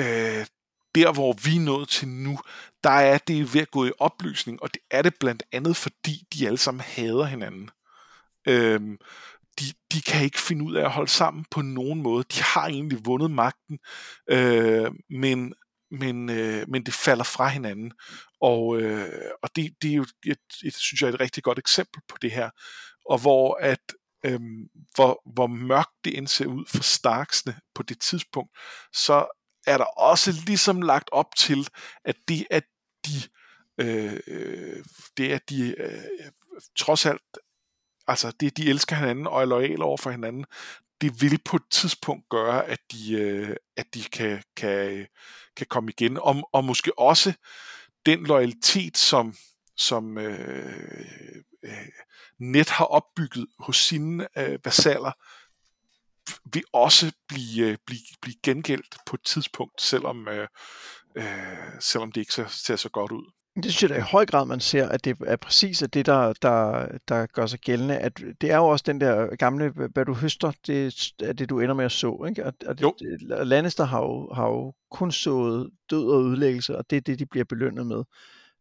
øh, 0.00 0.46
der, 0.94 1.12
hvor 1.12 1.32
vi 1.32 1.56
er 1.56 1.60
nået 1.60 1.88
til 1.88 2.08
nu, 2.08 2.38
der 2.84 2.90
er 2.90 3.18
det 3.18 3.54
ved 3.54 3.60
at 3.60 3.70
gå 3.70 3.86
i 3.86 3.92
oplysning, 3.98 4.62
og 4.62 4.74
det 4.74 4.82
er 4.90 5.02
det 5.02 5.14
blandt 5.20 5.42
andet, 5.52 5.76
fordi 5.76 6.26
de 6.34 6.46
alle 6.46 6.58
sammen 6.58 6.80
hader 6.80 7.24
hinanden. 7.24 7.70
Øh, 8.48 8.80
de, 9.60 9.64
de 9.92 10.02
kan 10.02 10.24
ikke 10.24 10.40
finde 10.40 10.64
ud 10.64 10.74
af 10.74 10.84
at 10.84 10.90
holde 10.90 11.10
sammen 11.10 11.44
på 11.50 11.62
nogen 11.62 12.02
måde. 12.02 12.24
De 12.24 12.42
har 12.42 12.66
egentlig 12.66 13.04
vundet 13.04 13.30
magten, 13.30 13.78
øh, 14.30 14.90
men, 15.10 15.54
men, 15.90 16.30
øh, 16.30 16.64
men 16.68 16.86
det 16.86 16.94
falder 16.94 17.24
fra 17.24 17.48
hinanden. 17.48 17.92
Og, 18.40 18.80
øh, 18.80 19.30
og 19.42 19.50
det, 19.56 19.74
det 19.82 19.90
er 19.90 19.94
jo, 19.94 20.06
et, 20.26 20.38
et, 20.64 20.74
synes 20.74 21.02
jeg, 21.02 21.08
er 21.08 21.12
et 21.12 21.20
rigtig 21.20 21.42
godt 21.42 21.58
eksempel 21.58 22.02
på 22.08 22.16
det 22.22 22.30
her. 22.30 22.50
og 23.10 23.18
hvor 23.20 23.58
at 23.60 23.80
øhm, 24.24 24.68
hvor, 24.94 25.22
hvor 25.34 25.46
mørkt 25.46 26.04
det 26.04 26.18
end 26.18 26.28
ser 26.28 26.46
ud 26.46 26.64
for 26.66 26.82
Starksene 26.82 27.56
på 27.74 27.82
det 27.82 28.00
tidspunkt, 28.00 28.50
så 28.92 29.26
er 29.66 29.78
der 29.78 29.84
også 29.84 30.32
ligesom 30.46 30.82
lagt 30.82 31.08
op 31.12 31.34
til, 31.36 31.68
at 32.04 32.16
det 32.28 32.46
at 32.50 32.64
de, 33.06 33.16
øh, 33.78 34.20
øh, 34.26 34.84
det 35.16 35.32
er 35.32 35.38
de 35.48 35.74
øh, 35.78 36.30
trods 36.76 37.06
alt, 37.06 37.38
altså 38.06 38.32
det 38.40 38.56
de 38.56 38.70
elsker 38.70 38.96
hinanden 38.96 39.26
og 39.26 39.40
er 39.40 39.44
lojale 39.44 39.84
over 39.84 39.96
for 39.96 40.10
hinanden, 40.10 40.44
det 41.00 41.22
vil 41.22 41.38
på 41.44 41.56
et 41.56 41.70
tidspunkt 41.70 42.28
gøre, 42.28 42.66
at 42.66 42.78
de, 42.92 43.12
øh, 43.12 43.56
at 43.76 43.94
de 43.94 44.02
kan, 44.02 44.42
kan, 44.56 45.06
kan 45.56 45.66
komme 45.70 45.90
igen. 45.90 46.16
Og, 46.16 46.48
og 46.52 46.64
måske 46.64 46.98
også 46.98 47.32
den 48.06 48.26
loyalitet, 48.26 48.96
som, 48.96 49.34
som 49.76 50.18
øh, 50.18 51.42
øh, 51.62 51.88
Net 52.38 52.68
har 52.68 52.84
opbygget 52.84 53.46
hos 53.58 53.76
sine 53.76 54.28
øh, 54.38 54.58
vasaller, 54.64 55.12
vil 56.52 56.64
også 56.72 57.12
blive, 57.28 57.66
øh, 57.66 57.76
blive, 57.86 58.00
blive 58.22 58.36
gengældt 58.42 58.96
på 59.06 59.16
et 59.16 59.22
tidspunkt, 59.24 59.82
selvom, 59.82 60.28
øh, 60.28 60.48
øh, 61.14 61.24
selvom 61.80 62.12
det 62.12 62.20
ikke 62.20 62.32
ser, 62.32 62.46
ser 62.46 62.76
så 62.76 62.88
godt 62.88 63.12
ud. 63.12 63.32
Det 63.62 63.64
synes 63.64 63.82
jeg 63.82 63.90
da 63.90 63.96
i 63.96 64.10
høj 64.10 64.26
grad, 64.26 64.46
man 64.46 64.60
ser, 64.60 64.88
at 64.88 65.04
det 65.04 65.16
er 65.26 65.36
præcis 65.36 65.84
det, 65.92 66.06
der, 66.06 66.32
der, 66.32 66.88
der 67.08 67.26
gør 67.26 67.46
sig 67.46 67.58
gældende. 67.58 67.98
At 67.98 68.20
det 68.40 68.50
er 68.50 68.56
jo 68.56 68.66
også 68.66 68.84
den 68.86 69.00
der 69.00 69.36
gamle, 69.36 69.70
hvad 69.70 70.04
du 70.04 70.14
høster, 70.14 70.52
det 70.66 71.12
er 71.22 71.32
det, 71.32 71.48
du 71.48 71.60
ender 71.60 71.74
med 71.74 71.84
at 71.84 71.92
så. 71.92 72.24
Ikke? 72.28 72.46
Og, 72.46 72.52
og 72.66 72.82
jo. 72.82 72.94
Det, 72.98 73.46
Lannister 73.46 73.84
har 73.84 74.00
jo, 74.00 74.32
har 74.34 74.46
jo 74.46 74.74
kun 74.90 75.12
sået 75.12 75.70
død 75.90 76.10
og 76.10 76.22
ødelæggelse, 76.22 76.78
og 76.78 76.90
det 76.90 76.96
er 76.96 77.00
det, 77.00 77.18
de 77.18 77.26
bliver 77.26 77.44
belønnet 77.44 77.86
med 77.86 78.04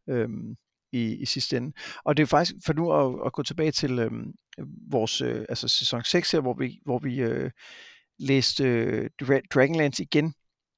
øhm, 0.09 0.55
i, 0.91 1.15
i 1.15 1.25
sidste 1.25 1.57
ende. 1.57 1.71
Og 2.05 2.17
det 2.17 2.23
er 2.23 2.27
faktisk, 2.27 2.55
for 2.65 2.73
nu 2.73 2.91
at, 2.91 3.25
at 3.25 3.33
gå 3.33 3.43
tilbage 3.43 3.71
til 3.71 3.99
øhm, 3.99 4.33
vores 4.91 5.21
øh, 5.21 5.45
altså 5.49 5.67
sæson 5.67 6.03
6 6.03 6.31
her, 6.31 6.39
hvor 6.39 6.53
vi, 6.53 6.79
hvor 6.85 6.99
vi 6.99 7.19
øh, 7.19 7.51
læste 8.19 8.63
øh, 8.63 9.09
Dragonlance 9.53 10.03
igen, 10.03 10.33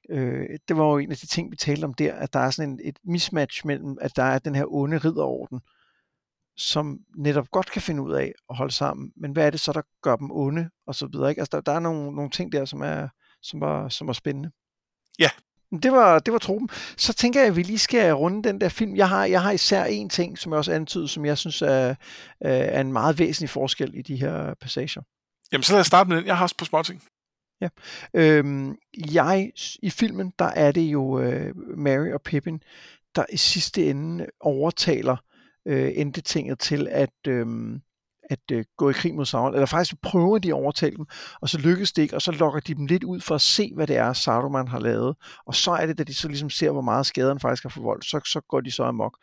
øh, 0.09 0.49
det 0.67 0.77
var 0.77 0.83
jo 0.83 0.97
en 0.97 1.11
af 1.11 1.17
de 1.17 1.27
ting, 1.27 1.51
vi 1.51 1.55
talte 1.55 1.85
om 1.85 1.93
der, 1.93 2.13
at 2.13 2.33
der 2.33 2.39
er 2.39 2.51
sådan 2.51 2.71
en, 2.71 2.79
et 2.83 2.99
mismatch 3.03 3.67
mellem, 3.67 3.97
at 4.01 4.15
der 4.15 4.23
er 4.23 4.39
den 4.39 4.55
her 4.55 4.65
onde 4.73 4.97
ridderorden, 4.97 5.59
som 6.57 6.99
netop 7.17 7.51
godt 7.51 7.71
kan 7.71 7.81
finde 7.81 8.01
ud 8.01 8.13
af 8.13 8.33
at 8.49 8.55
holde 8.55 8.73
sammen, 8.73 9.11
men 9.15 9.31
hvad 9.31 9.45
er 9.45 9.49
det 9.49 9.59
så, 9.59 9.73
der 9.73 9.81
gør 10.01 10.15
dem 10.15 10.31
onde, 10.31 10.69
og 10.87 10.95
så 10.95 11.07
videre, 11.07 11.29
ikke? 11.29 11.41
Altså, 11.41 11.57
der, 11.57 11.61
der 11.61 11.71
er 11.71 11.79
nogle, 11.79 12.15
nogle 12.15 12.29
ting 12.29 12.51
der, 12.51 12.65
som 12.65 12.81
er, 12.81 13.07
som 13.41 13.61
var, 13.61 13.89
som 13.89 14.07
var 14.07 14.13
spændende. 14.13 14.51
Ja. 15.19 15.29
Det 15.83 15.91
var, 15.91 16.19
det 16.19 16.33
var 16.33 16.39
truppen. 16.39 16.69
Så 16.97 17.13
tænker 17.13 17.39
jeg, 17.39 17.47
at 17.49 17.55
vi 17.55 17.63
lige 17.63 17.79
skal 17.79 18.13
runde 18.13 18.43
den 18.43 18.61
der 18.61 18.69
film. 18.69 18.95
Jeg 18.95 19.09
har, 19.09 19.25
jeg 19.25 19.41
har 19.41 19.51
især 19.51 19.85
en 19.85 20.09
ting, 20.09 20.37
som 20.37 20.51
jeg 20.51 20.57
også 20.57 20.71
antyder, 20.73 21.07
som 21.07 21.25
jeg 21.25 21.37
synes 21.37 21.61
er, 21.61 21.95
er 22.41 22.81
en 22.81 22.93
meget 22.93 23.19
væsentlig 23.19 23.49
forskel 23.49 23.91
i 23.95 24.01
de 24.01 24.15
her 24.15 24.53
passager. 24.61 25.01
Jamen, 25.51 25.63
så 25.63 25.73
lad 25.73 25.79
os 25.79 25.87
starte 25.87 26.09
med 26.09 26.17
den. 26.17 26.25
Jeg 26.25 26.37
har 26.37 26.43
også 26.43 26.57
på 26.57 26.65
småting. 26.65 27.03
Ja. 27.61 27.69
Øhm, 28.13 28.75
jeg, 29.11 29.51
i 29.83 29.89
filmen, 29.89 30.33
der 30.39 30.45
er 30.45 30.71
det 30.71 30.81
jo 30.81 31.19
øh, 31.19 31.55
Mary 31.77 32.11
og 32.13 32.21
Pippin, 32.21 32.63
der 33.15 33.25
i 33.33 33.37
sidste 33.37 33.89
ende 33.89 34.25
overtaler 34.39 35.17
øh, 35.67 35.91
endetinget 35.95 36.59
til 36.59 36.87
at, 36.91 37.27
øh, 37.27 37.47
at 38.29 38.39
øh, 38.51 38.65
gå 38.77 38.89
i 38.89 38.93
krig 38.93 39.15
mod 39.15 39.25
Sauron. 39.25 39.53
Eller 39.53 39.65
faktisk 39.65 40.01
prøver 40.01 40.39
de 40.39 40.47
at 40.47 40.53
overtale 40.53 40.95
dem, 40.97 41.05
og 41.41 41.49
så 41.49 41.57
lykkes 41.57 41.91
det 41.91 42.01
ikke, 42.01 42.15
og 42.15 42.21
så 42.21 42.31
lokker 42.31 42.59
de 42.59 42.73
dem 42.73 42.85
lidt 42.85 43.03
ud 43.03 43.21
for 43.21 43.35
at 43.35 43.41
se, 43.41 43.71
hvad 43.75 43.87
det 43.87 43.95
er, 43.95 44.13
Saruman 44.13 44.67
har 44.67 44.79
lavet. 44.79 45.15
Og 45.45 45.55
så 45.55 45.71
er 45.71 45.85
det, 45.85 45.97
da 45.97 46.03
de 46.03 46.13
så 46.13 46.27
ligesom 46.27 46.49
ser, 46.49 46.71
hvor 46.71 46.81
meget 46.81 47.05
skaderne 47.05 47.39
faktisk 47.39 47.63
har 47.63 47.69
forvoldt, 47.69 48.05
så, 48.05 48.21
så 48.25 48.41
går 48.41 48.61
de 48.61 48.71
så 48.71 48.83
amok. 48.83 49.17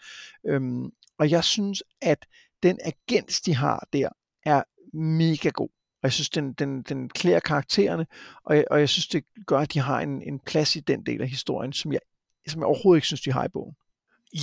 Øhm, 0.47 0.91
og 1.19 1.31
jeg 1.31 1.45
synes, 1.45 1.83
at 2.03 2.27
den 2.63 2.79
agens, 2.85 3.41
de 3.41 3.55
har 3.55 3.87
der, 3.93 4.09
er 4.47 4.63
mega 4.97 5.49
god. 5.49 5.69
Og 6.03 6.03
jeg 6.03 6.13
synes, 6.13 6.31
den, 6.31 6.53
den, 6.53 6.83
den 6.83 7.09
klæder 7.09 7.41
karaktererne, 7.41 8.07
og 8.45 8.57
jeg, 8.57 8.65
og 8.71 8.81
jeg 8.81 8.89
synes, 8.89 9.09
det 9.09 9.25
gør, 9.47 9.59
at 9.59 9.73
de 9.73 9.79
har 9.79 10.01
en, 10.01 10.23
en 10.23 10.41
plads 10.47 10.77
i 10.77 10.81
den 10.81 11.07
del 11.07 11.23
af 11.23 11.29
historien, 11.29 11.73
som 11.73 11.93
jeg, 11.93 12.01
som 12.49 12.61
jeg 12.61 12.67
overhovedet 12.67 12.99
ikke 12.99 13.07
synes, 13.07 13.21
de 13.21 13.33
har 13.33 13.45
i 13.45 13.49
bogen. 13.49 13.75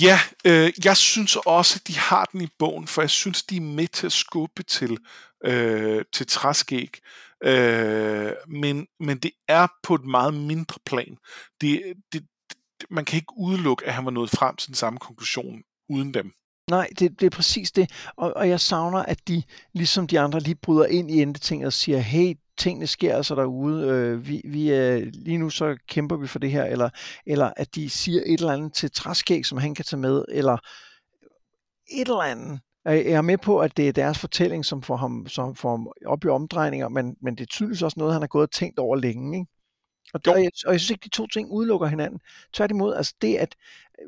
Ja, 0.02 0.20
øh, 0.46 0.72
jeg 0.86 0.98
synes 0.98 1.38
også, 1.46 1.80
at 1.82 1.88
de 1.88 1.98
har 1.98 2.26
den 2.26 2.42
i 2.42 2.48
bogen, 2.60 2.88
for 2.88 3.02
jeg 3.02 3.10
synes, 3.10 3.44
de 3.44 3.58
er 3.58 3.62
med 3.62 3.88
til 3.88 4.06
at 4.06 4.12
skubbe 4.12 4.64
til, 4.64 4.98
øh, 5.46 6.06
til 6.14 6.28
træskæg. 6.28 6.98
Øh, 7.44 8.32
men, 8.48 8.88
men 9.00 9.18
det 9.18 9.32
er 9.48 9.68
på 9.84 9.96
et 9.96 10.06
meget 10.06 10.34
mindre 10.34 10.80
plan. 10.86 11.18
Det, 11.62 11.94
det, 12.14 12.26
man 12.90 13.06
kan 13.06 13.16
ikke 13.16 13.34
udelukke, 13.38 13.86
at 13.86 13.94
han 13.94 14.06
var 14.06 14.12
nået 14.12 14.30
frem 14.30 14.56
til 14.56 14.68
den 14.68 14.76
samme 14.76 15.00
konklusion 15.00 15.62
uden 15.90 16.14
dem. 16.14 16.32
Nej, 16.70 16.88
det, 17.00 17.20
det 17.20 17.26
er 17.26 17.30
præcis 17.30 17.72
det. 17.72 17.92
Og, 18.18 18.34
og 18.36 18.50
jeg 18.50 18.60
savner, 18.60 19.00
at 19.00 19.28
de, 19.28 19.44
ligesom 19.74 20.08
de 20.08 20.20
andre, 20.20 20.40
lige 20.40 20.56
bryder 20.56 20.86
ind 20.86 21.12
i 21.12 21.22
endetinget 21.22 21.68
og 21.68 21.74
siger, 21.74 22.00
hey, 22.00 22.36
tingene 22.58 22.88
sker 22.88 23.16
altså 23.16 23.36
derude. 23.36 23.88
Øh, 23.88 24.28
vi, 24.28 24.42
vi 24.46 24.72
er, 24.72 24.98
lige 25.14 25.38
nu 25.38 25.50
så 25.50 25.78
kæmper 25.88 26.18
vi 26.18 26.28
for 26.28 26.40
det 26.40 26.52
her. 26.52 26.64
Eller, 26.64 26.90
eller 27.26 27.52
at 27.58 27.76
de 27.76 27.90
siger 27.90 28.22
et 28.26 28.40
eller 28.40 28.54
andet 28.54 28.74
til 28.74 28.92
træskæg, 28.92 29.46
som 29.46 29.58
han 29.58 29.76
kan 29.76 29.86
tage 29.86 30.00
med. 30.00 30.26
Eller 30.30 30.58
et 31.92 32.08
eller 32.08 32.22
andet. 32.22 32.60
Jeg 32.86 33.12
er 33.12 33.22
med 33.22 33.38
på, 33.38 33.60
at 33.60 33.78
det 33.78 33.88
er 33.88 33.92
deres 33.92 34.20
fortælling, 34.20 34.66
som 34.66 34.82
får 34.82 34.98
ham, 34.98 35.28
som 35.28 35.56
får 35.56 35.70
ham 35.70 35.88
op 36.06 36.26
i 36.26 36.28
omdrejninger, 36.28 36.90
men, 36.90 37.16
men 37.22 37.36
det 37.36 37.42
er 37.42 37.46
tydeligvis 37.46 37.82
også 37.82 38.00
noget, 38.00 38.14
han 38.14 38.22
har 38.22 38.28
gået 38.28 38.44
og 38.44 38.52
tænkt 38.52 38.80
over 38.80 38.96
længe. 38.96 39.38
Ikke? 39.38 39.52
Og, 40.14 40.22
og, 40.28 40.44
jeg, 40.44 40.52
og 40.66 40.72
jeg 40.72 40.80
synes 40.80 40.92
ikke, 40.92 41.04
de 41.04 41.10
to 41.10 41.28
ting 41.28 41.52
udelukker 41.52 41.88
hinanden. 41.88 42.20
Tværtimod, 42.54 42.96
altså 42.96 43.14
det, 43.22 43.36
at, 43.36 43.56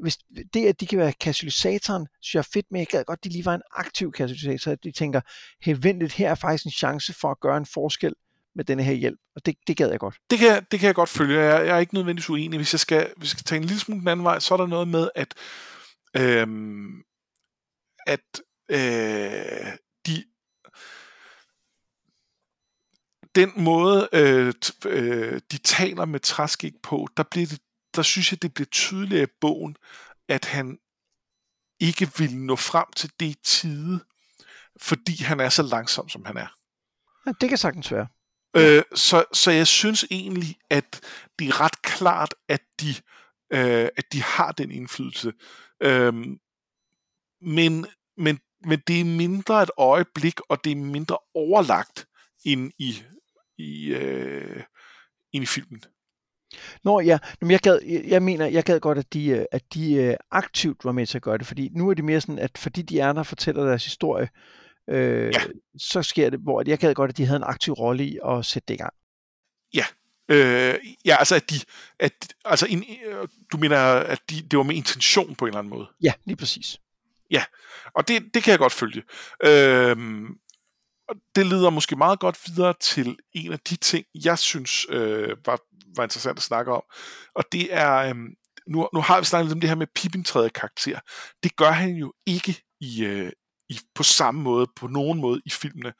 hvis, 0.01 0.17
det, 0.53 0.67
at 0.67 0.79
de 0.79 0.87
kan 0.87 0.99
være 0.99 1.13
katalysatoren, 1.13 2.07
synes 2.21 2.35
jeg 2.35 2.39
er 2.39 2.49
fedt, 2.53 2.65
men 2.71 2.79
jeg 2.79 2.87
gad 2.87 3.03
godt, 3.03 3.19
at 3.19 3.23
de 3.23 3.29
lige 3.29 3.45
var 3.45 3.55
en 3.55 3.61
aktiv 3.71 4.11
katalysator, 4.11 4.71
at 4.71 4.83
de 4.83 4.91
tænker, 4.91 5.21
hey, 5.61 5.75
vent 5.79 5.99
lidt, 5.99 6.13
her 6.13 6.29
er 6.29 6.35
faktisk 6.35 6.65
en 6.65 6.71
chance 6.71 7.13
for 7.13 7.31
at 7.31 7.39
gøre 7.39 7.57
en 7.57 7.65
forskel 7.65 8.13
med 8.55 8.65
denne 8.65 8.83
her 8.83 8.93
hjælp, 8.93 9.19
og 9.35 9.45
det, 9.45 9.55
det 9.67 9.77
gad 9.77 9.89
jeg 9.89 9.99
godt. 9.99 10.17
Det 10.29 10.39
kan, 10.39 10.65
det 10.71 10.79
kan 10.79 10.87
jeg 10.87 10.95
godt 10.95 11.09
følge. 11.09 11.39
Jeg, 11.39 11.67
jeg 11.67 11.75
er 11.75 11.79
ikke 11.79 11.93
nødvendigvis 11.93 12.29
uenig. 12.29 12.57
Hvis 12.57 12.73
jeg 12.73 12.79
skal, 12.79 13.13
hvis 13.17 13.27
jeg 13.27 13.29
skal 13.29 13.43
tage 13.43 13.57
en 13.57 13.65
lille 13.65 13.79
smule 13.79 13.99
den 13.99 14.07
anden 14.07 14.23
vej, 14.23 14.39
så 14.39 14.53
er 14.53 14.57
der 14.57 14.67
noget 14.67 14.87
med, 14.87 15.09
at, 15.15 15.33
øhm, 16.17 17.03
at 18.07 18.41
øh, 18.69 19.77
de 20.07 20.23
den 23.35 23.51
måde, 23.55 24.09
øh, 24.13 24.53
øh, 24.85 25.41
de 25.51 25.57
taler 25.57 26.05
med 26.05 26.19
træskæg 26.19 26.73
på, 26.83 27.07
der, 27.17 27.23
bliver 27.23 27.47
det, 27.47 27.61
der 27.95 28.01
synes 28.01 28.31
jeg, 28.31 28.41
det 28.41 28.53
bliver 28.53 28.67
tydeligt 28.67 29.29
i 29.29 29.33
bogen, 29.41 29.75
at 30.29 30.45
han 30.45 30.77
ikke 31.79 32.11
vil 32.17 32.37
nå 32.37 32.55
frem 32.55 32.85
til 32.95 33.11
det 33.19 33.35
tide, 33.43 33.99
fordi 34.81 35.23
han 35.23 35.39
er 35.39 35.49
så 35.49 35.63
langsom, 35.63 36.09
som 36.09 36.25
han 36.25 36.37
er. 36.37 36.47
Ja, 37.25 37.31
det 37.41 37.49
kan 37.49 37.57
sagtens 37.57 37.91
være. 37.91 38.07
Øh, 38.57 38.83
så, 38.95 39.25
så 39.33 39.51
jeg 39.51 39.67
synes 39.67 40.05
egentlig, 40.11 40.57
at 40.69 41.01
det 41.39 41.47
er 41.47 41.61
ret 41.61 41.81
klart, 41.81 42.35
at 42.49 42.61
de, 42.81 42.89
øh, 43.53 43.89
at 43.97 44.13
de 44.13 44.21
har 44.21 44.51
den 44.51 44.71
indflydelse. 44.71 45.33
Øh, 45.83 46.13
men, 47.41 47.85
men, 48.17 48.39
men 48.65 48.79
det 48.87 48.99
er 48.99 49.05
mindre 49.05 49.63
et 49.63 49.71
øjeblik, 49.77 50.39
og 50.49 50.63
det 50.63 50.71
er 50.71 50.75
mindre 50.75 51.17
overlagt 51.33 52.07
end 52.45 52.71
i 52.79 53.03
i, 53.57 53.87
øh, 53.87 54.63
ind 55.33 55.43
i 55.43 55.47
filmen. 55.47 55.81
Nå 56.83 56.99
ja, 56.99 57.19
men 57.41 57.51
jeg, 57.51 57.59
gad, 57.59 57.79
jeg 57.83 58.23
mener, 58.23 58.45
jeg 58.45 58.63
gad 58.63 58.79
godt, 58.79 58.97
at 58.97 59.13
de, 59.13 59.27
øh, 59.27 59.45
at 59.51 59.73
de 59.73 59.93
øh, 59.93 60.15
aktivt 60.31 60.85
var 60.85 60.91
med 60.91 61.05
til 61.07 61.17
at 61.17 61.21
gøre 61.21 61.37
det, 61.37 61.47
fordi 61.47 61.69
nu 61.73 61.89
er 61.89 61.93
det 61.93 62.05
mere 62.05 62.21
sådan, 62.21 62.39
at 62.39 62.57
fordi 62.57 62.81
de 62.81 62.99
er 62.99 63.13
der 63.13 63.23
fortæller 63.23 63.65
deres 63.65 63.85
historie, 63.85 64.23
øh, 64.23 64.64
ja. 64.87 65.31
så 65.77 66.03
sker 66.03 66.29
det, 66.29 66.39
hvor 66.39 66.63
jeg 66.67 66.77
gad 66.77 66.93
godt, 66.93 67.09
at 67.09 67.17
de 67.17 67.25
havde 67.25 67.37
en 67.37 67.43
aktiv 67.43 67.73
rolle 67.73 68.05
i 68.05 68.19
at 68.27 68.45
sætte 68.45 68.65
det 68.67 68.73
i 68.73 68.77
gang. 68.77 68.93
Ja, 69.73 69.85
øh, 70.29 70.79
ja 71.05 71.15
altså 71.19 71.35
at 71.35 71.49
de, 71.49 71.55
at, 71.99 72.33
altså 72.45 72.65
en, 72.69 72.85
øh, 73.05 73.27
du 73.51 73.57
mener, 73.57 73.77
at 73.79 74.19
de, 74.29 74.41
det 74.41 74.57
var 74.57 74.63
med 74.63 74.75
intention 74.75 75.35
på 75.35 75.45
en 75.45 75.49
eller 75.49 75.59
anden 75.59 75.69
måde? 75.69 75.87
Ja, 76.03 76.13
lige 76.25 76.37
præcis. 76.37 76.79
Ja, 77.31 77.43
og 77.95 78.07
det, 78.07 78.23
det 78.33 78.43
kan 78.43 78.51
jeg 78.51 78.59
godt 78.59 78.73
følge. 78.73 79.03
Øh, 79.43 79.97
og 81.09 81.15
det 81.35 81.45
leder 81.45 81.69
måske 81.69 81.95
meget 81.95 82.19
godt 82.19 82.37
videre 82.47 82.73
til 82.81 83.17
en 83.33 83.51
af 83.51 83.59
de 83.59 83.75
ting, 83.75 84.05
jeg 84.23 84.39
synes 84.39 84.85
øh, 84.89 85.37
var, 85.45 85.59
var 85.95 86.03
interessant 86.03 86.37
at 86.37 86.43
snakke 86.43 86.71
om. 86.71 86.83
Og 87.35 87.43
det 87.51 87.73
er, 87.73 87.95
øh, 87.95 88.15
nu, 88.67 88.89
nu 88.93 89.01
har 89.01 89.19
vi 89.19 89.25
snakket 89.25 89.45
lidt 89.45 89.55
om 89.55 89.61
det 89.61 89.69
her 89.69 89.75
med 89.75 89.87
Pippin 89.95 90.23
tredje 90.23 90.49
karakter. 90.49 90.99
Det 91.43 91.55
gør 91.55 91.71
han 91.71 91.95
jo 91.95 92.13
ikke 92.25 92.61
i, 92.81 93.05
øh, 93.05 93.31
i, 93.69 93.79
på 93.95 94.03
samme 94.03 94.41
måde, 94.41 94.67
på 94.75 94.87
nogen 94.87 95.21
måde 95.21 95.41
i 95.45 95.49
filmene. 95.49 95.93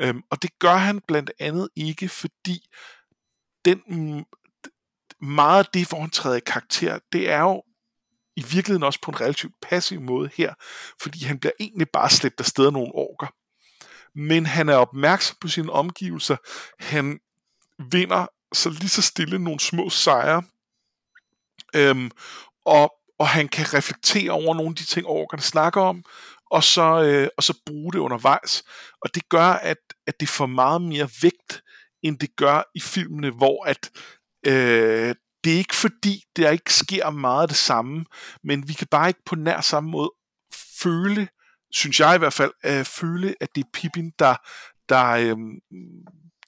Øhm, 0.00 0.22
og 0.30 0.42
det 0.42 0.58
gør 0.58 0.76
han 0.76 1.00
blandt 1.08 1.32
andet 1.38 1.68
ikke, 1.76 2.08
fordi 2.08 2.66
den 3.64 3.80
meget 5.20 5.64
af 5.64 5.70
det, 5.74 5.88
hvor 5.88 6.00
han 6.00 6.10
træder 6.10 6.36
i 6.36 6.40
karakter, 6.46 6.98
det 7.12 7.30
er 7.30 7.40
jo 7.40 7.62
i 8.36 8.42
virkeligheden 8.42 8.82
også 8.82 8.98
på 9.02 9.10
en 9.10 9.20
relativt 9.20 9.54
passiv 9.62 10.00
måde 10.00 10.30
her, 10.34 10.54
fordi 11.02 11.24
han 11.24 11.38
bliver 11.38 11.52
egentlig 11.60 11.88
bare 11.92 12.10
slæbt 12.10 12.40
afsted 12.40 12.66
af 12.66 12.72
nogle 12.72 12.94
orker 12.94 13.26
men 14.14 14.46
han 14.46 14.68
er 14.68 14.76
opmærksom 14.76 15.36
på 15.40 15.48
sine 15.48 15.72
omgivelser. 15.72 16.36
Han 16.78 17.20
vinder 17.90 18.26
så 18.52 18.70
lige 18.70 18.88
så 18.88 19.02
stille 19.02 19.38
nogle 19.38 19.60
små 19.60 19.90
sejre, 19.90 20.42
øhm, 21.74 22.10
og, 22.64 22.92
og 23.18 23.28
han 23.28 23.48
kan 23.48 23.74
reflektere 23.74 24.30
over 24.30 24.54
nogle 24.54 24.70
af 24.70 24.76
de 24.76 24.84
ting, 24.84 25.06
orkerne 25.06 25.42
snakker 25.42 25.80
om, 25.80 26.04
og 26.52 26.64
så, 26.64 27.02
øh, 27.02 27.28
og 27.36 27.42
så 27.42 27.62
bruge 27.66 27.92
det 27.92 27.98
undervejs. 27.98 28.64
Og 29.02 29.14
det 29.14 29.28
gør, 29.28 29.46
at, 29.46 29.78
at 30.06 30.20
det 30.20 30.28
får 30.28 30.46
meget 30.46 30.82
mere 30.82 31.08
vægt, 31.22 31.62
end 32.02 32.18
det 32.18 32.36
gør 32.36 32.62
i 32.74 32.80
filmene, 32.80 33.30
hvor 33.30 33.64
at 33.64 33.90
øh, 34.46 35.14
det 35.44 35.52
er 35.52 35.58
ikke 35.58 35.74
fordi, 35.74 36.24
der 36.36 36.50
ikke 36.50 36.74
sker 36.74 37.10
meget 37.10 37.42
af 37.42 37.48
det 37.48 37.56
samme, 37.56 38.04
men 38.44 38.68
vi 38.68 38.72
kan 38.72 38.86
bare 38.90 39.08
ikke 39.08 39.22
på 39.26 39.34
nær 39.34 39.60
samme 39.60 39.90
måde 39.90 40.10
føle, 40.82 41.28
synes 41.70 42.00
jeg 42.00 42.14
i 42.14 42.18
hvert 42.18 42.32
fald, 42.32 42.52
øh, 42.64 42.84
føle, 42.84 43.34
at 43.40 43.48
det 43.54 43.64
er 43.64 43.68
Pippin, 43.72 44.12
der, 44.18 44.36
der, 44.88 45.08
øh, 45.08 45.36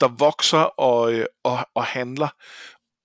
der 0.00 0.08
vokser 0.08 0.58
og, 0.58 1.14
øh, 1.14 1.26
og, 1.44 1.66
og 1.74 1.84
handler. 1.84 2.28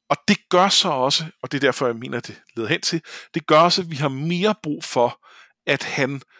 Og 0.10 0.18
det 0.28 0.38
gør 0.50 0.70
så 0.70 0.89
også, 0.89 1.26
og 1.43 1.52
det 1.52 1.58
er 1.58 1.68
derfor, 1.68 1.86
jeg 1.86 1.95
mener, 1.95 2.20
det 2.20 2.41
leder 2.56 2.70
hen 2.70 2.82
til, 2.82 3.02
det 3.34 3.47
gør 3.47 3.60
også, 3.60 3.82
at 3.82 3.91
vi 3.91 3.95
har 3.95 4.10
mere 4.10 4.56
brug 4.64 4.84
for, 4.84 5.26
at 5.68 5.84
han 5.84 6.16
øh, 6.16 6.39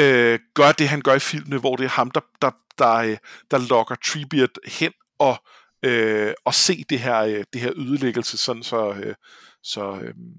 øh, 0.00 0.38
gør 0.54 0.72
det, 0.72 0.88
han 0.88 1.00
gør 1.00 1.14
i 1.14 1.18
filmene, 1.18 1.60
hvor 1.60 1.76
det 1.76 1.84
er 1.84 1.88
ham, 1.88 2.10
der, 2.10 2.20
der, 2.42 2.50
der, 2.78 2.94
øh, 2.94 3.16
der 3.50 3.68
lokker 3.68 3.94
Treebeard 3.94 4.56
hen 4.66 4.92
og, 5.18 5.36
øh, 5.82 6.34
og 6.44 6.54
se 6.54 6.84
det 6.90 7.00
her, 7.00 7.20
øh, 7.20 7.44
det 7.52 7.60
her 7.60 7.72
ødelæggelse, 7.76 8.38
sådan 8.38 8.62
så, 8.62 8.92
øh, 8.92 9.14
så 9.62 10.00
øhm, 10.02 10.34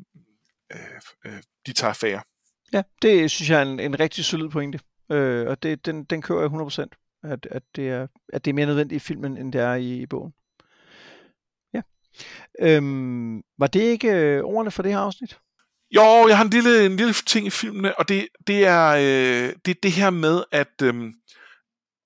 øh, 0.74 0.80
øh, 1.26 1.42
de 1.66 1.74
tager 1.74 1.90
affære. 1.90 2.22
Ja, 2.74 2.84
det 3.02 3.32
synes 3.32 3.50
jeg 3.50 3.60
er 3.60 3.66
en, 3.66 3.80
en 3.80 4.00
rigtig 4.00 4.26
solid 4.26 4.50
pointe, 4.50 4.80
øh, 5.12 5.48
og 5.48 5.64
det, 5.64 5.86
den, 5.86 6.04
den 6.04 6.22
kører 6.22 6.42
jeg 6.42 6.52
100%, 6.52 7.30
at, 7.32 7.48
at, 7.52 7.64
det 7.76 7.90
er, 7.90 8.08
at 8.34 8.46
det 8.46 8.52
er 8.52 8.56
mere 8.56 8.66
nødvendigt 8.66 9.04
i 9.04 9.06
filmen, 9.08 9.38
end 9.38 9.54
det 9.54 9.62
er 9.62 9.74
i, 9.74 10.02
i 10.02 10.06
bogen. 10.06 10.34
Ja. 11.74 11.82
Øhm, 12.60 13.44
var 13.58 13.68
det 13.68 13.82
ikke 13.82 14.12
øh, 14.12 14.44
ordene 14.44 14.72
for 14.72 14.84
det 14.84 14.92
her 14.92 15.00
afsnit? 15.00 15.40
Jo, 15.96 16.28
jeg 16.28 16.38
har 16.38 16.44
en 16.44 16.50
lille, 16.50 16.86
en 16.86 16.96
lille 16.96 17.14
ting 17.14 17.48
i 17.48 17.50
filmene, 17.50 18.00
og 18.00 18.10
det, 18.10 18.28
det 18.48 18.66
er 18.66 18.88
øh, 18.90 19.54
det, 19.66 19.84
det 19.84 19.92
her 19.92 20.10
med, 20.10 20.44
at, 20.52 20.82
øh, 20.84 21.14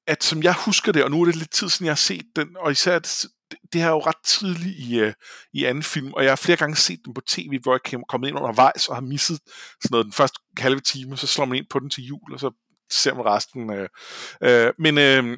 at 0.07 0.23
som 0.23 0.43
jeg 0.43 0.53
husker 0.53 0.91
det, 0.91 1.03
og 1.03 1.11
nu 1.11 1.21
er 1.21 1.25
det 1.25 1.35
lidt 1.35 1.51
tid 1.51 1.69
siden, 1.69 1.85
jeg 1.85 1.91
har 1.91 1.95
set 1.95 2.25
den, 2.35 2.57
og 2.57 2.71
især 2.71 2.99
det, 2.99 3.25
det 3.73 3.81
her 3.81 3.87
er 3.87 3.91
jo 3.91 3.99
ret 3.99 4.23
tidligt 4.25 4.75
i, 4.79 4.99
øh, 4.99 5.13
i 5.53 5.65
anden 5.65 5.83
film, 5.83 6.13
og 6.13 6.23
jeg 6.23 6.31
har 6.31 6.35
flere 6.35 6.57
gange 6.57 6.75
set 6.75 6.99
den 7.05 7.13
på 7.13 7.21
tv, 7.27 7.59
hvor 7.63 7.73
jeg 7.73 8.01
kommet 8.09 8.27
ind 8.27 8.37
undervejs 8.37 8.87
og 8.87 8.95
har 8.95 9.01
misset 9.01 9.39
sådan 9.81 9.89
noget 9.91 10.05
den 10.05 10.13
første 10.13 10.39
halve 10.57 10.79
time, 10.79 11.17
så 11.17 11.27
slår 11.27 11.45
man 11.45 11.57
ind 11.57 11.65
på 11.69 11.79
den 11.79 11.89
til 11.89 12.03
jul, 12.03 12.33
og 12.33 12.39
så 12.39 12.51
ser 12.91 13.13
man 13.13 13.25
resten. 13.25 13.73
Øh, 13.73 13.89
øh, 14.43 14.73
men, 14.79 14.97
øh, 14.97 15.37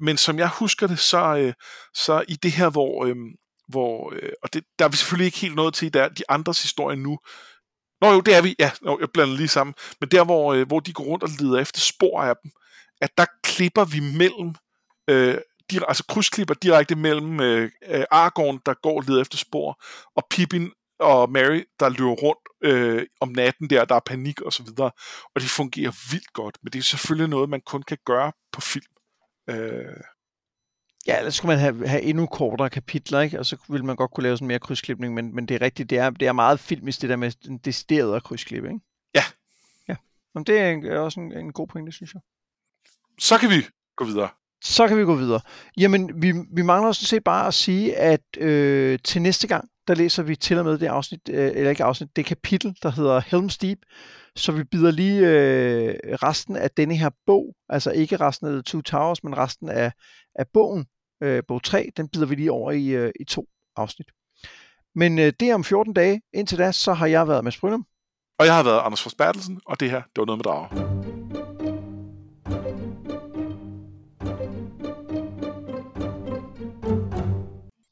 men 0.00 0.16
som 0.16 0.38
jeg 0.38 0.48
husker 0.48 0.86
det, 0.86 0.98
så, 0.98 1.36
øh, 1.36 1.54
så 1.94 2.24
i 2.28 2.34
det 2.34 2.52
her, 2.52 2.70
hvor, 2.70 3.04
øh, 3.04 3.16
hvor 3.68 4.12
øh, 4.14 4.32
og 4.42 4.52
det, 4.52 4.64
der 4.78 4.84
er 4.84 4.88
vi 4.88 4.96
selvfølgelig 4.96 5.26
ikke 5.26 5.38
helt 5.38 5.54
nået 5.54 5.74
til 5.74 5.94
der, 5.94 6.08
de 6.08 6.22
andres 6.28 6.62
historie 6.62 6.96
nu, 6.96 7.18
Nå 8.02 8.12
jo, 8.12 8.20
det 8.20 8.34
er 8.34 8.42
vi. 8.42 8.56
Ja, 8.58 8.70
jo, 8.86 8.98
jeg 9.00 9.08
blander 9.14 9.36
lige 9.36 9.48
sammen. 9.48 9.74
Men 10.00 10.08
der, 10.08 10.24
hvor, 10.24 10.54
øh, 10.54 10.66
hvor 10.66 10.80
de 10.80 10.92
går 10.92 11.04
rundt 11.04 11.24
og 11.24 11.30
leder 11.38 11.60
efter 11.60 11.80
spor 11.80 12.22
af 12.22 12.34
dem, 12.42 12.50
at 13.00 13.10
der 13.18 13.26
klipper 13.42 13.84
vi 13.84 14.00
mellem, 14.00 14.54
øh, 15.10 15.38
de, 15.70 15.88
altså 15.88 16.04
krydsklipper 16.08 16.54
direkte 16.54 16.94
mellem 16.94 17.40
øh, 17.40 17.70
øh, 17.88 18.04
Aragorn, 18.10 18.60
der 18.66 18.74
går 18.82 18.96
og 18.96 19.04
leder 19.06 19.20
efter 19.20 19.38
spor, 19.38 19.82
og 20.16 20.22
Pippin 20.30 20.70
og 21.00 21.30
Mary, 21.30 21.64
der 21.80 21.88
løber 21.88 22.12
rundt 22.12 22.40
øh, 22.64 23.06
om 23.20 23.28
natten 23.28 23.70
der, 23.70 23.84
der 23.84 23.94
er 23.94 24.00
panik 24.06 24.40
og 24.40 24.52
så 24.52 24.62
videre. 24.62 24.90
Og 25.34 25.40
det 25.40 25.50
fungerer 25.50 26.10
vildt 26.10 26.32
godt, 26.32 26.58
men 26.62 26.72
det 26.72 26.78
er 26.78 26.82
selvfølgelig 26.82 27.28
noget, 27.28 27.48
man 27.48 27.60
kun 27.66 27.82
kan 27.82 27.98
gøre 28.06 28.32
på 28.52 28.60
film. 28.60 28.92
Øh, 29.50 30.02
Ja, 31.06 31.18
ellers 31.18 31.34
skulle 31.34 31.56
man 31.56 31.58
have, 31.58 31.88
have 31.88 32.02
endnu 32.02 32.26
kortere 32.26 32.70
kapitler, 32.70 33.20
ikke? 33.20 33.38
og 33.38 33.46
så 33.46 33.56
ville 33.68 33.86
man 33.86 33.96
godt 33.96 34.10
kunne 34.10 34.22
lave 34.22 34.36
sådan 34.36 34.48
mere 34.48 34.58
krydsklipning, 34.58 35.14
men, 35.14 35.34
men 35.34 35.48
det 35.48 35.54
er 35.54 35.60
rigtigt, 35.60 35.90
det 35.90 35.98
er, 35.98 36.10
det 36.10 36.28
er 36.28 36.32
meget 36.32 36.60
filmisk, 36.60 37.00
det 37.02 37.10
der 37.10 37.16
med 37.16 37.30
den 37.30 37.58
deciderede 37.58 38.20
krydsklippe, 38.20 38.68
ikke? 38.68 38.80
Ja. 39.14 39.22
Ja, 39.88 39.96
men 40.34 40.44
det 40.44 40.58
er, 40.58 40.92
er 40.92 40.98
også 40.98 41.20
en, 41.20 41.32
en 41.32 41.52
god 41.52 41.66
pointe, 41.66 41.92
synes 41.92 42.14
jeg. 42.14 42.22
Så 43.18 43.38
kan 43.38 43.50
vi 43.50 43.66
gå 43.96 44.04
videre. 44.04 44.28
Så 44.62 44.88
kan 44.88 44.98
vi 44.98 45.04
gå 45.04 45.14
videre. 45.14 45.40
Jamen, 45.76 46.22
vi, 46.22 46.32
vi 46.52 46.62
mangler 46.62 46.88
også 46.88 47.06
set 47.06 47.24
bare 47.24 47.46
at 47.46 47.54
sige, 47.54 47.96
at 47.96 48.20
øh, 48.38 48.98
til 49.04 49.22
næste 49.22 49.46
gang, 49.46 49.68
der 49.88 49.94
læser 49.94 50.22
vi 50.22 50.36
til 50.36 50.58
og 50.58 50.64
med 50.64 50.78
det 50.78 50.86
afsnit, 50.86 51.20
øh, 51.28 51.50
eller 51.54 51.70
ikke 51.70 51.84
afsnit, 51.84 52.16
det 52.16 52.24
kapitel, 52.24 52.76
der 52.82 52.90
hedder 52.90 53.20
Helm's 53.20 53.56
Deep, 53.62 53.78
så 54.36 54.52
vi 54.52 54.64
bider 54.64 54.90
lige 54.90 55.18
øh, 55.20 55.94
resten 56.22 56.56
af 56.56 56.70
denne 56.70 56.96
her 56.96 57.10
bog, 57.26 57.54
altså 57.68 57.90
ikke 57.90 58.16
resten 58.16 58.46
af 58.46 58.52
The 58.52 58.62
Two 58.62 58.80
Towers, 58.80 59.24
men 59.24 59.36
resten 59.36 59.68
af, 59.68 59.92
af 60.34 60.46
bogen, 60.54 60.86
øh, 61.22 61.42
bog 61.48 61.62
3, 61.62 61.90
den 61.96 62.08
bider 62.08 62.26
vi 62.26 62.34
lige 62.34 62.52
over 62.52 62.70
i, 62.70 62.86
øh, 62.86 63.12
i 63.20 63.24
to 63.24 63.46
afsnit. 63.76 64.06
Men 64.94 65.18
øh, 65.18 65.32
det 65.40 65.50
er 65.50 65.54
om 65.54 65.64
14 65.64 65.92
dage. 65.92 66.22
Indtil 66.34 66.58
da, 66.58 66.72
så 66.72 66.92
har 66.92 67.06
jeg 67.06 67.28
været 67.28 67.44
med 67.44 67.52
Brynum. 67.60 67.86
Og 68.38 68.46
jeg 68.46 68.56
har 68.56 68.62
været 68.62 68.80
Anders 68.84 69.02
Fors 69.02 69.14
Bertelsen, 69.14 69.60
og 69.66 69.80
det 69.80 69.90
her, 69.90 70.02
det 70.02 70.18
var 70.18 70.24
noget 70.24 70.38
med 70.38 70.44
drager. 70.44 71.01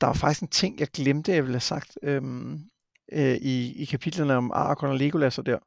Der 0.01 0.07
var 0.07 0.15
faktisk 0.15 0.43
en 0.43 0.49
ting, 0.49 0.81
jeg 0.81 0.89
glemte, 0.89 1.33
jeg 1.33 1.43
ville 1.43 1.55
have 1.55 1.61
sagt 1.61 1.99
øhm, 2.03 2.61
øh, 3.13 3.37
i, 3.37 3.83
i 3.83 3.85
kapitlerne 3.85 4.35
om 4.35 4.51
Aragorn 4.51 4.91
og 4.91 4.97
Legolas 4.97 5.39
og 5.39 5.47
der. 5.47 5.59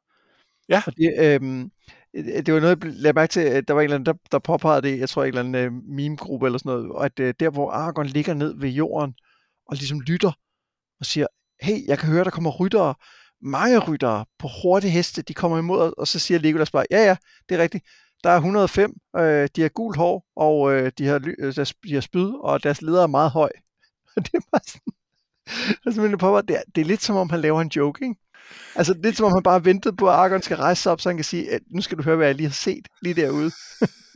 Ja. 0.68 0.82
Og 0.86 0.96
det, 0.96 1.14
øhm, 1.18 1.70
Øh, 2.14 2.46
det 2.46 2.54
var 2.54 2.60
noget, 2.60 2.84
jeg 2.84 2.92
lagde 2.92 3.14
mærke 3.14 3.30
til, 3.30 3.40
at 3.40 3.68
der 3.68 3.74
var 3.74 3.80
en 3.80 3.84
eller 3.84 3.94
anden, 3.94 4.06
der, 4.06 4.20
der 4.32 4.38
påpegede 4.38 4.82
det, 4.82 4.98
jeg 4.98 5.08
tror 5.08 5.22
en 5.22 5.28
eller 5.28 5.40
anden 5.40 5.66
uh, 5.66 5.84
meme-gruppe 5.96 6.46
eller 6.46 6.58
sådan 6.58 6.72
noget, 6.72 6.90
og 6.90 7.04
at 7.04 7.20
uh, 7.20 7.30
der, 7.40 7.50
hvor 7.50 7.70
Aragorn 7.70 8.06
ligger 8.06 8.34
ned 8.34 8.54
ved 8.60 8.68
jorden, 8.68 9.14
og 9.66 9.76
ligesom 9.76 10.00
lytter, 10.00 10.32
og 11.00 11.06
siger, 11.06 11.26
hey, 11.62 11.86
jeg 11.86 11.98
kan 11.98 12.08
høre, 12.08 12.24
der 12.24 12.30
kommer 12.30 12.50
ryttere, 12.50 12.94
mange 13.42 13.78
ryttere 13.78 14.24
på 14.38 14.48
hurtige 14.62 14.90
heste, 14.90 15.22
de 15.22 15.34
kommer 15.34 15.58
imod, 15.58 15.92
og 15.98 16.08
så 16.08 16.18
siger 16.18 16.40
Legolas 16.40 16.70
bare, 16.70 16.86
ja, 16.90 17.04
ja, 17.04 17.16
det 17.48 17.54
er 17.54 17.62
rigtigt, 17.62 17.84
der 18.24 18.30
er 18.30 18.36
105, 18.36 18.94
øh, 19.16 19.48
de 19.56 19.62
har 19.62 19.68
gult 19.68 19.96
hår, 19.96 20.26
og 20.36 20.72
øh, 20.72 20.92
de, 20.98 21.06
har, 21.06 21.20
øh, 21.38 21.54
de 21.84 21.94
har 21.94 22.00
spyd, 22.00 22.30
og 22.40 22.62
deres 22.62 22.82
leder 22.82 23.02
er 23.02 23.06
meget 23.06 23.30
høj. 23.30 23.50
Det 24.24 24.34
er 24.34 24.40
bare 24.52 24.60
sådan, 24.66 24.92
altså, 25.86 26.16
på, 26.18 26.40
det, 26.40 26.56
er, 26.56 26.62
det 26.74 26.80
er 26.80 26.84
lidt 26.84 27.02
som 27.02 27.16
om, 27.16 27.30
han 27.30 27.40
laver 27.40 27.60
en 27.60 27.72
joke, 27.76 28.04
ikke? 28.04 28.16
Altså, 28.74 28.94
lidt 29.02 29.16
som 29.16 29.26
om 29.26 29.32
han 29.34 29.42
bare 29.42 29.64
ventede 29.64 29.96
på, 29.96 30.08
at 30.08 30.14
Argon 30.14 30.42
skal 30.42 30.56
rejse 30.56 30.82
sig 30.82 30.92
op, 30.92 31.00
så 31.00 31.08
han 31.08 31.16
kan 31.16 31.24
sige, 31.24 31.50
at 31.50 31.60
nu 31.70 31.82
skal 31.82 31.98
du 31.98 32.02
høre, 32.02 32.16
hvad 32.16 32.26
jeg 32.26 32.34
lige 32.34 32.46
har 32.46 32.54
set 32.54 32.88
lige 33.02 33.14
derude. 33.14 33.50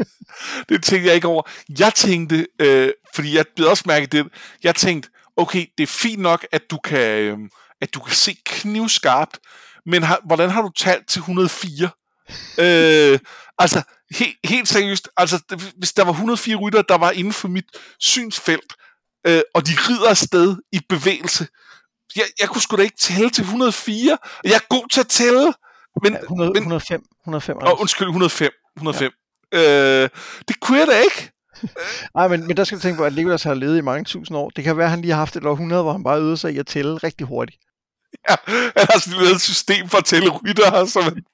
det 0.68 0.82
tænkte 0.84 1.06
jeg 1.06 1.14
ikke 1.14 1.28
over. 1.28 1.42
Jeg 1.78 1.94
tænkte, 1.94 2.46
øh, 2.58 2.92
fordi 3.14 3.36
jeg 3.36 3.44
blev 3.56 3.68
også 3.68 3.84
mærke 3.86 4.06
det, 4.06 4.26
jeg 4.62 4.74
tænkte, 4.74 5.08
okay, 5.36 5.66
det 5.78 5.82
er 5.82 5.86
fint 5.86 6.22
nok, 6.22 6.46
at 6.52 6.70
du 6.70 6.78
kan, 6.78 7.18
øh, 7.18 7.38
at 7.80 7.94
du 7.94 8.00
kan 8.00 8.14
se 8.14 8.36
knivskarpt, 8.46 9.38
men 9.86 10.02
har, 10.02 10.20
hvordan 10.24 10.50
har 10.50 10.62
du 10.62 10.70
talt 10.76 11.08
til 11.08 11.18
104? 11.18 11.90
øh, 12.64 13.18
altså, 13.58 13.82
he, 14.10 14.24
helt 14.44 14.68
seriøst, 14.68 15.08
altså, 15.16 15.42
hvis 15.76 15.92
der 15.92 16.04
var 16.04 16.12
104 16.12 16.56
rytter, 16.56 16.82
der 16.82 16.98
var 16.98 17.10
inden 17.10 17.32
for 17.32 17.48
mit 17.48 17.64
synsfelt, 17.98 18.74
øh, 19.28 19.40
og 19.54 19.66
de 19.66 19.72
rider 19.88 20.08
afsted 20.10 20.56
i 20.72 20.80
bevægelse, 20.88 21.46
jeg, 22.16 22.24
jeg 22.40 22.48
kunne 22.48 22.62
sgu 22.62 22.76
da 22.76 22.82
ikke 22.82 22.96
tælle 22.96 23.30
til 23.30 23.42
104. 23.42 24.18
Jeg 24.44 24.52
er 24.52 24.66
god 24.68 24.88
til 24.92 25.00
at 25.00 25.08
tælle. 25.08 25.52
Men, 26.02 26.12
ja, 26.12 26.20
100, 26.20 26.50
men, 26.50 26.56
105. 26.56 27.02
105 27.20 27.56
oh, 27.56 27.80
undskyld, 27.80 28.06
105. 28.08 28.50
105. 28.76 29.12
Ja. 29.52 30.02
Øh, 30.02 30.08
det 30.48 30.60
kunne 30.60 30.78
jeg 30.78 30.86
da 30.86 30.98
ikke. 30.98 31.30
Nej, 32.16 32.28
men, 32.28 32.46
men 32.46 32.56
der 32.56 32.64
skal 32.64 32.78
du 32.78 32.82
tænke 32.82 32.96
på, 32.96 33.04
at 33.04 33.12
Legolas 33.12 33.42
har 33.42 33.54
levet 33.54 33.78
i 33.78 33.80
mange 33.80 34.04
tusind 34.04 34.36
år. 34.36 34.50
Det 34.50 34.64
kan 34.64 34.76
være, 34.76 34.84
at 34.84 34.90
han 34.90 35.00
lige 35.00 35.10
har 35.10 35.18
haft 35.18 35.36
et 35.36 35.46
århundrede, 35.46 35.82
hvor 35.82 35.92
han 35.92 36.04
bare 36.04 36.20
øvede 36.20 36.36
sig 36.36 36.52
i 36.52 36.58
at 36.58 36.66
tælle 36.66 36.96
rigtig 36.96 37.26
hurtigt. 37.26 37.58
Ja, 38.28 38.36
han 38.46 38.86
har 38.90 38.98
sådan 38.98 39.34
et 39.34 39.40
system 39.40 39.88
for 39.88 39.98
at 39.98 40.04
tælle 40.04 40.30
rytter, 40.30 40.84
så 40.84 41.00
man, 41.00 41.24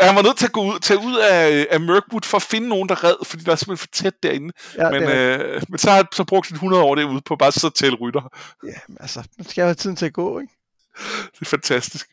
han 0.00 0.16
var 0.16 0.22
nødt 0.22 0.38
til 0.38 0.46
at 0.46 0.52
gå 0.52 0.62
ud, 0.64 0.78
tage 0.78 0.98
ud 0.98 1.16
af, 1.16 1.66
af 1.70 1.80
Mirkwood 1.80 2.22
for 2.24 2.36
at 2.36 2.42
finde 2.42 2.68
nogen, 2.68 2.88
der 2.88 3.04
red, 3.04 3.14
fordi 3.24 3.44
der 3.44 3.52
er 3.52 3.56
simpelthen 3.56 3.76
for 3.76 4.02
tæt 4.02 4.22
derinde. 4.22 4.54
Ja, 4.78 4.90
men, 4.90 5.02
øh, 5.02 5.62
men 5.68 5.78
så 5.78 5.90
har 5.90 5.96
han 5.96 6.06
så 6.12 6.24
brugt 6.24 6.46
sin 6.46 6.54
100 6.54 6.82
år 6.82 6.94
derude 6.94 7.20
på 7.20 7.36
bare 7.36 7.52
så 7.52 7.66
at 7.66 7.74
tælle 7.74 7.96
rytter. 7.96 8.32
Ja, 8.66 8.78
men 8.88 8.96
altså, 9.00 9.22
man 9.38 9.48
skal 9.48 9.62
jo 9.62 9.66
have 9.66 9.74
tiden 9.74 9.96
til 9.96 10.06
at 10.06 10.12
gå, 10.12 10.38
ikke? 10.40 10.52
Det 11.32 11.40
er 11.40 11.46
fantastisk. 11.46 12.10